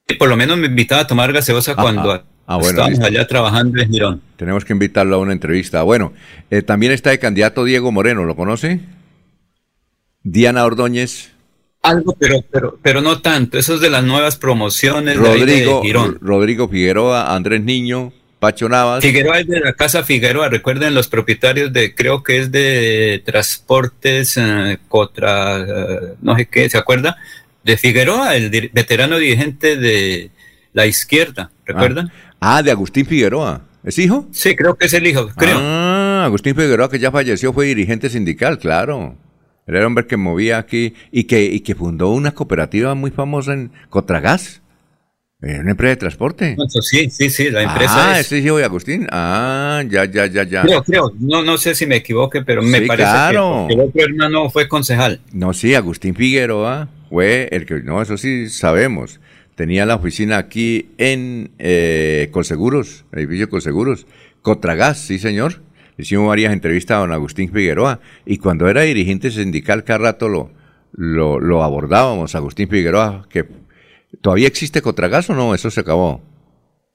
Y 0.09 0.15
por 0.15 0.29
lo 0.29 0.37
menos 0.37 0.57
me 0.59 0.69
invitaba 0.69 1.03
a 1.03 1.07
tomar 1.09 1.33
gaseosa 1.33 1.73
Ajá. 1.73 1.83
cuando 1.83 2.25
Ah, 2.53 2.57
bueno, 2.57 2.89
listo. 2.89 3.07
allá 3.07 3.29
trabajando 3.29 3.81
en 3.81 3.93
Girón. 3.93 4.23
Tenemos 4.37 4.65
que 4.65 4.73
invitarlo 4.73 5.15
a 5.15 5.19
una 5.21 5.33
entrevista. 5.33 5.85
Bueno, 5.85 6.13
eh, 6.51 6.63
también 6.63 6.91
está 6.91 7.13
el 7.13 7.21
candidato 7.21 7.63
Diego 7.63 7.93
Moreno, 7.93 8.25
¿lo 8.25 8.35
conoce? 8.35 8.81
Diana 10.25 10.65
Ordóñez, 10.65 11.31
Algo, 11.81 12.17
pero, 12.19 12.43
pero, 12.51 12.77
pero 12.83 13.03
no 13.03 13.23
tanto. 13.23 13.57
Eso 13.57 13.77
es 13.77 13.81
de 13.81 13.89
las 13.89 14.03
nuevas 14.03 14.37
promociones 14.37 15.17
de, 15.23 15.29
ahí 15.29 15.45
de 15.45 15.47
Rodrigo, 15.47 15.83
Girón. 15.83 16.19
Rodrigo 16.21 16.69
Figueroa, 16.69 17.37
Andrés 17.37 17.63
Niño, 17.63 18.13
Pacho 18.41 18.69
Navas. 18.69 19.05
Figueroa 19.05 19.39
es 19.39 19.47
de 19.47 19.61
la 19.61 19.75
casa 19.75 20.03
Figueroa. 20.03 20.49
Recuerden 20.49 20.93
los 20.93 21.07
propietarios 21.07 21.73
de, 21.73 21.95
creo 21.95 22.25
que 22.25 22.41
es 22.41 22.51
de 22.51 23.23
Transportes 23.25 24.37
eh, 24.37 24.79
contra, 24.89 25.61
eh, 25.61 26.15
no 26.21 26.37
sé 26.37 26.47
qué, 26.47 26.69
¿se 26.69 26.79
acuerda? 26.79 27.17
De 27.63 27.77
Figueroa, 27.77 28.35
el 28.35 28.51
veterano 28.73 29.19
dirigente 29.19 29.77
de 29.77 30.33
la 30.73 30.87
izquierda. 30.87 31.53
¿Recuerdan? 31.65 32.11
Ah, 32.13 32.30
de 32.41 32.71
Agustín 32.71 33.07
Figueroa. 33.07 33.63
¿Es 33.85 33.99
hijo? 33.99 34.27
Sí, 34.31 34.55
creo 34.57 34.75
que 34.77 34.87
es 34.87 34.95
el 34.95 35.07
hijo, 35.07 35.29
creo. 35.37 35.59
Ah, 35.61 36.23
Agustín 36.27 36.55
Figueroa, 36.55 36.91
que 36.91 36.99
ya 36.99 37.11
falleció, 37.11 37.53
fue 37.53 37.67
dirigente 37.67 38.11
sindical, 38.11 38.59
claro. 38.59 39.17
Era 39.67 39.79
el 39.81 39.85
hombre 39.85 40.07
que 40.07 40.17
movía 40.17 40.59
aquí 40.59 40.95
y 41.13 41.25
que, 41.25 41.45
y 41.45 41.61
que 41.61 41.75
fundó 41.75 42.11
una 42.11 42.33
cooperativa 42.33 42.95
muy 42.95 43.11
famosa 43.11 43.53
en 43.55 43.71
Cotragas. 43.89 44.63
Eh, 45.43 45.59
una 45.61 45.71
empresa 45.71 45.91
de 45.91 45.97
transporte. 45.97 46.53
Eso 46.67 46.83
Sí, 46.83 47.09
sí, 47.09 47.31
sí, 47.31 47.51
la 47.51 47.63
empresa 47.63 48.11
ah, 48.11 48.13
es. 48.21 48.27
ese 48.27 48.39
es 48.41 48.45
hijo 48.45 48.59
de 48.59 48.65
Agustín. 48.65 49.07
Ah, 49.11 49.83
ya, 49.89 50.05
ya, 50.05 50.27
ya, 50.27 50.43
ya. 50.43 50.63
Creo, 50.63 50.83
creo. 50.83 51.13
No, 51.19 51.43
no 51.43 51.57
sé 51.57 51.75
si 51.75 51.87
me 51.87 51.97
equivoque, 51.97 52.43
pero 52.43 52.63
me 52.63 52.81
Sí, 52.81 52.87
parece 52.87 53.09
claro. 53.09 53.65
que 53.67 53.75
el 53.75 53.81
otro 53.81 54.03
hermano 54.03 54.51
fue 54.51 54.69
concejal. 54.69 55.21
No, 55.33 55.55
sí, 55.55 55.75
Agustín 55.75 56.15
Figueroa 56.15 56.89
fue 57.09 57.49
el 57.53 57.65
que, 57.65 57.81
no, 57.83 58.03
eso 58.03 58.19
sí 58.19 58.51
sabemos. 58.51 59.19
Tenía 59.61 59.85
la 59.85 59.97
oficina 59.97 60.39
aquí 60.39 60.89
en 60.97 61.51
eh, 61.59 62.31
Colseguros, 62.31 63.05
el 63.13 63.19
edificio 63.19 63.51
Colseguros. 63.51 64.07
Cotragas, 64.41 64.99
sí, 64.99 65.19
señor. 65.19 65.61
Hicimos 65.99 66.29
varias 66.29 66.55
entrevistas 66.55 66.97
a 66.97 67.01
don 67.01 67.13
Agustín 67.13 67.53
Figueroa. 67.53 68.01
Y 68.25 68.39
cuando 68.39 68.71
era 68.71 68.81
dirigente 68.81 69.31
sindical, 69.31 69.85
cada 69.85 69.99
rato 69.99 70.31
lo, 70.31 70.51
lo, 70.93 71.39
lo 71.39 71.63
abordábamos. 71.63 72.35
Agustín 72.35 72.71
Figueroa, 72.71 73.27
que 73.29 73.45
todavía 74.23 74.47
existe 74.47 74.81
Cotragas 74.81 75.29
o 75.29 75.35
no, 75.35 75.55
eso 75.55 75.71
se 75.71 75.81
acabó. 75.81 76.23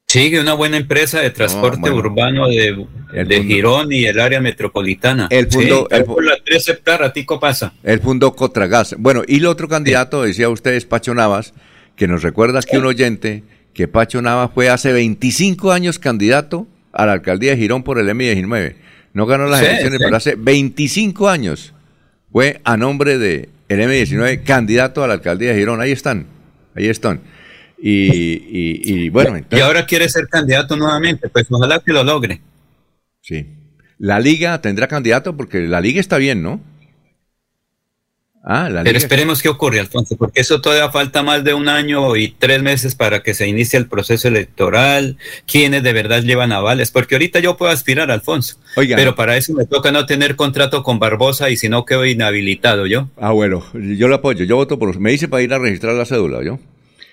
Sigue 0.08 0.40
una 0.40 0.56
buena 0.56 0.78
empresa 0.78 1.20
de 1.22 1.30
transporte 1.30 1.92
bueno. 1.92 1.98
urbano 1.98 2.48
de, 2.48 2.88
El 3.14 3.28
de 3.28 3.44
Girón 3.44 3.92
y 3.92 4.06
el 4.06 4.20
área 4.20 4.42
metropolitana. 4.42 5.28
El 5.30 5.52
fondo- 5.52 5.88
sí, 5.88 5.96
el 5.98 6.06
por 6.06 6.26
la 6.26 6.38
13 6.44 6.72
hectáreas, 6.72 7.10
ratico 7.10 7.40
pasa. 7.40 7.74
Él 7.84 8.00
fundó 8.00 8.36
Cotragas. 8.36 8.96
Bueno, 8.98 9.22
y 9.28 9.36
el 9.36 9.46
otro 9.46 9.68
candidato, 9.68 10.24
decía 10.24 10.50
usted, 10.50 10.74
es 10.74 10.86
Pacho 10.86 11.14
Navas, 11.14 11.54
que 11.96 12.08
nos 12.08 12.24
recuerda 12.24 12.60
aquí 12.60 12.78
un 12.78 12.86
oyente 12.86 13.44
que 13.74 13.88
Pacho 13.88 14.22
Navas 14.22 14.52
fue 14.54 14.70
hace 14.70 14.92
25 14.94 15.72
años 15.72 16.00
candidato 16.00 16.68
a 16.94 17.06
la 17.06 17.14
alcaldía 17.14 17.52
de 17.52 17.58
Girón 17.58 17.84
por 17.84 18.00
el 18.00 18.08
M19. 18.10 18.76
No 19.14 19.26
ganó 19.26 19.48
las 19.48 19.60
Sí, 19.62 19.66
elecciones, 19.66 19.98
sí. 20.00 20.04
pero 20.04 20.16
hace 20.18 20.36
25 20.36 21.30
años 21.30 21.74
fue 22.32 22.60
a 22.64 22.78
nombre 22.78 23.18
de 23.18 23.50
el 23.70 23.80
M19, 23.80 24.44
candidato 24.44 25.04
a 25.04 25.08
la 25.08 25.14
alcaldía 25.16 25.52
de 25.54 25.60
Girón. 25.60 25.82
Ahí 25.82 25.92
están, 25.92 26.28
ahí 26.76 26.88
están. 26.88 27.22
Y, 27.82 27.92
y- 28.12 28.82
y 28.84 29.10
bueno, 29.10 29.36
Y 29.36 29.40
entonces, 29.40 29.66
ahora 29.66 29.86
quiere 29.86 30.08
ser 30.10 30.28
candidato 30.28 30.76
nuevamente, 30.78 31.30
pues 31.30 31.46
ojalá 31.50 31.80
que 31.80 31.92
lo 31.94 32.04
logre. 32.04 32.42
sí. 33.22 33.46
La 33.98 34.20
liga 34.20 34.60
tendrá 34.60 34.88
candidato 34.90 35.38
porque 35.38 35.62
la 35.70 35.80
liga 35.80 36.02
está 36.02 36.18
bien, 36.18 36.44
¿no? 36.44 36.60
Ah, 38.48 38.70
la 38.70 38.84
Pero 38.84 39.00
esperemos 39.00 39.42
qué 39.42 39.50
ocurre, 39.50 39.80
Alfonso, 39.80 40.16
porque 40.18 40.42
eso 40.42 40.62
todavía 40.62 40.92
falta 40.92 41.24
más 41.24 41.44
de 41.44 41.56
un 41.56 41.68
año 41.68 42.16
y 42.16 42.30
tres 42.30 42.62
meses 42.62 42.94
para 42.94 43.24
que 43.24 43.34
se 43.34 43.48
inicie 43.48 43.80
el 43.80 43.88
proceso 43.88 44.28
electoral, 44.28 45.18
quienes 45.48 45.82
de 45.82 45.94
verdad 45.94 46.22
llevan 46.22 46.52
avales, 46.52 46.92
porque 46.92 47.16
ahorita 47.16 47.40
yo 47.40 47.58
puedo 47.58 47.72
aspirar, 47.72 48.12
Alfonso, 48.12 48.58
Oiga. 48.76 48.98
pero 48.98 49.16
para 49.16 49.36
eso 49.36 49.54
me 49.54 49.66
toca 49.66 49.92
no 49.92 50.06
tener 50.06 50.36
contrato 50.36 50.84
con 50.84 51.00
Barbosa 51.00 51.50
y 51.50 51.58
si 51.58 51.70
no 51.70 51.86
quedo 51.86 52.06
inhabilitado 52.06 52.86
yo. 52.86 53.10
Ah, 53.18 53.32
bueno, 53.32 53.66
yo 53.74 54.08
lo 54.08 54.16
apoyo, 54.16 54.46
yo 54.46 54.58
voto 54.58 54.78
por... 54.78 55.00
Me 55.00 55.10
dice 55.10 55.28
para 55.28 55.42
ir 55.42 55.52
a 55.52 55.58
registrar 55.58 55.96
la 55.96 56.06
cédula, 56.06 56.44
¿yo? 56.44 56.60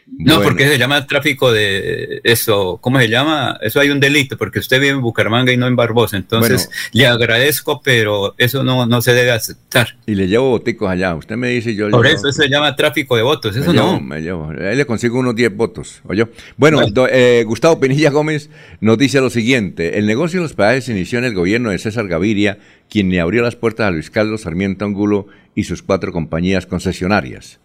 No, 0.06 0.34
Bueno. 0.36 0.42
porque 0.50 0.68
se 0.68 0.78
llama 0.78 1.06
tráfico 1.06 1.52
de 1.52 2.20
eso, 2.24 2.78
¿cómo 2.82 2.98
se 2.98 3.08
llama? 3.08 3.58
Eso 3.62 3.80
hay 3.80 3.90
un 3.90 3.98
delito, 4.00 4.36
porque 4.36 4.58
usted 4.58 4.78
vive 4.80 4.92
en 4.92 5.00
Bucaramanga 5.00 5.52
y 5.52 5.56
no 5.56 5.66
en 5.66 5.74
Barbosa, 5.76 6.16
entonces 6.16 6.68
le 6.92 7.06
agradezco, 7.06 7.80
pero 7.82 8.34
eso 8.36 8.62
no, 8.62 8.84
no 8.86 9.00
se 9.00 9.14
debe 9.14 9.30
aceptar. 9.30 9.96
Y 10.06 10.14
le 10.14 10.28
llevo 10.28 10.50
boticos 10.50 10.90
allá. 10.90 11.14
Usted 11.14 11.36
me 11.36 11.48
dice, 11.48 11.74
yo... 11.74 11.88
Por 11.90 12.06
eso 12.06 12.28
eso 12.28 12.42
se 12.42 12.48
llama 12.48 12.76
tráfico 12.76 13.16
de 13.16 13.22
votos, 13.22 13.56
eso 13.56 13.68
me 13.72 13.78
llevo, 13.78 13.92
no. 13.92 14.00
me 14.00 14.20
llevo. 14.20 14.50
Ahí 14.50 14.76
le 14.76 14.84
consigo 14.84 15.18
unos 15.18 15.34
10 15.34 15.56
votos. 15.56 16.02
¿oyó? 16.06 16.28
Bueno, 16.56 16.86
do- 16.88 17.08
eh, 17.08 17.44
Gustavo 17.44 17.80
Pinilla 17.80 18.10
Gómez 18.10 18.50
nos 18.80 18.98
dice 18.98 19.20
lo 19.20 19.30
siguiente. 19.30 19.98
El 19.98 20.06
negocio 20.06 20.40
de 20.40 20.44
los 20.44 20.52
peajes 20.54 20.84
se 20.84 20.92
inició 20.92 21.20
en 21.20 21.24
el 21.24 21.34
gobierno 21.34 21.70
de 21.70 21.78
César 21.78 22.06
Gaviria, 22.08 22.58
quien 22.90 23.08
le 23.10 23.20
abrió 23.20 23.42
las 23.42 23.56
puertas 23.56 23.86
a 23.86 23.90
Luis 23.90 24.10
Carlos 24.10 24.42
Sarmiento 24.42 24.84
Angulo 24.84 25.26
y 25.54 25.64
sus 25.64 25.82
cuatro 25.82 26.12
compañías 26.12 26.66
concesionarias. 26.66 27.60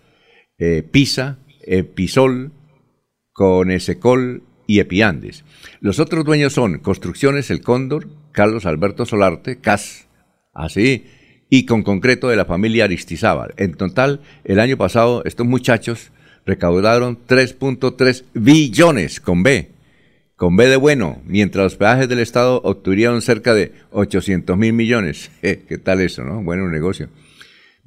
Eh, 0.60 0.84
Pisa, 0.90 1.38
Episol, 1.68 2.52
Conesecol 3.34 4.44
y 4.66 4.80
Epiandes. 4.80 5.44
Los 5.80 6.00
otros 6.00 6.26
dueños 6.26 6.54
son 6.54 6.80
Construcciones 6.80 7.52
El 7.52 7.62
Cóndor, 7.62 8.08
Carlos 8.32 8.66
Alberto 8.66 9.06
Solarte, 9.06 9.60
CAS, 9.60 10.08
así, 10.54 11.06
y 11.50 11.66
con 11.66 11.84
concreto 11.84 12.28
de 12.28 12.36
la 12.36 12.46
familia 12.46 12.86
Aristizábal. 12.86 13.54
En 13.58 13.76
total, 13.76 14.22
el 14.44 14.60
año 14.60 14.78
pasado, 14.78 15.24
estos 15.26 15.48
muchachos 15.48 16.12
recaudaron 16.46 17.18
3.3 17.28 18.24
billones 18.34 19.20
con 19.20 19.44
B, 19.44 19.72
con 20.36 20.56
B 20.56 20.68
de 20.68 20.76
bueno, 20.76 21.22
mientras 21.26 21.64
los 21.64 21.76
peajes 21.76 22.08
del 22.08 22.20
Estado 22.20 22.62
obtuvieron 22.64 23.22
cerca 23.22 23.54
de 23.54 23.72
800 23.92 24.56
mil 24.56 24.72
millones. 24.74 25.32
¿Qué 25.42 25.80
tal 25.84 26.00
eso, 26.02 26.24
no? 26.24 26.44
Bueno 26.44 26.70
negocio. 26.70 27.10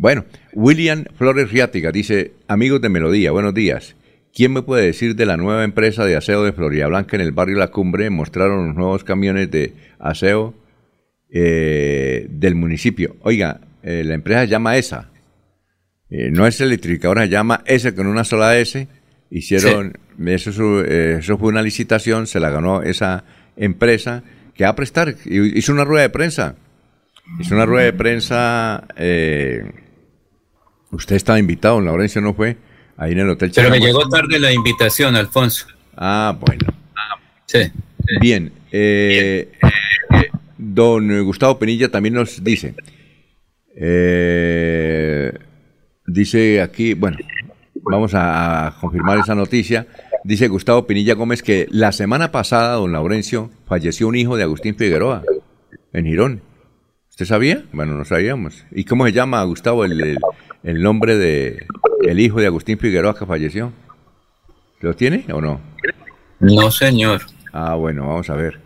Bueno, 0.00 0.24
William 0.54 1.04
Flores 1.18 1.50
Riátiga 1.52 1.92
dice, 1.92 2.32
amigos 2.48 2.80
de 2.80 2.88
Melodía, 2.88 3.32
buenos 3.32 3.52
días. 3.52 3.96
¿Quién 4.34 4.50
me 4.54 4.62
puede 4.62 4.86
decir 4.86 5.14
de 5.14 5.26
la 5.26 5.36
nueva 5.36 5.62
empresa 5.62 6.06
de 6.06 6.16
aseo 6.16 6.42
de 6.42 6.52
Florida 6.54 6.86
Blanca 6.86 7.16
en 7.16 7.20
el 7.22 7.32
barrio 7.32 7.58
La 7.58 7.68
Cumbre? 7.68 8.08
Mostraron 8.08 8.68
los 8.68 8.74
nuevos 8.76 9.04
camiones 9.04 9.50
de 9.50 9.74
aseo 9.98 10.54
eh, 11.30 12.26
del 12.30 12.54
municipio. 12.54 13.16
Oiga, 13.20 13.60
eh, 13.82 14.02
la 14.02 14.14
empresa 14.14 14.40
se 14.42 14.48
llama 14.48 14.78
ESA. 14.78 15.10
Eh, 16.08 16.30
no 16.32 16.46
es 16.46 16.58
electrificadora, 16.62 17.24
se 17.24 17.28
llama 17.28 17.62
ESA 17.66 17.94
con 17.94 18.06
una 18.06 18.24
sola 18.24 18.56
S. 18.58 18.88
Hicieron, 19.30 19.98
eso, 20.24 20.50
su- 20.50 20.82
eh, 20.86 21.16
eso 21.18 21.36
fue 21.36 21.48
una 21.48 21.60
licitación, 21.62 22.26
se 22.26 22.40
la 22.40 22.48
ganó 22.48 22.80
esa 22.82 23.24
empresa 23.54 24.22
que 24.54 24.64
va 24.64 24.70
a 24.70 24.76
prestar. 24.76 25.14
Hizo 25.26 25.72
una 25.74 25.84
rueda 25.84 26.04
de 26.04 26.10
prensa. 26.10 26.54
Hizo 27.38 27.54
una 27.54 27.66
rueda 27.66 27.84
de 27.84 27.92
prensa. 27.92 28.88
eh, 28.96 29.64
usted 30.90 31.16
estaba 31.16 31.38
invitado, 31.38 31.80
Laurencio 31.80 32.20
no 32.20 32.34
fue, 32.34 32.56
ahí 32.96 33.12
en 33.12 33.20
el 33.20 33.30
Hotel 33.30 33.52
Pero 33.54 33.70
me 33.70 33.80
llegó 33.80 34.08
tarde 34.08 34.38
la 34.38 34.52
invitación, 34.52 35.16
Alfonso. 35.16 35.66
Ah, 35.96 36.36
bueno. 36.40 36.66
Sí. 37.46 37.60
Bien. 38.20 38.52
eh, 38.72 39.50
don 40.58 41.24
Gustavo 41.24 41.58
Penilla 41.58 41.90
también 41.90 42.14
nos 42.14 42.42
dice. 42.44 42.74
eh, 43.76 45.32
dice 46.06 46.60
aquí, 46.62 46.94
bueno, 46.94 47.16
vamos 47.82 48.14
a, 48.14 48.66
a 48.68 48.80
confirmar 48.80 49.18
esa 49.18 49.34
noticia. 49.34 49.86
Dice 50.22 50.48
Gustavo 50.48 50.86
Pinilla 50.86 51.14
Gómez 51.14 51.42
que 51.42 51.66
la 51.70 51.92
semana 51.92 52.30
pasada, 52.30 52.74
don 52.74 52.92
Laurencio, 52.92 53.50
falleció 53.66 54.06
un 54.06 54.16
hijo 54.16 54.36
de 54.36 54.42
Agustín 54.42 54.76
Figueroa 54.76 55.22
en 55.92 56.04
Girón. 56.04 56.42
¿Usted 57.20 57.34
sabía? 57.34 57.64
Bueno, 57.72 57.98
no 57.98 58.06
sabíamos. 58.06 58.64
¿Y 58.70 58.84
cómo 58.84 59.04
se 59.04 59.12
llama, 59.12 59.42
Gustavo, 59.44 59.84
el, 59.84 60.00
el- 60.00 60.18
el 60.62 60.82
nombre 60.82 61.18
de 61.18 61.66
el 62.08 62.18
hijo 62.18 62.40
de 62.40 62.46
Agustín 62.46 62.78
Figueroa 62.78 63.14
que 63.14 63.26
falleció? 63.26 63.74
¿Lo 64.80 64.96
tiene 64.96 65.26
o 65.30 65.38
no? 65.42 65.60
No, 66.38 66.70
señor. 66.70 67.20
Ah, 67.52 67.74
bueno, 67.74 68.08
vamos 68.08 68.30
a 68.30 68.36
ver. 68.36 68.58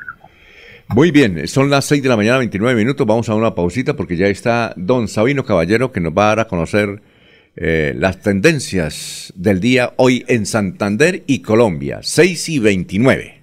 Muy 0.87 1.11
bien, 1.11 1.49
son 1.49 1.69
las 1.69 1.85
6 1.87 2.01
de 2.05 2.09
la 2.09 2.17
mañana, 2.17 2.39
29 2.39 2.77
minutos. 2.79 3.05
Vamos 3.05 3.29
a 3.29 3.35
una 3.35 3.57
pausita 3.57 3.97
porque 3.97 4.17
ya 4.17 4.29
está 4.29 4.73
don 4.77 5.09
Sabino 5.09 5.45
Caballero 5.45 5.91
que 5.91 5.99
nos 5.99 6.13
va 6.17 6.27
a 6.27 6.29
dar 6.29 6.41
a 6.41 6.47
conocer 6.47 7.03
eh, 7.57 7.93
las 7.99 8.21
tendencias 8.21 9.33
del 9.35 9.59
día 9.59 9.95
hoy 9.97 10.25
en 10.29 10.47
Santander 10.47 11.25
y 11.27 11.41
Colombia. 11.43 11.99
6 12.03 12.49
y 12.51 12.59
29. 12.61 13.43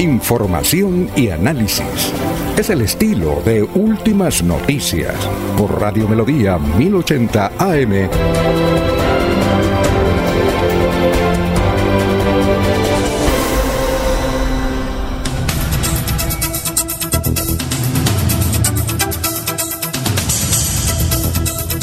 Información 0.00 1.10
y 1.14 1.28
análisis. 1.28 2.14
Es 2.56 2.70
el 2.70 2.80
estilo 2.80 3.42
de 3.44 3.62
Últimas 3.62 4.42
Noticias 4.42 5.14
por 5.58 5.78
Radio 5.78 6.08
Melodía 6.08 6.56
1080 6.56 7.52
AM. 7.58 8.08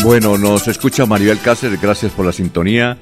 Bueno, 0.03 0.39
nos 0.39 0.67
escucha 0.67 1.05
Maribel 1.05 1.39
Cáceres, 1.39 1.79
gracias 1.79 2.11
por 2.13 2.25
la 2.25 2.31
sintonía. 2.31 2.97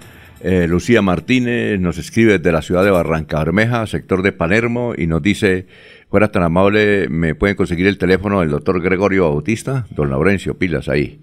Eh, 0.47 0.67
Lucía 0.67 1.01
Martínez 1.01 1.79
nos 1.79 1.97
escribe 1.97 2.37
desde 2.37 2.51
la 2.51 2.61
ciudad 2.61 2.83
de 2.83 2.91
Barranca 2.91 3.39
Bermeja, 3.39 3.87
sector 3.87 4.21
de 4.21 4.31
Palermo, 4.31 4.93
y 4.95 5.07
nos 5.07 5.23
dice, 5.23 5.65
fuera 6.07 6.31
tan 6.31 6.43
amable, 6.43 7.09
¿me 7.09 7.33
pueden 7.33 7.55
conseguir 7.55 7.87
el 7.87 7.97
teléfono 7.97 8.41
del 8.41 8.51
doctor 8.51 8.79
Gregorio 8.79 9.23
Bautista? 9.23 9.87
Don 9.89 10.11
Laurencio, 10.11 10.55
pilas 10.55 10.87
ahí. 10.87 11.19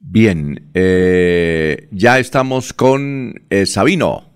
Bien, 0.00 0.70
eh, 0.74 1.86
ya 1.92 2.18
estamos 2.18 2.72
con 2.72 3.42
eh, 3.48 3.64
Sabino. 3.64 4.28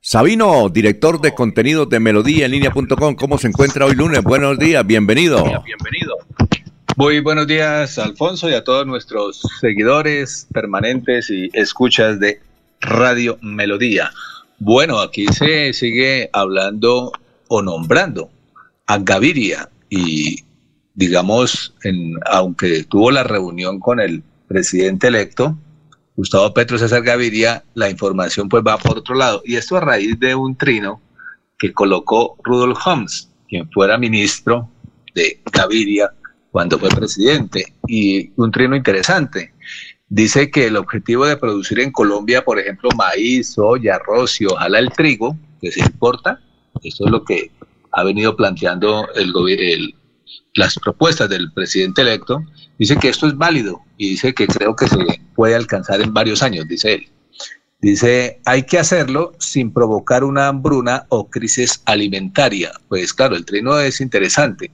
Sabino, 0.00 0.68
director 0.68 1.20
de 1.20 1.34
contenidos 1.34 1.88
de 1.88 1.98
Melodía 1.98 2.44
en 2.44 2.52
línea.com. 2.52 3.16
¿Cómo 3.16 3.38
se 3.38 3.48
encuentra 3.48 3.86
hoy 3.86 3.96
lunes? 3.96 4.22
Buenos 4.22 4.56
días, 4.60 4.86
bienvenido. 4.86 5.42
Bienvenido. 5.42 6.16
Muy 6.94 7.18
buenos 7.18 7.48
días, 7.48 7.98
Alfonso, 7.98 8.48
y 8.48 8.54
a 8.54 8.62
todos 8.62 8.86
nuestros 8.86 9.42
seguidores 9.60 10.46
permanentes 10.52 11.28
y 11.30 11.50
escuchas 11.52 12.20
de 12.20 12.40
Radio 12.80 13.38
Melodía. 13.42 14.10
Bueno, 14.58 15.00
aquí 15.00 15.26
se 15.28 15.72
sigue 15.72 16.30
hablando 16.32 17.12
o 17.48 17.62
nombrando 17.62 18.30
a 18.86 18.98
Gaviria 18.98 19.68
y 19.88 20.44
digamos, 20.98 21.74
en, 21.84 22.14
aunque 22.26 22.82
tuvo 22.82 23.12
la 23.12 23.22
reunión 23.22 23.78
con 23.78 24.00
el 24.00 24.22
presidente 24.48 25.06
electo, 25.06 25.56
Gustavo 26.16 26.52
Petro 26.52 26.76
César 26.76 27.02
Gaviria, 27.02 27.62
la 27.74 27.88
información 27.88 28.48
pues 28.48 28.64
va 28.66 28.76
por 28.78 28.98
otro 28.98 29.14
lado. 29.14 29.40
Y 29.44 29.54
esto 29.54 29.76
a 29.76 29.80
raíz 29.80 30.18
de 30.18 30.34
un 30.34 30.56
trino 30.56 31.00
que 31.56 31.72
colocó 31.72 32.36
Rudolf 32.42 32.84
Holmes, 32.84 33.30
quien 33.48 33.70
fuera 33.70 33.96
ministro 33.96 34.68
de 35.14 35.40
Gaviria 35.52 36.10
cuando 36.50 36.80
fue 36.80 36.88
presidente. 36.88 37.72
Y 37.86 38.32
un 38.34 38.50
trino 38.50 38.74
interesante. 38.74 39.52
Dice 40.10 40.50
que 40.50 40.66
el 40.66 40.76
objetivo 40.76 41.26
de 41.26 41.36
producir 41.36 41.80
en 41.80 41.92
Colombia, 41.92 42.44
por 42.44 42.58
ejemplo, 42.58 42.88
maíz, 42.96 43.52
soya, 43.54 43.96
arroz 43.96 44.40
y 44.40 44.46
ojalá 44.46 44.78
el 44.78 44.90
trigo, 44.90 45.36
que 45.60 45.70
se 45.70 45.80
importa, 45.80 46.40
esto 46.82 47.04
es 47.06 47.10
lo 47.10 47.24
que 47.24 47.50
ha 47.92 48.04
venido 48.04 48.34
planteando 48.36 49.06
el, 49.14 49.32
el, 49.58 49.94
las 50.54 50.78
propuestas 50.78 51.28
del 51.28 51.52
presidente 51.52 52.02
electo, 52.02 52.42
dice 52.78 52.96
que 52.96 53.08
esto 53.08 53.26
es 53.26 53.36
válido 53.36 53.80
y 53.96 54.10
dice 54.10 54.32
que 54.34 54.46
creo 54.46 54.74
que 54.74 54.88
se 54.88 54.96
puede 55.34 55.54
alcanzar 55.54 56.00
en 56.00 56.14
varios 56.14 56.42
años, 56.42 56.66
dice 56.68 56.94
él. 56.94 57.08
Dice, 57.80 58.40
hay 58.44 58.64
que 58.64 58.78
hacerlo 58.78 59.34
sin 59.38 59.72
provocar 59.72 60.24
una 60.24 60.48
hambruna 60.48 61.06
o 61.10 61.30
crisis 61.30 61.80
alimentaria. 61.84 62.72
Pues 62.88 63.14
claro, 63.14 63.36
el 63.36 63.44
trino 63.44 63.78
es 63.78 64.00
interesante. 64.00 64.72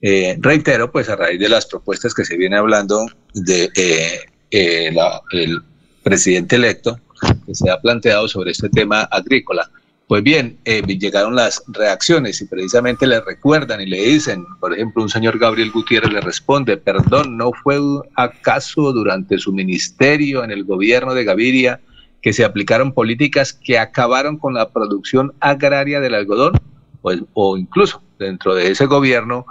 Eh, 0.00 0.36
reitero, 0.40 0.90
pues 0.90 1.08
a 1.08 1.14
raíz 1.14 1.38
de 1.38 1.48
las 1.48 1.66
propuestas 1.66 2.12
que 2.12 2.24
se 2.24 2.36
viene 2.36 2.56
hablando 2.56 3.06
de 3.34 3.70
eh, 3.76 4.20
eh, 4.52 4.90
la, 4.92 5.20
el 5.32 5.60
presidente 6.02 6.56
electo, 6.56 7.00
que 7.46 7.54
se 7.54 7.70
ha 7.70 7.80
planteado 7.80 8.28
sobre 8.28 8.50
este 8.50 8.68
tema 8.68 9.02
agrícola. 9.02 9.70
Pues 10.06 10.22
bien, 10.22 10.58
eh, 10.66 10.82
llegaron 10.82 11.34
las 11.34 11.62
reacciones 11.68 12.40
y 12.42 12.46
precisamente 12.46 13.06
le 13.06 13.20
recuerdan 13.20 13.80
y 13.80 13.86
le 13.86 14.02
dicen, 14.02 14.44
por 14.60 14.74
ejemplo, 14.74 15.02
un 15.02 15.08
señor 15.08 15.38
Gabriel 15.38 15.70
Gutiérrez 15.70 16.12
le 16.12 16.20
responde, 16.20 16.76
perdón, 16.76 17.38
¿no 17.38 17.50
fue 17.62 17.78
acaso 18.14 18.92
durante 18.92 19.38
su 19.38 19.52
ministerio 19.52 20.44
en 20.44 20.50
el 20.50 20.64
gobierno 20.64 21.14
de 21.14 21.24
Gaviria 21.24 21.80
que 22.20 22.34
se 22.34 22.44
aplicaron 22.44 22.92
políticas 22.92 23.54
que 23.54 23.78
acabaron 23.78 24.36
con 24.36 24.52
la 24.52 24.68
producción 24.68 25.32
agraria 25.40 25.98
del 26.00 26.14
algodón? 26.14 26.60
Pues, 27.00 27.20
o 27.32 27.56
incluso 27.56 28.02
dentro 28.18 28.54
de 28.54 28.70
ese 28.70 28.84
gobierno 28.84 29.46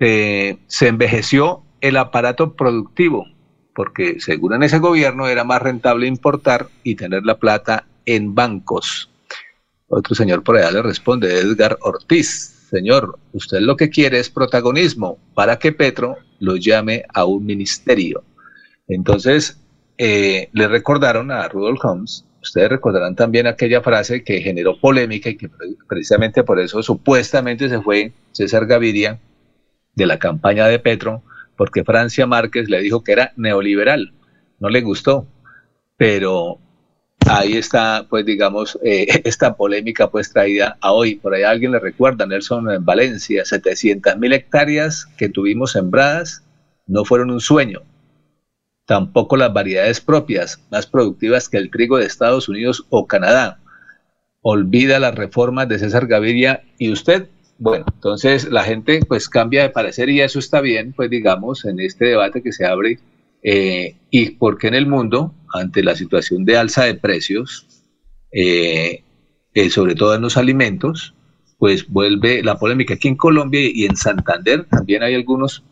eh, 0.00 0.58
se 0.66 0.88
envejeció 0.88 1.62
el 1.80 1.96
aparato 1.96 2.54
productivo, 2.54 3.24
porque 3.76 4.18
según 4.18 4.54
en 4.54 4.64
ese 4.64 4.80
gobierno 4.80 5.28
era 5.28 5.44
más 5.44 5.62
rentable 5.62 6.08
importar 6.08 6.66
y 6.82 6.96
tener 6.96 7.24
la 7.24 7.38
plata 7.38 7.86
en 8.06 8.34
bancos 8.34 9.10
otro 9.88 10.14
señor 10.14 10.42
por 10.42 10.56
allá 10.56 10.70
le 10.70 10.82
responde, 10.82 11.38
Edgar 11.38 11.78
Ortiz, 11.80 12.68
señor, 12.70 13.18
usted 13.32 13.60
lo 13.60 13.76
que 13.76 13.90
quiere 13.90 14.18
es 14.18 14.30
protagonismo 14.30 15.18
para 15.34 15.58
que 15.58 15.72
Petro 15.72 16.16
lo 16.40 16.56
llame 16.56 17.04
a 17.14 17.24
un 17.24 17.46
ministerio. 17.46 18.24
Entonces, 18.88 19.60
eh, 19.98 20.48
le 20.52 20.68
recordaron 20.68 21.30
a 21.30 21.48
Rudolf 21.48 21.84
Holmes, 21.84 22.24
ustedes 22.42 22.68
recordarán 22.68 23.14
también 23.14 23.46
aquella 23.46 23.80
frase 23.80 24.24
que 24.24 24.40
generó 24.40 24.78
polémica 24.78 25.30
y 25.30 25.36
que 25.36 25.48
precisamente 25.88 26.42
por 26.42 26.60
eso 26.60 26.82
supuestamente 26.82 27.68
se 27.68 27.80
fue 27.80 28.12
César 28.32 28.66
Gaviria 28.66 29.18
de 29.94 30.06
la 30.06 30.18
campaña 30.18 30.66
de 30.66 30.78
Petro, 30.78 31.22
porque 31.56 31.84
Francia 31.84 32.26
Márquez 32.26 32.68
le 32.68 32.80
dijo 32.80 33.02
que 33.02 33.12
era 33.12 33.32
neoliberal. 33.36 34.12
No 34.58 34.68
le 34.68 34.80
gustó, 34.80 35.26
pero 35.96 36.58
ahí 37.26 37.56
está, 37.56 38.06
pues 38.08 38.24
digamos, 38.24 38.78
eh, 38.82 39.06
esta 39.24 39.56
polémica 39.56 40.10
pues 40.10 40.32
traída 40.32 40.76
a 40.80 40.92
hoy. 40.92 41.16
Por 41.16 41.34
ahí 41.34 41.42
alguien 41.42 41.72
le 41.72 41.78
recuerda, 41.78 42.26
Nelson 42.26 42.70
en 42.70 42.84
Valencia, 42.84 43.44
700 43.44 44.16
mil 44.18 44.32
hectáreas 44.32 45.06
que 45.16 45.28
tuvimos 45.28 45.72
sembradas 45.72 46.42
no 46.86 47.04
fueron 47.04 47.30
un 47.30 47.40
sueño. 47.40 47.82
Tampoco 48.86 49.36
las 49.36 49.52
variedades 49.52 50.00
propias, 50.00 50.62
más 50.70 50.86
productivas 50.86 51.48
que 51.48 51.56
el 51.56 51.70
trigo 51.70 51.98
de 51.98 52.06
Estados 52.06 52.48
Unidos 52.48 52.86
o 52.88 53.06
Canadá. 53.06 53.58
Olvida 54.42 55.00
las 55.00 55.14
reformas 55.16 55.68
de 55.68 55.80
César 55.80 56.06
Gaviria 56.06 56.62
y 56.78 56.92
usted, 56.92 57.28
bueno, 57.58 57.86
entonces 57.92 58.50
la 58.50 58.64
gente 58.64 59.00
pues 59.06 59.28
cambia 59.28 59.62
de 59.62 59.70
parecer 59.70 60.08
y 60.10 60.20
eso 60.20 60.38
está 60.38 60.60
bien, 60.60 60.92
pues 60.92 61.10
digamos, 61.10 61.64
en 61.64 61.80
este 61.80 62.06
debate 62.06 62.42
que 62.42 62.52
se 62.52 62.66
abre 62.66 62.98
eh, 63.42 63.94
y 64.10 64.30
porque 64.30 64.68
en 64.68 64.74
el 64.74 64.86
mundo, 64.86 65.34
ante 65.54 65.82
la 65.82 65.94
situación 65.94 66.44
de 66.44 66.58
alza 66.58 66.84
de 66.84 66.94
precios, 66.94 67.66
eh, 68.32 69.02
eh, 69.54 69.70
sobre 69.70 69.94
todo 69.94 70.14
en 70.14 70.22
los 70.22 70.36
alimentos, 70.36 71.14
pues 71.58 71.88
vuelve 71.88 72.42
la 72.42 72.58
polémica. 72.58 72.94
Aquí 72.94 73.08
en 73.08 73.16
Colombia 73.16 73.60
y 73.62 73.86
en 73.86 73.96
Santander 73.96 74.64
también 74.64 75.02
hay 75.02 75.14
algunos 75.14 75.62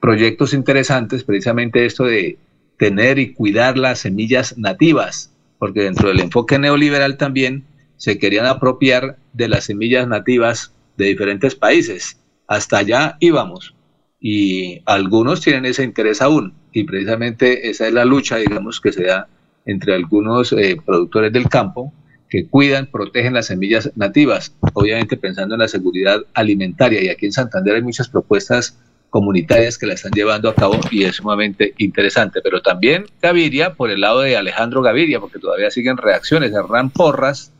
proyectos 0.00 0.52
interesantes, 0.52 1.22
precisamente 1.22 1.84
esto 1.84 2.04
de 2.04 2.38
tener 2.76 3.20
y 3.20 3.34
cuidar 3.34 3.78
las 3.78 4.00
semillas 4.00 4.58
nativas, 4.58 5.32
porque 5.58 5.82
dentro 5.82 6.08
del 6.08 6.18
enfoque 6.20 6.58
neoliberal 6.58 7.16
también 7.18 7.64
se 8.02 8.18
querían 8.18 8.46
apropiar 8.46 9.16
de 9.32 9.46
las 9.46 9.66
semillas 9.66 10.08
nativas 10.08 10.74
de 10.96 11.04
diferentes 11.04 11.54
países. 11.54 12.18
Hasta 12.48 12.78
allá 12.78 13.16
íbamos 13.20 13.76
y 14.18 14.82
algunos 14.86 15.40
tienen 15.40 15.66
ese 15.66 15.84
interés 15.84 16.20
aún 16.20 16.52
y 16.72 16.82
precisamente 16.82 17.70
esa 17.70 17.86
es 17.86 17.94
la 17.94 18.04
lucha, 18.04 18.38
digamos, 18.38 18.80
que 18.80 18.90
se 18.90 19.04
da 19.04 19.28
entre 19.66 19.94
algunos 19.94 20.52
eh, 20.52 20.76
productores 20.84 21.32
del 21.32 21.48
campo 21.48 21.92
que 22.28 22.48
cuidan, 22.48 22.88
protegen 22.90 23.34
las 23.34 23.46
semillas 23.46 23.92
nativas, 23.94 24.52
obviamente 24.72 25.16
pensando 25.16 25.54
en 25.54 25.60
la 25.60 25.68
seguridad 25.68 26.22
alimentaria. 26.34 27.04
Y 27.04 27.08
aquí 27.08 27.26
en 27.26 27.32
Santander 27.32 27.76
hay 27.76 27.82
muchas 27.82 28.08
propuestas 28.08 28.80
comunitarias 29.10 29.78
que 29.78 29.86
la 29.86 29.94
están 29.94 30.10
llevando 30.10 30.48
a 30.48 30.56
cabo 30.56 30.80
y 30.90 31.04
es 31.04 31.14
sumamente 31.14 31.72
interesante. 31.78 32.40
Pero 32.42 32.62
también 32.62 33.04
Gaviria, 33.22 33.74
por 33.74 33.90
el 33.90 34.00
lado 34.00 34.22
de 34.22 34.36
Alejandro 34.36 34.82
Gaviria, 34.82 35.20
porque 35.20 35.38
todavía 35.38 35.70
siguen 35.70 35.98
reacciones. 35.98 36.52
Hernán 36.52 36.90
Porras, 36.90 37.52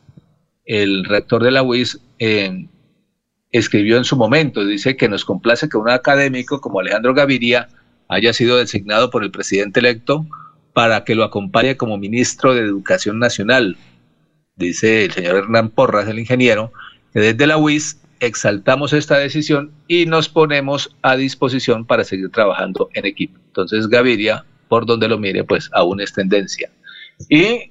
el 0.65 1.05
rector 1.05 1.43
de 1.43 1.51
la 1.51 1.63
UIS, 1.63 1.99
escribió 3.51 3.97
en 3.97 4.03
su 4.03 4.15
momento, 4.15 4.65
dice 4.65 4.97
que 4.97 5.07
nos 5.07 5.25
complace 5.25 5.69
que 5.69 5.77
un 5.77 5.89
académico 5.89 6.59
como 6.59 6.79
Alejandro 6.79 7.13
Gaviria 7.13 7.69
haya 8.07 8.33
sido 8.33 8.57
designado 8.57 9.09
por 9.09 9.23
el 9.23 9.31
presidente 9.31 9.79
electo 9.79 10.25
para 10.73 11.03
que 11.03 11.15
lo 11.15 11.23
acompañe 11.23 11.77
como 11.77 11.97
ministro 11.97 12.55
de 12.55 12.61
Educación 12.61 13.19
Nacional. 13.19 13.77
Dice 14.55 15.05
el 15.05 15.11
señor 15.11 15.35
Hernán 15.35 15.69
Porras, 15.69 16.07
el 16.07 16.19
ingeniero, 16.19 16.73
que 17.13 17.19
desde 17.19 17.47
la 17.47 17.57
UIS 17.57 17.99
exaltamos 18.19 18.93
esta 18.93 19.17
decisión 19.17 19.71
y 19.87 20.05
nos 20.05 20.29
ponemos 20.29 20.95
a 21.01 21.15
disposición 21.15 21.85
para 21.85 22.03
seguir 22.03 22.29
trabajando 22.29 22.89
en 22.93 23.05
equipo. 23.05 23.39
Entonces, 23.47 23.87
Gaviria, 23.87 24.45
por 24.67 24.85
donde 24.85 25.07
lo 25.07 25.19
mire, 25.19 25.43
pues 25.43 25.69
aún 25.73 26.01
es 26.01 26.13
tendencia. 26.13 26.71
Y 27.29 27.69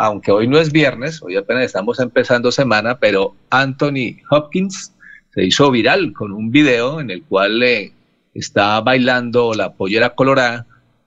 aunque 0.00 0.32
hoy 0.32 0.48
no 0.48 0.58
es 0.58 0.72
viernes, 0.72 1.22
hoy 1.22 1.36
apenas 1.36 1.64
estamos 1.64 2.00
empezando 2.00 2.50
semana, 2.50 2.98
pero 2.98 3.34
Anthony 3.50 4.16
Hopkins 4.30 4.94
se 5.34 5.44
hizo 5.44 5.70
viral 5.70 6.14
con 6.14 6.32
un 6.32 6.50
video 6.50 7.00
en 7.00 7.10
el 7.10 7.22
cual 7.22 7.58
le 7.58 7.92
está 8.32 8.80
bailando 8.80 9.52
la 9.52 9.74
pollera 9.74 10.14
colorada 10.14 10.66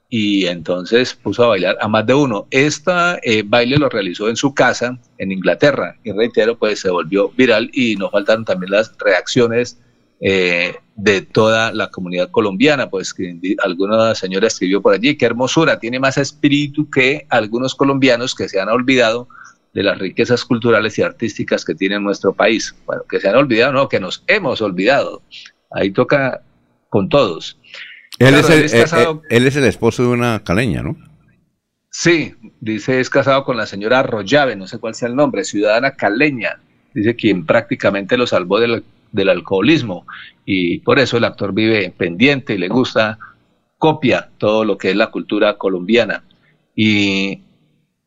y 0.10 0.46
entonces 0.46 1.16
puso 1.16 1.46
a 1.46 1.48
bailar 1.48 1.76
a 1.82 1.88
más 1.88 2.06
de 2.06 2.14
uno. 2.14 2.46
Este 2.52 3.42
baile 3.44 3.78
lo 3.78 3.90
realizó 3.90 4.30
en 4.30 4.36
su 4.36 4.54
casa 4.54 5.00
en 5.18 5.32
Inglaterra 5.32 5.96
y 6.04 6.12
reitero, 6.12 6.60
pues 6.60 6.82
se 6.82 6.92
volvió 6.92 7.30
viral 7.30 7.72
y 7.74 7.96
nos 7.96 8.12
faltaron 8.12 8.46
también 8.46 8.74
las 8.74 8.96
reacciones 9.00 9.82
eh, 10.26 10.76
de 10.96 11.22
toda 11.22 11.74
la 11.74 11.90
comunidad 11.90 12.32
colombiana, 12.32 12.90
pues 12.90 13.14
que 13.14 13.36
alguna 13.62 14.16
señora 14.16 14.48
escribió 14.48 14.82
por 14.82 14.94
allí, 14.94 15.18
qué 15.18 15.26
hermosura, 15.26 15.80
tiene 15.80 16.00
más 16.00 16.18
espíritu 16.18 16.90
que 16.90 17.26
algunos 17.30 17.76
colombianos 17.76 18.34
que 18.34 18.48
se 18.48 18.60
han 18.62 18.70
olvidado 18.70 19.28
de 19.74 19.84
las 19.84 19.98
riquezas 20.00 20.46
culturales 20.46 20.98
y 20.98 21.02
artísticas 21.02 21.66
que 21.66 21.76
tiene 21.76 22.00
nuestro 22.00 22.32
país. 22.32 22.74
Bueno, 22.86 23.02
que 23.10 23.20
se 23.20 23.28
han 23.28 23.36
olvidado, 23.36 23.74
no, 23.74 23.90
que 23.90 24.00
nos 24.00 24.24
hemos 24.28 24.62
olvidado. 24.62 25.24
Ahí 25.72 25.92
toca 25.92 26.42
con 26.90 27.10
todos. 27.10 27.58
Él, 28.20 28.30
Claro, 28.30 28.38
es 28.38 28.50
el, 28.50 28.60
él 28.60 28.66
es 28.66 28.74
eh, 28.76 28.82
casado- 28.84 29.22
eh, 29.26 29.36
él 29.36 29.48
es 29.48 29.56
el 29.58 29.64
esposo 29.66 30.04
de 30.04 30.10
una 30.10 30.44
caleña, 30.44 30.84
¿no? 30.84 30.96
Sí, 31.90 32.34
dice 32.62 33.00
es 33.00 33.10
casado 33.10 33.44
con 33.44 33.58
la 33.58 33.66
señora 33.66 34.00
Arroyave, 34.00 34.56
no 34.56 34.68
sé 34.68 34.80
cuál 34.80 34.96
sea 34.96 35.10
el 35.10 35.16
nombre, 35.16 35.44
ciudadana 35.44 35.96
caleña, 35.96 36.60
dice 36.94 37.16
quien 37.16 37.46
prácticamente 37.46 38.18
lo 38.18 38.26
salvó 38.26 38.60
del, 38.60 38.84
del 39.14 39.30
alcoholismo 39.30 40.06
y 40.46 40.80
por 40.80 41.00
eso 41.00 41.16
el 41.16 41.24
actor 41.24 41.54
vive 41.54 41.94
pendiente 41.96 42.56
y 42.56 42.58
le 42.58 42.68
gusta, 42.68 43.18
copia 43.78 44.30
todo 44.38 44.66
lo 44.66 44.78
que 44.78 44.90
es 44.90 44.96
la 44.96 45.12
cultura 45.12 45.58
colombiana. 45.58 46.24
Y 46.76 47.42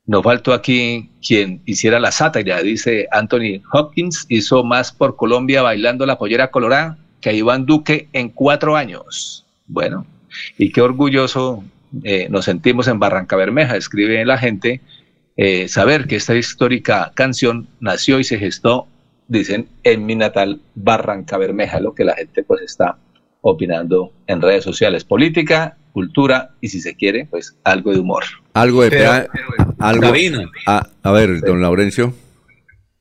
nos 0.04 0.22
faltó 0.22 0.52
aquí 0.52 1.10
quien 1.26 1.62
hiciera 1.64 1.98
la 1.98 2.12
sátira, 2.12 2.60
dice 2.62 3.08
Anthony 3.10 3.62
Hopkins, 3.72 4.26
hizo 4.28 4.64
más 4.64 4.92
por 4.92 5.16
Colombia 5.16 5.62
bailando 5.62 6.04
la 6.04 6.18
pollera 6.18 6.50
colorada 6.50 6.98
que 7.20 7.32
Iván 7.32 7.66
Duque 7.66 8.08
en 8.12 8.28
cuatro 8.28 8.76
años. 8.76 9.44
Bueno, 9.66 10.06
y 10.58 10.70
qué 10.70 10.82
orgulloso 10.82 11.64
eh, 12.04 12.28
nos 12.30 12.44
sentimos 12.44 12.88
en 12.88 12.98
Barranca 12.98 13.36
Bermeja, 13.36 13.76
escribe 13.76 14.24
la 14.24 14.38
gente, 14.38 14.80
eh, 15.36 15.68
saber 15.68 16.06
que 16.06 16.16
esta 16.16 16.34
histórica 16.34 17.12
canción 17.14 17.68
nació 17.80 18.18
y 18.20 18.24
se 18.24 18.38
gestó, 18.38 18.86
dicen, 19.28 19.68
en 19.82 20.06
mi 20.06 20.14
natal 20.14 20.60
Barranca 20.74 21.36
Bermeja, 21.38 21.80
lo 21.80 21.94
que 21.94 22.04
la 22.04 22.14
gente 22.14 22.42
pues 22.42 22.62
está 22.62 22.98
opinando 23.40 24.12
en 24.26 24.40
redes 24.42 24.64
sociales, 24.64 25.04
política, 25.04 25.76
cultura 25.92 26.50
y 26.60 26.68
si 26.68 26.80
se 26.80 26.94
quiere, 26.94 27.26
pues 27.30 27.56
algo 27.64 27.92
de 27.92 28.00
humor. 28.00 28.24
Algo 28.54 28.82
de... 28.82 28.90
Pero- 28.90 29.02
pea- 29.04 29.28
algo, 29.78 30.06
a, 30.66 30.86
a 31.02 31.12
ver, 31.12 31.40
don 31.40 31.60
Laurencio. 31.62 32.12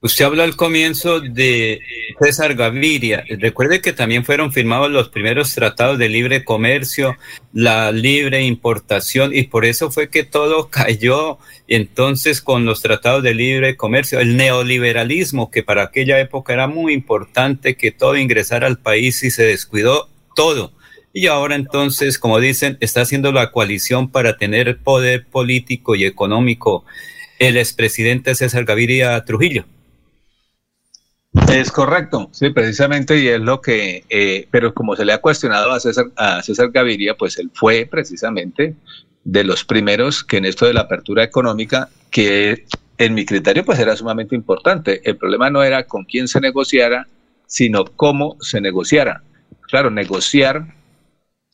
Usted 0.06 0.26
habló 0.26 0.44
al 0.44 0.56
comienzo 0.56 1.20
de 1.20 1.82
César 2.22 2.54
Gaviria. 2.54 3.24
Recuerde 3.28 3.82
que 3.82 3.92
también 3.92 4.24
fueron 4.24 4.54
firmados 4.54 4.92
los 4.92 5.10
primeros 5.10 5.56
tratados 5.56 5.98
de 5.98 6.10
libre 6.10 6.44
comercio, 6.44 7.18
la 7.54 7.92
libre 7.92 8.44
importación, 8.44 9.36
y 9.36 9.48
por 9.48 9.66
eso 9.66 9.90
fue 9.90 10.12
que 10.12 10.24
todo 10.24 10.70
cayó 10.70 11.40
entonces 11.68 12.44
con 12.44 12.66
los 12.66 12.84
tratados 12.84 13.24
de 13.24 13.34
libre 13.34 13.78
comercio. 13.78 14.20
El 14.20 14.38
neoliberalismo, 14.38 15.50
que 15.50 15.64
para 15.64 15.82
aquella 15.82 16.20
época 16.20 16.54
era 16.54 16.68
muy 16.68 16.94
importante 16.94 17.76
que 17.76 17.90
todo 17.90 18.16
ingresara 18.16 18.68
al 18.68 18.78
país 18.78 19.24
y 19.24 19.32
se 19.32 19.42
descuidó 19.42 20.08
todo. 20.36 20.72
Y 21.14 21.26
ahora 21.26 21.56
entonces, 21.56 22.20
como 22.20 22.40
dicen, 22.40 22.78
está 22.80 23.02
haciendo 23.02 23.32
la 23.32 23.50
coalición 23.52 24.12
para 24.12 24.38
tener 24.38 24.78
poder 24.78 25.26
político 25.26 25.96
y 25.96 26.06
económico 26.06 26.86
el 27.40 27.58
expresidente 27.58 28.36
César 28.36 28.66
Gaviria 28.66 29.20
Trujillo. 29.26 29.66
Es 31.56 31.72
correcto, 31.72 32.28
sí, 32.34 32.50
precisamente, 32.50 33.18
y 33.18 33.30
es 33.30 33.40
lo 33.40 33.62
que, 33.62 34.04
eh, 34.10 34.46
pero 34.52 34.74
como 34.74 34.94
se 34.98 35.06
le 35.06 35.14
ha 35.14 35.22
cuestionado 35.22 35.72
a 35.72 35.80
César, 35.80 36.08
a 36.18 36.42
César 36.42 36.70
Gaviria, 36.70 37.16
pues 37.16 37.40
él 37.40 37.50
fue 37.54 37.88
precisamente 37.90 38.76
de 39.24 39.44
los 39.46 39.64
primeros 39.64 40.22
que 40.22 40.36
en 40.36 40.44
esto 40.44 40.66
de 40.66 40.74
la 40.74 40.82
apertura 40.82 41.24
económica, 41.24 41.88
que 42.12 42.66
en 42.98 43.14
mi 43.14 43.26
criterio 43.26 43.64
pues 43.64 43.80
era 43.80 43.96
sumamente 43.96 44.36
importante. 44.36 45.00
El 45.10 45.16
problema 45.16 45.50
no 45.50 45.64
era 45.64 45.86
con 45.86 46.04
quién 46.04 46.28
se 46.28 46.42
negociara, 46.42 47.08
sino 47.48 47.86
cómo 47.86 48.36
se 48.42 48.60
negociara. 48.60 49.24
Claro, 49.62 49.90
negociar, 49.90 50.76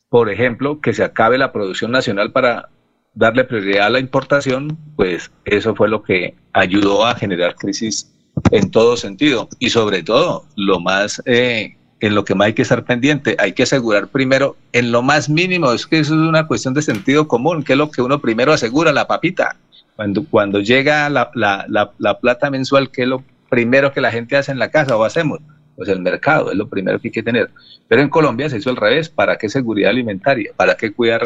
por 0.08 0.30
ejemplo, 0.30 0.80
que 0.80 0.94
se 0.94 1.04
acabe 1.04 1.38
la 1.38 1.52
producción 1.52 1.92
nacional 1.92 2.32
para 2.32 2.70
darle 3.14 3.44
prioridad 3.44 3.86
a 3.86 3.90
la 3.90 4.00
importación, 4.00 4.76
pues 4.96 5.30
eso 5.44 5.76
fue 5.76 5.88
lo 5.88 6.02
que 6.02 6.34
ayudó 6.52 7.06
a 7.06 7.14
generar 7.14 7.54
crisis 7.54 8.11
en 8.50 8.70
todo 8.70 8.96
sentido. 8.96 9.48
Y 9.58 9.70
sobre 9.70 10.02
todo 10.02 10.44
lo 10.56 10.80
más 10.80 11.22
eh, 11.26 11.76
en 12.00 12.14
lo 12.14 12.24
que 12.24 12.34
más 12.34 12.46
hay 12.46 12.52
que 12.52 12.62
estar 12.62 12.84
pendiente 12.84 13.36
hay 13.38 13.52
que 13.52 13.62
asegurar 13.62 14.08
primero 14.08 14.56
en 14.72 14.90
lo 14.90 15.02
más 15.02 15.28
mínimo 15.28 15.72
es 15.72 15.86
que 15.86 16.00
eso 16.00 16.14
es 16.14 16.20
una 16.20 16.48
cuestión 16.48 16.74
de 16.74 16.82
sentido 16.82 17.28
común 17.28 17.62
que 17.62 17.74
es 17.74 17.78
lo 17.78 17.90
que 17.90 18.02
uno 18.02 18.20
primero 18.20 18.52
asegura 18.52 18.92
la 18.92 19.06
papita. 19.06 19.56
Cuando 19.96 20.24
cuando 20.24 20.60
llega 20.60 21.08
la, 21.08 21.30
la, 21.34 21.64
la, 21.68 21.92
la 21.98 22.18
plata 22.18 22.50
mensual 22.50 22.90
que 22.90 23.02
es 23.02 23.08
lo 23.08 23.22
primero 23.48 23.92
que 23.92 24.00
la 24.00 24.10
gente 24.10 24.36
hace 24.36 24.52
en 24.52 24.58
la 24.58 24.70
casa 24.70 24.96
o 24.96 25.04
hacemos 25.04 25.40
pues 25.76 25.88
el 25.88 26.00
mercado 26.00 26.50
es 26.50 26.56
lo 26.56 26.68
primero 26.68 26.98
que 27.00 27.08
hay 27.08 27.12
que 27.12 27.22
tener. 27.22 27.50
Pero 27.88 28.02
en 28.02 28.08
Colombia 28.08 28.50
se 28.50 28.58
hizo 28.58 28.70
al 28.70 28.76
revés 28.76 29.08
para 29.08 29.36
qué 29.36 29.48
seguridad 29.48 29.90
alimentaria 29.90 30.50
para 30.56 30.76
qué 30.76 30.92
cuidar 30.92 31.22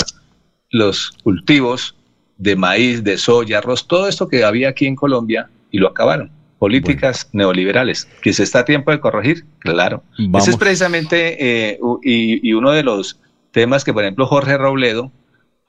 los 0.70 1.12
cultivos 1.22 1.96
de 2.36 2.54
maíz 2.54 3.02
de 3.02 3.16
soya 3.16 3.58
arroz 3.58 3.86
todo 3.88 4.08
esto 4.08 4.28
que 4.28 4.44
había 4.44 4.68
aquí 4.68 4.86
en 4.86 4.94
Colombia 4.94 5.48
y 5.70 5.78
lo 5.78 5.88
acabaron 5.88 6.35
políticas 6.58 7.28
neoliberales, 7.32 8.06
que 8.22 8.32
se 8.32 8.42
está 8.42 8.60
a 8.60 8.64
tiempo 8.64 8.90
de 8.90 9.00
corregir, 9.00 9.44
claro. 9.58 10.02
Vamos. 10.18 10.42
Ese 10.42 10.52
es 10.52 10.56
precisamente 10.56 11.36
eh, 11.72 11.78
y, 12.02 12.48
y 12.48 12.52
uno 12.54 12.72
de 12.72 12.82
los 12.82 13.20
temas 13.50 13.84
que, 13.84 13.92
por 13.92 14.04
ejemplo, 14.04 14.26
Jorge 14.26 14.56
Robledo 14.56 15.12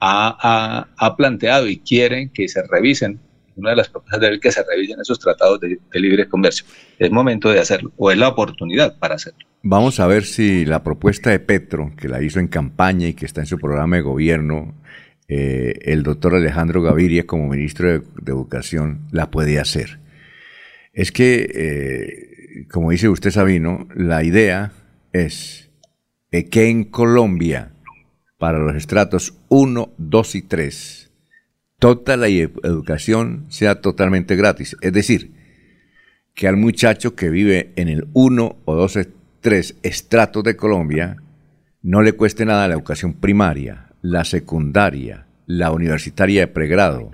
ha, 0.00 0.36
ha- 0.40 0.88
ha 0.96 1.16
planteado 1.16 1.68
y 1.68 1.78
quiere 1.78 2.30
que 2.32 2.48
se 2.48 2.62
revisen, 2.62 3.20
una 3.56 3.70
de 3.70 3.76
las 3.76 3.88
propuestas 3.88 4.20
de 4.20 4.28
él, 4.28 4.40
que 4.40 4.52
se 4.52 4.62
revisen 4.62 5.00
esos 5.00 5.18
tratados 5.18 5.58
de, 5.60 5.78
de 5.92 6.00
libre 6.00 6.28
comercio. 6.28 6.64
Es 6.98 7.10
momento 7.10 7.50
de 7.50 7.58
hacerlo, 7.60 7.92
o 7.96 8.10
es 8.10 8.16
la 8.18 8.28
oportunidad 8.28 8.96
para 8.98 9.16
hacerlo. 9.16 9.40
Vamos 9.62 9.98
a 10.00 10.06
ver 10.06 10.24
si 10.24 10.64
la 10.64 10.84
propuesta 10.84 11.30
de 11.30 11.40
Petro, 11.40 11.90
que 12.00 12.08
la 12.08 12.22
hizo 12.22 12.38
en 12.38 12.46
campaña 12.48 13.08
y 13.08 13.14
que 13.14 13.26
está 13.26 13.40
en 13.40 13.46
su 13.48 13.58
programa 13.58 13.96
de 13.96 14.02
gobierno, 14.02 14.74
eh, 15.26 15.74
el 15.82 16.04
doctor 16.04 16.34
Alejandro 16.36 16.80
Gaviria 16.82 17.26
como 17.26 17.48
ministro 17.48 17.88
de, 17.88 17.98
de 17.98 18.32
Educación, 18.32 19.00
la 19.10 19.30
puede 19.30 19.58
hacer. 19.58 19.98
Es 20.98 21.12
que, 21.12 21.48
eh, 21.54 22.66
como 22.72 22.90
dice 22.90 23.08
usted 23.08 23.30
Sabino, 23.30 23.86
la 23.94 24.24
idea 24.24 24.72
es 25.12 25.70
que 26.50 26.68
en 26.70 26.82
Colombia, 26.82 27.70
para 28.36 28.58
los 28.58 28.74
estratos 28.74 29.34
1, 29.48 29.92
2 29.96 30.34
y 30.34 30.42
3, 30.42 31.12
toda 31.78 32.16
la 32.16 32.26
e- 32.26 32.50
educación 32.64 33.46
sea 33.48 33.80
totalmente 33.80 34.34
gratis. 34.34 34.76
Es 34.80 34.92
decir, 34.92 35.30
que 36.34 36.48
al 36.48 36.56
muchacho 36.56 37.14
que 37.14 37.30
vive 37.30 37.70
en 37.76 37.86
el 37.86 38.08
1 38.12 38.56
o 38.64 38.74
2 38.74 38.98
3 39.40 39.76
estratos 39.84 40.42
de 40.42 40.56
Colombia 40.56 41.22
no 41.80 42.02
le 42.02 42.14
cueste 42.14 42.44
nada 42.44 42.66
la 42.66 42.74
educación 42.74 43.12
primaria, 43.12 43.92
la 44.02 44.24
secundaria, 44.24 45.28
la 45.46 45.70
universitaria 45.70 46.40
de 46.40 46.48
pregrado, 46.48 47.12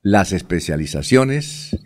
las 0.00 0.32
especializaciones, 0.32 1.76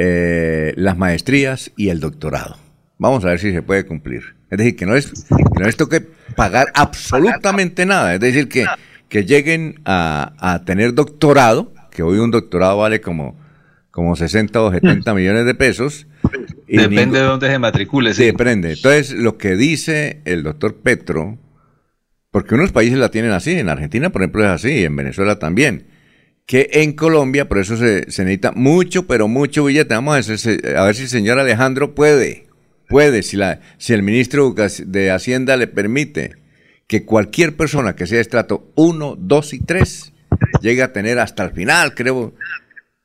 eh, 0.00 0.74
las 0.76 0.96
maestrías 0.96 1.72
y 1.76 1.88
el 1.88 1.98
doctorado. 1.98 2.56
Vamos 2.98 3.24
a 3.24 3.28
ver 3.30 3.40
si 3.40 3.50
se 3.52 3.62
puede 3.62 3.84
cumplir. 3.84 4.36
Es 4.50 4.58
decir, 4.58 4.76
que 4.76 4.86
no 4.86 4.94
es 4.94 5.06
que 5.28 5.60
no 5.60 5.66
les 5.66 5.76
toque 5.76 6.00
pagar 6.36 6.68
absolutamente 6.74 7.84
nada. 7.84 8.14
Es 8.14 8.20
decir, 8.20 8.48
que, 8.48 8.64
que 9.08 9.24
lleguen 9.24 9.80
a, 9.84 10.34
a 10.38 10.64
tener 10.64 10.94
doctorado, 10.94 11.72
que 11.90 12.02
hoy 12.04 12.18
un 12.18 12.30
doctorado 12.30 12.78
vale 12.78 13.00
como, 13.00 13.36
como 13.90 14.14
60 14.14 14.62
o 14.62 14.70
70 14.72 15.14
millones 15.14 15.46
de 15.46 15.54
pesos. 15.54 16.06
y 16.68 16.76
Depende 16.76 16.96
ningún- 17.06 17.12
de 17.14 17.20
dónde 17.22 17.48
se 17.50 17.58
matricule. 17.58 18.14
Sí, 18.14 18.24
depende. 18.26 18.72
Entonces, 18.74 19.12
lo 19.12 19.36
que 19.36 19.56
dice 19.56 20.20
el 20.24 20.42
doctor 20.44 20.76
Petro, 20.76 21.38
porque 22.30 22.54
unos 22.54 22.70
países 22.72 22.98
la 22.98 23.10
tienen 23.10 23.32
así, 23.32 23.52
en 23.58 23.68
Argentina, 23.68 24.10
por 24.10 24.22
ejemplo, 24.22 24.44
es 24.44 24.50
así, 24.50 24.84
en 24.84 24.94
Venezuela 24.94 25.38
también, 25.38 25.86
que 26.48 26.70
en 26.72 26.94
Colombia, 26.94 27.46
por 27.46 27.58
eso 27.58 27.76
se, 27.76 28.06
necesita 28.06 28.52
mucho, 28.52 29.06
pero 29.06 29.28
mucho 29.28 29.64
billete. 29.66 29.92
Vamos 29.94 30.14
a, 30.14 30.80
a 30.80 30.84
ver 30.86 30.94
si 30.94 31.02
el 31.02 31.08
señor 31.10 31.38
Alejandro 31.38 31.94
puede, 31.94 32.46
puede, 32.88 33.22
si, 33.22 33.36
la, 33.36 33.60
si 33.76 33.92
el 33.92 34.02
ministro 34.02 34.54
de 34.56 35.10
Hacienda 35.10 35.58
le 35.58 35.66
permite 35.66 36.36
que 36.86 37.04
cualquier 37.04 37.54
persona 37.54 37.94
que 37.94 38.06
sea 38.06 38.22
estrato 38.22 38.72
1, 38.76 39.16
2 39.18 39.52
y 39.52 39.58
3 39.60 40.12
llegue 40.62 40.82
a 40.82 40.94
tener 40.94 41.18
hasta 41.18 41.44
el 41.44 41.50
final, 41.50 41.94
creo, 41.94 42.32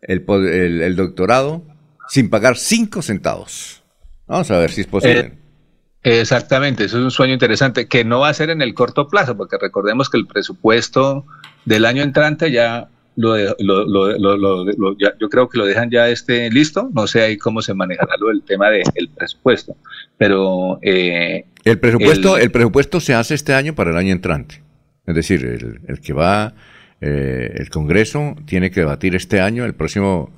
el, 0.02 0.24
el- 0.30 0.82
el 0.82 0.95
doctorado 0.95 1.65
sin 2.07 2.30
pagar 2.30 2.56
5 2.56 3.02
centavos. 3.02 3.84
Vamos 4.26 4.49
a 4.52 4.57
ver 4.57 4.72
si 4.72 4.82
es 4.82 4.88
posible. 4.88 5.20
Eh, 5.20 6.20
Exactamente, 6.22 6.86
eso 6.86 6.98
es 6.98 7.03
un 7.03 7.11
sueño 7.11 7.34
interesante 7.34 7.88
que 7.88 8.06
no 8.06 8.20
va 8.22 8.30
a 8.30 8.34
ser 8.34 8.49
en 8.52 8.61
el 8.61 8.74
corto 8.74 9.10
plazo, 9.10 9.36
porque 9.36 9.57
recordemos 9.60 10.10
que 10.10 10.18
el 10.18 10.28
presupuesto 10.28 11.26
del 11.65 11.86
año 11.86 12.03
entrante 12.03 12.52
ya 12.52 12.90
lo, 13.15 13.34
de- 13.34 13.53
lo- 13.60 13.85
lo- 13.85 14.18
lo- 14.18 14.38
lo- 14.38 14.65
lo- 14.65 14.98
ya- 14.98 15.14
yo 15.19 15.30
creo 15.30 15.48
que 15.49 15.57
lo 15.57 15.65
dejan 15.65 15.90
ya 15.91 16.07
este 16.10 16.49
listo, 16.49 16.90
no 16.94 17.06
sé 17.07 17.22
ahí 17.22 17.38
cómo 17.38 17.61
se 17.61 17.73
manejará 17.73 18.14
lo 18.19 18.27
del 18.30 18.41
tema 18.44 18.69
del 18.69 19.10
presupuesto, 19.15 19.76
pero 20.18 20.80
eh, 20.81 21.45
El 21.64 21.80
presupuesto, 21.80 22.38
el- 22.38 22.44
el, 22.44 22.52
presupuesto 22.52 22.99
se 22.99 23.14
hace 23.14 23.35
este 23.35 23.53
año 23.53 23.76
para 23.76 23.91
el 23.91 23.98
año 23.98 24.11
entrante. 24.11 24.61
Es 25.06 25.15
decir, 25.15 25.44
el, 25.45 25.81
el 25.88 25.99
que 26.02 26.14
va, 26.14 26.53
eh, 27.02 27.53
el 27.56 27.69
Congreso 27.69 28.35
tiene 28.45 28.72
que 28.72 28.80
debatir 28.80 29.15
este 29.15 29.41
año 29.41 29.65
el 29.65 29.73
próximo 29.76 30.31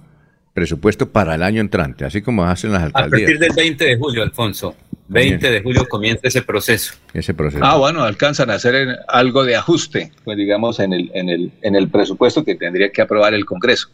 presupuesto 0.56 1.11
para 1.11 1.36
el 1.36 1.44
año 1.44 1.60
entrante, 1.60 2.06
así 2.06 2.22
como 2.22 2.45
hacen 2.45 2.72
las 2.72 2.82
A 2.82 2.86
alcaldías. 2.86 3.22
partir 3.22 3.40
del 3.40 3.52
20 3.56 3.86
de 3.86 3.98
julio, 3.98 4.23
Alfonso. 4.23 4.73
20 5.10 5.52
de 5.52 5.61
julio 5.61 5.86
comienza 5.88 6.22
ese 6.23 6.41
proceso. 6.41 6.94
Ese 7.14 7.34
proceso. 7.34 7.64
Ah, 7.64 7.77
bueno, 7.77 8.02
alcanzan 8.03 8.49
a 8.49 8.53
hacer 8.53 8.98
algo 9.10 9.44
de 9.44 9.56
ajuste, 9.57 10.11
pues 10.23 10.38
digamos, 10.38 10.80
en 10.80 10.94
el, 10.94 11.11
en 11.14 11.30
el, 11.30 11.52
en 11.61 11.76
el 11.76 11.90
presupuesto 11.90 12.44
que 12.45 12.56
tendría 12.56 12.90
que 12.90 13.02
aprobar 13.02 13.34
el 13.34 13.45
Congreso. 13.45 13.90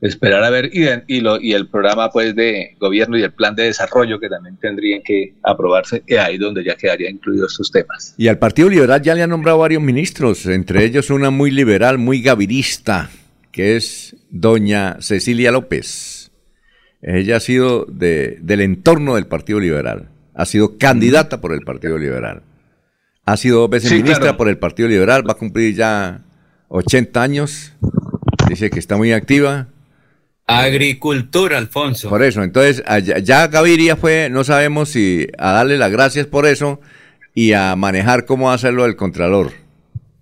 esperar 0.00 0.44
a 0.44 0.50
ver 0.50 0.70
y, 0.72 0.86
y, 1.08 1.20
lo, 1.20 1.40
y 1.40 1.52
el 1.52 1.66
programa 1.66 2.10
pues 2.10 2.36
de 2.36 2.76
gobierno 2.78 3.18
y 3.18 3.22
el 3.22 3.32
plan 3.32 3.56
de 3.56 3.64
desarrollo 3.64 4.20
que 4.20 4.28
también 4.28 4.56
tendrían 4.58 5.02
que 5.02 5.34
aprobarse 5.42 6.04
y 6.06 6.14
ahí 6.14 6.38
donde 6.38 6.62
ya 6.62 6.76
quedarían 6.76 7.14
incluidos 7.16 7.52
estos 7.52 7.72
temas. 7.72 8.14
Y 8.16 8.28
al 8.28 8.38
Partido 8.38 8.68
Liberal 8.70 9.02
ya 9.02 9.14
le 9.16 9.22
han 9.22 9.30
nombrado 9.30 9.58
varios 9.58 9.82
ministros, 9.82 10.46
entre 10.46 10.84
ellos 10.84 11.10
una 11.10 11.30
muy 11.30 11.50
liberal, 11.50 11.98
muy 11.98 12.22
gavirista, 12.22 13.10
que 13.50 13.76
es 13.76 14.13
doña 14.34 14.96
Cecilia 15.00 15.52
López. 15.52 16.32
Ella 17.00 17.36
ha 17.36 17.40
sido 17.40 17.86
de, 17.86 18.38
del 18.42 18.60
entorno 18.62 19.14
del 19.14 19.26
Partido 19.26 19.60
Liberal, 19.60 20.08
ha 20.34 20.44
sido 20.44 20.76
candidata 20.76 21.40
por 21.40 21.52
el 21.52 21.60
Partido 21.60 21.98
Liberal, 21.98 22.42
ha 23.24 23.36
sido 23.36 23.60
dos 23.60 23.70
veces 23.70 23.92
ministra 23.92 24.36
por 24.36 24.48
el 24.48 24.58
Partido 24.58 24.88
Liberal, 24.88 25.26
va 25.26 25.32
a 25.32 25.36
cumplir 25.36 25.74
ya 25.74 26.22
80 26.68 27.22
años, 27.22 27.74
dice 28.48 28.70
que 28.70 28.80
está 28.80 28.96
muy 28.96 29.12
activa, 29.12 29.68
Agricultura, 30.46 31.56
Alfonso. 31.56 32.10
Por 32.10 32.22
eso, 32.22 32.42
entonces 32.42 32.82
ya 33.22 33.46
Gaviria 33.46 33.96
fue, 33.96 34.28
no 34.30 34.44
sabemos 34.44 34.90
si 34.90 35.26
a 35.38 35.52
darle 35.52 35.78
las 35.78 35.90
gracias 35.90 36.26
por 36.26 36.44
eso 36.44 36.80
y 37.34 37.52
a 37.52 37.74
manejar 37.76 38.26
cómo 38.26 38.52
hacerlo 38.52 38.84
el 38.84 38.94
Contralor. 38.94 39.52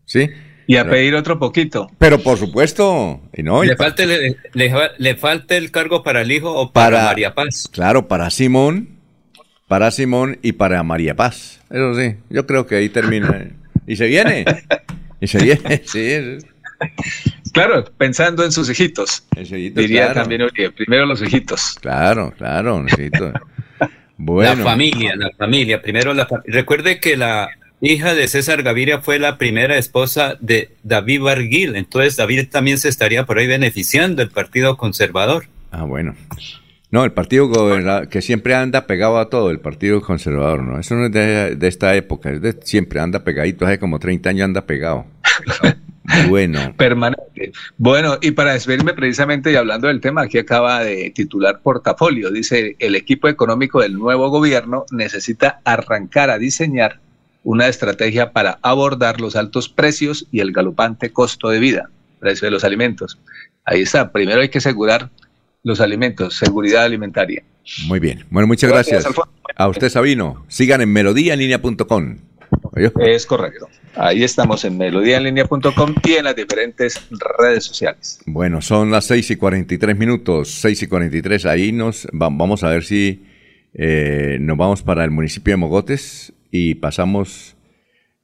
¿Sí? 0.05 0.31
Y 0.67 0.77
a 0.77 0.89
pedir 0.89 1.15
otro 1.15 1.39
poquito. 1.39 1.91
Pero 1.99 2.19
por 2.19 2.39
supuesto. 2.39 3.21
Y 3.35 3.43
no, 3.43 3.63
le, 3.63 3.77
falta, 3.77 4.05
le, 4.05 4.37
le, 4.99 5.17
falta 5.17 5.57
el 5.57 5.71
cargo 5.71 6.03
para 6.03 6.23
el 6.23 6.31
hijo 6.31 6.53
o 6.53 6.73
para, 6.73 7.05
María 7.05 7.35
Paz. 7.35 7.69
Claro, 7.73 8.09
para 8.09 8.31
Simón, 8.31 8.89
para 9.69 9.91
Simón 9.91 10.39
y 10.43 10.53
para 10.53 10.83
María 10.83 11.17
Paz. 11.17 11.61
Eso 11.71 11.95
sí, 11.95 12.17
yo 12.31 12.47
creo 12.47 12.67
que 12.67 12.77
ahí 12.77 12.89
termina. 12.89 13.49
y 13.87 13.97
se 13.97 14.07
viene. 14.07 14.45
y 15.21 15.27
se 15.27 15.39
viene, 15.39 15.83
sí. 15.87 16.39
Claro, 17.53 17.85
pensando 17.97 18.45
en 18.45 18.53
sus 18.53 18.71
hijitos. 18.71 19.25
Diría 19.37 20.13
también, 20.13 20.43
oye, 20.43 20.71
primero 20.71 21.07
los 21.07 21.23
hijitos. 21.23 21.77
Claro, 21.81 22.33
claro, 22.37 22.85
Bueno. 24.17 24.55
La 24.55 24.71
familia, 24.71 25.17
la 25.17 25.31
familia. 25.37 25.83
Primero 25.83 26.15
la 26.15 26.29
Recuerde 26.47 27.01
que 27.01 27.17
la 27.17 27.49
hija 27.89 28.15
de 28.15 28.29
César 28.29 28.63
Gaviria 28.63 29.01
fue 29.01 29.19
la 29.19 29.39
primera 29.39 29.77
esposa 29.77 30.37
de 30.41 30.71
David 30.83 31.23
Barguil. 31.23 31.77
Entonces 31.77 32.17
David 32.17 32.49
también 32.51 32.79
se 32.79 32.89
estaría 32.89 33.27
por 33.27 33.39
ahí 33.39 33.47
beneficiando 33.47 34.23
el 34.23 34.31
Partido 34.31 34.77
Conservador. 34.77 35.47
Ah, 35.71 35.85
bueno. 35.85 36.15
No, 36.93 37.05
el 37.05 37.13
partido 37.13 37.51
que 38.11 38.21
siempre 38.21 38.55
anda 38.55 38.87
pegado 38.87 39.19
a 39.19 39.31
todo, 39.31 39.51
el 39.51 39.61
partido 39.61 40.03
conservador, 40.03 40.63
¿no? 40.63 40.79
Eso 40.79 40.95
no 40.95 41.07
es 41.07 41.13
de, 41.13 41.57
esta 41.67 41.97
época, 41.97 42.31
es 42.31 42.43
de 42.43 42.53
siempre 42.65 43.01
anda 43.01 43.25
pegadito, 43.25 43.65
hace 43.65 43.79
como 43.79 43.99
30 43.99 44.29
años 44.29 44.45
anda 44.45 44.67
pegado. 44.67 45.07
Bueno. 46.29 46.75
Permanente. 46.77 47.53
Bueno, 47.79 48.19
y 48.21 48.33
para 48.33 48.53
despedirme 48.53 48.93
precisamente 48.93 49.53
y 49.53 49.55
hablando 49.55 49.87
del 49.87 50.01
tema, 50.01 50.23
aquí 50.23 50.37
acaba 50.37 50.83
de 50.83 51.11
titular 51.15 51.61
portafolio. 51.63 52.31
Dice, 52.31 52.77
el 52.81 52.97
equipo 52.97 53.29
económico 53.29 53.81
del 53.81 53.95
nuevo 53.95 54.29
gobierno 54.29 54.85
necesita 54.91 55.61
arrancar 55.65 56.29
a 56.29 56.39
diseñar 56.39 57.01
una 57.45 57.69
estrategia 57.69 58.33
para 58.33 58.59
abordar 58.63 59.21
los 59.21 59.37
altos 59.37 59.69
precios 59.69 60.27
y 60.31 60.41
el 60.41 60.53
galopante 60.53 61.13
costo 61.13 61.49
de 61.49 61.59
vida, 61.59 61.91
precio 62.21 62.47
de 62.47 62.53
los 62.53 62.65
alimentos. 62.65 63.19
Ahí 63.65 63.83
está, 63.83 64.13
primero 64.13 64.41
hay 64.41 64.49
que 64.49 64.59
asegurar 64.59 65.11
los 65.63 65.81
alimentos, 65.81 66.37
seguridad 66.37 66.85
alimentaria. 66.85 67.43
Muy 67.87 68.01
bien. 68.01 68.25
Bueno, 68.31 68.47
muchas 68.47 68.71
gracias. 68.71 69.07
a 69.57 69.69
usted, 69.69 69.89
Sabino. 69.89 70.45
Sigan 70.49 70.81
en 70.81 70.93
melodíaenlínea.com. 70.93 72.19
Es 73.01 73.27
correcto. 73.27 73.69
Ahí 73.95 74.25
estamos 74.25 74.65
en 74.65 74.79
melodíaenlínea.com 74.79 75.95
y 76.05 76.13
en 76.13 76.25
las 76.25 76.35
diferentes 76.35 77.01
redes 77.39 77.65
sociales. 77.65 78.21
Bueno, 78.27 78.63
son 78.63 78.91
las 78.91 79.05
6 79.07 79.33
y 79.33 79.37
43 79.37 79.97
minutos, 79.97 80.51
6 80.61 80.83
y 80.83 80.87
43. 80.87 81.47
Ahí 81.47 81.73
nos 81.73 82.09
vamos 82.13 82.63
a 82.63 82.71
ver 82.71 82.85
si 82.85 83.25
eh, 83.75 84.39
nos 84.41 84.57
vamos 84.57 84.83
para 84.83 85.05
el 85.05 85.11
municipio 85.11 85.53
de 85.53 85.57
Mogotes 85.59 86.33
y 86.53 86.77
pasamos 86.77 87.57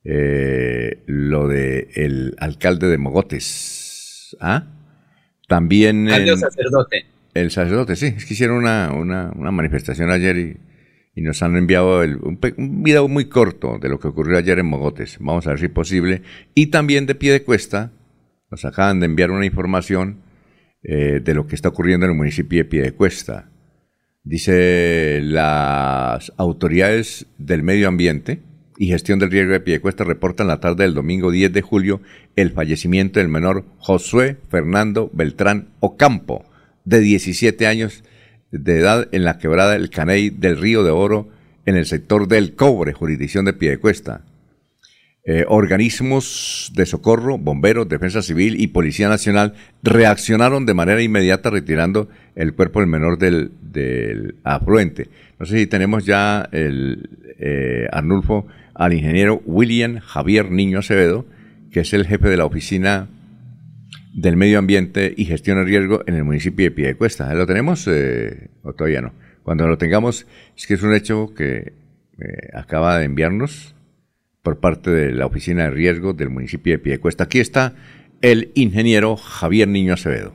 eh, 0.05 1.03
lo 1.07 1.49
de 1.49 1.89
el 1.95 2.37
alcalde 2.39 2.87
de 2.87 2.99
Mogotes. 2.99 4.37
¿Ah? 4.41 4.67
También. 5.49 6.09
El 6.09 6.39
sacerdote. 6.39 7.07
El 7.35 7.51
sacerdote, 7.51 7.97
sí. 7.97 8.07
Es 8.17 8.25
que 8.25 8.35
hicieron 8.35 8.59
una, 8.59 8.93
una, 8.93 9.33
una 9.35 9.51
manifestación 9.51 10.11
ayer 10.11 10.37
y 10.37 10.57
y 11.19 11.21
nos 11.21 11.43
han 11.43 11.57
enviado 11.57 12.03
un, 12.03 12.39
video 12.85 13.09
muy 13.09 13.25
corto 13.25 13.81
de 13.81 13.89
lo 13.89 13.99
que 13.99 14.07
ocurrió 14.07 14.39
ayer 14.39 14.61
en 14.61 14.67
Mogotes. 14.67 15.17
Vamos 15.19 15.49
a 15.49 15.51
ver 15.51 15.59
si 15.59 15.65
es 15.65 15.73
posible. 15.73 16.23
Y 16.55 16.69
también 16.69 17.07
de 17.07 17.17
pie 17.17 17.33
de 17.33 17.43
cuesta, 17.43 17.91
nos 18.53 18.65
acaban 18.65 19.01
de 19.01 19.07
enviar 19.07 19.33
una 19.33 19.45
información 19.45 20.23
eh, 20.85 21.19
de 21.21 21.35
lo 21.35 21.49
que 21.49 21.57
está 21.57 21.71
ocurriendo 21.71 22.07
en 22.07 22.13
el 22.13 22.17
municipio 22.17 22.59
de 22.59 22.67
Piedecuesta. 22.67 23.51
Dice 24.25 25.21
las 25.23 26.33
autoridades 26.37 27.27
del 27.39 27.63
medio 27.63 27.89
ambiente 27.89 28.43
y 28.77 28.89
gestión 28.89 29.19
del 29.19 29.31
riesgo 29.31 29.53
de 29.53 29.61
Piedecuesta 29.61 30.05
reportan 30.05 30.47
la 30.47 30.61
tarde 30.61 30.85
del 30.85 30.95
domingo 30.95 31.31
10 31.31 31.53
de 31.53 31.63
julio 31.63 32.01
el 32.37 32.53
fallecimiento 32.53 33.21
del 33.21 33.29
menor 33.29 33.65
Josué 33.79 34.37
Fernando 34.51 35.11
Beltrán 35.13 35.71
Ocampo, 35.81 36.45
de 36.85 37.01
17 37.01 37.67
años, 37.67 38.05
de 38.51 38.79
edad 38.79 39.09
en 39.13 39.25
la 39.25 39.39
quebrada 39.39 39.77
El 39.77 39.91
Caney 39.91 40.31
del 40.31 40.59
Río 40.59 40.85
de 40.85 40.91
Oro 40.91 41.29
en 41.67 41.77
el 41.77 41.87
sector 41.87 42.29
del 42.29 42.55
cobre, 42.55 42.93
jurisdicción 42.93 43.45
de 43.45 43.53
Piedecuesta. 43.53 44.25
Eh, 45.31 45.45
organismos 45.47 46.73
de 46.75 46.87
socorro, 46.87 47.37
bomberos, 47.37 47.87
defensa 47.87 48.23
civil 48.23 48.59
y 48.59 48.69
policía 48.69 49.11
nacional 49.11 49.53
reaccionaron 49.83 50.65
de 50.65 50.73
manera 50.73 51.03
inmediata 51.03 51.51
retirando 51.51 52.09
el 52.35 52.55
cuerpo 52.55 52.81
del 52.81 52.89
menor 52.89 53.19
del, 53.19 54.37
afluente. 54.43 55.09
No 55.39 55.45
sé 55.45 55.59
si 55.59 55.67
tenemos 55.67 56.07
ya 56.07 56.49
el 56.51 57.11
eh, 57.39 57.89
Arnulfo 57.93 58.47
al 58.73 58.95
ingeniero 58.95 59.43
William 59.45 59.99
Javier 59.99 60.51
Niño 60.51 60.79
Acevedo, 60.79 61.27
que 61.73 61.81
es 61.81 61.93
el 61.93 62.07
jefe 62.07 62.31
de 62.31 62.39
la 62.39 62.47
oficina 62.47 63.09
del 64.15 64.39
Medio 64.39 64.59
Ambiente 64.59 65.13
y 65.15 65.27
Gestión 65.27 65.59
de 65.59 65.65
Riesgo 65.65 66.05
en 66.07 66.15
el 66.15 66.25
municipio 66.25 66.65
de 66.65 66.71
Piedecuesta. 66.71 67.35
¿Lo 67.35 67.47
tenemos 67.47 67.87
eh, 67.87 68.49
o 68.63 68.73
todavía 68.73 69.03
no? 69.03 69.13
Cuando 69.43 69.69
lo 69.69 69.77
tengamos, 69.77 70.27
es 70.57 70.67
que 70.67 70.73
es 70.73 70.83
un 70.83 70.95
hecho 70.95 71.35
que 71.35 71.75
eh, 72.19 72.49
acaba 72.55 72.99
de 72.99 73.05
enviarnos 73.05 73.75
por 74.43 74.59
parte 74.59 74.91
de 74.91 75.13
la 75.13 75.27
Oficina 75.27 75.65
de 75.65 75.71
Riesgo 75.71 76.13
del 76.13 76.31
municipio 76.31 76.73
de 76.73 76.79
Piedecuesta. 76.79 77.25
Aquí 77.25 77.41
está 77.41 77.75
el 78.21 78.53
ingeniero 78.55 79.17
Javier 79.17 79.69
Niño 79.69 79.95
Acevedo. 79.95 80.35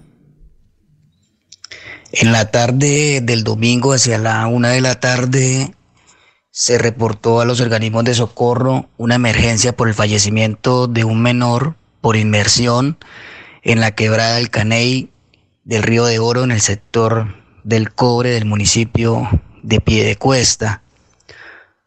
En 2.12 2.32
la 2.32 2.52
tarde 2.52 3.22
del 3.22 3.44
domingo, 3.44 3.94
hacia 3.94 4.20
la 4.20 4.46
una 4.48 4.70
de 4.70 4.82
la 4.82 5.00
tarde, 5.00 5.74
se 6.52 6.78
reportó 6.78 7.42
a 7.42 7.46
los 7.46 7.60
organismos 7.60 8.04
de 8.04 8.14
socorro 8.14 8.88
una 8.98 9.16
emergencia 9.16 9.76
por 9.76 9.88
el 9.88 9.96
fallecimiento 9.96 10.86
de 10.86 11.04
un 11.04 11.24
menor 11.24 11.76
por 12.02 12.16
inmersión 12.16 12.98
en 13.64 13.80
la 13.80 13.96
quebrada 13.96 14.36
del 14.36 14.52
Caney 14.52 15.10
del 15.64 15.82
Río 15.82 16.06
de 16.06 16.20
Oro 16.20 16.44
en 16.44 16.52
el 16.52 16.62
sector 16.62 17.36
del 17.64 17.92
cobre 17.92 18.30
del 18.30 18.46
municipio 18.46 19.28
de 19.64 19.82
Piedecuesta. 19.82 20.83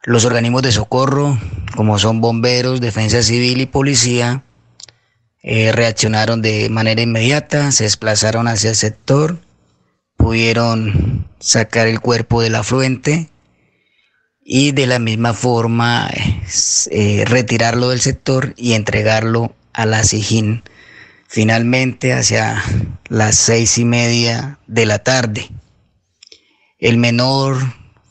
Los 0.06 0.24
organismos 0.24 0.62
de 0.62 0.70
socorro, 0.70 1.36
como 1.74 1.98
son 1.98 2.20
bomberos, 2.20 2.80
defensa 2.80 3.24
civil 3.24 3.60
y 3.60 3.66
policía, 3.66 4.44
eh, 5.42 5.72
reaccionaron 5.72 6.42
de 6.42 6.70
manera 6.70 7.02
inmediata, 7.02 7.72
se 7.72 7.82
desplazaron 7.82 8.46
hacia 8.46 8.70
el 8.70 8.76
sector, 8.76 9.40
pudieron 10.16 11.26
sacar 11.40 11.88
el 11.88 11.98
cuerpo 11.98 12.40
del 12.40 12.54
afluente 12.54 13.30
y 14.44 14.70
de 14.70 14.86
la 14.86 15.00
misma 15.00 15.34
forma 15.34 16.08
eh, 16.92 17.24
retirarlo 17.26 17.88
del 17.88 18.00
sector 18.00 18.54
y 18.56 18.74
entregarlo 18.74 19.56
a 19.72 19.86
la 19.86 20.04
SIGIN 20.04 20.62
finalmente 21.26 22.12
hacia 22.12 22.62
las 23.08 23.34
seis 23.34 23.76
y 23.76 23.84
media 23.84 24.60
de 24.68 24.86
la 24.86 25.00
tarde. 25.00 25.48
El 26.78 26.96
menor 26.96 27.58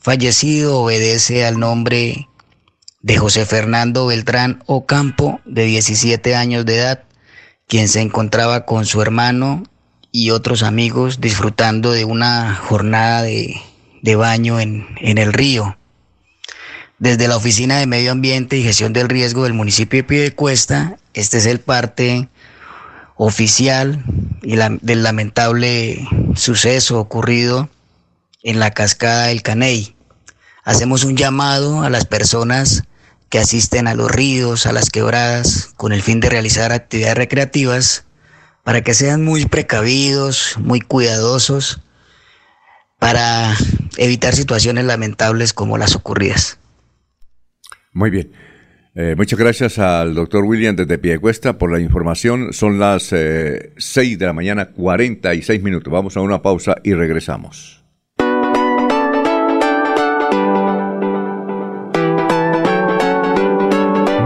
fallecido 0.05 0.81
obedece 0.81 1.47
al 1.47 1.59
nombre 1.59 2.29
de 3.01 3.17
José 3.17 3.43
Fernando 3.47 4.05
Beltrán 4.05 4.61
Ocampo, 4.67 5.41
de 5.45 5.65
17 5.65 6.35
años 6.35 6.63
de 6.63 6.77
edad, 6.77 7.03
quien 7.67 7.87
se 7.87 8.01
encontraba 8.01 8.67
con 8.67 8.85
su 8.85 9.01
hermano 9.01 9.63
y 10.11 10.29
otros 10.29 10.61
amigos 10.61 11.21
disfrutando 11.21 11.91
de 11.91 12.05
una 12.05 12.53
jornada 12.53 13.23
de, 13.23 14.15
baño 14.15 14.59
en, 14.59 14.85
el 15.01 15.33
río. 15.33 15.75
Desde 16.99 17.27
la 17.27 17.37
Oficina 17.37 17.79
de 17.79 17.87
Medio 17.87 18.11
Ambiente 18.11 18.57
y 18.57 18.63
Gestión 18.63 18.93
del 18.93 19.09
Riesgo 19.09 19.45
del 19.45 19.53
municipio 19.53 19.97
de 19.97 20.03
Piedecuesta, 20.03 20.99
este 21.15 21.39
es 21.39 21.47
el 21.47 21.61
parte 21.61 22.29
oficial 23.15 24.03
y 24.43 24.55
del 24.55 25.01
lamentable 25.01 26.07
suceso 26.35 26.99
ocurrido 26.99 27.71
en 28.43 28.59
la 28.59 28.69
cascada 28.69 29.27
del 29.27 29.41
Caney. 29.41 29.94
Hacemos 30.65 31.03
un 31.03 31.15
llamado 31.15 31.83
a 31.83 31.91
las 31.91 32.05
personas 32.05 32.83
que 33.29 33.37
asisten 33.37 33.87
a 33.87 33.93
los 33.93 34.09
ríos, 34.09 34.65
a 34.65 34.73
las 34.73 34.89
quebradas, 34.89 35.71
con 35.77 35.93
el 35.93 36.01
fin 36.01 36.19
de 36.19 36.29
realizar 36.29 36.71
actividades 36.71 37.17
recreativas, 37.17 38.05
para 38.63 38.81
que 38.81 38.95
sean 38.95 39.23
muy 39.23 39.45
precavidos, 39.45 40.55
muy 40.59 40.81
cuidadosos, 40.81 41.81
para 42.97 43.55
evitar 43.97 44.35
situaciones 44.35 44.85
lamentables 44.85 45.53
como 45.53 45.77
las 45.77 45.95
ocurridas. 45.95 46.57
Muy 47.93 48.09
bien. 48.09 48.31
Eh, 48.95 49.13
muchas 49.15 49.37
gracias 49.37 49.77
al 49.77 50.15
doctor 50.15 50.45
William 50.45 50.75
desde 50.75 50.97
Piedecuesta 50.97 51.59
por 51.59 51.71
la 51.71 51.79
información. 51.79 52.53
Son 52.53 52.79
las 52.79 53.13
eh, 53.13 53.73
6 53.77 54.17
de 54.17 54.25
la 54.25 54.33
mañana, 54.33 54.71
46 54.71 55.61
minutos. 55.61 55.93
Vamos 55.93 56.17
a 56.17 56.21
una 56.21 56.41
pausa 56.41 56.77
y 56.83 56.93
regresamos. 56.93 57.84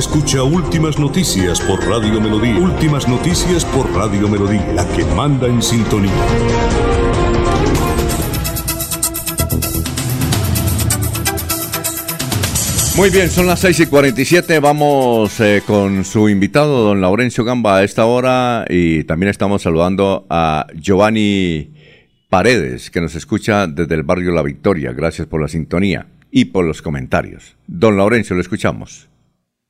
Escucha 0.00 0.42
Últimas 0.42 0.98
Noticias 0.98 1.60
por 1.60 1.86
Radio 1.86 2.22
Melodía. 2.22 2.58
Últimas 2.58 3.06
Noticias 3.06 3.66
por 3.66 3.86
Radio 3.92 4.28
Melodía, 4.28 4.72
la 4.72 4.88
que 4.96 5.04
manda 5.04 5.46
en 5.46 5.60
sintonía. 5.60 6.10
Muy 12.96 13.10
bien, 13.10 13.28
son 13.28 13.46
las 13.46 13.60
6 13.60 13.80
y 13.80 13.86
47. 13.88 14.58
Vamos 14.60 15.38
eh, 15.38 15.62
con 15.66 16.06
su 16.06 16.30
invitado, 16.30 16.82
don 16.82 17.02
Laurencio 17.02 17.44
Gamba, 17.44 17.76
a 17.76 17.84
esta 17.84 18.06
hora. 18.06 18.64
Y 18.70 19.04
también 19.04 19.28
estamos 19.28 19.60
saludando 19.60 20.26
a 20.30 20.66
Giovanni 20.74 21.74
Paredes, 22.30 22.90
que 22.90 23.02
nos 23.02 23.14
escucha 23.16 23.66
desde 23.66 23.96
el 23.96 24.02
barrio 24.02 24.32
La 24.32 24.42
Victoria. 24.42 24.92
Gracias 24.92 25.28
por 25.28 25.42
la 25.42 25.48
sintonía 25.48 26.06
y 26.30 26.46
por 26.46 26.64
los 26.64 26.80
comentarios. 26.80 27.58
Don 27.66 27.98
Laurencio, 27.98 28.34
lo 28.34 28.40
escuchamos. 28.40 29.09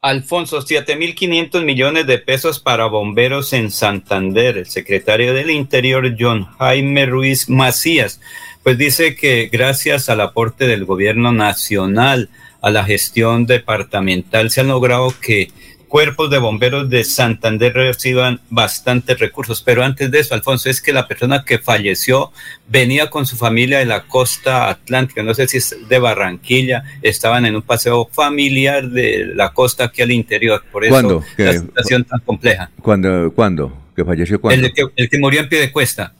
Alfonso, 0.02 0.62
7.500 0.62 1.62
millones 1.62 2.06
de 2.06 2.16
pesos 2.16 2.59
para 2.59 2.86
bomberos 2.86 3.52
en 3.52 3.70
Santander. 3.70 4.56
El 4.56 4.66
secretario 4.66 5.35
del 5.35 5.51
Interior, 5.51 6.16
John 6.18 6.47
Jaime 6.59 7.05
Ruiz 7.05 7.51
Macías, 7.51 8.18
pues 8.62 8.78
dice 8.78 9.14
que 9.14 9.51
gracias 9.52 10.09
al 10.09 10.22
aporte 10.22 10.66
del 10.66 10.86
gobierno 10.86 11.32
nacional, 11.32 12.31
a 12.62 12.70
la 12.70 12.85
gestión 12.85 13.44
departamental, 13.44 14.51
se 14.51 14.62
han 14.62 14.68
logrado 14.68 15.12
que 15.20 15.51
cuerpos 15.90 16.30
de 16.30 16.38
bomberos 16.38 16.88
de 16.88 17.02
Santander 17.02 17.74
reciban 17.74 18.40
bastantes 18.48 19.18
recursos. 19.18 19.60
Pero 19.60 19.82
antes 19.82 20.10
de 20.10 20.20
eso, 20.20 20.34
Alfonso, 20.34 20.70
es 20.70 20.80
que 20.80 20.92
la 20.92 21.08
persona 21.08 21.44
que 21.44 21.58
falleció 21.58 22.30
venía 22.68 23.10
con 23.10 23.26
su 23.26 23.36
familia 23.36 23.80
de 23.80 23.86
la 23.86 24.04
costa 24.04 24.70
atlántica, 24.70 25.24
no 25.24 25.34
sé 25.34 25.48
si 25.48 25.56
es 25.58 25.76
de 25.88 25.98
Barranquilla, 25.98 26.84
estaban 27.02 27.44
en 27.44 27.56
un 27.56 27.62
paseo 27.62 28.08
familiar 28.10 28.88
de 28.88 29.32
la 29.34 29.52
costa 29.52 29.86
aquí 29.86 30.00
al 30.00 30.12
interior. 30.12 30.62
Por 30.70 30.84
eso 30.84 30.92
¿Cuándo? 30.92 31.24
la 31.36 31.52
situación 31.54 32.04
tan 32.04 32.20
compleja. 32.20 32.70
¿Cuándo? 32.80 33.32
¿Cuándo? 33.34 33.76
¿Que 33.96 34.04
falleció 34.04 34.40
cuándo? 34.40 34.64
El 34.64 34.72
que, 34.72 34.84
el 34.94 35.10
que 35.10 35.18
murió 35.18 35.40
en 35.40 35.48
pie 35.48 35.58
de 35.58 35.72
cuesta. 35.72 36.14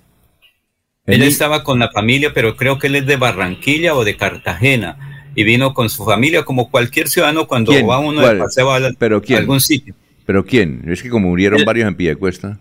Él 1.07 1.23
estaba 1.23 1.63
con 1.63 1.79
la 1.79 1.91
familia, 1.91 2.33
pero 2.35 2.57
creo 2.57 2.79
que 2.79 2.89
él 2.89 2.97
es 2.97 3.07
de 3.07 3.17
Barranquilla 3.17 3.95
o 3.95 4.05
de 4.05 4.17
Cartagena. 4.17 5.10
Y 5.35 5.45
vino 5.45 5.73
con 5.75 5.89
su 5.91 6.05
familia, 6.05 6.43
como 6.45 6.71
cualquier 6.71 7.09
ciudadano 7.09 7.47
cuando 7.47 7.73
¿Quién? 7.73 7.89
va 7.89 7.99
uno 7.99 8.21
de 8.27 8.37
paseo 8.37 8.71
a, 8.73 8.81
la- 8.81 8.93
¿Pero 8.99 9.23
quién? 9.23 9.39
a 9.39 9.41
algún 9.41 9.61
sitio. 9.61 9.95
¿Pero 10.27 10.45
quién? 10.45 10.83
Es 10.89 11.03
que 11.03 11.09
como 11.11 11.29
murieron 11.29 11.61
El- 11.61 11.65
varios 11.67 11.89
en 11.89 11.95
Piedecuesta. 11.95 12.59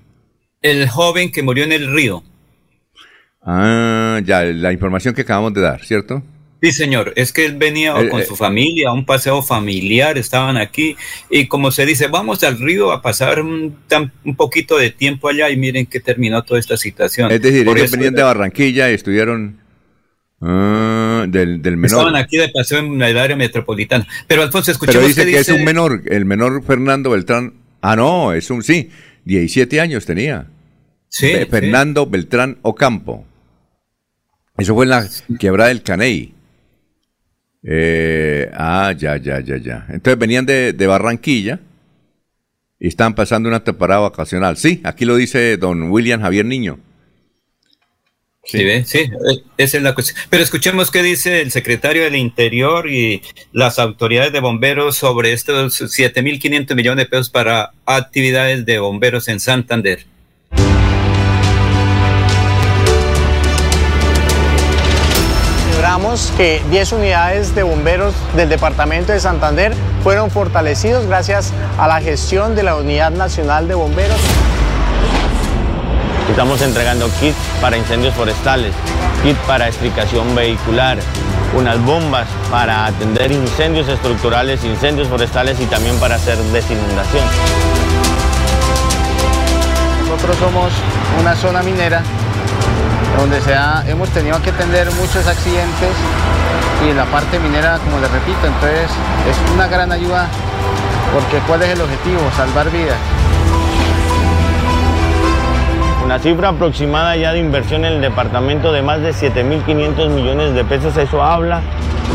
El 0.62 0.88
joven 0.90 1.32
que 1.32 1.42
murió 1.44 1.64
en 1.64 1.72
el 1.72 1.92
río. 1.94 2.24
Ah, 3.42 4.20
ya, 4.26 4.44
la 4.44 4.74
información 4.74 5.14
que 5.14 5.22
acabamos 5.22 5.54
de 5.54 5.62
dar, 5.62 5.84
¿cierto? 5.84 6.22
Sí, 6.62 6.74
señor, 6.74 7.14
es 7.16 7.32
que 7.32 7.46
él 7.46 7.56
venía 7.58 7.94
con 8.10 8.20
eh. 8.20 8.26
su 8.26 8.36
familia, 8.36 8.90
a 8.90 8.94
un 8.94 9.06
paseo 9.06 9.42
familiar, 9.42 10.18
estaban 10.18 10.58
aquí, 10.58 10.98
y 11.30 11.46
como 11.48 11.72
se 11.72 11.86
dice, 11.86 12.08
vamos 12.08 12.44
al 12.44 12.60
río 12.60 12.92
a 12.92 13.02
pasar 13.02 13.42
un, 13.42 13.78
tan- 13.88 14.12
un 14.26 14.36
poquito 14.36 14.78
de 14.78 14.90
tiempo 14.90 15.30
allá 15.30 15.50
y 15.50 15.56
miren 15.56 15.86
que 15.86 16.02
terminó 16.02 16.44
toda 16.44 16.60
esta 16.60 16.76
situación. 16.76 17.32
Es 17.32 17.42
decir, 17.42 17.64
Por 17.66 17.78
ellos 17.78 17.90
eso 17.92 17.96
venían 17.98 18.14
de 18.16 18.24
Barranquilla 18.24 18.92
y 18.92 18.94
estudiaron 18.96 19.58
ah, 20.42 21.26
del, 21.28 21.62
del 21.62 21.78
menor. 21.78 22.00
Estaban 22.00 22.16
aquí 22.16 22.38
de 22.38 22.50
paseo 22.50 22.80
en 22.80 23.02
el 23.02 23.18
área 23.18 23.36
metropolitana. 23.36 24.08
Pero 24.28 24.44
Alfonso, 24.44 24.72
Pero 24.72 24.74
escuchemos 24.74 25.08
dice 25.08 25.26
qué 25.26 25.32
que 25.32 25.38
es 25.40 25.50
un 25.50 25.64
menor, 25.64 26.02
el 26.06 26.26
menor 26.26 26.64
Fernando 26.64 27.12
Beltrán. 27.12 27.54
Ah, 27.82 27.96
no, 27.96 28.34
es 28.34 28.50
un 28.50 28.62
sí, 28.64 28.90
17 29.26 29.80
años 29.82 30.06
tenía. 30.06 30.48
Sí, 31.08 31.28
Be- 31.28 31.44
sí. 31.46 31.50
Fernando 31.50 32.06
Beltrán 32.06 32.58
Ocampo. 32.62 33.26
Eso 34.58 34.76
fue 34.76 34.86
en 34.86 34.90
la 34.90 35.08
quebrada 35.40 35.70
del 35.70 35.82
Caney. 35.84 36.34
Eh, 37.64 38.50
ah, 38.54 38.94
ya, 38.98 39.18
ya, 39.18 39.40
ya, 39.42 39.58
ya. 39.58 39.86
Entonces 39.90 40.18
venían 40.20 40.46
de, 40.46 40.74
de 40.74 40.88
Barranquilla 40.88 41.60
y 42.80 42.88
estaban 42.88 43.16
pasando 43.16 43.50
una 43.50 43.64
temporada 43.64 44.02
vacacional. 44.02 44.58
Sí, 44.58 44.82
aquí 44.84 45.06
lo 45.06 45.16
dice 45.16 45.58
don 45.58 45.84
William 45.92 46.22
Javier 46.22 46.46
Niño. 46.46 46.80
Sí, 48.46 48.64
ve, 48.64 48.84
sí, 48.86 49.00
eh, 49.00 49.44
esa 49.58 49.78
es 49.78 49.84
la 49.84 49.94
cuestión. 49.94 50.18
Pero 50.30 50.42
escuchemos 50.42 50.90
qué 50.90 51.04
dice 51.04 51.42
el 51.42 51.52
secretario 51.52 52.04
del 52.04 52.16
Interior 52.16 52.90
y 52.90 53.22
las 53.52 53.80
autoridades 53.80 54.32
de 54.32 54.40
bomberos 54.40 54.96
sobre 54.96 55.34
estos 55.34 55.82
7.500 55.82 56.74
millones 56.76 57.06
de 57.06 57.10
pesos 57.10 57.30
para 57.30 57.74
actividades 57.86 58.66
de 58.66 58.80
bomberos 58.80 59.28
en 59.28 59.40
Santander. 59.40 60.06
Celebramos 65.66 66.34
que 66.38 66.62
10 66.72 66.94
unidades 66.94 67.54
de 67.56 67.64
bomberos 67.64 68.16
del 68.36 68.50
departamento 68.50 69.12
de 69.12 69.20
Santander 69.20 69.74
fueron 70.04 70.32
fortalecidos 70.32 71.06
gracias 71.06 71.54
a 71.78 71.88
la 71.88 72.02
gestión 72.02 72.56
de 72.56 72.64
la 72.64 72.76
Unidad 72.78 73.12
Nacional 73.12 73.68
de 73.68 73.76
Bomberos. 73.76 74.20
Estamos 76.30 76.62
entregando 76.62 77.10
kits 77.20 77.36
para 77.62 77.78
incendios 77.78 78.14
forestales, 78.14 78.74
kit 79.24 79.36
para 79.48 79.68
explicación 79.68 80.34
vehicular, 80.36 80.98
unas 81.56 81.80
bombas 81.84 82.28
para 82.52 82.86
atender 82.86 83.32
incendios 83.32 83.88
estructurales, 83.90 84.64
incendios 84.64 85.08
forestales 85.08 85.60
y 85.60 85.66
también 85.66 85.98
para 86.00 86.16
hacer 86.16 86.38
desinundación. 86.38 87.24
Nosotros 90.08 90.38
somos 90.38 90.72
una 91.20 91.36
zona 91.36 91.62
minera 91.64 92.02
donde 93.18 93.42
se 93.42 93.54
ha- 93.56 93.84
hemos 93.88 94.10
tenido 94.10 94.42
que 94.42 94.52
atender 94.52 94.90
muchos 94.94 95.26
accidentes 95.28 95.92
y 96.86 96.90
en 96.92 96.98
la 96.98 97.06
parte 97.06 97.38
minera, 97.40 97.80
como 97.80 98.00
les 98.00 98.10
repito, 98.12 98.46
entonces 98.46 98.90
es 99.30 99.54
una 99.54 99.68
gran 99.68 99.92
ayuda 99.92 100.28
porque 101.14 101.40
¿cuál 101.48 101.64
es 101.64 101.70
el 101.70 101.82
objetivo? 101.82 102.22
Salvar 102.38 102.70
vidas. 102.72 102.98
Una 106.10 106.18
cifra 106.18 106.50
aproximada 106.50 107.16
ya 107.18 107.34
de 107.34 107.38
inversión 107.40 107.86
en 107.86 107.94
el 107.94 108.02
departamento 108.02 108.72
de 108.74 108.82
más 108.82 109.00
de 109.00 109.12
7.500 109.12 110.10
millones 110.10 110.56
de 110.56 110.66
pesos. 110.66 110.98
Eso 110.98 111.22
habla 111.22 111.62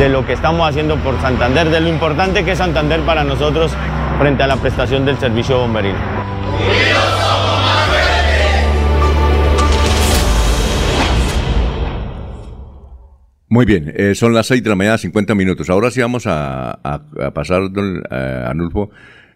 de 0.01 0.09
lo 0.09 0.27
que 0.27 0.33
estamos 0.33 0.69
haciendo 0.69 0.97
por 0.97 1.17
Santander, 1.21 1.71
de 1.71 1.81
lo 1.81 1.89
importante 1.89 2.45
que 2.45 2.51
es 2.51 2.59
Santander 2.59 2.99
para 3.03 3.23
nosotros 3.23 3.71
frente 4.19 4.43
a 4.43 4.49
la 4.49 4.57
prestación 4.57 5.05
del 5.05 5.17
servicio 5.19 5.59
bomberil. 5.61 5.95
Muy 13.49 13.67
bien, 13.67 13.93
eh, 13.95 14.15
son 14.15 14.35
las 14.35 14.47
6 14.47 14.63
de 14.65 14.71
la 14.71 14.75
mañana, 14.77 14.99
50 14.99 15.35
minutos. 15.35 15.71
Ahora 15.71 15.91
sí 15.91 16.01
vamos 16.01 16.27
a, 16.27 16.73
a- 16.83 17.01
a 17.27 17.31
pasar, 17.33 17.63
eh, 18.11 18.45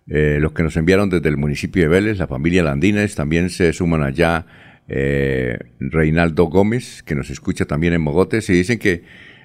eh, 0.08 0.38
los 0.40 0.52
que 0.52 0.62
nos 0.62 0.76
enviaron 0.76 1.10
desde 1.10 1.28
el 1.28 1.36
municipio 1.36 1.82
de 1.82 1.88
Vélez, 1.88 2.18
la 2.18 2.26
familia 2.26 2.62
Landines, 2.62 3.14
también 3.14 3.50
se 3.50 3.72
suman 3.72 4.02
allá 4.02 4.46
eh, 4.88 5.58
Reinaldo 5.80 6.44
Gómez, 6.44 7.02
que 7.02 7.14
nos 7.14 7.30
escucha 7.30 7.66
también 7.66 7.92
en 7.92 8.00
Mogotes, 8.00 8.48
y 8.48 8.54
dicen 8.54 8.78
que 8.78 9.02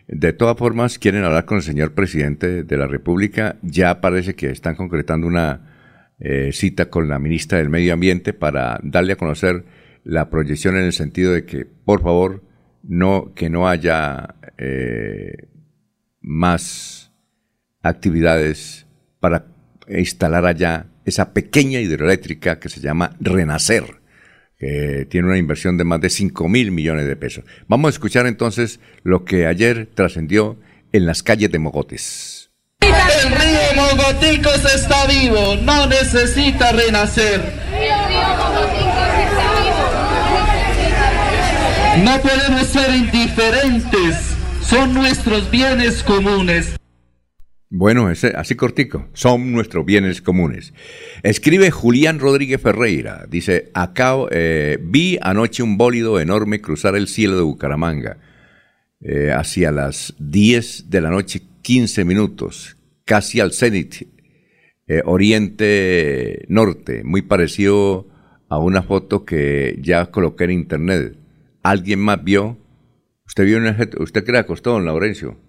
de 0.07 0.33
todas 0.33 0.57
formas 0.57 0.99
quieren 0.99 1.23
hablar 1.23 1.45
con 1.45 1.57
el 1.57 1.63
señor 1.63 1.93
presidente 1.93 2.63
de 2.63 2.77
la 2.77 2.87
República. 2.87 3.57
Ya 3.61 4.01
parece 4.01 4.35
que 4.35 4.49
están 4.49 4.75
concretando 4.75 5.27
una 5.27 5.73
eh, 6.19 6.51
cita 6.53 6.89
con 6.89 7.09
la 7.09 7.19
ministra 7.19 7.57
del 7.57 7.69
Medio 7.69 7.93
Ambiente 7.93 8.33
para 8.33 8.79
darle 8.83 9.13
a 9.13 9.17
conocer 9.17 9.65
la 10.03 10.29
proyección 10.29 10.77
en 10.77 10.83
el 10.83 10.93
sentido 10.93 11.33
de 11.33 11.45
que, 11.45 11.65
por 11.65 12.01
favor, 12.01 12.43
no, 12.83 13.33
que 13.33 13.49
no 13.49 13.67
haya 13.67 14.35
eh, 14.57 15.47
más 16.21 17.11
actividades 17.81 18.85
para 19.19 19.52
instalar 19.87 20.45
allá 20.45 20.87
esa 21.05 21.33
pequeña 21.33 21.79
hidroeléctrica 21.79 22.59
que 22.59 22.69
se 22.69 22.79
llama 22.81 23.15
Renacer. 23.19 24.01
que 24.57 25.05
tiene 25.09 25.27
una 25.27 25.37
inversión 25.37 25.77
de 25.77 25.83
más 25.83 25.99
de 25.99 26.09
5 26.09 26.47
mil 26.47 26.71
millones 26.71 27.05
de 27.05 27.15
pesos. 27.17 27.43
Vamos 27.67 27.89
a 27.89 27.93
escuchar 27.93 28.27
entonces 28.27 28.79
lo 29.03 29.25
que 29.25 29.45
ayer 29.45 29.89
trascendió 29.93 30.57
en 30.93 31.05
las 31.05 31.21
calles 31.21 31.51
de 31.51 31.59
Mogotes. 31.59 32.51
El 32.79 33.31
río 33.31 33.59
Mogoticos 33.75 34.63
está 34.73 35.05
vivo, 35.07 35.55
no 35.63 35.87
necesita 35.87 36.71
renacer. 36.71 37.41
No 42.03 42.21
podemos 42.21 42.67
ser 42.67 42.93
indiferentes, 42.95 44.35
son 44.61 44.93
nuestros 44.93 45.49
bienes 45.51 46.03
comunes. 46.03 46.75
Bueno, 47.75 48.11
ese, 48.11 48.27
así 48.27 48.53
cortico, 48.53 49.07
son 49.13 49.51
nuestros 49.51 49.83
bienes 49.83 50.21
comunes. 50.21 50.75
Escribe 51.23 51.71
Julián 51.71 52.19
Rodríguez 52.19 52.61
Ferreira, 52.61 53.25
dice, 53.27 53.71
acá 53.73 54.13
eh, 54.29 54.77
vi 54.79 55.17
anoche 55.19 55.63
un 55.63 55.75
bólido 55.75 56.19
enorme 56.19 56.61
cruzar 56.61 56.95
el 56.95 57.07
cielo 57.07 57.35
de 57.35 57.41
Bucaramanga 57.41 58.19
eh, 59.01 59.31
hacia 59.31 59.71
las 59.71 60.13
10 60.19 60.91
de 60.91 61.01
la 61.01 61.09
noche, 61.09 61.41
15 61.63 62.05
minutos, 62.05 62.77
casi 63.05 63.39
al 63.39 63.53
cenit, 63.53 64.07
eh, 64.85 65.01
oriente 65.03 66.45
norte, 66.49 67.03
muy 67.03 67.23
parecido 67.23 68.07
a 68.49 68.59
una 68.59 68.83
foto 68.83 69.25
que 69.25 69.79
ya 69.81 70.11
coloqué 70.11 70.43
en 70.43 70.51
internet. 70.51 71.17
¿Alguien 71.63 72.01
más 72.01 72.23
vio? 72.23 72.55
¿Usted 73.25 73.45
vio 73.45 73.57
una, 73.57 73.75
usted 73.97 74.23
cree 74.23 74.41
acostó, 74.41 74.73
don 74.73 74.85
Laurencio? 74.85 75.42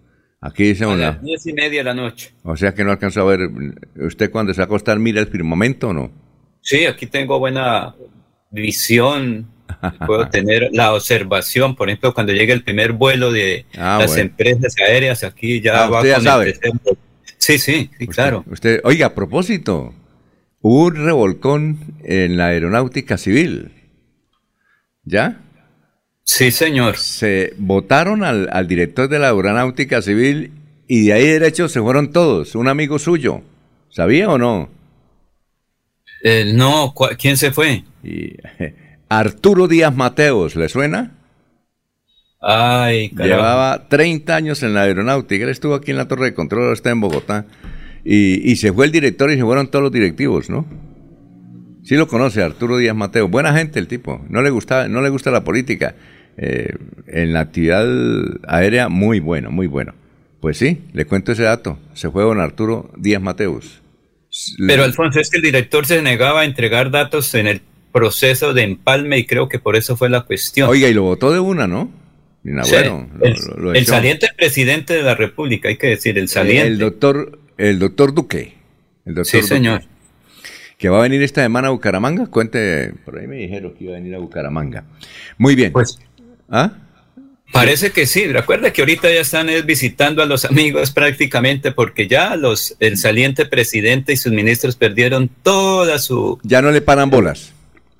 Aquí 0.47 0.65
dice 0.65 0.85
A 0.85 0.95
las 0.95 1.23
diez 1.23 1.47
y 1.47 1.55
media 1.55 1.81
de 1.81 1.85
la 1.85 1.95
noche. 1.95 2.33
O 2.43 2.55
sea 2.55 2.75
que 2.75 2.85
no 2.85 2.91
alcanzó 2.91 3.23
a 3.23 3.25
ver. 3.25 3.49
¿Usted 3.97 4.31
cuando 4.31 4.53
se 4.53 4.59
va 4.61 4.65
a 4.65 4.67
acostar 4.67 4.99
mira 4.99 5.21
el 5.21 5.27
firmamento 5.29 5.89
o 5.89 5.93
no? 5.95 6.11
Sí, 6.61 6.85
aquí 6.85 7.07
tengo 7.07 7.39
buena 7.39 7.95
visión. 8.51 9.47
Puedo 10.07 10.29
tener 10.31 10.69
la 10.73 10.93
observación, 10.93 11.75
por 11.75 11.89
ejemplo, 11.89 12.13
cuando 12.13 12.33
llegue 12.35 12.53
el 12.53 12.63
primer 12.63 12.93
vuelo 12.93 13.33
de 13.33 13.65
Ah, 13.79 13.97
las 14.01 14.09
bueno. 14.09 14.23
empresas 14.25 14.75
aéreas, 14.87 15.25
aquí 15.25 15.63
ya 15.63 15.85
Ah, 15.85 15.89
va 15.89 15.99
usted 15.99 16.11
ya 16.11 16.15
con 16.17 16.25
sabe. 16.25 16.51
el 16.51 16.77
Sí, 17.39 17.59
sí, 17.59 17.91
sí, 17.99 18.07
claro. 18.07 18.45
Usted, 18.51 18.81
oiga, 18.85 19.07
a 19.07 19.15
propósito, 19.15 19.95
hubo 20.61 20.85
un 20.87 20.97
revolcón 20.97 21.79
en 22.05 22.37
la 22.37 22.49
aeronáutica 22.49 23.17
civil. 23.17 23.71
¿Ya? 25.05 25.41
Sí, 26.25 26.51
señor. 26.51 26.97
Se 26.97 27.55
votaron 27.59 28.25
al, 28.25 28.49
al 28.53 28.67
director 28.67 29.09
de 29.09 29.19
la 29.19 29.29
aeronáutica 29.29 30.03
civil 30.03 30.53
y 30.89 31.07
de 31.07 31.13
ahí 31.13 31.27
derecho 31.27 31.69
se 31.69 31.81
fueron 31.81 32.11
todos. 32.13 32.55
Un 32.55 32.69
amigo 32.69 32.99
suyo. 32.99 33.43
¿Sabía 33.91 34.29
o 34.29 34.39
no? 34.39 34.69
Eh, 36.23 36.53
no, 36.55 36.93
¿cu- 36.95 37.09
¿quién 37.19 37.37
se 37.37 37.53
fue? 37.53 37.85
Y, 38.03 38.33
Arturo 39.09 39.69
Díaz 39.69 39.95
Mateos, 39.95 40.57
¿le 40.57 40.69
suena? 40.69 41.13
Ay, 42.41 43.11
caramba. 43.11 43.37
Llevaba 43.37 43.89
30 43.89 44.35
años 44.35 44.63
en 44.63 44.75
la 44.75 44.83
aeronáutica. 44.83 45.45
Él 45.45 45.51
estuvo 45.51 45.75
aquí 45.75 45.91
en 45.93 45.97
la 45.99 46.09
Torre 46.09 46.27
de 46.27 46.35
Control, 46.35 46.63
ahora 46.63 46.75
está 46.75 46.91
en 46.91 47.01
Bogotá. 47.01 47.47
Y, 48.05 48.51
y 48.51 48.57
se 48.57 48.73
fue 48.73 48.87
el 48.87 48.93
director 48.93 49.31
y 49.31 49.37
se 49.37 49.43
fueron 49.45 49.69
todos 49.71 49.83
los 49.85 49.93
directivos, 49.93 50.51
¿no? 50.51 50.67
Sí 51.85 51.97
lo 51.97 52.09
conoce, 52.09 52.43
Arturo 52.43 52.79
Díaz 52.79 52.97
Mateo. 52.97 53.29
Buena 53.29 53.55
gente 53.57 53.79
el 53.79 53.87
tipo. 53.89 54.25
No 54.29 54.43
le 54.43 54.51
gusta, 54.51 54.89
no 54.89 55.03
le 55.03 55.11
gusta 55.11 55.31
la 55.31 55.45
política. 55.45 55.95
Eh, 56.37 56.75
en 57.07 57.33
la 57.33 57.41
actividad 57.41 57.87
aérea, 58.49 58.89
muy 58.89 59.21
bueno, 59.21 59.51
muy 59.51 59.67
bueno. 59.67 59.95
Pues 60.41 60.57
sí, 60.59 60.81
le 60.93 61.05
cuento 61.05 61.33
ese 61.33 61.43
dato. 61.45 61.79
Se 61.93 62.11
fue 62.11 62.23
don 62.23 62.41
Arturo 62.41 62.91
Díaz 62.97 63.23
Mateus. 63.23 63.83
Pero 64.67 64.83
Alfonso, 64.83 65.21
es 65.21 65.31
que 65.31 65.37
el 65.37 65.43
director 65.43 65.87
se 65.87 66.03
negaba 66.03 66.41
a 66.41 66.45
entregar 66.45 66.91
datos 66.91 67.35
en 67.35 67.47
el 67.47 67.61
proceso 67.93 68.53
de 68.53 68.63
empalme 68.65 69.19
y 69.19 69.27
creo 69.27 69.49
que 69.49 69.61
por 69.61 69.77
eso 69.77 69.97
fue 69.97 70.09
la 70.09 70.23
cuestión. 70.23 70.69
Oiga, 70.69 70.89
y 70.89 70.95
lo 70.95 71.03
votó 71.03 71.31
de 71.33 71.39
una, 71.39 71.67
¿no? 71.69 71.91
Nada, 72.43 72.65
Sí, 72.67 72.75
el, 72.75 72.89
lo- 72.89 73.57
lo 73.63 73.73
el 73.75 73.87
saliente 73.87 74.27
presidente 74.37 74.95
de 74.95 75.03
la 75.03 75.15
República, 75.15 75.69
hay 75.69 75.77
que 75.77 75.87
decir, 75.87 76.19
el 76.19 76.29
saliente. 76.29 76.67
El 76.67 76.79
doctor, 76.79 77.39
el 77.57 77.79
doctor 77.79 78.13
Duque. 78.13 78.55
El 79.07 79.15
doctor 79.15 79.27
Sí, 79.27 79.37
Duque, 79.39 79.49
señor. 79.49 79.83
Que 80.79 80.89
va 80.89 80.99
a 80.99 81.03
venir 81.03 81.23
esta 81.23 81.43
semana 81.43 81.69
a 81.69 81.71
Bucaramanga. 81.71 82.27
Cuente, 82.27 82.93
por 83.05 83.19
ahí 83.19 83.27
me 83.27 83.37
dijeron 83.37 83.75
que 83.75 83.85
iba 83.85 83.93
a 83.93 83.97
venir 83.97 84.15
a 84.15 84.19
Bucaramanga. 84.19 84.85
Muy 85.39 85.55
bien. 85.55 85.73
Pues, 85.73 85.99
¿Ah? 86.51 86.73
Parece 87.53 87.93
que 87.93 88.07
sí. 88.07 88.27
Recuerda 88.27 88.73
que 88.73 88.83
ahorita 88.83 89.13
ya 89.13 89.21
están 89.21 89.49
eh, 89.49 89.63
visitando 89.63 90.23
a 90.23 90.27
los 90.27 90.45
amigos 90.45 90.91
prácticamente 90.91 91.71
porque 91.71 92.09
ya 92.09 92.35
los 92.35 92.77
el 92.81 92.97
saliente 92.97 93.47
presidente 93.47 94.13
y 94.13 94.17
sus 94.17 94.33
ministros 94.33 94.75
perdieron 94.75 95.31
toda 95.43 95.99
su. 96.01 96.41
Ya 96.43 96.61
no 96.61 96.73
le 96.73 96.81
paran 96.81 97.11
bolas. 97.11 97.53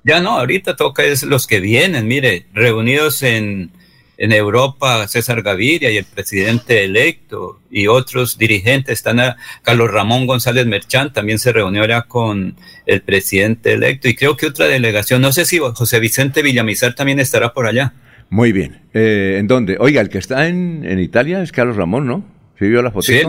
Ya 0.03 0.19
no, 0.19 0.31
ahorita 0.31 0.75
toca 0.75 1.03
es 1.03 1.23
los 1.23 1.47
que 1.47 1.61
vienen. 1.61 2.07
Mire, 2.07 2.45
reunidos 2.53 3.23
en, 3.23 3.71
en 4.17 4.31
Europa, 4.31 5.07
César 5.07 5.41
Gaviria 5.41 5.91
y 5.91 5.97
el 5.97 6.05
presidente 6.05 6.83
electo 6.83 7.59
y 7.69 7.87
otros 7.87 8.37
dirigentes. 8.37 8.93
Están 8.93 9.19
a, 9.19 9.35
Carlos 9.61 9.91
Ramón 9.91 10.25
González 10.27 10.65
Merchán 10.65 11.11
también 11.13 11.39
se 11.39 11.51
reunió 11.51 11.85
ya 11.85 12.03
con 12.03 12.55
el 12.85 13.01
presidente 13.01 13.73
electo 13.73 14.07
y 14.07 14.15
creo 14.15 14.37
que 14.37 14.47
otra 14.47 14.67
delegación. 14.67 15.21
No 15.21 15.31
sé 15.31 15.45
si 15.45 15.57
José 15.59 15.99
Vicente 15.99 16.41
Villamizar 16.41 16.95
también 16.95 17.19
estará 17.19 17.53
por 17.53 17.67
allá. 17.67 17.93
Muy 18.29 18.51
bien. 18.51 18.79
Eh, 18.93 19.37
¿En 19.39 19.47
dónde? 19.47 19.77
Oiga, 19.79 20.01
el 20.01 20.09
que 20.09 20.17
está 20.17 20.47
en, 20.47 20.83
en 20.85 20.99
Italia 20.99 21.41
es 21.41 21.51
Carlos 21.51 21.75
Ramón, 21.75 22.07
¿no? 22.07 22.25
¿Sí 22.57 22.67
vio 22.67 22.81
la 22.81 22.91
foto? 22.91 23.03
Sí, 23.03 23.21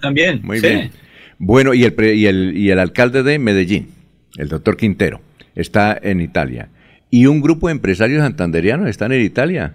también. 0.00 0.40
Muy 0.42 0.60
sí. 0.60 0.66
bien. 0.68 0.90
Bueno, 1.38 1.74
y 1.74 1.84
el, 1.84 1.92
pre- 1.94 2.14
y, 2.14 2.26
el, 2.26 2.56
y 2.56 2.70
el 2.70 2.78
alcalde 2.78 3.22
de 3.22 3.38
Medellín, 3.38 3.88
el 4.36 4.48
doctor 4.48 4.76
Quintero, 4.76 5.20
está 5.54 5.98
en 6.00 6.20
Italia. 6.20 6.68
Y 7.10 7.26
un 7.26 7.40
grupo 7.40 7.68
de 7.68 7.72
empresarios 7.72 8.22
santanderianos 8.22 8.88
están 8.88 9.12
en 9.12 9.22
Italia. 9.22 9.74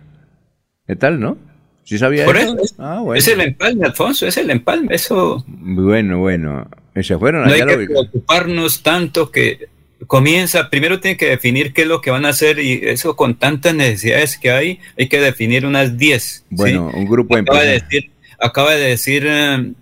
¿Qué 0.90 0.95
tal, 0.95 1.20
no? 1.20 1.38
¿Sí 1.84 1.99
sabía 1.99 2.26
Por 2.26 2.36
eso? 2.36 2.56
eso, 2.56 2.64
es, 2.64 2.76
Ah, 2.80 2.99
bueno. 3.03 3.20
es 3.20 3.28
el 3.28 3.41
empalme, 3.41 3.86
Alfonso, 3.86 4.26
es 4.26 4.38
el 4.38 4.49
empalme. 4.49 4.95
Eso 4.95 5.45
Bueno, 5.45 6.18
bueno. 6.18 6.68
Se 6.95 7.16
fueron 7.16 7.45
no 7.45 7.53
hay 7.53 7.64
que 7.64 7.86
preocuparnos 7.86 8.82
tanto 8.82 9.30
que 9.30 9.68
comienza, 10.07 10.72
primero 10.72 10.99
tiene 10.99 11.16
que 11.16 11.28
definir 11.30 11.74
qué 11.74 11.84
es 11.84 11.88
lo 11.88 12.02
que 12.02 12.10
van 12.10 12.26
a 12.26 12.30
hacer 12.30 12.57
y 12.57 12.82
eso 12.82 13.16
con 13.16 13.36
tantas 13.36 13.76
necesidades 13.76 14.40
que 14.40 14.49
hay, 14.49 14.80
hay 14.98 15.07
que 15.07 15.20
definir 15.20 15.64
unas 15.64 15.95
10. 15.95 16.45
Bueno, 16.49 16.90
un 16.91 17.06
grupo 17.06 17.36
de 17.36 17.41
acaba 17.41 17.61
de 17.61 17.72
decir, 17.74 18.11
acaba 18.40 18.74
de 18.74 18.90
decir 18.90 19.28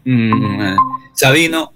mm, 0.03 0.75
Sabino, 1.13 1.71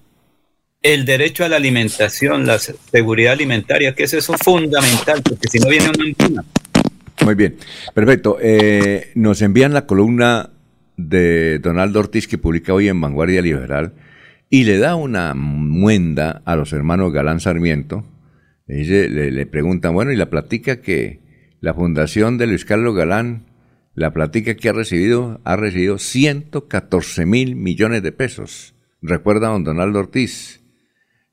el 0.81 1.05
derecho 1.05 1.45
a 1.45 1.47
la 1.47 1.55
alimentación, 1.55 2.45
la 2.45 2.59
seguridad 2.59 3.31
alimentaria, 3.31 3.95
que 3.95 4.03
eso 4.03 4.17
es 4.17 4.27
fundamental, 4.43 5.21
porque 5.23 5.47
si 5.47 5.57
no 5.57 5.69
viene 5.69 5.89
una 5.89 6.03
hambruna. 6.03 6.43
Muy 7.23 7.35
bien, 7.35 7.55
perfecto. 7.93 8.37
Eh, 8.41 9.11
nos 9.15 9.41
envían 9.41 9.73
la 9.73 9.85
columna 9.85 10.51
de 10.97 11.59
Donaldo 11.59 11.99
Ortiz 11.99 12.27
que 12.27 12.37
publica 12.37 12.73
hoy 12.73 12.87
en 12.87 12.99
Vanguardia 12.99 13.41
Liberal 13.41 13.93
y 14.49 14.63
le 14.63 14.77
da 14.77 14.95
una 14.95 15.33
muenda 15.35 16.41
a 16.45 16.55
los 16.55 16.73
hermanos 16.73 17.13
Galán 17.13 17.39
Sarmiento. 17.39 18.05
Le, 18.67 18.75
dice- 18.77 19.09
le- 19.09 19.45
preguntan, 19.45 19.93
bueno, 19.93 20.11
y 20.11 20.15
la 20.15 20.29
platica 20.29 20.81
que 20.81 21.21
la 21.59 21.73
fundación 21.73 22.37
de 22.37 22.47
Luis 22.47 22.65
Carlos 22.65 22.95
Galán, 22.95 23.45
la 23.93 24.13
platica 24.13 24.55
que 24.55 24.69
ha 24.69 24.73
recibido, 24.73 25.41
ha 25.43 25.55
recibido 25.55 25.97
114 25.99 27.25
mil 27.25 27.55
millones 27.55 28.01
de 28.03 28.11
pesos. 28.11 28.73
Recuerda 29.01 29.49
don 29.49 29.63
Donaldo 29.63 29.99
Ortiz, 29.99 30.61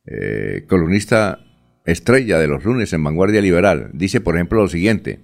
eh, 0.06 0.64
columnista 0.68 1.40
estrella 1.86 2.38
de 2.38 2.46
los 2.48 2.64
lunes 2.64 2.92
en 2.92 3.02
Vanguardia 3.04 3.40
Liberal. 3.40 3.90
Dice, 3.94 4.20
por 4.20 4.34
ejemplo, 4.36 4.60
lo 4.62 4.68
siguiente. 4.68 5.20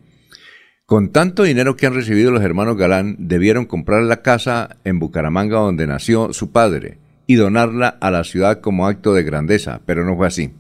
Con 0.86 1.12
tanto 1.12 1.44
dinero 1.44 1.76
que 1.76 1.86
han 1.86 1.94
recibido 1.94 2.30
los 2.30 2.42
hermanos 2.42 2.76
Galán, 2.76 3.16
debieron 3.18 3.64
comprar 3.64 4.02
la 4.02 4.20
casa 4.22 4.76
en 4.84 4.98
Bucaramanga 4.98 5.58
donde 5.58 5.86
nació 5.86 6.32
su 6.34 6.52
padre 6.52 6.98
y 7.26 7.36
donarla 7.36 7.88
a 7.88 8.10
la 8.10 8.22
ciudad 8.24 8.60
como 8.60 8.86
acto 8.86 9.14
de 9.14 9.22
grandeza, 9.22 9.80
pero 9.86 10.04
no 10.04 10.14
fue 10.16 10.26
así. 10.26 10.50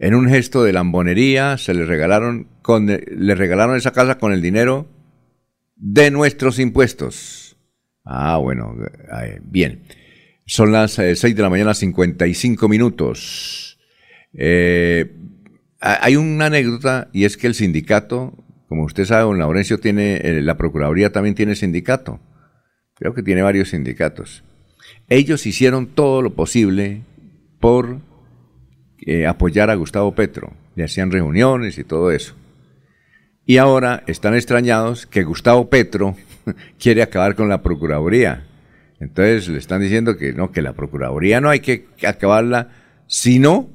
En 0.00 0.14
un 0.16 0.28
gesto 0.28 0.64
de 0.64 0.72
lambonería 0.72 1.58
se 1.58 1.74
le 1.74 1.84
regalaron, 1.84 2.48
con, 2.60 2.88
regalaron 2.88 3.76
esa 3.76 3.92
casa 3.92 4.18
con 4.18 4.32
el 4.32 4.42
dinero 4.42 4.88
de 5.76 6.10
nuestros 6.10 6.58
impuestos. 6.58 7.56
Ah, 8.04 8.38
bueno, 8.38 8.74
eh, 9.22 9.38
bien. 9.44 9.84
Son 10.44 10.72
las 10.72 10.94
6 10.94 11.36
de 11.36 11.42
la 11.42 11.50
mañana, 11.50 11.72
55 11.72 12.68
minutos. 12.68 13.78
Eh, 14.34 15.14
ha- 15.80 16.04
hay 16.04 16.16
una 16.16 16.46
anécdota 16.46 17.08
y 17.12 17.24
es 17.26 17.36
que 17.36 17.46
el 17.46 17.54
sindicato, 17.54 18.41
como 18.72 18.84
usted 18.84 19.04
sabe, 19.04 19.24
don 19.24 19.38
Laurencio 19.38 19.76
tiene, 19.76 20.16
eh, 20.16 20.40
la 20.40 20.56
Procuraduría 20.56 21.12
también 21.12 21.34
tiene 21.34 21.54
sindicato. 21.56 22.20
Creo 22.94 23.12
que 23.12 23.22
tiene 23.22 23.42
varios 23.42 23.68
sindicatos. 23.68 24.44
Ellos 25.10 25.44
hicieron 25.44 25.88
todo 25.88 26.22
lo 26.22 26.32
posible 26.32 27.02
por 27.60 27.98
eh, 29.04 29.26
apoyar 29.26 29.68
a 29.68 29.74
Gustavo 29.74 30.14
Petro. 30.14 30.54
Le 30.74 30.84
hacían 30.84 31.10
reuniones 31.10 31.76
y 31.76 31.84
todo 31.84 32.12
eso. 32.12 32.34
Y 33.44 33.58
ahora 33.58 34.04
están 34.06 34.32
extrañados 34.34 35.04
que 35.04 35.22
Gustavo 35.22 35.68
Petro 35.68 36.16
quiere 36.78 37.02
acabar 37.02 37.34
con 37.34 37.50
la 37.50 37.60
Procuraduría. 37.60 38.46
Entonces 39.00 39.50
le 39.50 39.58
están 39.58 39.82
diciendo 39.82 40.16
que 40.16 40.32
no, 40.32 40.50
que 40.50 40.62
la 40.62 40.72
Procuraduría 40.72 41.42
no 41.42 41.50
hay 41.50 41.60
que 41.60 41.88
acabarla, 42.06 42.70
sino 43.06 43.68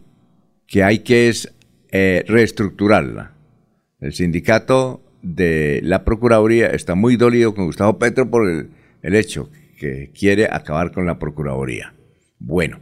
que 0.66 0.84
hay 0.84 1.04
que 1.04 1.30
es, 1.30 1.54
eh, 1.92 2.26
reestructurarla. 2.28 3.37
El 4.00 4.14
sindicato 4.14 5.02
de 5.24 5.80
la 5.84 6.04
Procuraduría 6.04 6.68
está 6.68 6.94
muy 6.94 7.16
dolido 7.16 7.56
con 7.56 7.66
Gustavo 7.66 7.98
Petro 7.98 8.30
por 8.30 8.48
el, 8.48 8.70
el 9.02 9.16
hecho 9.16 9.50
que 9.80 10.12
quiere 10.18 10.46
acabar 10.46 10.92
con 10.92 11.06
la 11.06 11.18
Procuraduría. 11.18 11.94
Bueno, 12.40 12.80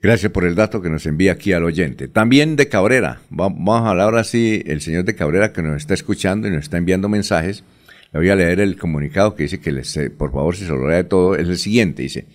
gracias 0.00 0.30
por 0.30 0.44
el 0.44 0.54
dato 0.54 0.80
que 0.80 0.90
nos 0.90 1.06
envía 1.06 1.32
aquí 1.32 1.52
al 1.52 1.64
oyente. 1.64 2.06
También 2.06 2.54
de 2.54 2.68
Cabrera, 2.68 3.20
vamos 3.30 3.82
a 3.82 3.90
hablar 3.90 4.04
ahora 4.04 4.24
sí, 4.24 4.62
el 4.66 4.80
señor 4.80 5.04
de 5.04 5.16
Cabrera 5.16 5.52
que 5.52 5.62
nos 5.62 5.76
está 5.76 5.94
escuchando 5.94 6.46
y 6.46 6.52
nos 6.52 6.64
está 6.64 6.78
enviando 6.78 7.08
mensajes. 7.08 7.64
Le 8.12 8.20
voy 8.20 8.30
a 8.30 8.36
leer 8.36 8.60
el 8.60 8.78
comunicado 8.78 9.34
que 9.34 9.42
dice 9.44 9.60
que 9.60 9.72
les, 9.72 9.98
por 10.16 10.32
favor 10.32 10.56
se 10.56 10.66
lo 10.66 10.86
de 10.86 11.04
todo. 11.04 11.34
Es 11.34 11.48
el 11.48 11.58
siguiente, 11.58 12.02
dice. 12.02 12.26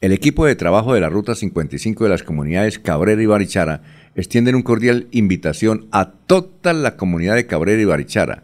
El 0.00 0.12
equipo 0.12 0.44
de 0.44 0.56
trabajo 0.56 0.92
de 0.92 1.00
la 1.00 1.08
Ruta 1.08 1.34
55 1.34 2.04
de 2.04 2.10
las 2.10 2.22
comunidades 2.22 2.78
Cabrera 2.78 3.22
y 3.22 3.26
Barichara 3.26 3.82
extienden 4.14 4.54
un 4.54 4.62
cordial 4.62 5.08
invitación 5.12 5.86
a 5.92 6.10
toda 6.10 6.72
la 6.72 6.96
comunidad 6.96 7.36
de 7.36 7.46
Cabrera 7.46 7.80
y 7.80 7.84
Barichara, 7.84 8.42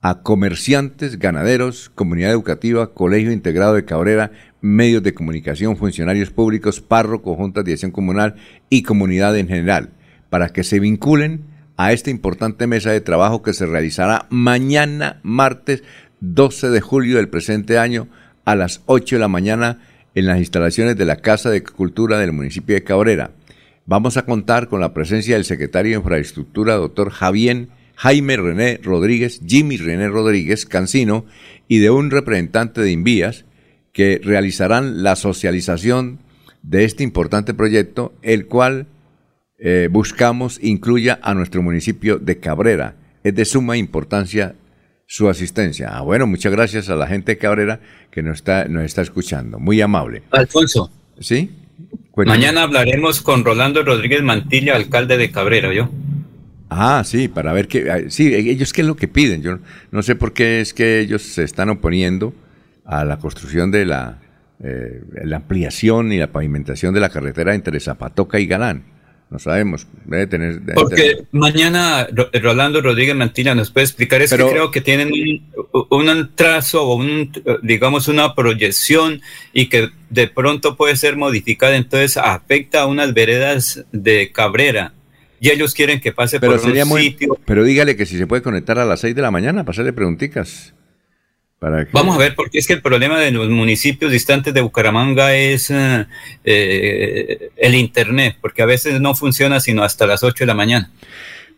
a 0.00 0.22
comerciantes, 0.22 1.18
ganaderos, 1.18 1.90
comunidad 1.94 2.30
educativa, 2.30 2.94
colegio 2.94 3.32
integrado 3.32 3.74
de 3.74 3.84
Cabrera, 3.84 4.32
medios 4.60 5.02
de 5.02 5.14
comunicación, 5.14 5.76
funcionarios 5.76 6.30
públicos, 6.30 6.80
párrocos, 6.80 7.36
juntas 7.36 7.64
de 7.64 7.72
acción 7.72 7.90
comunal 7.90 8.36
y 8.70 8.82
comunidad 8.82 9.36
en 9.36 9.48
general, 9.48 9.90
para 10.30 10.48
que 10.48 10.64
se 10.64 10.80
vinculen 10.80 11.44
a 11.76 11.92
esta 11.92 12.10
importante 12.10 12.66
mesa 12.66 12.90
de 12.90 13.00
trabajo 13.00 13.42
que 13.42 13.52
se 13.52 13.66
realizará 13.66 14.26
mañana, 14.30 15.20
martes 15.22 15.82
12 16.20 16.70
de 16.70 16.80
julio 16.80 17.16
del 17.16 17.28
presente 17.28 17.78
año, 17.78 18.08
a 18.44 18.54
las 18.56 18.82
8 18.86 19.16
de 19.16 19.20
la 19.20 19.28
mañana, 19.28 19.80
en 20.14 20.26
las 20.26 20.38
instalaciones 20.38 20.96
de 20.96 21.04
la 21.04 21.16
Casa 21.16 21.50
de 21.50 21.62
Cultura 21.62 22.18
del 22.18 22.32
municipio 22.32 22.74
de 22.74 22.84
Cabrera. 22.84 23.32
Vamos 23.86 24.16
a 24.16 24.24
contar 24.24 24.68
con 24.68 24.80
la 24.80 24.94
presencia 24.94 25.34
del 25.34 25.44
secretario 25.44 25.92
de 25.92 25.98
Infraestructura, 25.98 26.74
doctor 26.74 27.10
Javier 27.10 27.68
Jaime 27.96 28.36
René 28.36 28.80
Rodríguez, 28.82 29.40
Jimmy 29.46 29.76
René 29.76 30.08
Rodríguez 30.08 30.66
Cancino, 30.66 31.24
y 31.68 31.78
de 31.78 31.90
un 31.90 32.10
representante 32.10 32.80
de 32.80 32.90
Invías, 32.90 33.44
que 33.92 34.20
realizarán 34.22 35.02
la 35.02 35.16
socialización 35.16 36.18
de 36.62 36.84
este 36.84 37.04
importante 37.04 37.54
proyecto, 37.54 38.14
el 38.22 38.46
cual 38.46 38.86
eh, 39.58 39.88
buscamos 39.90 40.58
incluya 40.62 41.20
a 41.22 41.34
nuestro 41.34 41.62
municipio 41.62 42.18
de 42.18 42.38
Cabrera. 42.38 42.96
Es 43.22 43.34
de 43.34 43.44
suma 43.44 43.76
importancia 43.76 44.56
su 45.06 45.28
asistencia. 45.28 45.90
Ah, 45.92 46.00
bueno, 46.02 46.26
muchas 46.26 46.52
gracias 46.52 46.88
a 46.88 46.96
la 46.96 47.06
gente 47.06 47.32
de 47.32 47.38
Cabrera 47.38 47.80
que 48.10 48.22
nos 48.22 48.36
está, 48.36 48.66
nos 48.66 48.84
está 48.84 49.02
escuchando. 49.02 49.58
Muy 49.58 49.80
amable. 49.80 50.22
Alfonso. 50.30 50.90
¿Sí? 51.20 51.50
Mañana 52.16 52.62
hablaremos 52.62 53.22
con 53.22 53.44
Rolando 53.44 53.82
Rodríguez 53.82 54.22
Mantilla, 54.22 54.76
alcalde 54.76 55.16
de 55.16 55.30
Cabrera, 55.30 55.72
¿yo? 55.72 55.88
Ah, 56.68 57.02
sí, 57.04 57.28
para 57.28 57.52
ver 57.52 57.68
qué. 57.68 58.06
Sí, 58.08 58.34
ellos 58.34 58.72
qué 58.72 58.80
es 58.80 58.86
lo 58.86 58.96
que 58.96 59.08
piden. 59.08 59.42
Yo 59.42 59.58
no 59.90 60.02
sé 60.02 60.14
por 60.14 60.32
qué 60.32 60.60
es 60.60 60.72
que 60.72 61.00
ellos 61.00 61.22
se 61.22 61.44
están 61.44 61.68
oponiendo 61.68 62.32
a 62.84 63.04
la 63.04 63.18
construcción 63.18 63.70
de 63.70 63.84
la, 63.84 64.18
eh, 64.62 65.02
la 65.24 65.36
ampliación 65.36 66.12
y 66.12 66.18
la 66.18 66.28
pavimentación 66.28 66.94
de 66.94 67.00
la 67.00 67.10
carretera 67.10 67.54
entre 67.54 67.78
Zapatoca 67.80 68.40
y 68.40 68.46
Galán. 68.46 68.84
No 69.32 69.38
sabemos, 69.38 69.86
debe 70.04 70.26
tener... 70.26 70.60
Porque 70.74 71.22
mañana 71.32 72.06
Rolando 72.34 72.82
Rodríguez 72.82 73.16
Mantilla 73.16 73.54
nos 73.54 73.70
puede 73.70 73.86
explicar, 73.86 74.20
es 74.20 74.30
que 74.30 74.36
creo 74.36 74.70
que 74.70 74.82
tienen 74.82 75.10
un, 75.72 75.86
un, 75.88 76.30
trazo 76.34 76.82
o 76.82 76.96
un, 76.96 77.32
digamos, 77.62 78.08
una 78.08 78.34
proyección 78.34 79.22
y 79.54 79.70
que 79.70 79.88
de 80.10 80.28
pronto 80.28 80.76
puede 80.76 80.96
ser 80.96 81.16
modificada, 81.16 81.76
entonces 81.76 82.18
afecta 82.18 82.82
a 82.82 82.86
unas 82.86 83.14
veredas 83.14 83.86
de 83.90 84.30
Cabrera 84.32 84.92
y 85.40 85.48
ellos 85.48 85.72
quieren 85.72 85.98
que 85.98 86.12
pase 86.12 86.38
pero 86.38 86.58
por 86.58 86.70
un 86.70 86.98
sitio. 87.00 87.38
Pero 87.46 87.64
dígale 87.64 87.96
que 87.96 88.04
si 88.04 88.18
se 88.18 88.26
puede 88.26 88.42
conectar 88.42 88.78
a 88.78 88.84
las 88.84 89.00
6 89.00 89.14
de 89.14 89.22
la 89.22 89.30
mañana, 89.30 89.64
pasarle 89.64 89.94
preguntitas. 89.94 90.74
Vamos 91.92 92.16
a 92.16 92.18
ver, 92.18 92.34
porque 92.34 92.58
es 92.58 92.66
que 92.66 92.72
el 92.72 92.82
problema 92.82 93.20
de 93.20 93.30
los 93.30 93.48
municipios 93.48 94.10
distantes 94.10 94.52
de 94.52 94.60
Bucaramanga 94.60 95.34
es 95.34 95.70
eh, 95.70 96.06
eh, 96.44 97.50
el 97.56 97.74
Internet, 97.74 98.36
porque 98.40 98.62
a 98.62 98.66
veces 98.66 99.00
no 99.00 99.14
funciona 99.14 99.60
sino 99.60 99.84
hasta 99.84 100.06
las 100.06 100.24
8 100.24 100.42
de 100.42 100.46
la 100.46 100.54
mañana. 100.54 100.90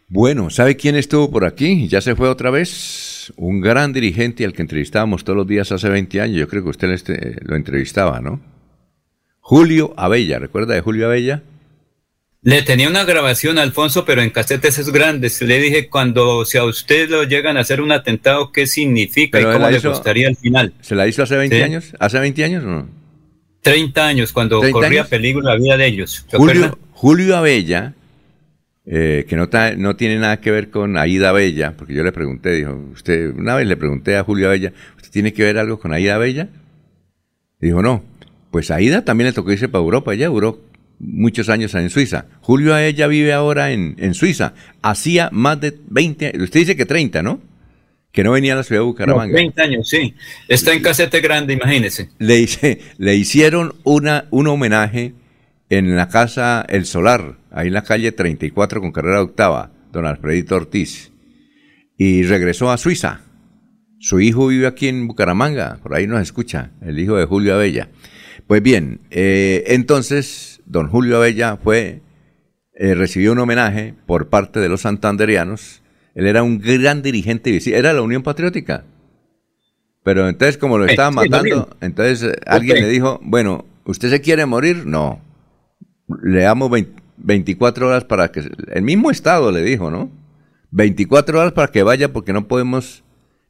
Bueno, 0.09 0.51
¿sabe 0.51 0.77
quién 0.77 0.97
estuvo 0.97 1.31
por 1.31 1.47
aquí? 1.47 1.89
Ya 1.89 2.03
se 2.03 2.15
fue 2.15 2.29
otra 2.29 2.51
vez. 2.51 3.33
Un 3.37 3.63
gran 3.63 3.95
dirigente 3.95 4.45
al 4.45 4.53
que 4.53 4.61
entrevistábamos 4.61 5.25
todos 5.25 5.39
los 5.39 5.47
días 5.47 5.73
hace 5.73 5.89
20 5.89 6.21
años. 6.21 6.37
Yo 6.37 6.49
creo 6.49 6.63
que 6.63 6.69
usted 6.69 6.91
este, 6.91 7.39
lo 7.43 7.57
entrevistaba, 7.57 8.21
¿no? 8.21 8.41
Julio 9.41 9.95
Abella, 9.97 10.39
¿recuerda 10.39 10.75
de 10.75 10.83
Julio 10.83 11.07
Abella? 11.07 11.43
Le 12.45 12.61
tenía 12.61 12.91
una 12.91 13.05
grabación, 13.05 13.59
Alfonso, 13.59 14.05
pero 14.05 14.21
en 14.21 14.29
casetes 14.29 14.79
es 14.79 14.91
grandes. 14.91 15.41
Le 15.41 15.59
dije, 15.59 15.89
cuando 15.89 16.45
si 16.45 16.59
a 16.59 16.65
usted 16.65 17.09
lo 17.09 17.25
llegan 17.25 17.57
a 17.57 17.61
hacer 17.61 17.81
un 17.81 17.91
atentado, 17.91 18.53
¿qué 18.53 18.67
significa 18.67 19.41
y 19.41 19.45
cómo 19.45 19.71
le 19.71 19.79
gustaría 19.79 20.29
al 20.29 20.37
final? 20.37 20.75
¿Se 20.83 20.95
la 20.95 21.09
hizo 21.09 21.23
hace 21.23 21.39
20 21.39 21.65
años? 21.65 21.95
¿Hace 21.99 22.19
20 22.21 22.45
años 22.45 22.65
o 22.65 22.67
no? 22.67 22.89
30 23.63 24.07
años, 24.07 24.33
cuando 24.35 24.61
corría 24.71 25.05
peligro 25.05 25.41
la 25.41 25.57
vida 25.57 25.79
de 25.79 25.87
ellos. 25.87 26.27
Julio, 26.31 26.79
Julio 26.93 27.35
Abella, 27.35 27.95
eh, 28.85 29.25
que 29.27 29.37
no, 29.37 29.49
no 29.79 29.97
tiene 29.97 30.19
nada 30.19 30.39
que 30.43 30.51
ver 30.51 30.69
con 30.69 30.99
Aida 30.99 31.31
Abella, 31.31 31.73
porque 31.79 31.95
yo 31.95 32.05
le 32.05 32.13
pregunté, 32.13 32.51
dijo, 32.51 32.75
usted, 32.93 33.35
una 33.35 33.55
vez 33.55 33.67
le 33.67 33.79
pregunté 33.79 34.19
a 34.19 34.23
Julio 34.23 34.49
Abella, 34.49 34.75
¿usted 34.99 35.11
tiene 35.11 35.33
que 35.33 35.45
ver 35.45 35.57
algo 35.57 35.81
con 35.81 35.95
Aida 35.95 36.17
Abella? 36.17 36.49
dijo, 37.59 37.81
no. 37.81 38.05
Pues 38.51 38.71
Aida 38.71 39.03
también 39.03 39.29
le 39.29 39.33
tocó 39.33 39.51
irse 39.51 39.69
para 39.69 39.83
Europa, 39.83 40.13
ella 40.13 40.29
duró 40.29 40.61
muchos 40.99 41.49
años 41.49 41.75
en 41.75 41.91
Suiza. 41.91 42.27
Julio 42.41 42.75
a 42.75 42.85
ella 42.85 43.07
vive 43.07 43.33
ahora 43.33 43.73
en, 43.73 43.97
en 43.99 44.15
Suiza. 44.15 44.55
Hacía 44.83 45.29
más 45.33 45.61
de 45.61 45.79
20, 45.89 46.33
usted 46.41 46.61
dice 46.61 46.77
que 46.77 46.87
30, 46.87 47.23
¿no? 47.23 47.41
Que 48.13 48.23
no 48.23 48.33
venía 48.33 48.53
a 48.53 48.57
la 48.57 48.63
ciudad 48.63 48.83
de 48.83 48.87
Bucaramanga. 48.87 49.33
No, 49.33 49.35
20 49.35 49.63
años, 49.63 49.89
sí. 49.89 50.15
Está 50.49 50.73
en 50.73 50.83
casete 50.83 51.21
grande, 51.21 51.55
imagínese. 51.55 52.11
Le, 52.19 52.39
hice, 52.39 52.81
le 52.99 53.17
hicieron 53.17 53.75
una, 53.83 54.27
un 54.31 54.47
homenaje 54.47 55.15
en 55.69 55.97
la 55.97 56.09
casa 56.09 56.65
El 56.69 56.87
Solar, 56.87 57.39
ahí 57.51 57.69
en 57.69 57.75
la 57.75 57.83
calle 57.83 58.13
34 58.13 58.81
con 58.81 58.93
carrera 58.93 59.23
octava, 59.23 59.73
don 59.93 60.07
Alfredito 60.07 60.55
Ortiz. 60.57 61.11
Y 61.97 62.23
regresó 62.25 62.71
a 62.71 62.79
Suiza. 62.79 63.23
Su 63.99 64.21
hijo 64.21 64.49
vive 64.49 64.67
aquí 64.67 64.89
en 64.89 65.07
Bucaramanga, 65.07 65.79
por 65.83 65.95
ahí 65.95 66.07
nos 66.07 66.21
escucha, 66.21 66.73
el 66.83 66.99
hijo 66.99 67.17
de 67.17 67.25
Julio 67.25 67.55
Abella. 67.55 67.89
Pues 68.47 68.63
bien, 68.63 69.01
eh, 69.11 69.65
entonces 69.69 70.54
don 70.67 70.89
Julio 70.89 71.17
Abella 71.17 71.57
fue, 71.57 72.01
eh, 72.75 72.95
recibió 72.95 73.33
un 73.33 73.39
homenaje 73.39 73.95
por 74.07 74.29
parte 74.29 74.61
de 74.61 74.69
los 74.69 74.83
santanderianos. 74.83 75.83
Él 76.15 76.27
era 76.27 76.43
un 76.43 76.59
gran 76.59 77.03
dirigente, 77.03 77.59
era 77.77 77.93
la 77.93 78.03
Unión 78.03 78.23
Patriótica. 78.23 78.85
Pero 80.03 80.29
entonces, 80.29 80.59
como 80.59 80.79
lo 80.79 80.85
estaban 80.85 81.15
matando, 81.15 81.71
entonces 81.81 82.23
eh, 82.23 82.41
alguien 82.47 82.81
le 82.81 82.89
dijo, 82.89 83.21
bueno, 83.23 83.65
¿usted 83.85 84.11
se 84.11 84.21
quiere 84.21 84.45
morir? 84.47 84.85
No. 84.87 85.21
Le 86.23 86.43
damos 86.43 86.71
24 87.17 87.89
horas 87.89 88.05
para 88.05 88.31
que... 88.31 88.49
El 88.73 88.83
mismo 88.83 89.11
Estado 89.11 89.51
le 89.51 89.63
dijo, 89.63 89.91
¿no? 89.91 90.11
24 90.71 91.41
horas 91.41 91.53
para 91.53 91.73
que 91.73 91.83
vaya 91.83 92.13
porque 92.13 92.33
no 92.33 92.47
podemos 92.49 93.05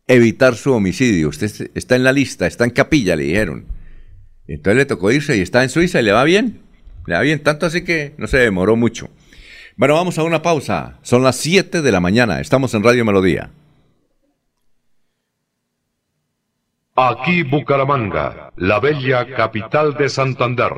evitar 0.07 0.55
su 0.55 0.73
homicidio. 0.73 1.29
Usted 1.29 1.71
está 1.75 1.97
en 1.97 2.05
la 2.05 2.13
lista, 2.13 2.47
está 2.47 2.65
en 2.65 2.71
capilla, 2.71 3.17
le 3.17 3.25
dijeron. 3.25 3.67
Entonces 4.47 4.77
le 4.77 4.87
tocó 4.87 5.11
irse 5.11 5.37
y 5.37 5.41
está 5.41 5.63
en 5.63 5.71
Suiza 5.71 6.01
y 6.01 6.05
le 6.05 6.13
va 6.13 6.25
bien. 6.25 6.61
Le 7.07 7.21
bien, 7.23 7.43
tanto 7.43 7.67
así 7.67 7.85
que 7.85 8.15
no 8.17 8.27
se 8.27 8.39
demoró 8.39 8.77
mucho. 8.77 9.11
Bueno, 9.77 9.95
vamos 9.95 10.19
a 10.19 10.23
una 10.23 10.41
pausa. 10.41 10.99
Son 11.03 11.23
las 11.23 11.37
7 11.37 11.83
de 11.83 11.93
la 11.93 12.01
mañana. 12.01 12.41
Estamos 12.41 12.73
en 12.75 12.83
Radio 12.83 13.05
Melodía. 13.05 13.51
Aquí 16.97 17.43
Bucaramanga, 17.43 18.53
la 18.57 18.79
bella 18.79 19.27
capital 19.35 19.95
de 19.95 20.09
Santander. 20.09 20.73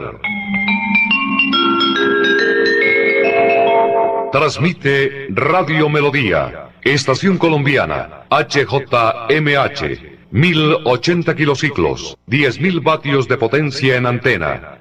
Transmite 4.32 5.26
Radio 5.30 5.90
Melodía, 5.90 6.70
Estación 6.82 7.36
Colombiana, 7.36 8.24
HJMH. 8.30 10.16
1080 10.32 11.34
kilociclos, 11.36 12.18
10.000 12.26 12.82
vatios 12.82 13.28
de 13.28 13.36
potencia 13.36 13.96
en 13.96 14.06
antena, 14.06 14.80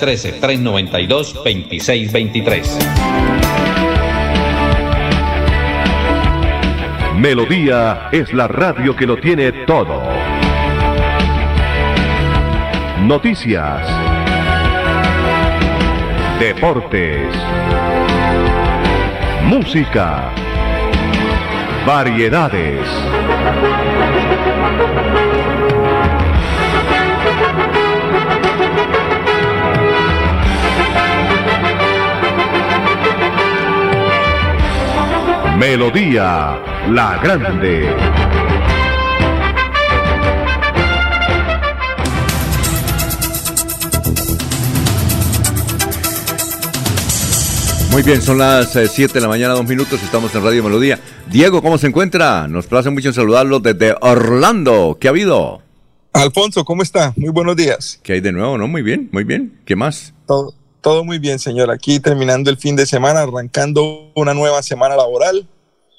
313-392-2623. 0.00 2.66
Melodía 7.16 8.08
es 8.12 8.32
la 8.32 8.46
radio 8.48 8.96
que 8.96 9.06
lo 9.06 9.18
tiene 9.18 9.52
todo. 9.66 10.02
Noticias. 13.02 13.86
Deportes. 16.38 17.34
Música. 19.44 20.32
Variedades. 21.84 23.19
Melodía 35.60 36.58
La 36.88 37.20
Grande. 37.22 37.94
Muy 47.90 48.02
bien, 48.02 48.22
son 48.22 48.38
las 48.38 48.70
7 48.72 49.12
de 49.12 49.20
la 49.20 49.28
mañana, 49.28 49.52
dos 49.52 49.68
minutos, 49.68 50.02
estamos 50.02 50.34
en 50.34 50.42
Radio 50.42 50.64
Melodía. 50.64 50.98
Diego, 51.30 51.60
¿cómo 51.60 51.76
se 51.76 51.88
encuentra? 51.88 52.48
Nos 52.48 52.66
place 52.66 52.88
mucho 52.88 53.12
saludarlo 53.12 53.60
desde 53.60 53.94
Orlando. 54.00 54.96
¿Qué 54.98 55.08
ha 55.08 55.10
habido? 55.10 55.60
Alfonso, 56.14 56.64
¿cómo 56.64 56.82
está? 56.82 57.12
Muy 57.16 57.28
buenos 57.28 57.56
días. 57.56 58.00
¿Qué 58.02 58.14
hay 58.14 58.20
de 58.22 58.32
nuevo? 58.32 58.56
¿No? 58.56 58.66
Muy 58.66 58.80
bien, 58.80 59.10
muy 59.12 59.24
bien. 59.24 59.60
¿Qué 59.66 59.76
más? 59.76 60.14
Todo, 60.26 60.54
todo 60.80 61.04
muy 61.04 61.18
bien, 61.18 61.38
señor. 61.38 61.70
Aquí 61.70 62.00
terminando 62.00 62.50
el 62.50 62.56
fin 62.56 62.76
de 62.76 62.86
semana, 62.86 63.20
arrancando 63.20 64.10
una 64.14 64.34
nueva 64.34 64.62
semana 64.62 64.96
laboral, 64.96 65.46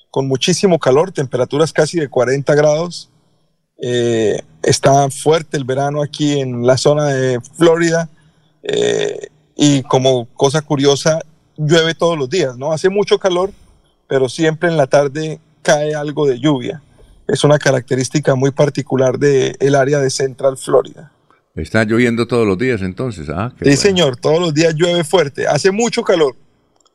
con 0.10 0.28
muchísimo 0.28 0.80
calor, 0.80 1.12
temperaturas 1.12 1.72
casi 1.72 2.00
de 2.00 2.10
40 2.10 2.54
grados. 2.56 3.10
Eh, 3.82 4.42
está 4.64 5.10
fuerte 5.10 5.58
el 5.58 5.64
verano 5.64 6.02
aquí 6.02 6.40
en 6.40 6.66
la 6.66 6.78
zona 6.78 7.08
de 7.08 7.40
Florida. 7.42 8.10
Eh, 8.64 9.30
y 9.56 9.84
como 9.84 10.26
cosa 10.34 10.62
curiosa, 10.62 11.20
llueve 11.58 11.96
todos 11.96 12.18
los 12.18 12.30
días, 12.30 12.58
¿no? 12.58 12.72
Hace 12.72 12.90
mucho 12.90 13.20
calor, 13.20 13.52
pero 14.08 14.30
siempre 14.30 14.70
en 14.70 14.78
la 14.78 14.88
tarde 14.88 15.40
cae 15.62 15.96
algo 15.96 16.26
de 16.26 16.40
lluvia. 16.40 16.82
Es 17.28 17.44
una 17.44 17.60
característica 17.60 18.36
muy 18.36 18.52
particular 18.52 19.18
del 19.18 19.56
el 19.60 19.76
área 19.76 20.00
de 20.00 20.10
Central 20.10 20.58
Florida. 20.58 21.12
Está 21.56 21.84
lloviendo 21.84 22.28
todos 22.28 22.48
los 22.48 22.58
días 22.58 22.82
entonces. 22.82 23.28
Ah, 23.30 23.54
sí, 23.62 23.76
señor, 23.76 24.18
todos 24.18 24.40
los 24.40 24.54
días 24.54 24.74
llueve 24.76 25.04
fuerte. 25.04 25.48
Hace 25.48 25.72
mucho 25.72 26.04
calor, 26.04 26.36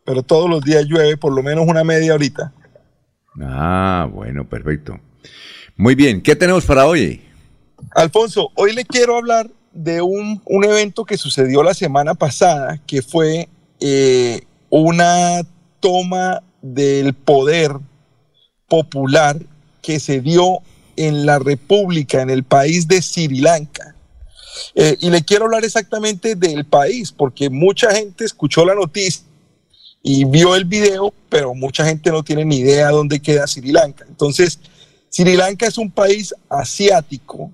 pero 0.05 0.23
todos 0.23 0.49
los 0.49 0.63
días 0.63 0.85
llueve 0.87 1.17
por 1.17 1.35
lo 1.35 1.43
menos 1.43 1.67
una 1.67 1.85
media 1.85 2.15
horita. 2.15 2.53
Ah, 3.41 4.09
bueno, 4.11 4.49
perfecto. 4.49 4.99
Muy 5.77 5.95
bien, 5.95 6.23
¿qué 6.23 6.35
tenemos 6.35 6.65
para 6.65 6.87
hoy? 6.87 7.23
Alfonso, 7.91 8.51
hoy 8.55 8.73
le 8.73 8.85
quiero 8.85 9.17
hablar 9.17 9.51
de 9.73 10.01
un, 10.01 10.41
un 10.47 10.65
evento 10.65 11.05
que 11.05 11.19
sucedió 11.19 11.63
la 11.63 11.75
semana 11.75 12.15
pasada, 12.15 12.81
que 12.87 13.03
fue 13.03 13.49
eh, 13.79 14.41
una 14.71 15.43
toma 15.81 16.43
del 16.63 17.13
poder 17.13 17.73
popular 18.69 19.39
que 19.83 20.01
se 20.01 20.21
dio 20.23 20.61
en 20.97 21.27
la 21.27 21.39
República, 21.39 22.23
en 22.23 22.31
el 22.31 22.43
país 22.43 22.89
de 22.89 23.03
Sri 23.03 23.41
Lanka. 23.41 23.96
Eh, 24.75 24.97
y 25.01 25.11
le 25.11 25.25
quiero 25.25 25.47
hablar 25.47 25.65
exactamente 25.65 26.35
del 26.35 26.65
país, 26.65 27.13
porque 27.13 27.51
mucha 27.51 27.95
gente 27.95 28.25
escuchó 28.25 28.65
la 28.65 28.75
noticia 28.75 29.25
y 30.03 30.25
vio 30.25 30.55
el 30.55 30.65
video, 30.65 31.13
pero 31.29 31.55
mucha 31.55 31.85
gente 31.85 32.11
no 32.11 32.23
tiene 32.23 32.45
ni 32.45 32.59
idea 32.59 32.91
dónde 32.91 33.21
queda 33.21 33.47
Sri 33.47 33.73
Lanka. 33.73 34.05
Entonces, 34.09 34.61
Sri 35.11 35.37
Lanka 35.37 35.67
es 35.67 35.79
un 35.79 35.91
país 35.91 36.35
asiático, 36.49 37.51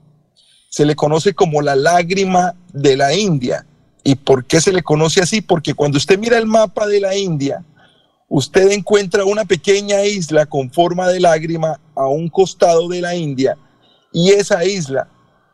se 0.68 0.84
le 0.84 0.94
conoce 0.94 1.34
como 1.34 1.62
la 1.62 1.76
lágrima 1.76 2.54
de 2.72 2.96
la 2.96 3.14
India. 3.14 3.66
¿Y 4.04 4.16
por 4.16 4.44
qué 4.44 4.60
se 4.60 4.72
le 4.72 4.82
conoce 4.82 5.20
así? 5.20 5.40
Porque 5.40 5.74
cuando 5.74 5.96
usted 5.96 6.18
mira 6.18 6.38
el 6.38 6.46
mapa 6.46 6.86
de 6.86 6.98
la 6.98 7.16
India, 7.16 7.64
usted 8.28 8.70
encuentra 8.72 9.24
una 9.24 9.44
pequeña 9.44 10.02
isla 10.04 10.46
con 10.46 10.72
forma 10.72 11.08
de 11.08 11.20
lágrima 11.20 11.78
a 11.94 12.06
un 12.06 12.28
costado 12.28 12.88
de 12.88 13.00
la 13.00 13.14
India 13.14 13.56
y 14.12 14.30
esa 14.30 14.64
isla 14.64 15.08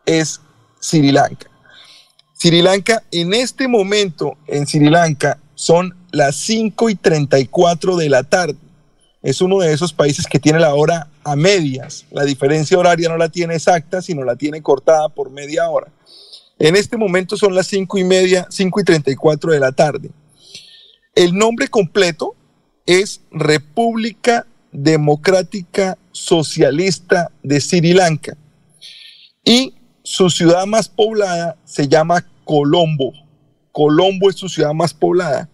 es 0.06 0.40
Sri 0.80 1.12
Lanka. 1.12 1.50
Sri 2.34 2.62
Lanka, 2.62 3.02
en 3.10 3.34
este 3.34 3.66
momento 3.66 4.36
en 4.46 4.66
Sri 4.66 4.88
Lanka 4.88 5.38
son 5.54 5.96
las 6.12 6.36
5 6.36 6.90
y 6.90 6.94
34 6.94 7.96
de 7.96 8.08
la 8.08 8.22
tarde. 8.22 8.56
Es 9.22 9.40
uno 9.40 9.58
de 9.58 9.72
esos 9.72 9.92
países 9.92 10.26
que 10.26 10.38
tiene 10.38 10.60
la 10.60 10.74
hora 10.74 11.08
a 11.24 11.34
medias. 11.34 12.06
La 12.12 12.24
diferencia 12.24 12.78
horaria 12.78 13.08
no 13.08 13.16
la 13.16 13.28
tiene 13.28 13.54
exacta, 13.54 14.00
sino 14.00 14.22
la 14.22 14.36
tiene 14.36 14.62
cortada 14.62 15.08
por 15.08 15.30
media 15.30 15.68
hora. 15.68 15.88
En 16.58 16.76
este 16.76 16.96
momento 16.96 17.36
son 17.36 17.54
las 17.54 17.66
5 17.66 17.98
y 17.98 18.04
media, 18.04 18.46
5 18.48 18.80
y 18.80 18.84
34 18.84 19.52
de 19.52 19.60
la 19.60 19.72
tarde. 19.72 20.10
El 21.14 21.34
nombre 21.34 21.68
completo 21.68 22.34
es 22.86 23.20
República 23.30 24.46
Democrática 24.72 25.98
Socialista 26.12 27.30
de 27.42 27.60
Sri 27.60 27.92
Lanka. 27.92 28.36
Y 29.44 29.74
su 30.08 30.30
ciudad 30.30 30.64
más 30.64 30.88
poblada 30.88 31.58
se 31.66 31.86
llama 31.86 32.24
Colombo. 32.44 33.12
Colombo 33.72 34.30
es 34.30 34.36
su 34.36 34.48
ciudad 34.48 34.72
más 34.72 34.94
poblada, 34.94 35.50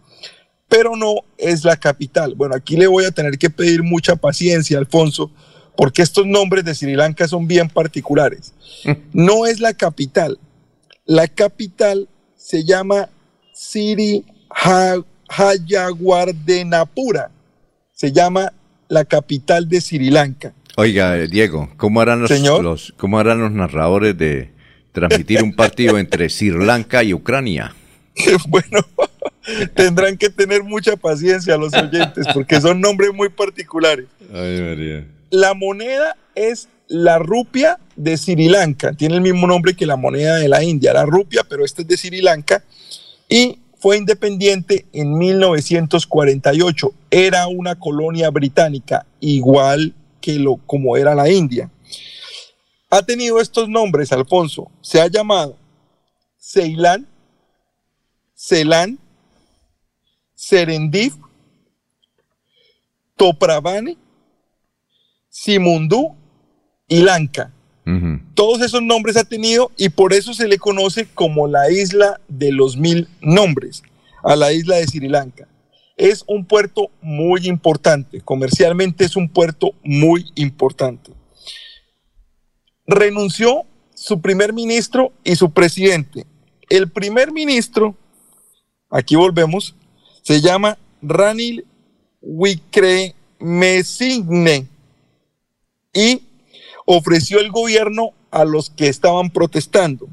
pero 0.68 0.94
no 0.94 1.16
es 1.36 1.64
la 1.64 1.76
capital. 1.76 2.36
Bueno, 2.36 2.54
aquí 2.54 2.76
le 2.76 2.86
voy 2.86 3.04
a 3.04 3.10
tener 3.10 3.36
que 3.36 3.50
pedir 3.50 3.82
mucha 3.82 4.14
paciencia, 4.14 4.78
Alfonso, 4.78 5.32
porque 5.76 6.02
estos 6.02 6.24
nombres 6.24 6.64
de 6.64 6.72
Sri 6.72 6.94
Lanka 6.94 7.26
son 7.26 7.48
bien 7.48 7.68
particulares. 7.68 8.54
No 9.12 9.44
es 9.44 9.58
la 9.58 9.74
capital. 9.74 10.38
La 11.04 11.26
capital 11.26 12.08
se 12.36 12.62
llama 12.62 13.08
Siri 13.52 14.24
Hayawardenapura. 15.28 17.32
Se 17.92 18.12
llama 18.12 18.52
la 18.86 19.04
capital 19.04 19.68
de 19.68 19.80
Sri 19.80 20.10
Lanka. 20.10 20.54
Oiga, 20.76 21.16
Diego, 21.26 21.70
¿cómo 21.76 22.00
harán 22.00 22.22
los, 22.22 22.30
los, 22.40 22.94
¿cómo 22.96 23.18
harán 23.18 23.40
los 23.40 23.52
narradores 23.52 24.18
de 24.18 24.50
transmitir 24.90 25.42
un 25.42 25.54
partido 25.54 25.98
entre 25.98 26.28
Sri 26.28 26.50
Lanka 26.50 27.04
y 27.04 27.14
Ucrania? 27.14 27.74
bueno, 28.48 28.80
tendrán 29.74 30.16
que 30.16 30.30
tener 30.30 30.64
mucha 30.64 30.96
paciencia 30.96 31.56
los 31.56 31.72
oyentes 31.74 32.26
porque 32.34 32.60
son 32.60 32.80
nombres 32.80 33.12
muy 33.14 33.28
particulares. 33.28 34.06
Ay, 34.32 34.60
María. 34.60 35.06
La 35.30 35.54
moneda 35.54 36.16
es 36.34 36.68
la 36.88 37.18
rupia 37.18 37.78
de 37.94 38.16
Sri 38.16 38.48
Lanka. 38.48 38.92
Tiene 38.94 39.14
el 39.14 39.20
mismo 39.20 39.46
nombre 39.46 39.74
que 39.74 39.86
la 39.86 39.96
moneda 39.96 40.36
de 40.36 40.48
la 40.48 40.64
India, 40.64 40.92
la 40.92 41.06
rupia, 41.06 41.42
pero 41.48 41.64
esta 41.64 41.82
es 41.82 41.88
de 41.88 41.96
Sri 41.96 42.20
Lanka. 42.20 42.64
Y 43.28 43.60
fue 43.78 43.96
independiente 43.96 44.86
en 44.92 45.16
1948. 45.16 46.92
Era 47.10 47.46
una 47.46 47.76
colonia 47.78 48.30
británica, 48.30 49.06
igual 49.20 49.94
que 50.24 50.38
lo, 50.38 50.56
como 50.56 50.96
era 50.96 51.14
la 51.14 51.28
India. 51.28 51.70
Ha 52.88 53.02
tenido 53.02 53.42
estos 53.42 53.68
nombres, 53.68 54.10
Alfonso. 54.10 54.70
Se 54.80 54.98
ha 54.98 55.06
llamado 55.06 55.58
Ceilán, 56.40 57.06
Ceilán, 58.34 58.98
Serendip, 60.34 61.12
Topravane, 63.16 63.98
Simundú 65.28 66.16
y 66.88 67.02
Lanka. 67.02 67.52
Todos 68.34 68.62
esos 68.62 68.80
nombres 68.80 69.18
ha 69.18 69.24
tenido 69.24 69.70
y 69.76 69.90
por 69.90 70.14
eso 70.14 70.32
se 70.32 70.48
le 70.48 70.56
conoce 70.56 71.06
como 71.06 71.46
la 71.46 71.70
isla 71.70 72.18
de 72.28 72.50
los 72.50 72.78
mil 72.78 73.08
nombres, 73.20 73.82
a 74.22 74.36
la 74.36 74.54
isla 74.54 74.76
de 74.76 74.86
Sri 74.86 75.06
Lanka. 75.06 75.46
Es 75.96 76.24
un 76.26 76.44
puerto 76.44 76.90
muy 77.00 77.46
importante, 77.46 78.20
comercialmente 78.20 79.04
es 79.04 79.14
un 79.16 79.28
puerto 79.28 79.70
muy 79.84 80.26
importante. 80.34 81.12
Renunció 82.86 83.64
su 83.94 84.20
primer 84.20 84.52
ministro 84.52 85.12
y 85.22 85.36
su 85.36 85.52
presidente. 85.52 86.26
El 86.68 86.90
primer 86.90 87.30
ministro 87.32 87.94
aquí 88.90 89.14
volvemos, 89.16 89.74
se 90.22 90.40
llama 90.40 90.78
Ranil 91.02 91.66
Wickremesinghe 92.20 94.68
y 95.92 96.22
ofreció 96.86 97.40
el 97.40 97.50
gobierno 97.50 98.12
a 98.30 98.44
los 98.44 98.70
que 98.70 98.86
estaban 98.88 99.30
protestando. 99.30 100.06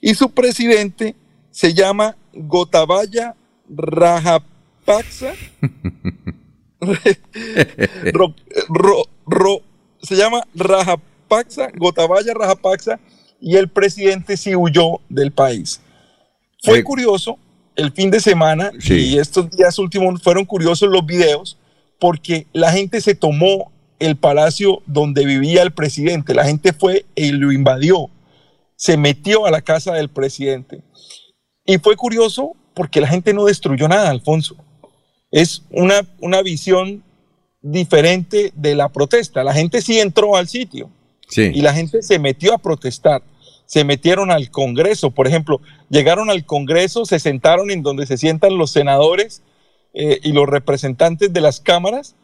Y 0.00 0.14
su 0.14 0.30
presidente 0.30 1.14
se 1.50 1.74
llama 1.74 2.16
Gotabaya 2.32 3.36
Rajapaksa. 3.68 4.55
Ro- 8.12 8.34
ro- 8.68 9.04
ro- 9.26 9.62
se 10.02 10.16
llama 10.16 10.46
Rajapaksa, 10.54 11.70
Gotabaya 11.76 12.34
Rajapaksa, 12.34 13.00
y 13.40 13.56
el 13.56 13.68
presidente 13.68 14.36
sí 14.36 14.54
huyó 14.54 15.00
del 15.08 15.32
país. 15.32 15.80
Fue 16.62 16.82
curioso 16.82 17.38
el 17.76 17.92
fin 17.92 18.10
de 18.10 18.20
semana 18.20 18.70
Sí. 18.78 18.94
y 18.94 19.18
estos 19.18 19.50
días 19.50 19.78
últimos 19.78 20.22
fueron 20.22 20.44
curiosos 20.44 20.88
los 20.88 21.04
videos 21.04 21.58
porque 21.98 22.46
la 22.52 22.72
gente 22.72 23.00
se 23.00 23.14
tomó 23.14 23.70
el 23.98 24.16
palacio 24.16 24.82
donde 24.86 25.24
vivía 25.24 25.62
el 25.62 25.72
presidente. 25.72 26.34
La 26.34 26.44
gente 26.44 26.72
fue 26.72 27.04
y 27.14 27.30
lo 27.32 27.52
invadió. 27.52 28.10
Se 28.76 28.96
metió 28.96 29.46
a 29.46 29.50
la 29.50 29.62
casa 29.62 29.94
del 29.94 30.08
presidente. 30.10 30.82
Y 31.64 31.78
fue 31.78 31.96
curioso 31.96 32.52
porque 32.74 33.00
la 33.00 33.08
gente 33.08 33.32
no 33.32 33.44
destruyó 33.46 33.88
nada, 33.88 34.10
Alfonso. 34.10 34.56
Es 35.36 35.62
una, 35.70 36.00
una 36.20 36.40
visión 36.40 37.02
diferente 37.60 38.52
de 38.54 38.74
la 38.74 38.88
protesta. 38.88 39.44
La 39.44 39.52
gente 39.52 39.82
sí 39.82 39.98
entró 40.00 40.36
al 40.36 40.48
sitio 40.48 40.90
Sí. 41.28 41.50
y 41.52 41.60
la 41.60 41.74
gente 41.74 42.02
se 42.02 42.18
metió 42.20 42.54
a 42.54 42.58
protestar. 42.58 43.22
Se 43.66 43.82
metieron 43.84 44.30
al 44.30 44.48
Congreso, 44.50 45.10
por 45.10 45.26
ejemplo, 45.26 45.60
llegaron 45.90 46.30
al 46.30 46.44
Congreso, 46.46 47.04
se 47.04 47.18
sentaron 47.18 47.70
en 47.72 47.82
donde 47.82 48.06
se 48.06 48.16
sientan 48.16 48.56
los 48.56 48.70
senadores 48.70 49.42
eh, 49.92 50.20
y 50.22 50.32
los 50.32 50.48
representantes 50.48 51.32
de 51.32 51.40
las 51.40 51.60
cámaras 51.60 52.14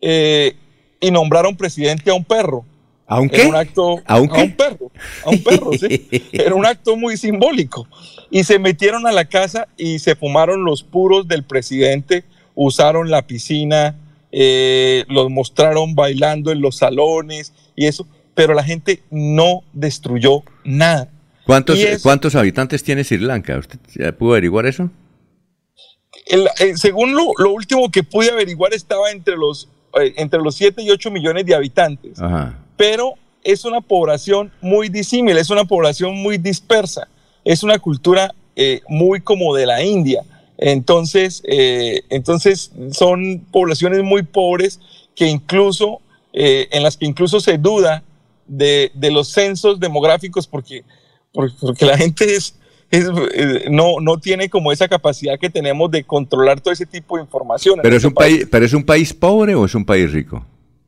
eh, 0.00 0.54
y 1.00 1.10
nombraron 1.10 1.56
presidente 1.56 2.10
a 2.10 2.14
un 2.14 2.24
perro. 2.24 2.64
¿A 3.06 3.20
un 3.20 3.28
Era 3.32 3.42
qué? 3.42 3.48
un 3.48 3.56
acto, 3.56 4.00
¿A 4.06 4.20
un 4.20 4.28
qué? 4.28 4.46
perro, 4.56 4.90
a 5.26 5.30
un 5.30 5.42
perro, 5.42 5.70
sí. 5.72 6.08
Era 6.32 6.54
un 6.54 6.64
acto 6.64 6.96
muy 6.96 7.16
simbólico. 7.16 7.86
Y 8.30 8.44
se 8.44 8.58
metieron 8.58 9.06
a 9.06 9.12
la 9.12 9.24
casa 9.26 9.66
y 9.76 9.98
se 9.98 10.14
fumaron 10.14 10.64
los 10.64 10.82
puros 10.84 11.26
del 11.28 11.42
presidente, 11.42 12.24
usaron 12.54 13.10
la 13.10 13.26
piscina, 13.26 13.96
eh, 14.32 15.04
los 15.08 15.30
mostraron 15.30 15.94
bailando 15.94 16.50
en 16.52 16.60
los 16.60 16.76
salones 16.78 17.52
y 17.76 17.86
eso, 17.86 18.06
pero 18.34 18.54
la 18.54 18.64
gente 18.64 19.02
no 19.10 19.62
destruyó 19.72 20.42
nada. 20.64 21.08
¿Cuántos, 21.46 21.78
Y 21.78 21.82
eso- 21.82 22.02
¿Cuántos 22.02 22.34
habitantes 22.34 22.82
tiene 22.82 23.04
Sri 23.04 23.18
Lanka? 23.18 23.58
¿Usted 23.58 24.14
pudo 24.14 24.32
averiguar 24.32 24.66
eso? 24.66 24.90
El- 26.26 26.48
eh, 26.60 26.76
según 26.76 27.14
lo, 27.14 27.32
lo 27.38 27.52
último 27.52 27.90
que 27.90 28.02
pude 28.02 28.30
averiguar, 28.30 28.72
estaba 28.72 29.10
entre 29.10 29.36
los, 29.36 29.68
eh, 30.00 30.14
entre 30.16 30.40
los 30.40 30.54
7 30.54 30.82
y 30.82 30.90
8 30.90 31.10
millones 31.10 31.44
de 31.46 31.54
habitantes. 31.54 32.20
Ajá. 32.20 32.58
pero 32.76 33.14
es 33.44 33.64
una 33.64 33.80
población 33.80 34.50
muy 34.60 34.88
disímil, 34.88 35.36
es 35.38 35.48
una 35.50 35.64
población 35.64 36.16
muy 36.16 36.38
dispersa, 36.38 37.06
es 37.44 37.62
una 37.62 37.78
cultura 37.78 38.34
eh, 38.56 38.80
muy 38.88 39.20
como 39.20 39.54
de 39.54 39.64
la 39.66 39.82
India. 39.84 40.22
Entonces, 40.58 41.42
eh, 41.46 42.02
entonces 42.10 42.72
son 42.92 43.44
poblaciones 43.50 44.02
muy 44.02 44.22
pobres 44.22 44.80
que 45.16 45.26
incluso, 45.28 46.00
eh, 46.32 46.68
en 46.70 46.82
las 46.82 46.96
que 46.96 47.06
incluso 47.06 47.40
se 47.40 47.58
duda 47.58 48.02
de, 48.46 48.90
de 48.94 49.10
los 49.10 49.28
censos 49.28 49.80
demográficos 49.80 50.46
porque, 50.46 50.84
por- 51.32 51.50
porque 51.58 51.84
la 51.86 51.96
gente 51.98 52.24
es, 52.36 52.56
es, 52.90 53.08
eh, 53.34 53.64
no, 53.70 54.00
no 54.00 54.18
tiene 54.18 54.48
como 54.48 54.70
esa 54.70 54.86
capacidad 54.86 55.38
que 55.38 55.50
tenemos 55.50 55.90
de 55.90 56.04
controlar 56.04 56.60
todo 56.60 56.72
ese 56.72 56.86
tipo 56.86 57.16
de 57.16 57.22
información. 57.24 57.80
¿Pero 57.82 57.96
es, 57.96 58.04
un 58.04 58.14
país, 58.14 58.46
¿Pero 58.50 58.64
es 58.64 58.72
un 58.72 58.84
país 58.84 59.12
pobre 59.12 59.54
o 59.54 59.64
es 59.64 59.74
un 59.74 59.84
país 59.84 60.12
rico? 60.12 60.44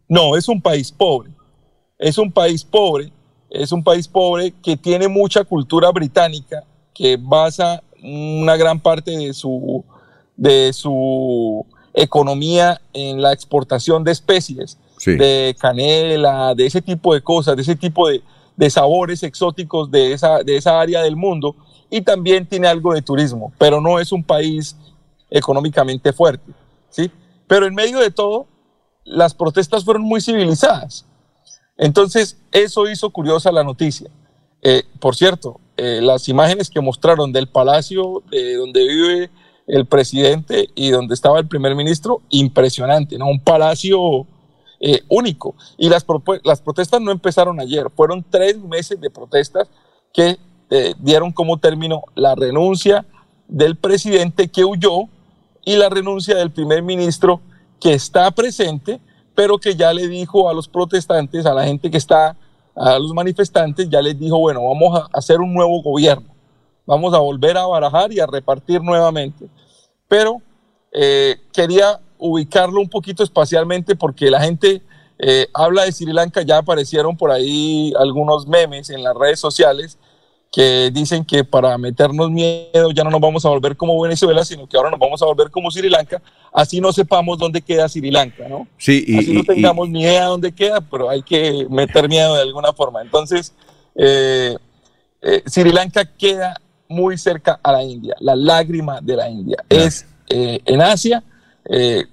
no, 0.08 0.36
es 0.36 0.48
un 0.48 0.60
país 0.62 0.92
pobre. 0.92 1.30
Es 1.98 2.18
un 2.18 2.30
país 2.30 2.62
pobre. 2.62 3.10
Es 3.50 3.72
un 3.72 3.82
país 3.82 4.06
pobre 4.06 4.52
que 4.62 4.76
tiene 4.76 5.08
mucha 5.08 5.42
cultura 5.44 5.90
británica, 5.90 6.62
que 6.94 7.16
basa 7.20 7.82
una 8.06 8.56
gran 8.56 8.80
parte 8.80 9.10
de 9.10 9.34
su, 9.34 9.84
de 10.36 10.72
su 10.72 11.64
economía 11.94 12.80
en 12.92 13.20
la 13.22 13.32
exportación 13.32 14.04
de 14.04 14.12
especies, 14.12 14.78
Sí. 14.98 15.12
de 15.16 15.54
canela, 15.58 16.54
de 16.54 16.64
ese 16.66 16.80
tipo 16.80 17.12
de 17.12 17.20
cosas, 17.20 17.54
de 17.54 17.62
ese 17.62 17.76
tipo 17.76 18.08
de, 18.08 18.22
de 18.56 18.70
sabores 18.70 19.22
exóticos 19.22 19.90
de 19.90 20.14
esa, 20.14 20.38
de 20.42 20.56
esa 20.56 20.80
área 20.80 21.02
del 21.02 21.16
mundo. 21.16 21.54
Y 21.90 22.00
también 22.00 22.46
tiene 22.46 22.66
algo 22.66 22.94
de 22.94 23.02
turismo, 23.02 23.52
pero 23.58 23.80
no 23.80 24.00
es 24.00 24.10
un 24.10 24.24
país 24.24 24.74
económicamente 25.30 26.12
fuerte. 26.12 26.50
¿sí? 26.90 27.10
Pero 27.46 27.66
en 27.66 27.74
medio 27.74 27.98
de 27.98 28.10
todo, 28.10 28.46
las 29.04 29.34
protestas 29.34 29.84
fueron 29.84 30.02
muy 30.02 30.20
civilizadas. 30.20 31.04
Entonces, 31.76 32.38
eso 32.50 32.88
hizo 32.88 33.10
curiosa 33.10 33.52
la 33.52 33.62
noticia. 33.62 34.10
Eh, 34.62 34.82
por 34.98 35.14
cierto, 35.14 35.60
eh, 35.76 36.00
las 36.02 36.28
imágenes 36.28 36.70
que 36.70 36.80
mostraron 36.80 37.32
del 37.32 37.48
palacio 37.48 38.22
de 38.30 38.54
donde 38.54 38.86
vive 38.86 39.30
el 39.66 39.86
presidente 39.86 40.68
y 40.74 40.90
donde 40.90 41.14
estaba 41.14 41.38
el 41.38 41.48
primer 41.48 41.74
ministro, 41.74 42.22
impresionante, 42.30 43.18
¿no? 43.18 43.26
Un 43.26 43.40
palacio 43.40 44.26
eh, 44.80 45.02
único. 45.08 45.54
Y 45.76 45.88
las, 45.88 46.04
las 46.44 46.60
protestas 46.60 47.00
no 47.00 47.10
empezaron 47.10 47.60
ayer, 47.60 47.86
fueron 47.94 48.24
tres 48.28 48.58
meses 48.58 49.00
de 49.00 49.10
protestas 49.10 49.68
que 50.12 50.38
eh, 50.70 50.94
dieron 50.98 51.32
como 51.32 51.58
término 51.58 52.02
la 52.14 52.34
renuncia 52.34 53.06
del 53.48 53.76
presidente 53.76 54.48
que 54.48 54.64
huyó 54.64 55.08
y 55.64 55.76
la 55.76 55.88
renuncia 55.88 56.36
del 56.36 56.50
primer 56.50 56.82
ministro 56.82 57.40
que 57.80 57.94
está 57.94 58.30
presente, 58.30 59.00
pero 59.34 59.58
que 59.58 59.74
ya 59.76 59.92
le 59.92 60.08
dijo 60.08 60.48
a 60.48 60.54
los 60.54 60.68
protestantes, 60.68 61.46
a 61.46 61.54
la 61.54 61.64
gente 61.64 61.90
que 61.90 61.98
está, 61.98 62.36
a 62.76 62.98
los 62.98 63.12
manifestantes, 63.14 63.88
ya 63.88 64.02
les 64.02 64.18
dijo, 64.18 64.38
bueno, 64.38 64.62
vamos 64.64 65.00
a 65.00 65.08
hacer 65.18 65.40
un 65.40 65.54
nuevo 65.54 65.82
gobierno, 65.82 66.28
vamos 66.84 67.14
a 67.14 67.18
volver 67.18 67.56
a 67.56 67.66
barajar 67.66 68.12
y 68.12 68.20
a 68.20 68.26
repartir 68.26 68.82
nuevamente. 68.82 69.48
Pero 70.06 70.42
eh, 70.92 71.36
quería 71.52 72.00
ubicarlo 72.18 72.80
un 72.80 72.88
poquito 72.88 73.22
espacialmente 73.22 73.96
porque 73.96 74.30
la 74.30 74.40
gente 74.40 74.82
eh, 75.18 75.48
habla 75.54 75.84
de 75.84 75.92
Sri 75.92 76.12
Lanka, 76.12 76.42
ya 76.42 76.58
aparecieron 76.58 77.16
por 77.16 77.30
ahí 77.30 77.92
algunos 77.98 78.46
memes 78.46 78.90
en 78.90 79.02
las 79.02 79.14
redes 79.14 79.40
sociales 79.40 79.98
que 80.56 80.90
dicen 80.90 81.22
que 81.22 81.44
para 81.44 81.76
meternos 81.76 82.30
miedo 82.30 82.90
ya 82.90 83.04
no 83.04 83.10
nos 83.10 83.20
vamos 83.20 83.44
a 83.44 83.50
volver 83.50 83.76
como 83.76 84.00
Venezuela, 84.00 84.42
sino 84.42 84.66
que 84.66 84.78
ahora 84.78 84.88
nos 84.88 84.98
vamos 84.98 85.20
a 85.20 85.26
volver 85.26 85.50
como 85.50 85.70
Sri 85.70 85.90
Lanka, 85.90 86.22
así 86.50 86.80
no 86.80 86.94
sepamos 86.94 87.36
dónde 87.36 87.60
queda 87.60 87.86
Sri 87.90 88.10
Lanka, 88.10 88.48
¿no? 88.48 88.66
Sí, 88.78 89.04
y, 89.06 89.18
así 89.18 89.34
no 89.34 89.40
y- 89.40 89.44
tengamos 89.44 89.86
ni 89.90 90.00
idea 90.00 90.24
dónde 90.24 90.52
queda, 90.52 90.80
pero 90.80 91.10
hay 91.10 91.22
que 91.22 91.66
meter 91.68 92.08
miedo 92.08 92.34
de 92.36 92.40
alguna 92.40 92.72
forma. 92.72 93.02
Entonces, 93.02 93.52
eh, 93.96 94.56
eh, 95.20 95.42
Sri 95.44 95.70
Lanka 95.72 96.06
queda 96.06 96.58
muy 96.88 97.18
cerca 97.18 97.60
a 97.62 97.72
la 97.72 97.82
India, 97.82 98.14
la 98.20 98.34
lágrima 98.34 99.02
de 99.02 99.14
la 99.14 99.28
India. 99.28 99.58
Es 99.68 100.06
eh, 100.30 100.60
en 100.64 100.80
Asia. 100.80 101.22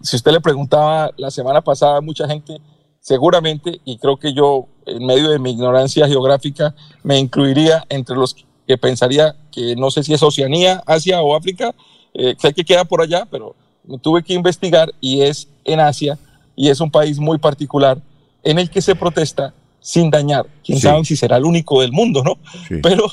si 0.02 0.18
usted 0.18 0.34
le 0.34 0.41
preguntaba 0.41 1.11
la 1.15 1.32
semana 1.32 1.61
pasada 1.61 1.99
a 1.99 2.02
mucha 2.02 2.28
gente, 2.28 2.60
seguramente, 3.03 3.81
y 3.84 3.97
creo 3.97 4.17
que 4.17 4.34
yo, 4.34 4.67
en 4.85 5.05
medio 5.05 5.30
de 5.30 5.38
mi 5.38 5.51
ignorancia 5.51 6.07
geográfica, 6.07 6.73
me 7.03 7.19
incluiría 7.19 7.84
entre 7.89 8.15
los 8.15 8.34
que 8.65 8.77
pensaría 8.77 9.35
que 9.51 9.75
no 9.75 9.91
sé 9.91 10.03
si 10.03 10.13
es 10.13 10.23
Oceanía, 10.23 10.81
Asia 10.88 11.21
o 11.21 11.35
África, 11.35 11.75
eh, 12.13 12.34
sé 12.39 12.53
que 12.53 12.63
queda 12.63 12.85
por 12.85 13.01
allá, 13.01 13.27
pero 13.30 13.55
tuve 14.01 14.23
que 14.23 14.34
investigar 14.34 14.93
y 15.01 15.21
es 15.21 15.49
en 15.65 15.81
Asia 15.81 16.17
y 16.55 16.69
es 16.69 16.80
un 16.80 16.89
país 16.89 17.19
muy 17.19 17.38
particular 17.39 17.99
en 18.41 18.57
el 18.57 18.69
que 18.69 18.81
se 18.81 18.95
protesta 18.95 19.53
sin 19.81 20.09
dañar. 20.09 20.45
Quién 20.63 20.77
Sí. 20.80 20.84
sabe 20.88 21.03
si 21.03 21.17
será 21.17 21.35
el 21.35 21.43
único 21.43 21.81
del 21.81 21.91
mundo, 21.91 22.23
¿no? 22.23 22.38
Pero 22.81 23.07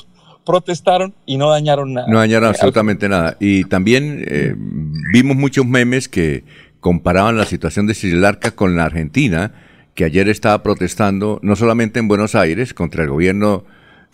protestaron 0.45 1.13
y 1.25 1.35
no 1.37 1.49
dañaron 1.49 1.93
nada. 1.93 2.07
No 2.07 2.19
dañaron 2.19 2.47
absolutamente 2.47 3.09
nada. 3.09 3.35
Y 3.41 3.65
también 3.65 4.23
eh, 4.25 4.55
vimos 5.13 5.35
muchos 5.35 5.65
memes 5.65 6.07
que 6.07 6.45
comparaban 6.79 7.37
la 7.37 7.45
situación 7.45 7.87
de 7.87 7.93
Sri 7.93 8.13
Lanka 8.13 8.51
con 8.51 8.77
la 8.77 8.85
Argentina, 8.85 9.53
que 9.95 10.05
ayer 10.05 10.29
estaba 10.29 10.63
protestando 10.63 11.39
no 11.43 11.55
solamente 11.55 11.99
en 11.99 12.07
Buenos 12.07 12.35
Aires 12.35 12.73
contra 12.73 13.03
el 13.03 13.09
gobierno 13.09 13.65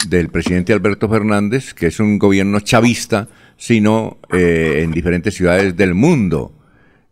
del 0.08 0.30
presidente 0.30 0.74
Alberto 0.74 1.10
Fernández, 1.10 1.74
que 1.74 1.88
es 1.88 2.00
un 2.00 2.20
gobierno 2.20 2.60
chavista, 2.60 3.28
sino 3.58 4.18
eh, 4.32 4.82
en 4.84 4.92
diferentes 4.92 5.34
ciudades 5.34 5.76
del 5.76 5.94
mundo. 5.94 6.54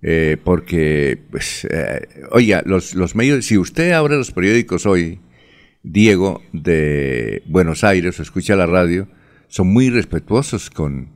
Eh, 0.02 0.38
porque, 0.44 1.18
pues, 1.32 1.66
eh, 1.72 2.08
oiga, 2.32 2.62
los, 2.64 2.94
los 2.94 3.16
medios, 3.16 3.46
si 3.46 3.58
usted 3.58 3.92
abre 3.92 4.16
los 4.16 4.32
periódicos 4.32 4.86
hoy, 4.86 5.20
Diego, 5.82 6.44
de 6.52 7.42
Buenos 7.48 7.84
Aires, 7.84 8.20
o 8.20 8.22
escucha 8.22 8.56
la 8.56 8.68
radio, 8.68 9.08
son 9.48 9.68
muy 9.68 9.90
respetuosos 9.90 10.70
con, 10.70 11.10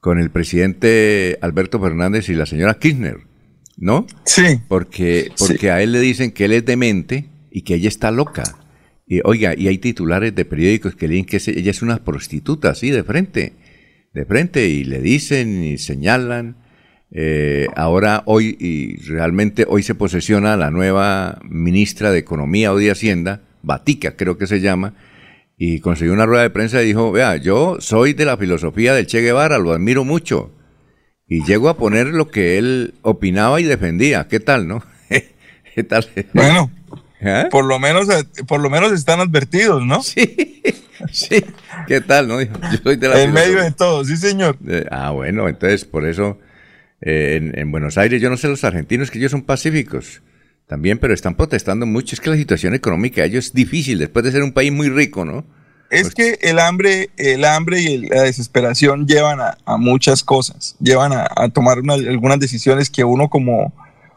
con 0.00 0.20
el 0.20 0.30
presidente 0.30 1.38
Alberto 1.40 1.80
Fernández 1.80 2.28
y 2.28 2.34
la 2.34 2.46
señora 2.46 2.78
Kirchner, 2.78 3.27
¿no? 3.78 4.06
Sí. 4.24 4.60
Porque, 4.68 5.30
porque 5.38 5.70
a 5.70 5.82
él 5.82 5.92
le 5.92 6.00
dicen 6.00 6.32
que 6.32 6.44
él 6.44 6.52
es 6.52 6.64
demente 6.64 7.26
y 7.50 7.62
que 7.62 7.74
ella 7.74 7.88
está 7.88 8.10
loca. 8.10 8.44
Y, 9.06 9.20
oiga, 9.24 9.54
y 9.56 9.68
hay 9.68 9.78
titulares 9.78 10.34
de 10.34 10.44
periódicos 10.44 10.94
que 10.94 11.08
leen 11.08 11.24
que 11.24 11.38
ella 11.46 11.70
es 11.70 11.82
una 11.82 12.04
prostituta, 12.04 12.70
así 12.70 12.90
de 12.90 13.04
frente. 13.04 13.54
de 14.12 14.24
frente 14.24 14.68
y 14.68 14.84
le 14.84 15.00
dicen 15.00 15.62
y 15.62 15.78
señalan. 15.78 16.56
Eh, 17.10 17.68
ahora, 17.74 18.22
hoy, 18.26 18.56
y 18.60 18.96
realmente 19.08 19.64
hoy 19.66 19.82
se 19.82 19.94
posesiona 19.94 20.56
la 20.56 20.70
nueva 20.70 21.40
ministra 21.42 22.10
de 22.10 22.18
Economía 22.18 22.72
o 22.72 22.76
de 22.76 22.90
Hacienda, 22.90 23.42
Batica 23.62 24.14
creo 24.14 24.36
que 24.36 24.46
se 24.46 24.60
llama, 24.60 24.94
y 25.56 25.80
consiguió 25.80 26.12
una 26.12 26.26
rueda 26.26 26.42
de 26.42 26.50
prensa 26.50 26.82
y 26.82 26.86
dijo, 26.86 27.10
vea, 27.10 27.36
yo 27.36 27.78
soy 27.80 28.12
de 28.12 28.26
la 28.26 28.36
filosofía 28.36 28.94
del 28.94 29.06
Che 29.06 29.22
Guevara, 29.22 29.58
lo 29.58 29.72
admiro 29.72 30.04
mucho. 30.04 30.52
Y 31.28 31.44
llego 31.44 31.68
a 31.68 31.76
poner 31.76 32.06
lo 32.06 32.28
que 32.28 32.58
él 32.58 32.94
opinaba 33.02 33.60
y 33.60 33.64
defendía. 33.64 34.28
¿Qué 34.28 34.40
tal, 34.40 34.66
no? 34.66 34.82
¿Qué 35.74 35.84
tal? 35.84 36.06
Bueno, 36.32 36.70
por 37.50 37.64
lo 37.64 37.78
menos 37.78 38.08
por 38.46 38.60
lo 38.60 38.70
menos 38.70 38.92
están 38.92 39.20
advertidos, 39.20 39.84
¿no? 39.84 40.02
Sí, 40.02 40.62
sí. 41.12 41.44
¿Qué 41.86 42.00
tal, 42.00 42.28
no? 42.28 42.40
Yo 42.40 42.50
soy 42.82 42.96
de 42.96 43.08
la 43.08 43.22
En 43.22 43.32
medio 43.32 43.62
de 43.62 43.72
todo, 43.72 44.04
sí, 44.04 44.16
señor. 44.16 44.58
ah, 44.90 45.10
bueno, 45.10 45.48
entonces 45.48 45.84
por 45.84 46.06
eso 46.06 46.38
eh, 47.02 47.36
en, 47.36 47.58
en, 47.58 47.70
Buenos 47.70 47.98
Aires, 47.98 48.22
yo 48.22 48.30
no 48.30 48.36
sé 48.36 48.48
los 48.48 48.64
argentinos 48.64 49.10
que 49.10 49.18
ellos 49.18 49.30
son 49.30 49.42
pacíficos 49.42 50.22
también, 50.66 50.98
pero 50.98 51.12
están 51.12 51.34
protestando 51.34 51.84
mucho. 51.84 52.14
Es 52.14 52.20
que 52.20 52.30
la 52.30 52.36
situación 52.36 52.74
económica 52.74 53.20
de 53.20 53.28
ellos 53.28 53.46
es 53.46 53.52
difícil 53.52 53.98
después 53.98 54.24
de 54.24 54.32
ser 54.32 54.42
un 54.42 54.52
país 54.52 54.72
muy 54.72 54.88
rico, 54.88 55.24
¿no? 55.24 55.44
Es 55.90 56.14
que 56.14 56.38
el 56.42 56.58
hambre, 56.58 57.10
el 57.16 57.44
hambre 57.44 57.80
y 57.80 58.08
la 58.08 58.22
desesperación 58.22 59.06
llevan 59.06 59.38
a, 59.40 59.76
muchas 59.78 60.22
cosas, 60.22 60.76
llevan 60.80 61.12
a, 61.12 61.48
tomar 61.48 61.78
algunas 61.78 62.38
decisiones 62.38 62.90
que 62.90 63.04
uno 63.04 63.28
como, 63.30 63.72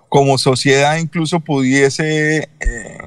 como 0.10 0.38
sociedad 0.38 0.98
incluso 0.98 1.39
pudiese, 1.39 2.49
eh, 2.60 2.98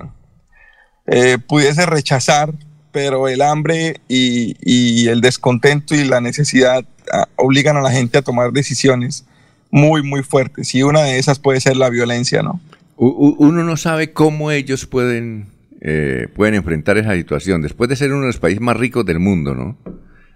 eh, 1.06 1.38
pudiese 1.46 1.84
rechazar, 1.84 2.54
pero 2.90 3.28
el 3.28 3.42
hambre 3.42 4.00
y, 4.08 4.56
y, 4.62 5.08
el 5.08 5.20
descontento 5.20 5.94
y 5.94 6.04
la 6.04 6.20
necesidad 6.20 6.86
ah, 7.12 7.28
obligan 7.36 7.76
a 7.76 7.82
la 7.82 7.90
gente 7.90 8.16
a 8.16 8.22
tomar 8.22 8.52
decisiones 8.52 9.26
muy, 9.70 10.02
muy 10.02 10.22
fuertes. 10.22 10.74
Y 10.74 10.82
una 10.82 11.02
de 11.02 11.18
esas 11.18 11.38
puede 11.38 11.60
ser 11.60 11.76
la 11.76 11.90
violencia, 11.90 12.42
¿no? 12.42 12.60
uno 12.96 13.64
no 13.64 13.76
sabe 13.76 14.12
cómo 14.12 14.50
ellos 14.50 14.86
pueden, 14.86 15.46
eh, 15.86 16.28
pueden 16.34 16.54
enfrentar 16.54 16.96
esa 16.96 17.14
situación. 17.14 17.60
Después 17.60 17.90
de 17.90 17.96
ser 17.96 18.10
uno 18.12 18.22
de 18.22 18.28
los 18.28 18.38
países 18.38 18.60
más 18.60 18.76
ricos 18.76 19.04
del 19.04 19.20
mundo, 19.20 19.54
¿no? 19.54 19.78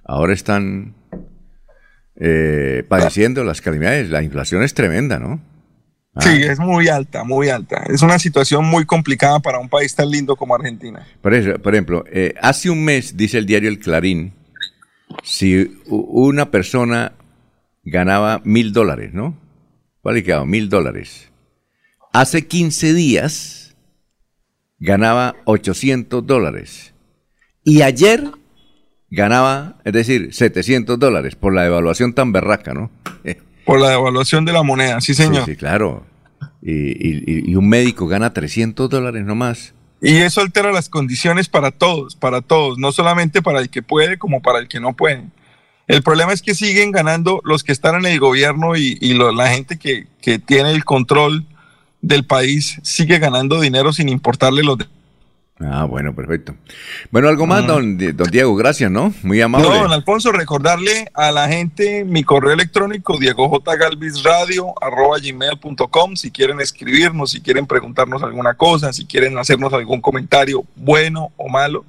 Ahora 0.05 0.35
están 0.35 0.95
eh, 2.17 2.85
padeciendo 2.87 3.43
las 3.45 3.63
calamidades. 3.63 4.11
La 4.11 4.23
inflación 4.23 4.63
es 4.63 4.75
tremenda, 4.75 5.19
¿no? 5.19 5.43
Ah. 6.15 6.21
Sí, 6.21 6.43
es 6.43 6.59
muy 6.59 6.89
alta, 6.89 7.25
muy 7.25 7.49
alta. 7.49 7.85
Es 7.89 8.03
una 8.03 8.19
situación 8.19 8.67
muy 8.67 8.85
complicada 8.85 9.41
para 9.41 9.59
un 9.59 9.71
país 9.71 9.95
tan 9.95 10.11
lindo 10.11 10.37
como 10.37 10.55
Argentina. 10.55 11.07
Por, 11.23 11.33
eso, 11.33 11.59
por 11.59 11.75
ejemplo, 11.75 12.05
eh, 12.13 12.35
hace 12.43 12.69
un 12.69 12.85
mes, 12.85 13.17
dice 13.17 13.39
el 13.39 13.47
diario 13.47 13.71
El 13.71 13.79
Clarín, 13.79 14.35
si 15.23 15.81
una 15.87 16.51
persona 16.51 17.13
ganaba 17.83 18.43
mil 18.45 18.73
dólares, 18.73 19.15
¿no? 19.15 19.35
¿Cuál 20.03 20.23
quedado? 20.23 20.45
Mil 20.45 20.69
dólares 20.69 21.29
hace 22.13 22.47
15 22.47 22.95
días 22.95 23.58
ganaba 24.79 25.37
800 25.45 26.27
dólares. 26.27 26.95
Y 27.65 27.83
ayer 27.83 28.25
ganaba, 29.11 29.77
es 29.85 29.93
decir, 29.93 30.35
700 30.35 30.99
dólares 30.99 31.35
por 31.37 31.55
la 31.55 31.63
devaluación 31.63 32.13
tan 32.15 32.33
berraca, 32.33 32.75
¿no? 32.75 32.91
Por 33.65 33.81
la 33.81 33.91
devaluación 33.91 34.47
de 34.47 34.53
la 34.55 34.63
moneda, 34.63 34.99
sí, 35.03 35.13
señor. 35.13 35.45
Sí, 35.45 35.55
claro. 35.55 36.07
Y, 36.63 37.55
un 37.55 37.69
médico 37.69 38.07
gana 38.07 38.33
300 38.33 38.89
dólares 38.89 39.27
nomás. 39.27 39.75
Y 40.01 40.17
eso 40.17 40.41
altera 40.41 40.73
las 40.73 40.89
condiciones 40.89 41.51
para 41.51 41.71
todos, 41.71 42.17
para 42.17 42.41
todos, 42.41 42.79
no 42.79 42.93
solamente 42.93 43.43
para 43.43 43.61
el 43.61 43.69
que 43.69 43.83
puede 43.83 44.17
como 44.17 44.41
para 44.41 44.59
el 44.59 44.69
que 44.69 44.81
no 44.81 44.95
puede. 44.97 45.25
El 45.87 46.03
problema 46.03 46.33
es 46.33 46.41
que 46.41 46.55
siguen 46.55 46.93
ganando 46.93 47.43
los 47.45 47.63
que 47.63 47.73
están 47.73 47.97
en 47.97 48.07
el 48.07 48.19
gobierno 48.19 48.75
y, 48.75 48.97
la 49.35 49.49
gente 49.49 49.79
que, 49.79 50.07
que 50.23 50.39
tiene 50.39 50.71
el 50.71 50.87
control 50.87 51.45
del 52.01 52.25
país 52.25 52.79
sigue 52.83 53.19
ganando 53.19 53.61
dinero 53.61 53.93
sin 53.93 54.09
importarle 54.09 54.63
los... 54.63 54.79
Ah, 55.61 55.85
bueno, 55.85 56.15
perfecto. 56.15 56.55
Bueno, 57.11 57.29
algo 57.29 57.45
más, 57.45 57.67
don, 57.67 57.99
don, 57.99 58.31
Diego, 58.31 58.55
gracias, 58.55 58.93
¿no? 58.93 59.13
Muy 59.25 59.41
amable. 59.41 59.69
No, 59.69 59.75
don 59.75 59.93
Alfonso, 59.93 60.31
recordarle 60.31 61.11
a 61.15 61.33
la 61.33 61.49
gente 61.49 62.05
mi 62.05 62.23
correo 62.23 62.53
electrónico, 62.53 63.19
gmail.com 65.21 66.17
si 66.17 66.31
quieren 66.31 66.61
escribirnos, 66.61 67.33
si 67.33 67.41
quieren 67.41 67.67
preguntarnos 67.67 68.23
alguna 68.23 68.55
cosa, 68.55 68.93
si 68.93 69.05
quieren 69.05 69.37
hacernos 69.37 69.73
algún 69.73 70.01
comentario 70.01 70.65
bueno 70.77 71.33
o 71.37 71.49
malo, 71.49 71.85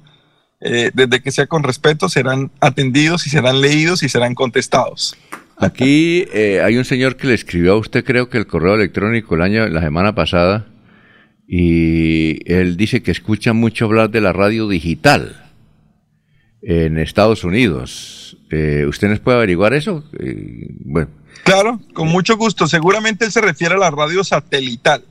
eh, 0.60 0.90
desde 0.92 1.22
que 1.22 1.30
sea 1.30 1.46
con 1.46 1.62
respeto, 1.62 2.08
serán 2.08 2.50
atendidos 2.60 3.24
y 3.28 3.30
serán 3.30 3.60
leídos 3.60 4.02
y 4.02 4.08
serán 4.08 4.34
contestados. 4.34 5.16
Aquí 5.60 6.24
eh, 6.32 6.62
hay 6.64 6.78
un 6.78 6.86
señor 6.86 7.16
que 7.16 7.26
le 7.26 7.34
escribió 7.34 7.74
a 7.74 7.76
usted, 7.76 8.02
creo 8.02 8.30
que 8.30 8.38
el 8.38 8.46
correo 8.46 8.74
electrónico 8.76 9.34
el 9.34 9.42
año, 9.42 9.68
la 9.68 9.82
semana 9.82 10.14
pasada, 10.14 10.66
y 11.46 12.38
él 12.50 12.78
dice 12.78 13.02
que 13.02 13.10
escucha 13.10 13.52
mucho 13.52 13.84
hablar 13.84 14.08
de 14.10 14.22
la 14.22 14.32
radio 14.32 14.68
digital 14.68 15.52
en 16.62 16.98
Estados 16.98 17.44
Unidos. 17.44 18.38
Eh, 18.50 18.86
¿Usted 18.88 19.08
nos 19.10 19.20
puede 19.20 19.36
averiguar 19.36 19.74
eso? 19.74 20.02
Eh, 20.18 20.66
bueno. 20.84 21.10
Claro, 21.44 21.78
con 21.92 22.08
mucho 22.08 22.38
gusto. 22.38 22.66
Seguramente 22.66 23.26
él 23.26 23.32
se 23.32 23.42
refiere 23.42 23.74
a 23.74 23.78
la 23.78 23.90
radio 23.90 24.24
satelital. 24.24 25.04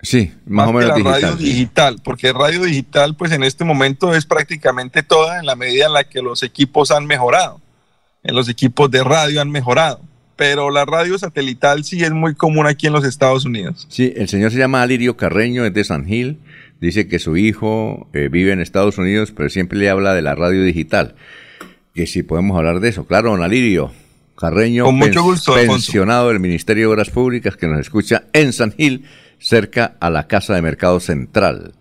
Sí, 0.00 0.32
más, 0.46 0.68
o 0.68 0.72
menos 0.72 0.92
que 0.92 1.02
la 1.02 1.10
radio 1.10 1.34
digital, 1.34 2.00
porque 2.04 2.32
radio 2.32 2.62
digital, 2.62 3.16
pues 3.16 3.32
en 3.32 3.42
este 3.42 3.64
momento 3.64 4.14
es 4.14 4.26
prácticamente 4.26 5.02
toda 5.02 5.40
en 5.40 5.46
la 5.46 5.56
medida 5.56 5.86
en 5.86 5.92
la 5.92 6.04
que 6.04 6.22
los 6.22 6.44
equipos 6.44 6.92
han 6.92 7.04
mejorado 7.04 7.60
en 8.28 8.34
los 8.34 8.48
equipos 8.50 8.90
de 8.90 9.02
radio 9.02 9.40
han 9.40 9.50
mejorado, 9.50 10.02
pero 10.36 10.70
la 10.70 10.84
radio 10.84 11.18
satelital 11.18 11.82
sí 11.82 12.04
es 12.04 12.12
muy 12.12 12.34
común 12.34 12.66
aquí 12.66 12.86
en 12.86 12.92
los 12.92 13.04
Estados 13.04 13.46
Unidos. 13.46 13.86
Sí, 13.88 14.12
el 14.14 14.28
señor 14.28 14.50
se 14.50 14.58
llama 14.58 14.82
Alirio 14.82 15.16
Carreño, 15.16 15.64
es 15.64 15.72
de 15.72 15.82
San 15.82 16.04
Gil, 16.04 16.38
dice 16.78 17.08
que 17.08 17.18
su 17.20 17.38
hijo 17.38 18.06
eh, 18.12 18.28
vive 18.30 18.52
en 18.52 18.60
Estados 18.60 18.98
Unidos, 18.98 19.32
pero 19.34 19.48
siempre 19.48 19.78
le 19.78 19.88
habla 19.88 20.12
de 20.12 20.20
la 20.20 20.34
radio 20.34 20.62
digital, 20.62 21.14
que 21.94 22.06
si 22.06 22.22
podemos 22.22 22.58
hablar 22.58 22.80
de 22.80 22.90
eso. 22.90 23.06
Claro, 23.06 23.30
don 23.30 23.42
Alirio 23.42 23.92
Carreño, 24.36 24.84
Con 24.84 24.96
mucho 24.96 25.22
gusto, 25.22 25.54
pensionado 25.54 26.28
del 26.28 26.38
Ministerio 26.38 26.88
de 26.88 26.92
Obras 26.92 27.08
Públicas, 27.08 27.56
que 27.56 27.66
nos 27.66 27.80
escucha 27.80 28.24
en 28.34 28.52
San 28.52 28.72
Gil, 28.72 29.06
cerca 29.38 29.96
a 30.00 30.10
la 30.10 30.26
Casa 30.26 30.54
de 30.54 30.60
Mercado 30.60 31.00
Central, 31.00 31.72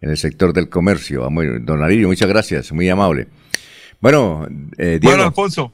en 0.00 0.10
el 0.10 0.16
sector 0.16 0.52
del 0.52 0.68
comercio. 0.68 1.28
Don 1.62 1.82
Alirio, 1.82 2.06
muchas 2.06 2.28
gracias, 2.28 2.70
muy 2.70 2.88
amable. 2.88 3.26
Bueno, 4.00 4.46
eh, 4.78 4.98
Diego. 5.00 5.16
Bueno, 5.16 5.22
Alfonso. 5.24 5.72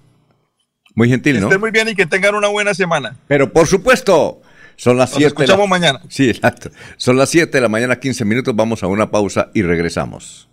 Muy 0.95 1.09
gentil, 1.09 1.41
¿no? 1.41 1.47
Estén 1.47 1.61
muy 1.61 1.71
bien 1.71 1.89
y 1.89 1.95
que 1.95 2.07
tengan 2.07 2.35
una 2.35 2.49
buena 2.49 2.75
semana. 2.75 3.17
Pero 3.29 3.53
por 3.53 3.67
supuesto, 3.67 4.43
son 4.77 4.99
las 4.99 5.11
7. 5.11 5.25
Nos 5.25 5.33
escuchamos 5.33 5.69
mañana. 5.69 6.01
Sí, 6.09 6.29
exacto. 6.29 6.71
Son 6.97 7.17
las 7.17 7.31
7 7.31 7.51
de 7.51 7.61
la 7.61 7.69
mañana, 7.69 7.99
15 7.99 8.25
minutos. 8.25 8.55
Vamos 8.55 8.83
a 8.83 8.87
una 8.87 9.11
pausa 9.11 9.51
y 9.55 9.63
regresamos. 9.63 10.49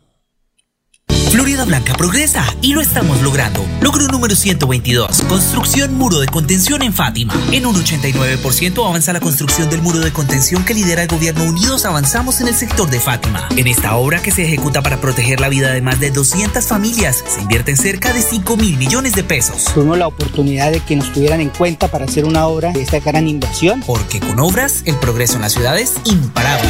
Florida 1.40 1.64
Blanca 1.64 1.94
progresa 1.94 2.44
y 2.62 2.74
lo 2.74 2.82
estamos 2.82 3.22
logrando. 3.22 3.66
Logro 3.80 4.08
número 4.08 4.36
122. 4.36 5.22
Construcción 5.22 5.94
muro 5.94 6.20
de 6.20 6.28
contención 6.28 6.82
en 6.82 6.92
Fátima. 6.92 7.34
En 7.54 7.66
un 7.66 7.76
89% 7.76 8.86
avanza 8.86 9.14
la 9.14 9.22
construcción 9.22 9.70
del 9.70 9.82
muro 9.82 10.00
de 10.00 10.12
contención 10.12 10.66
que 10.66 10.74
lidera 10.74 11.04
el 11.04 11.08
gobierno 11.08 11.46
Unidos. 11.46 11.86
Avanzamos 11.86 12.42
en 12.42 12.50
el 12.50 12.56
sector 12.56 12.90
de 12.90 13.00
Fátima. 13.00 13.48
En 13.56 13.68
esta 13.68 13.96
obra 13.96 14.22
que 14.22 14.32
se 14.32 14.44
ejecuta 14.44 14.82
para 14.82 15.00
proteger 15.00 15.40
la 15.40 15.48
vida 15.48 15.72
de 15.72 15.82
más 15.82 16.02
de 16.02 16.12
200 16.12 16.66
familias, 16.66 17.24
se 17.26 17.40
invierten 17.40 17.78
cerca 17.78 18.12
de 18.12 18.22
5 18.22 18.58
mil 18.58 18.76
millones 18.76 19.14
de 19.14 19.24
pesos. 19.24 19.64
Tuvimos 19.74 19.98
la 19.98 20.08
oportunidad 20.08 20.74
de 20.74 20.82
que 20.82 20.98
nos 20.98 21.14
tuvieran 21.14 21.40
en 21.40 21.52
cuenta 21.52 21.88
para 21.88 22.04
hacer 22.04 22.26
una 22.26 22.48
obra 22.48 22.74
de 22.74 22.82
esta 22.82 23.00
gran 23.00 23.30
inversión. 23.30 23.82
Porque 23.88 24.20
con 24.20 24.42
obras, 24.42 24.82
el 24.84 24.98
progreso 24.98 25.36
en 25.36 25.44
la 25.44 25.50
ciudad 25.50 25.80
es 25.80 25.94
imparable. 26.04 26.70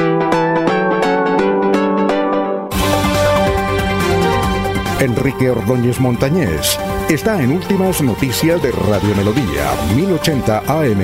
Enrique 5.01 5.49
Ordóñez 5.49 5.99
Montañés 5.99 6.77
está 7.09 7.41
en 7.41 7.51
Últimas 7.51 8.03
Noticias 8.03 8.61
de 8.61 8.71
Radio 8.71 9.15
Melodía, 9.15 9.73
1080 9.95 10.59
AM. 10.59 10.99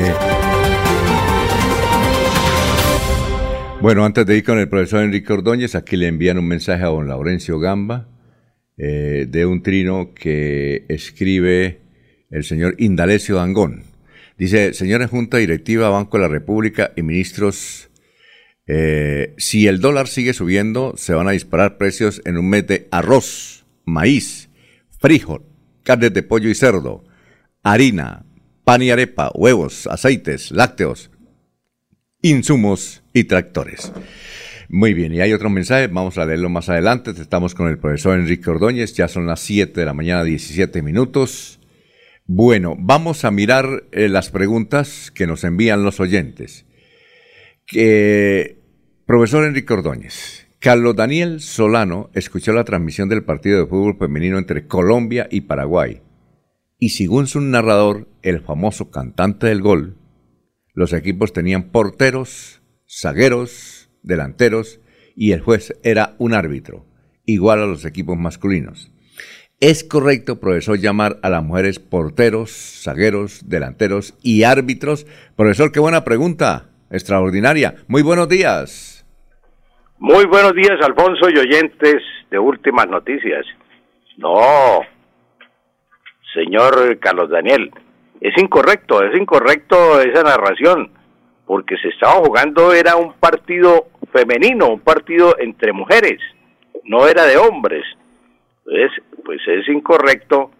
Bueno, 3.81 4.05
antes 4.05 4.23
de 4.27 4.37
ir 4.37 4.43
con 4.43 4.59
el 4.59 4.69
profesor 4.69 5.03
Enrique 5.03 5.33
Ordóñez, 5.33 5.73
aquí 5.73 5.97
le 5.97 6.05
envían 6.05 6.37
un 6.37 6.47
mensaje 6.47 6.83
a 6.83 6.89
don 6.89 7.07
Laurencio 7.07 7.57
Gamba 7.57 8.07
eh, 8.77 9.25
de 9.27 9.47
un 9.47 9.63
trino 9.63 10.13
que 10.13 10.85
escribe 10.89 11.81
el 12.29 12.43
señor 12.43 12.75
Indalecio 12.77 13.37
Dangón. 13.37 13.81
Dice, 14.37 14.75
señores 14.75 15.09
Junta 15.09 15.37
Directiva, 15.37 15.89
Banco 15.89 16.17
de 16.17 16.21
la 16.21 16.29
República 16.29 16.91
y 16.95 17.01
ministros, 17.01 17.89
eh, 18.67 19.33
si 19.37 19.65
el 19.65 19.79
dólar 19.79 20.07
sigue 20.07 20.33
subiendo, 20.33 20.93
se 20.97 21.15
van 21.15 21.27
a 21.27 21.31
disparar 21.31 21.79
precios 21.79 22.21
en 22.25 22.37
un 22.37 22.47
mes 22.47 22.67
de 22.67 22.87
arroz, 22.91 23.56
maíz, 23.87 24.49
frijol, 24.99 25.43
carnes 25.83 26.13
de 26.13 26.21
pollo 26.21 26.49
y 26.49 26.55
cerdo, 26.55 27.03
harina, 27.63 28.25
pan 28.63 28.83
y 28.83 28.91
arepa, 28.91 29.31
huevos, 29.33 29.87
aceites, 29.87 30.51
lácteos, 30.51 31.09
insumos 32.21 33.01
y 33.13 33.23
tractores. 33.23 33.91
Muy 34.69 34.93
bien, 34.93 35.13
y 35.13 35.21
hay 35.21 35.31
otro 35.31 35.49
mensaje, 35.49 35.87
vamos 35.87 36.17
a 36.17 36.25
leerlo 36.25 36.49
más 36.49 36.67
adelante. 36.67 37.11
Estamos 37.11 37.55
con 37.55 37.69
el 37.69 37.79
profesor 37.79 38.19
Enrique 38.19 38.49
Ordóñez, 38.49 38.93
ya 38.93 39.07
son 39.07 39.25
las 39.25 39.39
7 39.39 39.79
de 39.79 39.85
la 39.85 39.93
mañana, 39.93 40.25
17 40.25 40.81
minutos. 40.81 41.61
Bueno, 42.25 42.75
vamos 42.77 43.23
a 43.23 43.31
mirar 43.31 43.85
eh, 43.93 44.09
las 44.09 44.29
preguntas 44.29 45.11
que 45.11 45.25
nos 45.25 45.45
envían 45.45 45.83
los 45.83 46.01
oyentes. 46.01 46.65
Profesor 49.05 49.45
Enrique 49.45 49.73
Ordóñez, 49.73 50.46
Carlos 50.59 50.95
Daniel 50.95 51.39
Solano 51.39 52.09
escuchó 52.13 52.51
la 52.51 52.63
transmisión 52.63 53.09
del 53.09 53.23
partido 53.23 53.59
de 53.59 53.67
fútbol 53.67 53.95
femenino 53.97 54.39
entre 54.39 54.65
Colombia 54.65 55.27
y 55.29 55.41
Paraguay. 55.41 56.01
Y 56.79 56.89
según 56.89 57.27
su 57.27 57.41
narrador, 57.41 58.07
el 58.23 58.41
famoso 58.41 58.89
cantante 58.89 59.47
del 59.47 59.61
gol, 59.61 59.97
los 60.73 60.93
equipos 60.93 61.31
tenían 61.31 61.69
porteros, 61.69 62.61
zagueros, 62.89 63.89
delanteros 64.01 64.79
y 65.15 65.31
el 65.31 65.41
juez 65.41 65.75
era 65.83 66.15
un 66.17 66.33
árbitro, 66.33 66.87
igual 67.25 67.61
a 67.61 67.67
los 67.67 67.85
equipos 67.85 68.17
masculinos. 68.17 68.91
¿Es 69.59 69.83
correcto, 69.83 70.39
profesor, 70.39 70.79
llamar 70.79 71.19
a 71.21 71.29
las 71.29 71.43
mujeres 71.43 71.77
porteros, 71.79 72.51
zagueros, 72.83 73.47
delanteros 73.47 74.15
y 74.23 74.43
árbitros? 74.43 75.05
Profesor, 75.35 75.71
qué 75.71 75.79
buena 75.79 76.03
pregunta, 76.03 76.71
extraordinaria. 76.89 77.75
Muy 77.87 78.01
buenos 78.01 78.27
días. 78.27 78.96
Muy 79.99 80.25
buenos 80.25 80.53
días, 80.53 80.79
Alfonso 80.83 81.27
y 81.27 81.39
oyentes 81.39 82.03
de 82.29 82.37
Últimas 82.37 82.87
Noticias. 82.87 83.43
No, 84.17 84.81
señor 86.35 86.99
Carlos 86.99 87.31
Daniel, 87.31 87.71
es 88.21 88.37
incorrecto, 88.37 89.03
es 89.03 89.19
incorrecto 89.19 89.99
esa 89.99 90.21
narración, 90.21 90.91
porque 91.47 91.77
se 91.77 91.87
estaba 91.87 92.23
jugando, 92.23 92.73
era 92.73 92.95
un 92.95 93.13
partido 93.13 93.87
femenino, 94.11 94.67
un 94.67 94.81
partido 94.81 95.35
entre 95.39 95.73
mujeres, 95.73 96.19
no 96.83 97.07
era 97.07 97.25
de 97.25 97.37
hombres. 97.37 97.83
Entonces, 98.67 99.03
pues 99.25 99.41
es 99.47 99.67
incorrecto 99.67 100.51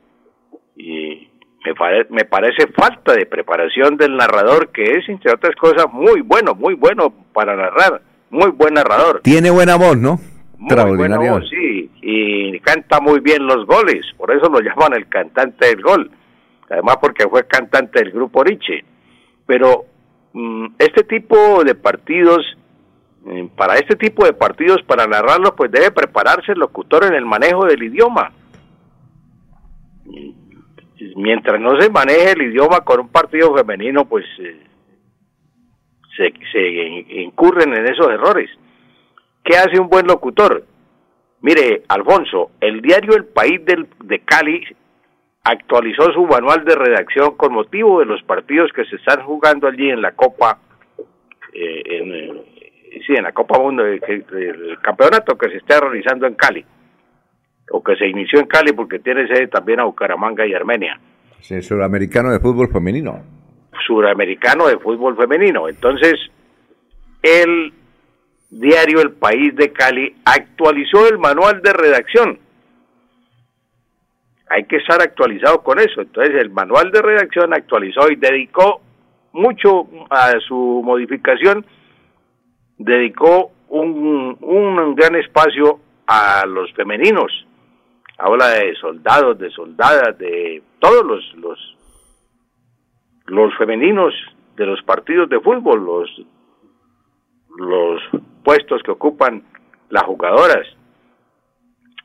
y 0.76 1.30
me, 1.64 1.74
me 2.10 2.26
parece 2.26 2.66
falta 2.76 3.14
de 3.14 3.28
preparación 3.28 3.98
del 3.98 4.18
narrador, 4.18 4.72
que 4.72 4.82
es, 4.82 5.08
entre 5.08 5.32
otras 5.32 5.56
cosas, 5.58 5.86
muy 5.94 6.22
bueno, 6.22 6.56
muy 6.56 6.74
bueno 6.74 7.14
para 7.34 7.56
narrar, 7.56 8.02
muy 8.30 8.52
buen 8.52 8.74
narrador. 8.74 9.22
Tiene 9.24 9.50
buena 9.50 9.76
voz, 9.76 9.98
¿no? 9.98 10.20
Muy 10.58 10.98
buena 10.98 11.18
voz, 11.20 11.48
sí, 11.50 11.92
y 12.02 12.60
canta 12.62 13.00
muy 13.00 13.20
bien 13.20 13.46
los 13.46 13.66
goles, 13.68 14.06
por 14.18 14.32
eso 14.32 14.50
lo 14.50 14.60
llaman 14.60 14.94
el 14.94 15.08
cantante 15.08 15.68
del 15.68 15.82
gol 15.82 16.12
además 16.70 16.98
porque 17.00 17.28
fue 17.28 17.48
cantante 17.48 18.00
del 18.00 18.12
grupo 18.12 18.44
Riche. 18.44 18.84
Pero 19.46 19.86
mm, 20.34 20.68
este 20.78 21.04
tipo 21.04 21.64
de 21.64 21.76
partidos, 21.76 22.58
mm, 23.24 23.48
para 23.56 23.76
este 23.76 23.96
tipo 23.96 24.26
de 24.26 24.34
partidos, 24.34 24.82
para 24.84 25.08
narrarlos, 25.08 25.54
pues 25.56 25.72
debe 25.72 25.92
prepararse 25.92 26.52
el 26.52 26.60
locutor 26.60 27.06
en 27.06 27.14
el 27.14 27.26
manejo 27.26 27.66
del 27.66 27.84
idioma. 27.84 28.32
Mientras 31.16 31.60
no 31.60 31.80
se 31.80 31.90
maneje 31.90 32.32
el 32.32 32.42
idioma 32.44 32.82
con 32.82 33.00
un 33.02 33.10
partido 33.10 33.56
femenino, 33.56 34.06
pues 34.06 34.26
eh, 34.40 34.67
se, 36.18 36.34
se 36.52 37.22
incurren 37.22 37.74
en 37.74 37.86
esos 37.86 38.10
errores. 38.10 38.50
¿Qué 39.44 39.56
hace 39.56 39.80
un 39.80 39.88
buen 39.88 40.06
locutor? 40.08 40.66
Mire, 41.42 41.84
Alfonso, 41.88 42.52
el 42.60 42.82
diario 42.82 43.16
El 43.16 43.26
País 43.26 43.64
del, 43.64 43.88
de 44.04 44.20
Cali 44.20 44.62
actualizó 45.44 46.12
su 46.12 46.26
manual 46.26 46.66
de 46.66 46.76
redacción 46.76 47.36
con 47.38 47.54
motivo 47.54 48.00
de 48.00 48.06
los 48.06 48.22
partidos 48.24 48.72
que 48.74 48.86
se 48.86 48.98
están 48.98 49.24
jugando 49.24 49.68
allí 49.68 49.90
en 49.90 50.02
la 50.02 50.12
Copa, 50.12 50.60
eh, 51.54 51.82
en, 51.86 52.14
eh, 52.14 53.02
sí, 53.06 53.14
en 53.16 53.24
la 53.24 53.32
Copa 53.32 53.58
Mundo, 53.60 53.86
el, 53.86 54.02
campeonato 54.82 55.38
que 55.38 55.50
se 55.50 55.58
está 55.58 55.80
realizando 55.80 56.28
en 56.28 56.34
Cali, 56.34 56.66
o 57.72 57.82
que 57.84 57.96
se 57.96 58.08
inició 58.08 58.40
en 58.40 58.48
Cali 58.48 58.74
porque 58.74 59.00
tiene 59.00 59.28
sede 59.28 59.48
también 59.48 59.80
a 59.80 59.86
Bucaramanga 59.86 60.46
y 60.46 60.54
Armenia. 60.54 61.00
Sí, 61.40 61.62
suramericano 61.62 62.32
de 62.32 62.40
fútbol 62.40 62.70
femenino. 62.70 63.37
Suramericano 63.88 64.68
de 64.68 64.78
fútbol 64.78 65.16
femenino. 65.16 65.68
Entonces, 65.68 66.14
el 67.24 67.74
diario 68.52 69.02
El 69.02 69.14
País 69.14 69.56
de 69.56 69.72
Cali 69.72 70.16
actualizó 70.26 71.08
el 71.08 71.18
manual 71.18 71.62
de 71.62 71.74
redacción 71.74 72.40
hay 74.50 74.64
que 74.66 74.78
estar 74.78 75.02
actualizado 75.02 75.62
con 75.64 75.80
eso. 75.80 76.02
Entonces 76.02 76.36
el 76.36 76.50
manual 76.50 76.92
de 76.92 77.02
redacción 77.02 77.54
actualizó 77.54 78.10
y 78.10 78.16
dedicó 78.16 78.82
mucho 79.34 79.88
a 80.10 80.40
su 80.48 80.82
modificación, 80.84 81.66
dedicó 82.78 83.52
un, 83.70 84.38
un 84.42 84.96
gran 84.96 85.16
espacio 85.16 85.80
a 86.08 86.46
los 86.46 86.72
femeninos. 86.74 87.46
Habla 88.18 88.50
de 88.50 88.74
soldados, 88.76 89.38
de 89.38 89.52
soldadas, 89.52 90.18
de 90.18 90.64
todos 90.80 91.06
los, 91.06 91.34
los, 91.36 91.77
los 93.28 93.56
femeninos 93.58 94.14
de 94.56 94.66
los 94.66 94.82
partidos 94.84 95.30
de 95.30 95.40
fútbol, 95.40 95.86
los, 95.86 96.10
los 97.58 98.02
puestos 98.44 98.82
que 98.84 98.92
ocupan 98.92 99.44
las 99.90 100.04
jugadoras. 100.04 100.68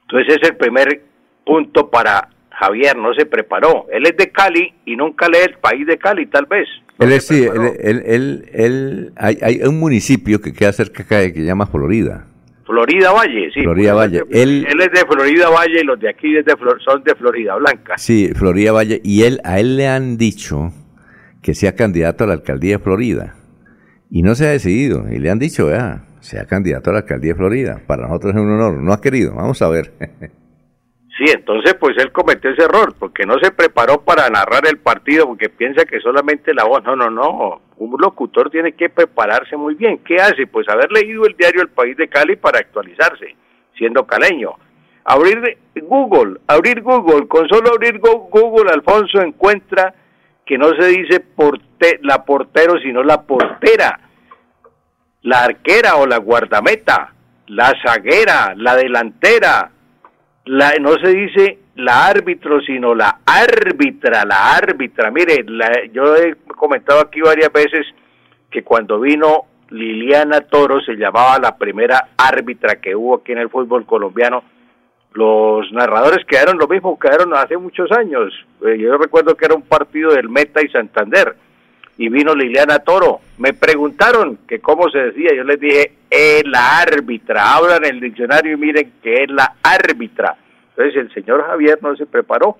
Entonces 0.02 0.36
es 0.40 0.50
el 0.50 0.56
primer 0.56 1.02
punto 1.46 1.88
para 1.88 2.28
Javier, 2.50 2.96
no 2.96 3.14
se 3.14 3.26
preparó. 3.26 3.86
Él 3.90 4.04
es 4.06 4.16
de 4.16 4.30
Cali 4.30 4.72
y 4.84 4.96
nunca 4.96 5.28
lee 5.28 5.38
el 5.48 5.58
país 5.58 5.86
de 5.86 5.96
Cali, 5.96 6.26
tal 6.26 6.46
vez. 6.46 6.68
él 6.98 7.12
es, 7.12 7.26
sí, 7.26 7.44
él, 7.44 8.02
él, 8.04 8.44
él, 8.52 9.12
hay, 9.16 9.38
hay, 9.42 9.62
un 9.62 9.80
municipio 9.80 10.40
que 10.40 10.52
queda 10.52 10.72
cerca 10.72 11.02
acá 11.02 11.20
que 11.32 11.40
se 11.40 11.44
llama 11.44 11.66
Florida. 11.66 12.26
Florida 12.66 13.12
Valle, 13.12 13.50
sí. 13.52 13.62
Florida 13.62 13.94
Valle. 13.94 14.22
Él, 14.30 14.66
él, 14.68 14.80
es 14.80 14.90
de 14.92 15.06
Florida 15.06 15.50
Valle 15.50 15.80
y 15.80 15.84
los 15.84 15.98
de 15.98 16.10
aquí 16.10 16.32
son 16.84 17.02
de 17.02 17.14
Florida 17.14 17.56
Blanca. 17.56 17.98
Sí, 17.98 18.30
Florida 18.34 18.72
Valle. 18.72 19.00
Y 19.02 19.24
él, 19.24 19.40
a 19.44 19.58
él 19.58 19.76
le 19.76 19.88
han 19.88 20.16
dicho 20.16 20.72
que 21.42 21.54
sea 21.54 21.74
candidato 21.74 22.24
a 22.24 22.28
la 22.28 22.34
alcaldía 22.34 22.78
de 22.78 22.82
Florida. 22.82 23.34
Y 24.10 24.22
no 24.22 24.34
se 24.34 24.46
ha 24.46 24.50
decidido. 24.50 25.06
Y 25.10 25.18
le 25.18 25.30
han 25.30 25.38
dicho, 25.38 25.68
sea 26.20 26.46
candidato 26.46 26.90
a 26.90 26.92
la 26.94 26.98
alcaldía 27.00 27.32
de 27.32 27.38
Florida. 27.38 27.82
Para 27.86 28.06
nosotros 28.06 28.34
es 28.34 28.40
un 28.40 28.50
honor. 28.50 28.74
No 28.74 28.92
ha 28.92 29.00
querido. 29.00 29.34
Vamos 29.34 29.60
a 29.62 29.68
ver. 29.68 29.92
Sí, 31.18 31.26
entonces 31.30 31.74
pues 31.74 31.94
él 31.98 32.10
cometió 32.10 32.50
ese 32.50 32.62
error, 32.62 32.94
porque 32.98 33.26
no 33.26 33.38
se 33.38 33.50
preparó 33.50 34.00
para 34.00 34.30
narrar 34.30 34.66
el 34.66 34.78
partido, 34.78 35.26
porque 35.26 35.50
piensa 35.50 35.84
que 35.84 36.00
solamente 36.00 36.54
la 36.54 36.64
voz, 36.64 36.82
no, 36.84 36.96
no, 36.96 37.10
no, 37.10 37.60
un 37.76 37.94
locutor 38.00 38.50
tiene 38.50 38.72
que 38.72 38.88
prepararse 38.88 39.56
muy 39.56 39.74
bien. 39.74 39.98
¿Qué 39.98 40.16
hace? 40.16 40.46
Pues 40.46 40.66
haber 40.70 40.90
leído 40.90 41.26
el 41.26 41.36
diario 41.36 41.60
El 41.60 41.68
País 41.68 41.98
de 41.98 42.08
Cali 42.08 42.36
para 42.36 42.60
actualizarse, 42.60 43.36
siendo 43.76 44.06
caleño. 44.06 44.54
Abrir 45.04 45.58
Google, 45.82 46.40
abrir 46.46 46.80
Google, 46.80 47.28
con 47.28 47.46
solo 47.48 47.70
abrir 47.70 47.98
Google, 47.98 48.70
Alfonso 48.72 49.20
encuentra 49.20 49.94
que 50.44 50.58
no 50.58 50.70
se 50.74 50.86
dice 50.88 51.20
porte, 51.20 51.98
la 52.02 52.24
portero, 52.24 52.78
sino 52.80 53.02
la 53.02 53.22
portera, 53.22 54.00
la 55.22 55.44
arquera 55.44 55.96
o 55.96 56.06
la 56.06 56.18
guardameta, 56.18 57.12
la 57.48 57.72
zaguera, 57.84 58.54
la 58.56 58.76
delantera, 58.76 59.70
la, 60.44 60.72
no 60.80 60.94
se 60.98 61.08
dice 61.08 61.58
la 61.76 62.06
árbitro, 62.06 62.60
sino 62.60 62.94
la 62.94 63.20
árbitra, 63.24 64.24
la 64.24 64.54
árbitra. 64.54 65.10
Mire, 65.10 65.44
yo 65.92 66.16
he 66.16 66.34
comentado 66.56 67.00
aquí 67.00 67.20
varias 67.20 67.52
veces 67.52 67.86
que 68.50 68.62
cuando 68.62 69.00
vino 69.00 69.46
Liliana 69.70 70.42
Toro 70.42 70.80
se 70.80 70.94
llamaba 70.96 71.38
la 71.38 71.56
primera 71.56 72.08
árbitra 72.16 72.76
que 72.76 72.94
hubo 72.94 73.16
aquí 73.16 73.32
en 73.32 73.38
el 73.38 73.48
fútbol 73.48 73.86
colombiano. 73.86 74.44
Los 75.14 75.70
narradores 75.72 76.24
quedaron 76.26 76.58
lo 76.58 76.66
mismo, 76.66 76.98
quedaron 76.98 77.34
hace 77.34 77.56
muchos 77.56 77.90
años. 77.92 78.32
Eh, 78.64 78.78
yo 78.78 78.96
recuerdo 78.96 79.34
que 79.36 79.44
era 79.44 79.54
un 79.54 79.62
partido 79.62 80.12
del 80.12 80.28
Meta 80.28 80.62
y 80.62 80.68
Santander 80.68 81.36
y 81.98 82.08
vino 82.08 82.34
Liliana 82.34 82.78
Toro. 82.78 83.20
Me 83.38 83.52
preguntaron 83.52 84.38
que 84.48 84.60
cómo 84.60 84.88
se 84.88 84.98
decía, 84.98 85.30
yo 85.36 85.44
les 85.44 85.60
dije, 85.60 85.92
es 86.10 86.42
la 86.46 86.78
árbitra, 86.80 87.54
hablan 87.54 87.84
en 87.84 87.96
el 87.96 88.00
diccionario 88.00 88.54
y 88.54 88.56
miren 88.56 88.92
que 89.02 89.24
es 89.24 89.30
la 89.30 89.54
árbitra. 89.62 90.36
Entonces 90.70 90.96
el 90.96 91.12
señor 91.12 91.44
Javier 91.46 91.78
no 91.82 91.94
se 91.96 92.06
preparó, 92.06 92.56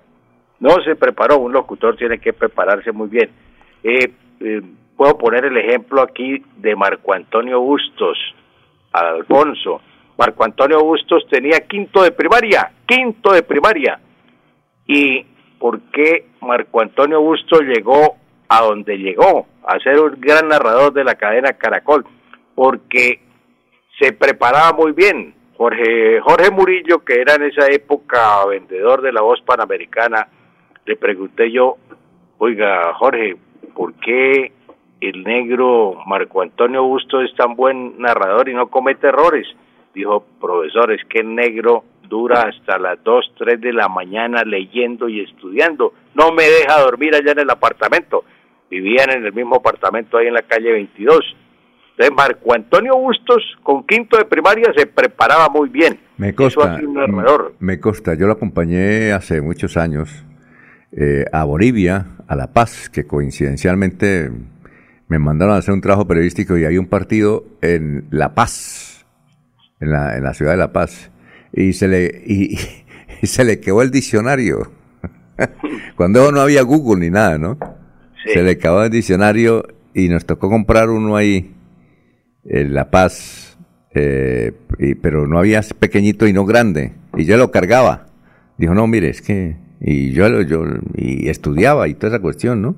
no 0.60 0.82
se 0.82 0.94
preparó, 0.96 1.38
un 1.38 1.52
locutor 1.52 1.96
tiene 1.96 2.18
que 2.18 2.32
prepararse 2.32 2.92
muy 2.92 3.08
bien. 3.08 3.30
Eh, 3.82 4.12
eh, 4.40 4.62
puedo 4.96 5.16
poner 5.16 5.46
el 5.46 5.56
ejemplo 5.56 6.02
aquí 6.02 6.42
de 6.56 6.76
Marco 6.76 7.14
Antonio 7.14 7.60
Bustos, 7.60 8.18
Alfonso. 8.92 9.80
Marco 10.18 10.44
Antonio 10.44 10.82
Bustos 10.84 11.26
tenía 11.30 11.60
quinto 11.60 12.02
de 12.02 12.12
primaria, 12.12 12.70
quinto 12.86 13.32
de 13.32 13.42
primaria. 13.42 13.98
¿Y 14.86 15.24
por 15.58 15.80
qué 15.90 16.26
Marco 16.40 16.80
Antonio 16.80 17.20
Bustos 17.20 17.62
llegó 17.62 18.16
a 18.48 18.62
donde 18.62 18.98
llegó? 18.98 19.46
A 19.64 19.78
ser 19.78 19.98
un 20.00 20.20
gran 20.20 20.48
narrador 20.48 20.92
de 20.92 21.04
la 21.04 21.14
cadena 21.14 21.52
Caracol. 21.52 22.04
Porque 22.54 23.20
se 23.98 24.12
preparaba 24.12 24.72
muy 24.72 24.92
bien. 24.92 25.34
Jorge, 25.56 26.20
Jorge 26.20 26.50
Murillo, 26.50 27.04
que 27.04 27.20
era 27.20 27.34
en 27.34 27.44
esa 27.44 27.68
época 27.68 28.44
vendedor 28.46 29.00
de 29.00 29.12
la 29.12 29.22
voz 29.22 29.40
panamericana, 29.42 30.28
le 30.84 30.96
pregunté 30.96 31.52
yo, 31.52 31.76
oiga 32.38 32.92
Jorge, 32.94 33.36
¿por 33.74 33.94
qué 33.94 34.52
el 35.00 35.22
negro 35.22 35.96
Marco 36.06 36.42
Antonio 36.42 36.82
Bustos 36.82 37.24
es 37.24 37.36
tan 37.36 37.54
buen 37.54 37.98
narrador 37.98 38.48
y 38.48 38.54
no 38.54 38.68
comete 38.68 39.06
errores? 39.06 39.46
Dijo, 39.94 40.24
profesor, 40.40 40.92
es 40.92 41.04
que 41.08 41.20
el 41.20 41.34
negro 41.34 41.84
dura 42.08 42.42
hasta 42.42 42.78
las 42.78 43.02
2, 43.04 43.34
3 43.38 43.60
de 43.60 43.72
la 43.72 43.88
mañana 43.88 44.42
leyendo 44.44 45.08
y 45.08 45.20
estudiando. 45.20 45.94
No 46.14 46.32
me 46.32 46.44
deja 46.44 46.80
dormir 46.80 47.14
allá 47.14 47.32
en 47.32 47.40
el 47.40 47.50
apartamento. 47.50 48.24
Vivían 48.70 49.10
en 49.10 49.24
el 49.24 49.32
mismo 49.32 49.56
apartamento 49.56 50.18
ahí 50.18 50.26
en 50.26 50.34
la 50.34 50.42
calle 50.42 50.72
22. 50.72 51.36
Entonces, 51.90 52.16
Marco 52.16 52.54
Antonio 52.54 52.96
Bustos, 52.96 53.42
con 53.62 53.86
quinto 53.86 54.16
de 54.16 54.24
primaria, 54.24 54.72
se 54.74 54.86
preparaba 54.86 55.48
muy 55.48 55.68
bien. 55.68 55.98
Me 56.16 56.34
consta, 56.34 56.80
me 57.58 57.80
consta. 57.80 58.14
Yo 58.14 58.26
lo 58.26 58.32
acompañé 58.32 59.12
hace 59.12 59.42
muchos 59.42 59.76
años 59.76 60.24
eh, 60.92 61.24
a 61.32 61.44
Bolivia, 61.44 62.06
a 62.28 62.36
La 62.36 62.52
Paz, 62.52 62.88
que 62.88 63.06
coincidencialmente 63.06 64.30
me 65.08 65.18
mandaron 65.18 65.54
a 65.54 65.58
hacer 65.58 65.74
un 65.74 65.82
trabajo 65.82 66.06
periodístico 66.06 66.56
y 66.56 66.64
hay 66.64 66.78
un 66.78 66.86
partido 66.86 67.44
en 67.60 68.06
La 68.10 68.34
Paz 68.34 68.81
en 69.82 69.90
la, 69.90 70.16
en 70.16 70.22
la 70.22 70.32
ciudad 70.32 70.52
de 70.52 70.58
La 70.58 70.72
Paz, 70.72 71.10
y 71.52 71.72
se 71.72 71.88
le, 71.88 72.22
y, 72.24 72.56
se 73.26 73.44
le 73.44 73.60
quedó 73.60 73.82
el 73.82 73.90
diccionario. 73.90 74.70
Cuando 75.96 76.30
no 76.30 76.40
había 76.40 76.62
Google 76.62 77.00
ni 77.00 77.10
nada, 77.10 77.36
¿no? 77.36 77.58
Se 78.32 78.42
le 78.42 78.56
quedó 78.56 78.84
el 78.84 78.90
diccionario 78.90 79.66
y 79.92 80.08
nos 80.08 80.24
tocó 80.24 80.48
comprar 80.48 80.88
uno 80.88 81.16
ahí, 81.16 81.52
en 82.44 82.74
La 82.74 82.90
Paz, 82.90 83.58
eh, 83.94 84.52
pero 85.02 85.26
no 85.26 85.38
había 85.38 85.60
pequeñito 85.78 86.26
y 86.26 86.32
no 86.32 86.44
grande, 86.44 86.92
y 87.16 87.24
yo 87.24 87.36
lo 87.36 87.50
cargaba. 87.50 88.06
Dijo, 88.56 88.74
no, 88.74 88.86
mire, 88.86 89.08
es 89.10 89.20
que... 89.20 89.56
Y 89.84 90.12
yo, 90.12 90.42
yo 90.42 90.64
y 90.94 91.28
estudiaba 91.28 91.88
y 91.88 91.94
toda 91.94 92.14
esa 92.14 92.22
cuestión, 92.22 92.62
¿no? 92.62 92.76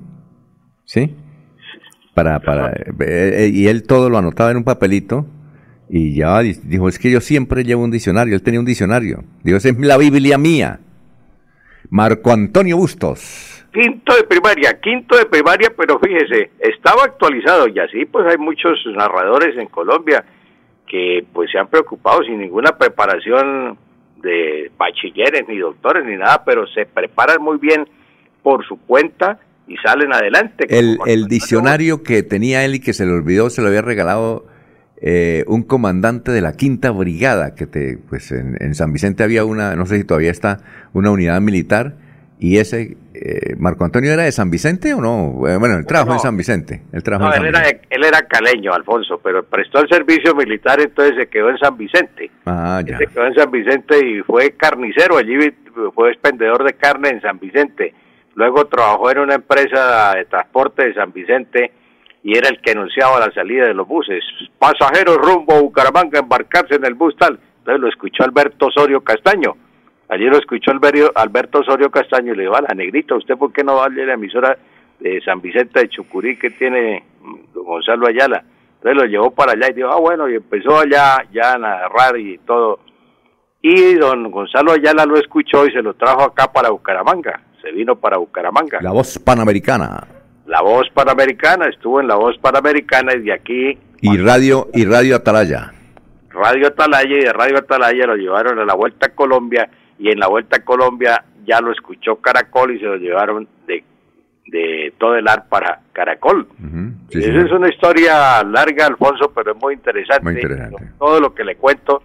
¿Sí? 0.85 1.15
Para, 2.15 2.39
para, 2.39 2.71
eh, 2.71 2.93
eh, 2.99 3.51
y 3.53 3.67
él 3.67 3.83
todo 3.83 4.09
lo 4.09 4.17
anotaba 4.17 4.49
en 4.49 4.57
un 4.57 4.63
papelito 4.63 5.27
y 5.89 6.15
ya 6.15 6.39
dijo, 6.41 6.89
es 6.89 6.97
que 6.97 7.11
yo 7.11 7.21
siempre 7.21 7.63
llevo 7.63 7.83
un 7.83 7.91
diccionario, 7.91 8.35
él 8.35 8.41
tenía 8.41 8.59
un 8.59 8.65
diccionario. 8.65 9.23
Dijo, 9.43 9.57
esa 9.57 9.69
es 9.69 9.79
la 9.79 9.97
Biblia 9.97 10.37
mía. 10.37 10.79
Marco 11.89 12.31
Antonio 12.31 12.77
Bustos. 12.77 13.65
Quinto 13.71 14.15
de 14.15 14.23
primaria, 14.23 14.79
quinto 14.79 15.17
de 15.17 15.25
primaria, 15.25 15.71
pero 15.75 15.99
fíjese, 15.99 16.51
estaba 16.59 17.03
actualizado 17.03 17.67
y 17.67 17.77
así 17.79 18.05
pues 18.05 18.25
hay 18.25 18.37
muchos 18.37 18.79
narradores 18.95 19.57
en 19.57 19.67
Colombia 19.67 20.23
que 20.87 21.25
pues 21.33 21.51
se 21.51 21.57
han 21.57 21.67
preocupado 21.67 22.23
sin 22.23 22.39
ninguna 22.39 22.77
preparación 22.77 23.77
de 24.21 24.71
bachilleres 24.77 25.43
ni 25.47 25.57
doctores 25.57 26.05
ni 26.05 26.15
nada, 26.15 26.43
pero 26.45 26.65
se 26.67 26.85
preparan 26.85 27.41
muy 27.41 27.57
bien 27.57 27.87
por 28.41 28.65
su 28.65 28.77
cuenta 28.77 29.39
y 29.67 29.75
salen 29.77 30.13
adelante. 30.13 30.65
El, 30.69 30.97
el 31.05 31.27
diccionario 31.27 32.01
que 32.01 32.23
tenía 32.23 32.63
él 32.63 32.75
y 32.75 32.79
que 32.79 32.93
se 32.93 33.05
le 33.05 33.11
olvidó, 33.11 33.49
se 33.49 33.61
lo 33.61 33.67
había 33.67 33.81
regalado 33.81 34.45
eh, 35.01 35.43
un 35.47 35.63
comandante 35.63 36.31
de 36.31 36.41
la 36.41 36.53
quinta 36.53 36.91
brigada, 36.91 37.53
que 37.53 37.67
te, 37.67 37.97
pues 38.09 38.31
en, 38.31 38.73
San 38.75 38.93
Vicente 38.93 39.23
había 39.23 39.43
una, 39.43 39.75
no 39.75 39.85
sé 39.85 39.97
si 39.97 40.03
todavía 40.05 40.31
está, 40.31 40.59
una 40.93 41.11
unidad 41.11 41.41
militar, 41.41 41.95
y 42.39 42.57
ese, 42.57 42.97
eh, 43.13 43.55
Marco 43.57 43.83
Antonio 43.85 44.11
era 44.11 44.23
de 44.23 44.31
San 44.31 44.49
Vicente 44.51 44.93
o 44.93 45.01
no? 45.01 45.47
Eh, 45.47 45.57
bueno, 45.57 45.77
él 45.77 45.85
trabajó 45.85 46.13
en 46.13 46.19
San 46.19 46.37
Vicente. 46.37 46.81
Él, 46.91 47.01
no, 47.07 47.33
él, 47.33 47.45
era, 47.45 47.69
él 47.69 48.03
era 48.03 48.21
caleño, 48.23 48.73
Alfonso, 48.73 49.19
pero 49.23 49.43
prestó 49.43 49.81
el 49.81 49.89
servicio 49.89 50.35
militar, 50.35 50.79
entonces 50.79 51.15
se 51.17 51.27
quedó 51.27 51.49
en 51.49 51.57
San 51.57 51.77
Vicente. 51.77 52.31
Ah, 52.45 52.81
ya. 52.85 52.97
Se 52.97 53.07
quedó 53.07 53.25
en 53.25 53.35
San 53.35 53.51
Vicente 53.51 53.99
y 53.99 54.21
fue 54.21 54.51
carnicero, 54.51 55.17
allí 55.17 55.35
fue 55.93 56.11
expendedor 56.11 56.63
de 56.63 56.73
carne 56.73 57.09
en 57.09 57.21
San 57.21 57.39
Vicente. 57.39 57.93
Luego 58.35 58.65
trabajó 58.67 59.11
en 59.11 59.19
una 59.19 59.35
empresa 59.35 60.13
de 60.15 60.25
transporte 60.25 60.87
de 60.87 60.93
San 60.93 61.13
Vicente 61.13 61.71
y 62.25 62.35
era 62.35 62.49
el 62.49 62.59
que 62.59 62.71
anunciaba 62.71 63.19
la 63.19 63.31
salida 63.31 63.67
de 63.67 63.75
los 63.75 63.87
buses. 63.87 64.23
Pasajeros 64.57 65.15
rumbo 65.17 65.53
a 65.53 65.61
Bucaramanga, 65.61 66.17
embarcarse 66.17 66.73
en 66.73 66.83
el 66.83 66.95
bus 66.95 67.15
tal. 67.15 67.37
Entonces 67.59 67.79
lo 67.79 67.87
escuchó 67.87 68.23
Alberto 68.23 68.65
Osorio 68.65 69.01
Castaño. 69.01 69.55
Allí 70.09 70.25
lo 70.25 70.39
escuchó 70.39 70.71
Alberto 70.71 71.59
Osorio 71.59 71.91
Castaño 71.91 72.33
y 72.33 72.37
le 72.37 72.43
dijo, 72.43 72.55
a 72.55 72.61
la 72.61 72.73
negrita, 72.73 73.13
¿usted 73.13 73.37
por 73.37 73.53
qué 73.53 73.63
no 73.63 73.75
va 73.75 73.85
a 73.85 73.89
la 73.89 74.13
emisora 74.13 74.57
de 74.99 75.21
San 75.21 75.39
Vicente 75.39 75.81
de 75.81 75.89
Chucurí 75.89 76.39
que 76.39 76.49
tiene 76.49 77.03
Gonzalo 77.53 78.07
Ayala? 78.07 78.43
Entonces 78.77 79.03
lo 79.03 79.05
llevó 79.07 79.29
para 79.29 79.51
allá 79.51 79.67
y 79.69 79.73
dijo, 79.73 79.89
ah, 79.91 79.99
bueno, 79.99 80.27
y 80.27 80.33
empezó 80.33 80.79
allá 80.79 81.23
ya 81.31 81.53
a 81.53 81.57
narrar 81.59 82.17
y 82.17 82.39
todo. 82.39 82.79
Y 83.61 83.93
don 83.93 84.31
Gonzalo 84.31 84.71
Ayala 84.71 85.05
lo 85.05 85.19
escuchó 85.19 85.67
y 85.67 85.71
se 85.71 85.83
lo 85.83 85.93
trajo 85.93 86.23
acá 86.23 86.51
para 86.51 86.71
Bucaramanga. 86.71 87.39
Se 87.61 87.71
vino 87.71 87.95
para 87.95 88.17
Bucaramanga. 88.17 88.79
La 88.81 88.93
voz 88.93 89.19
panamericana 89.19 90.07
la 90.45 90.61
Voz 90.61 90.87
Panamericana, 90.93 91.67
estuvo 91.67 91.99
en 91.99 92.07
La 92.07 92.15
Voz 92.15 92.37
Panamericana 92.37 93.13
y 93.15 93.21
de 93.21 93.33
aquí... 93.33 93.77
Y 94.01 94.17
Radio, 94.17 94.69
y 94.73 94.85
Radio 94.85 95.15
Atalaya. 95.15 95.73
Radio 96.29 96.67
Atalaya 96.67 97.17
y 97.17 97.23
de 97.23 97.33
Radio 97.33 97.57
Atalaya 97.57 98.05
lo 98.07 98.15
llevaron 98.15 98.59
a 98.59 98.65
la 98.65 98.75
Vuelta 98.75 99.07
a 99.07 99.15
Colombia 99.15 99.69
y 99.97 100.09
en 100.11 100.19
la 100.19 100.27
Vuelta 100.27 100.57
a 100.57 100.65
Colombia 100.65 101.23
ya 101.45 101.61
lo 101.61 101.71
escuchó 101.71 102.17
Caracol 102.17 102.75
y 102.75 102.79
se 102.79 102.85
lo 102.85 102.97
llevaron 102.97 103.47
de, 103.65 103.83
de 104.47 104.93
todo 104.97 105.15
el 105.15 105.27
ar 105.27 105.47
para 105.47 105.79
Caracol. 105.93 106.47
Esa 107.09 107.45
es 107.45 107.51
una 107.51 107.69
historia 107.69 108.43
larga, 108.43 108.87
Alfonso, 108.87 109.31
pero 109.33 109.53
es 109.53 109.57
muy 109.57 109.73
interesante. 109.75 110.23
Muy 110.23 110.33
interesante. 110.33 110.91
Todo 110.99 111.19
lo 111.19 111.33
que 111.33 111.43
le 111.43 111.55
cuento 111.55 112.03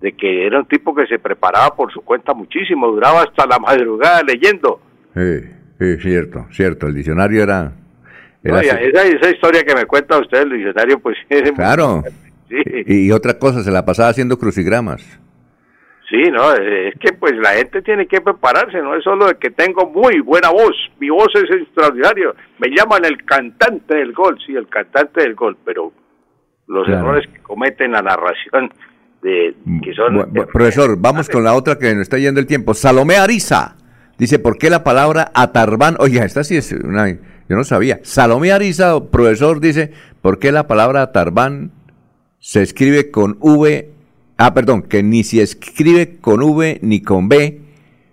de 0.00 0.12
que 0.12 0.46
era 0.46 0.58
un 0.58 0.66
tipo 0.66 0.94
que 0.94 1.06
se 1.06 1.18
preparaba 1.18 1.74
por 1.74 1.92
su 1.92 2.02
cuenta 2.02 2.34
muchísimo, 2.34 2.88
duraba 2.88 3.22
hasta 3.22 3.46
la 3.46 3.58
madrugada 3.58 4.22
leyendo. 4.22 4.80
Sí. 5.14 5.57
Sí, 5.78 5.96
cierto, 5.98 6.46
cierto. 6.50 6.86
El 6.88 6.94
diccionario 6.94 7.42
era. 7.42 7.72
esa, 8.42 9.30
historia 9.30 9.62
que 9.64 9.74
me 9.74 9.86
cuenta 9.86 10.18
usted, 10.18 10.42
el 10.42 10.50
diccionario, 10.50 10.98
pues. 10.98 11.16
Claro. 11.54 12.02
Y, 12.50 13.10
otra 13.12 13.38
cosa, 13.38 13.62
se 13.62 13.70
la 13.70 13.84
pasaba 13.84 14.08
haciendo 14.08 14.38
crucigramas. 14.38 15.02
Sí, 16.08 16.30
no, 16.32 16.54
es 16.54 16.94
que 16.98 17.12
pues 17.12 17.34
la 17.36 17.50
gente 17.50 17.82
tiene 17.82 18.06
que 18.06 18.22
prepararse, 18.22 18.80
no 18.80 18.94
es 18.94 19.04
solo 19.04 19.26
de 19.26 19.34
que 19.34 19.50
tengo 19.50 19.90
muy 19.90 20.20
buena 20.20 20.48
voz, 20.48 20.74
mi 20.98 21.10
voz 21.10 21.28
es 21.34 21.50
extraordinario, 21.50 22.34
me 22.58 22.68
llaman 22.74 23.04
el 23.04 23.22
cantante 23.26 23.94
del 23.94 24.14
gol, 24.14 24.38
sí, 24.46 24.54
el 24.54 24.68
cantante 24.68 25.20
del 25.20 25.34
gol, 25.34 25.58
pero 25.66 25.92
los 26.66 26.88
errores 26.88 27.28
que 27.30 27.40
cometen 27.40 27.92
la 27.92 28.00
narración 28.00 28.72
de 29.20 29.54
que 29.82 29.92
son... 29.92 30.32
profesor, 30.50 30.96
vamos 30.98 31.28
con 31.28 31.44
la 31.44 31.54
otra 31.54 31.78
que 31.78 31.92
nos 31.92 32.02
está 32.02 32.16
yendo 32.16 32.40
el 32.40 32.46
tiempo. 32.46 32.72
Salomé 32.72 33.16
Ariza. 33.16 33.77
Dice, 34.18 34.40
¿por 34.40 34.58
qué 34.58 34.68
la 34.68 34.82
palabra 34.82 35.30
atarbán? 35.32 35.96
Oiga, 36.00 36.24
esta 36.24 36.42
sí 36.42 36.56
es 36.56 36.72
una... 36.72 37.08
Yo 37.08 37.56
no 37.56 37.64
sabía. 37.64 38.00
Salomé 38.02 38.52
Ariza, 38.52 39.00
profesor, 39.10 39.60
dice, 39.60 39.92
¿por 40.20 40.38
qué 40.38 40.52
la 40.52 40.66
palabra 40.66 41.02
atarbán 41.02 41.70
se 42.40 42.62
escribe 42.62 43.10
con 43.10 43.38
V? 43.40 43.90
Ah, 44.36 44.52
perdón, 44.52 44.82
que 44.82 45.02
ni 45.02 45.22
se 45.22 45.40
escribe 45.40 46.18
con 46.20 46.42
V 46.42 46.80
ni 46.82 47.00
con 47.00 47.28
B 47.28 47.60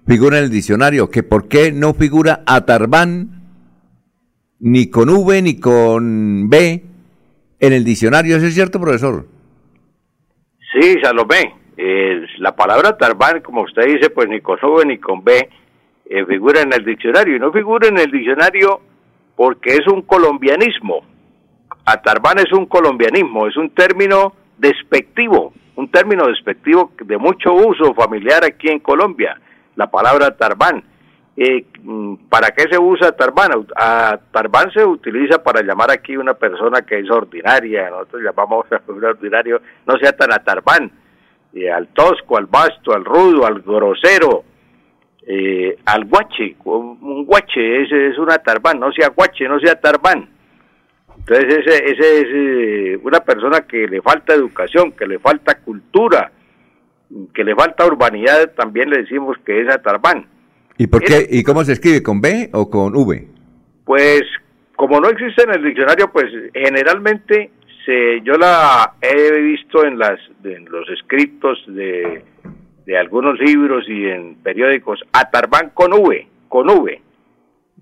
figura 0.07 0.37
en 0.37 0.45
el 0.45 0.51
diccionario. 0.51 1.09
Que 1.09 1.23
¿por 1.23 1.47
qué 1.47 1.71
no 1.71 1.93
figura 1.93 2.43
atarbán 2.45 3.41
ni 4.59 4.89
con 4.89 5.09
V 5.09 5.41
ni 5.41 5.59
con 5.59 6.49
B 6.49 6.83
en 7.59 7.73
el 7.73 7.83
diccionario? 7.83 8.37
¿Eso 8.37 8.45
es 8.45 8.53
cierto, 8.53 8.79
profesor? 8.79 9.25
Sí, 10.71 10.95
Salomé. 11.01 11.55
la 12.37 12.55
palabra 12.55 12.95
tarbán, 12.95 13.41
como 13.41 13.63
usted 13.63 13.85
dice, 13.85 14.09
pues 14.11 14.29
ni 14.29 14.39
con 14.39 14.57
V 14.61 14.85
ni 14.85 14.97
con 14.97 15.23
B 15.23 15.49
eh, 16.07 16.25
figura 16.25 16.61
en 16.61 16.73
el 16.73 16.85
diccionario 16.85 17.35
y 17.35 17.39
no 17.39 17.51
figura 17.51 17.87
en 17.87 17.97
el 17.97 18.11
diccionario 18.11 18.81
porque 19.35 19.71
es 19.71 19.87
un 19.87 20.03
colombianismo. 20.03 21.03
Atarbán 21.85 22.39
es 22.39 22.51
un 22.51 22.65
colombianismo, 22.65 23.47
es 23.47 23.57
un 23.57 23.69
término 23.71 24.33
despectivo, 24.57 25.53
un 25.75 25.89
término 25.89 26.27
despectivo 26.27 26.91
de 27.03 27.17
mucho 27.17 27.53
uso 27.53 27.93
familiar 27.93 28.43
aquí 28.43 28.69
en 28.69 28.79
Colombia, 28.79 29.39
la 29.75 29.89
palabra 29.89 30.35
tarbán. 30.35 30.83
Eh, 31.37 31.65
mm, 31.83 32.15
¿Para 32.29 32.51
qué 32.51 32.63
se 32.71 32.79
usa 32.79 33.11
tarbán? 33.11 33.51
A 33.75 34.17
tarbán 34.31 34.71
se 34.71 34.85
utiliza 34.85 35.43
para 35.43 35.61
llamar 35.61 35.91
aquí 35.91 36.15
una 36.15 36.33
persona 36.33 36.83
que 36.83 36.99
es 36.99 37.09
ordinaria, 37.09 37.89
nosotros 37.89 38.23
llamamos 38.23 38.65
a 38.71 38.81
un 38.91 39.03
ordinario, 39.03 39.61
no 39.85 39.97
sea 39.97 40.13
tan 40.13 40.31
atarbán, 40.31 40.91
eh, 41.53 41.69
al 41.69 41.87
tosco, 41.89 42.37
al 42.37 42.45
vasto, 42.45 42.93
al 42.93 43.03
rudo, 43.03 43.45
al 43.45 43.61
grosero, 43.61 44.43
eh, 45.27 45.77
al 45.85 46.05
guache, 46.05 46.55
un 46.65 47.25
guache 47.25 47.83
es, 47.83 47.91
es 47.91 48.17
una 48.17 48.37
tarbán, 48.37 48.79
no 48.79 48.91
sea 48.91 49.09
guache, 49.09 49.47
no 49.47 49.59
sea 49.59 49.79
tarbán. 49.79 50.29
Entonces 51.17 51.65
ese, 51.65 51.85
ese 51.85 52.19
es 52.19 52.27
eh, 52.31 52.99
una 53.03 53.19
persona 53.21 53.61
que 53.61 53.87
le 53.87 54.01
falta 54.01 54.33
educación, 54.33 54.91
que 54.91 55.07
le 55.07 55.17
falta 55.19 55.59
cultura, 55.59 56.31
que 57.33 57.43
le 57.43 57.55
falta 57.55 57.85
urbanidad, 57.85 58.51
también 58.55 58.89
le 58.89 58.99
decimos 58.99 59.37
que 59.45 59.61
es 59.61 59.69
Atarbán. 59.69 60.27
¿Y 60.77 60.87
por 60.87 61.01
qué? 61.03 61.25
¿Y 61.29 61.43
cómo 61.43 61.63
se 61.63 61.73
escribe? 61.73 62.03
¿Con 62.03 62.21
B 62.21 62.49
o 62.53 62.69
con 62.69 62.95
V? 62.95 63.27
Pues 63.85 64.23
como 64.75 64.99
no 64.99 65.09
existe 65.09 65.43
en 65.43 65.55
el 65.55 65.63
diccionario, 65.63 66.11
pues 66.11 66.25
generalmente 66.53 67.51
se, 67.85 68.21
yo 68.21 68.33
la 68.33 68.95
he 69.01 69.41
visto 69.41 69.85
en, 69.85 69.97
las, 69.97 70.19
en 70.43 70.65
los 70.65 70.89
escritos 70.89 71.63
de, 71.67 72.23
de 72.85 72.97
algunos 72.97 73.39
libros 73.39 73.85
y 73.89 74.05
en 74.07 74.35
periódicos, 74.35 75.03
Atarbán 75.11 75.71
con 75.73 75.93
V, 75.93 76.27
con 76.49 76.69
V, 76.69 77.01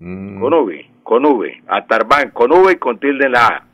Mm. 0.00 0.40
con 0.40 0.54
V, 0.54 0.90
con 1.02 1.24
V, 1.24 1.62
Atarbán, 1.68 2.30
con 2.30 2.50
V 2.52 2.72
y 2.72 2.76
con 2.76 2.98
tilde 2.98 3.26
en 3.26 3.32
la 3.32 3.46
A. 3.46 3.66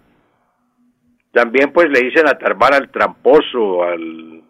También 1.32 1.72
pues 1.72 1.88
le 1.88 2.00
dicen 2.00 2.26
Atarbán 2.28 2.74
al 2.74 2.90
tramposo, 2.90 3.84
al, 3.84 4.42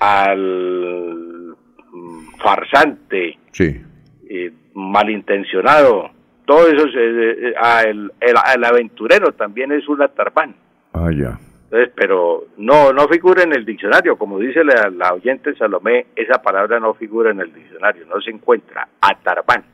al 0.00 1.54
mm, 1.92 2.36
farsante, 2.42 3.38
Sí. 3.52 3.80
eh, 4.28 4.52
malintencionado, 4.74 6.10
todo 6.46 6.66
eso, 6.68 6.86
es, 6.86 6.94
eh, 6.96 7.48
eh, 7.48 7.54
a 7.60 7.82
el, 7.82 8.10
el- 8.20 8.36
al 8.36 8.64
aventurero 8.64 9.32
también 9.32 9.72
es 9.72 9.88
un 9.88 10.02
Atarbán. 10.02 10.54
Ah, 10.92 11.10
ya. 11.16 11.38
Entonces, 11.74 11.92
pero 11.96 12.44
no, 12.56 12.92
no 12.92 13.08
figura 13.08 13.42
en 13.42 13.52
el 13.52 13.64
diccionario, 13.64 14.16
como 14.16 14.38
dice 14.38 14.62
la, 14.62 14.90
la 14.96 15.12
oyente 15.12 15.56
Salomé, 15.56 16.06
esa 16.14 16.40
palabra 16.40 16.78
no 16.78 16.94
figura 16.94 17.32
en 17.32 17.40
el 17.40 17.52
diccionario, 17.52 18.06
no 18.06 18.20
se 18.20 18.30
encuentra, 18.30 18.86
Atarbán. 19.00 19.64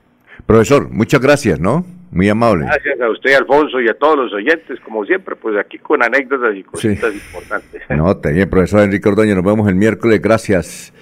Profesor, 0.47 0.89
muchas 0.89 1.21
gracias, 1.21 1.61
¿no? 1.61 1.85
Muy 2.11 2.31
amable. 2.31 2.65
Gracias 2.65 2.99
a 3.03 3.11
usted, 3.11 3.35
Alfonso, 3.35 3.83
y 3.83 3.89
a 3.91 3.93
todos 3.93 4.17
los 4.17 4.33
oyentes, 4.33 4.81
como 4.81 5.05
siempre, 5.05 5.37
pues 5.37 5.59
aquí 5.59 5.77
con 5.77 6.03
anécdotas 6.03 6.57
y 6.57 6.63
cositas 6.63 7.13
importantes. 7.13 7.83
No, 7.91 8.15
bien, 8.15 8.49
profesor 8.49 8.81
Enrique 8.81 9.07
Ordóñez. 9.07 9.37
Nos 9.37 9.45
vemos 9.45 9.69
el 9.69 9.75
miércoles. 9.75 10.23
Gracias. 10.23 10.95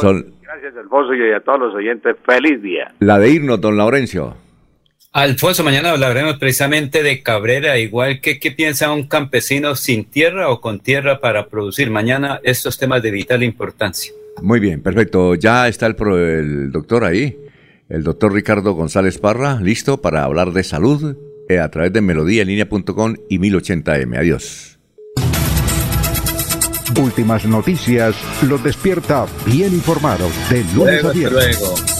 Son 0.00 0.34
Gracias, 0.42 0.76
Alfonso, 0.76 1.14
y 1.14 1.32
a 1.32 1.38
todos 1.38 1.60
los 1.60 1.74
oyentes, 1.76 2.16
feliz 2.26 2.60
día. 2.60 2.92
la 2.98 3.20
de 3.20 3.30
irnos, 3.30 3.60
don 3.60 3.76
Laurencio. 3.76 4.34
Alfonso, 5.12 5.64
mañana 5.64 5.90
hablaremos 5.90 6.36
precisamente 6.38 7.02
de 7.02 7.20
Cabrera, 7.22 7.78
igual 7.78 8.20
que 8.20 8.38
qué 8.38 8.52
piensa 8.52 8.92
un 8.92 9.08
campesino 9.08 9.74
sin 9.74 10.04
tierra 10.04 10.50
o 10.50 10.60
con 10.60 10.78
tierra 10.78 11.20
para 11.20 11.48
producir. 11.48 11.90
Mañana 11.90 12.40
estos 12.44 12.78
temas 12.78 13.02
de 13.02 13.10
vital 13.10 13.42
importancia. 13.42 14.12
Muy 14.40 14.60
bien, 14.60 14.80
perfecto. 14.80 15.34
Ya 15.34 15.66
está 15.66 15.86
el, 15.86 15.96
pro- 15.96 16.16
el 16.16 16.70
doctor 16.70 17.02
ahí, 17.04 17.36
el 17.88 18.04
doctor 18.04 18.32
Ricardo 18.32 18.72
González 18.74 19.18
Parra, 19.18 19.58
listo 19.60 20.00
para 20.00 20.22
hablar 20.22 20.52
de 20.52 20.62
salud 20.62 21.16
eh, 21.48 21.58
a 21.58 21.68
través 21.72 21.92
de 21.92 22.02
melodíaenlínea.com 22.02 23.16
y 23.28 23.38
1080m. 23.40 24.16
Adiós. 24.16 24.78
Últimas 27.00 27.44
noticias 27.46 28.14
los 28.48 28.62
despierta 28.62 29.26
bien 29.46 29.72
informados 29.74 30.32
de 30.50 30.64
lunes 30.74 31.04
a 31.04 31.10
viernes. 31.12 31.99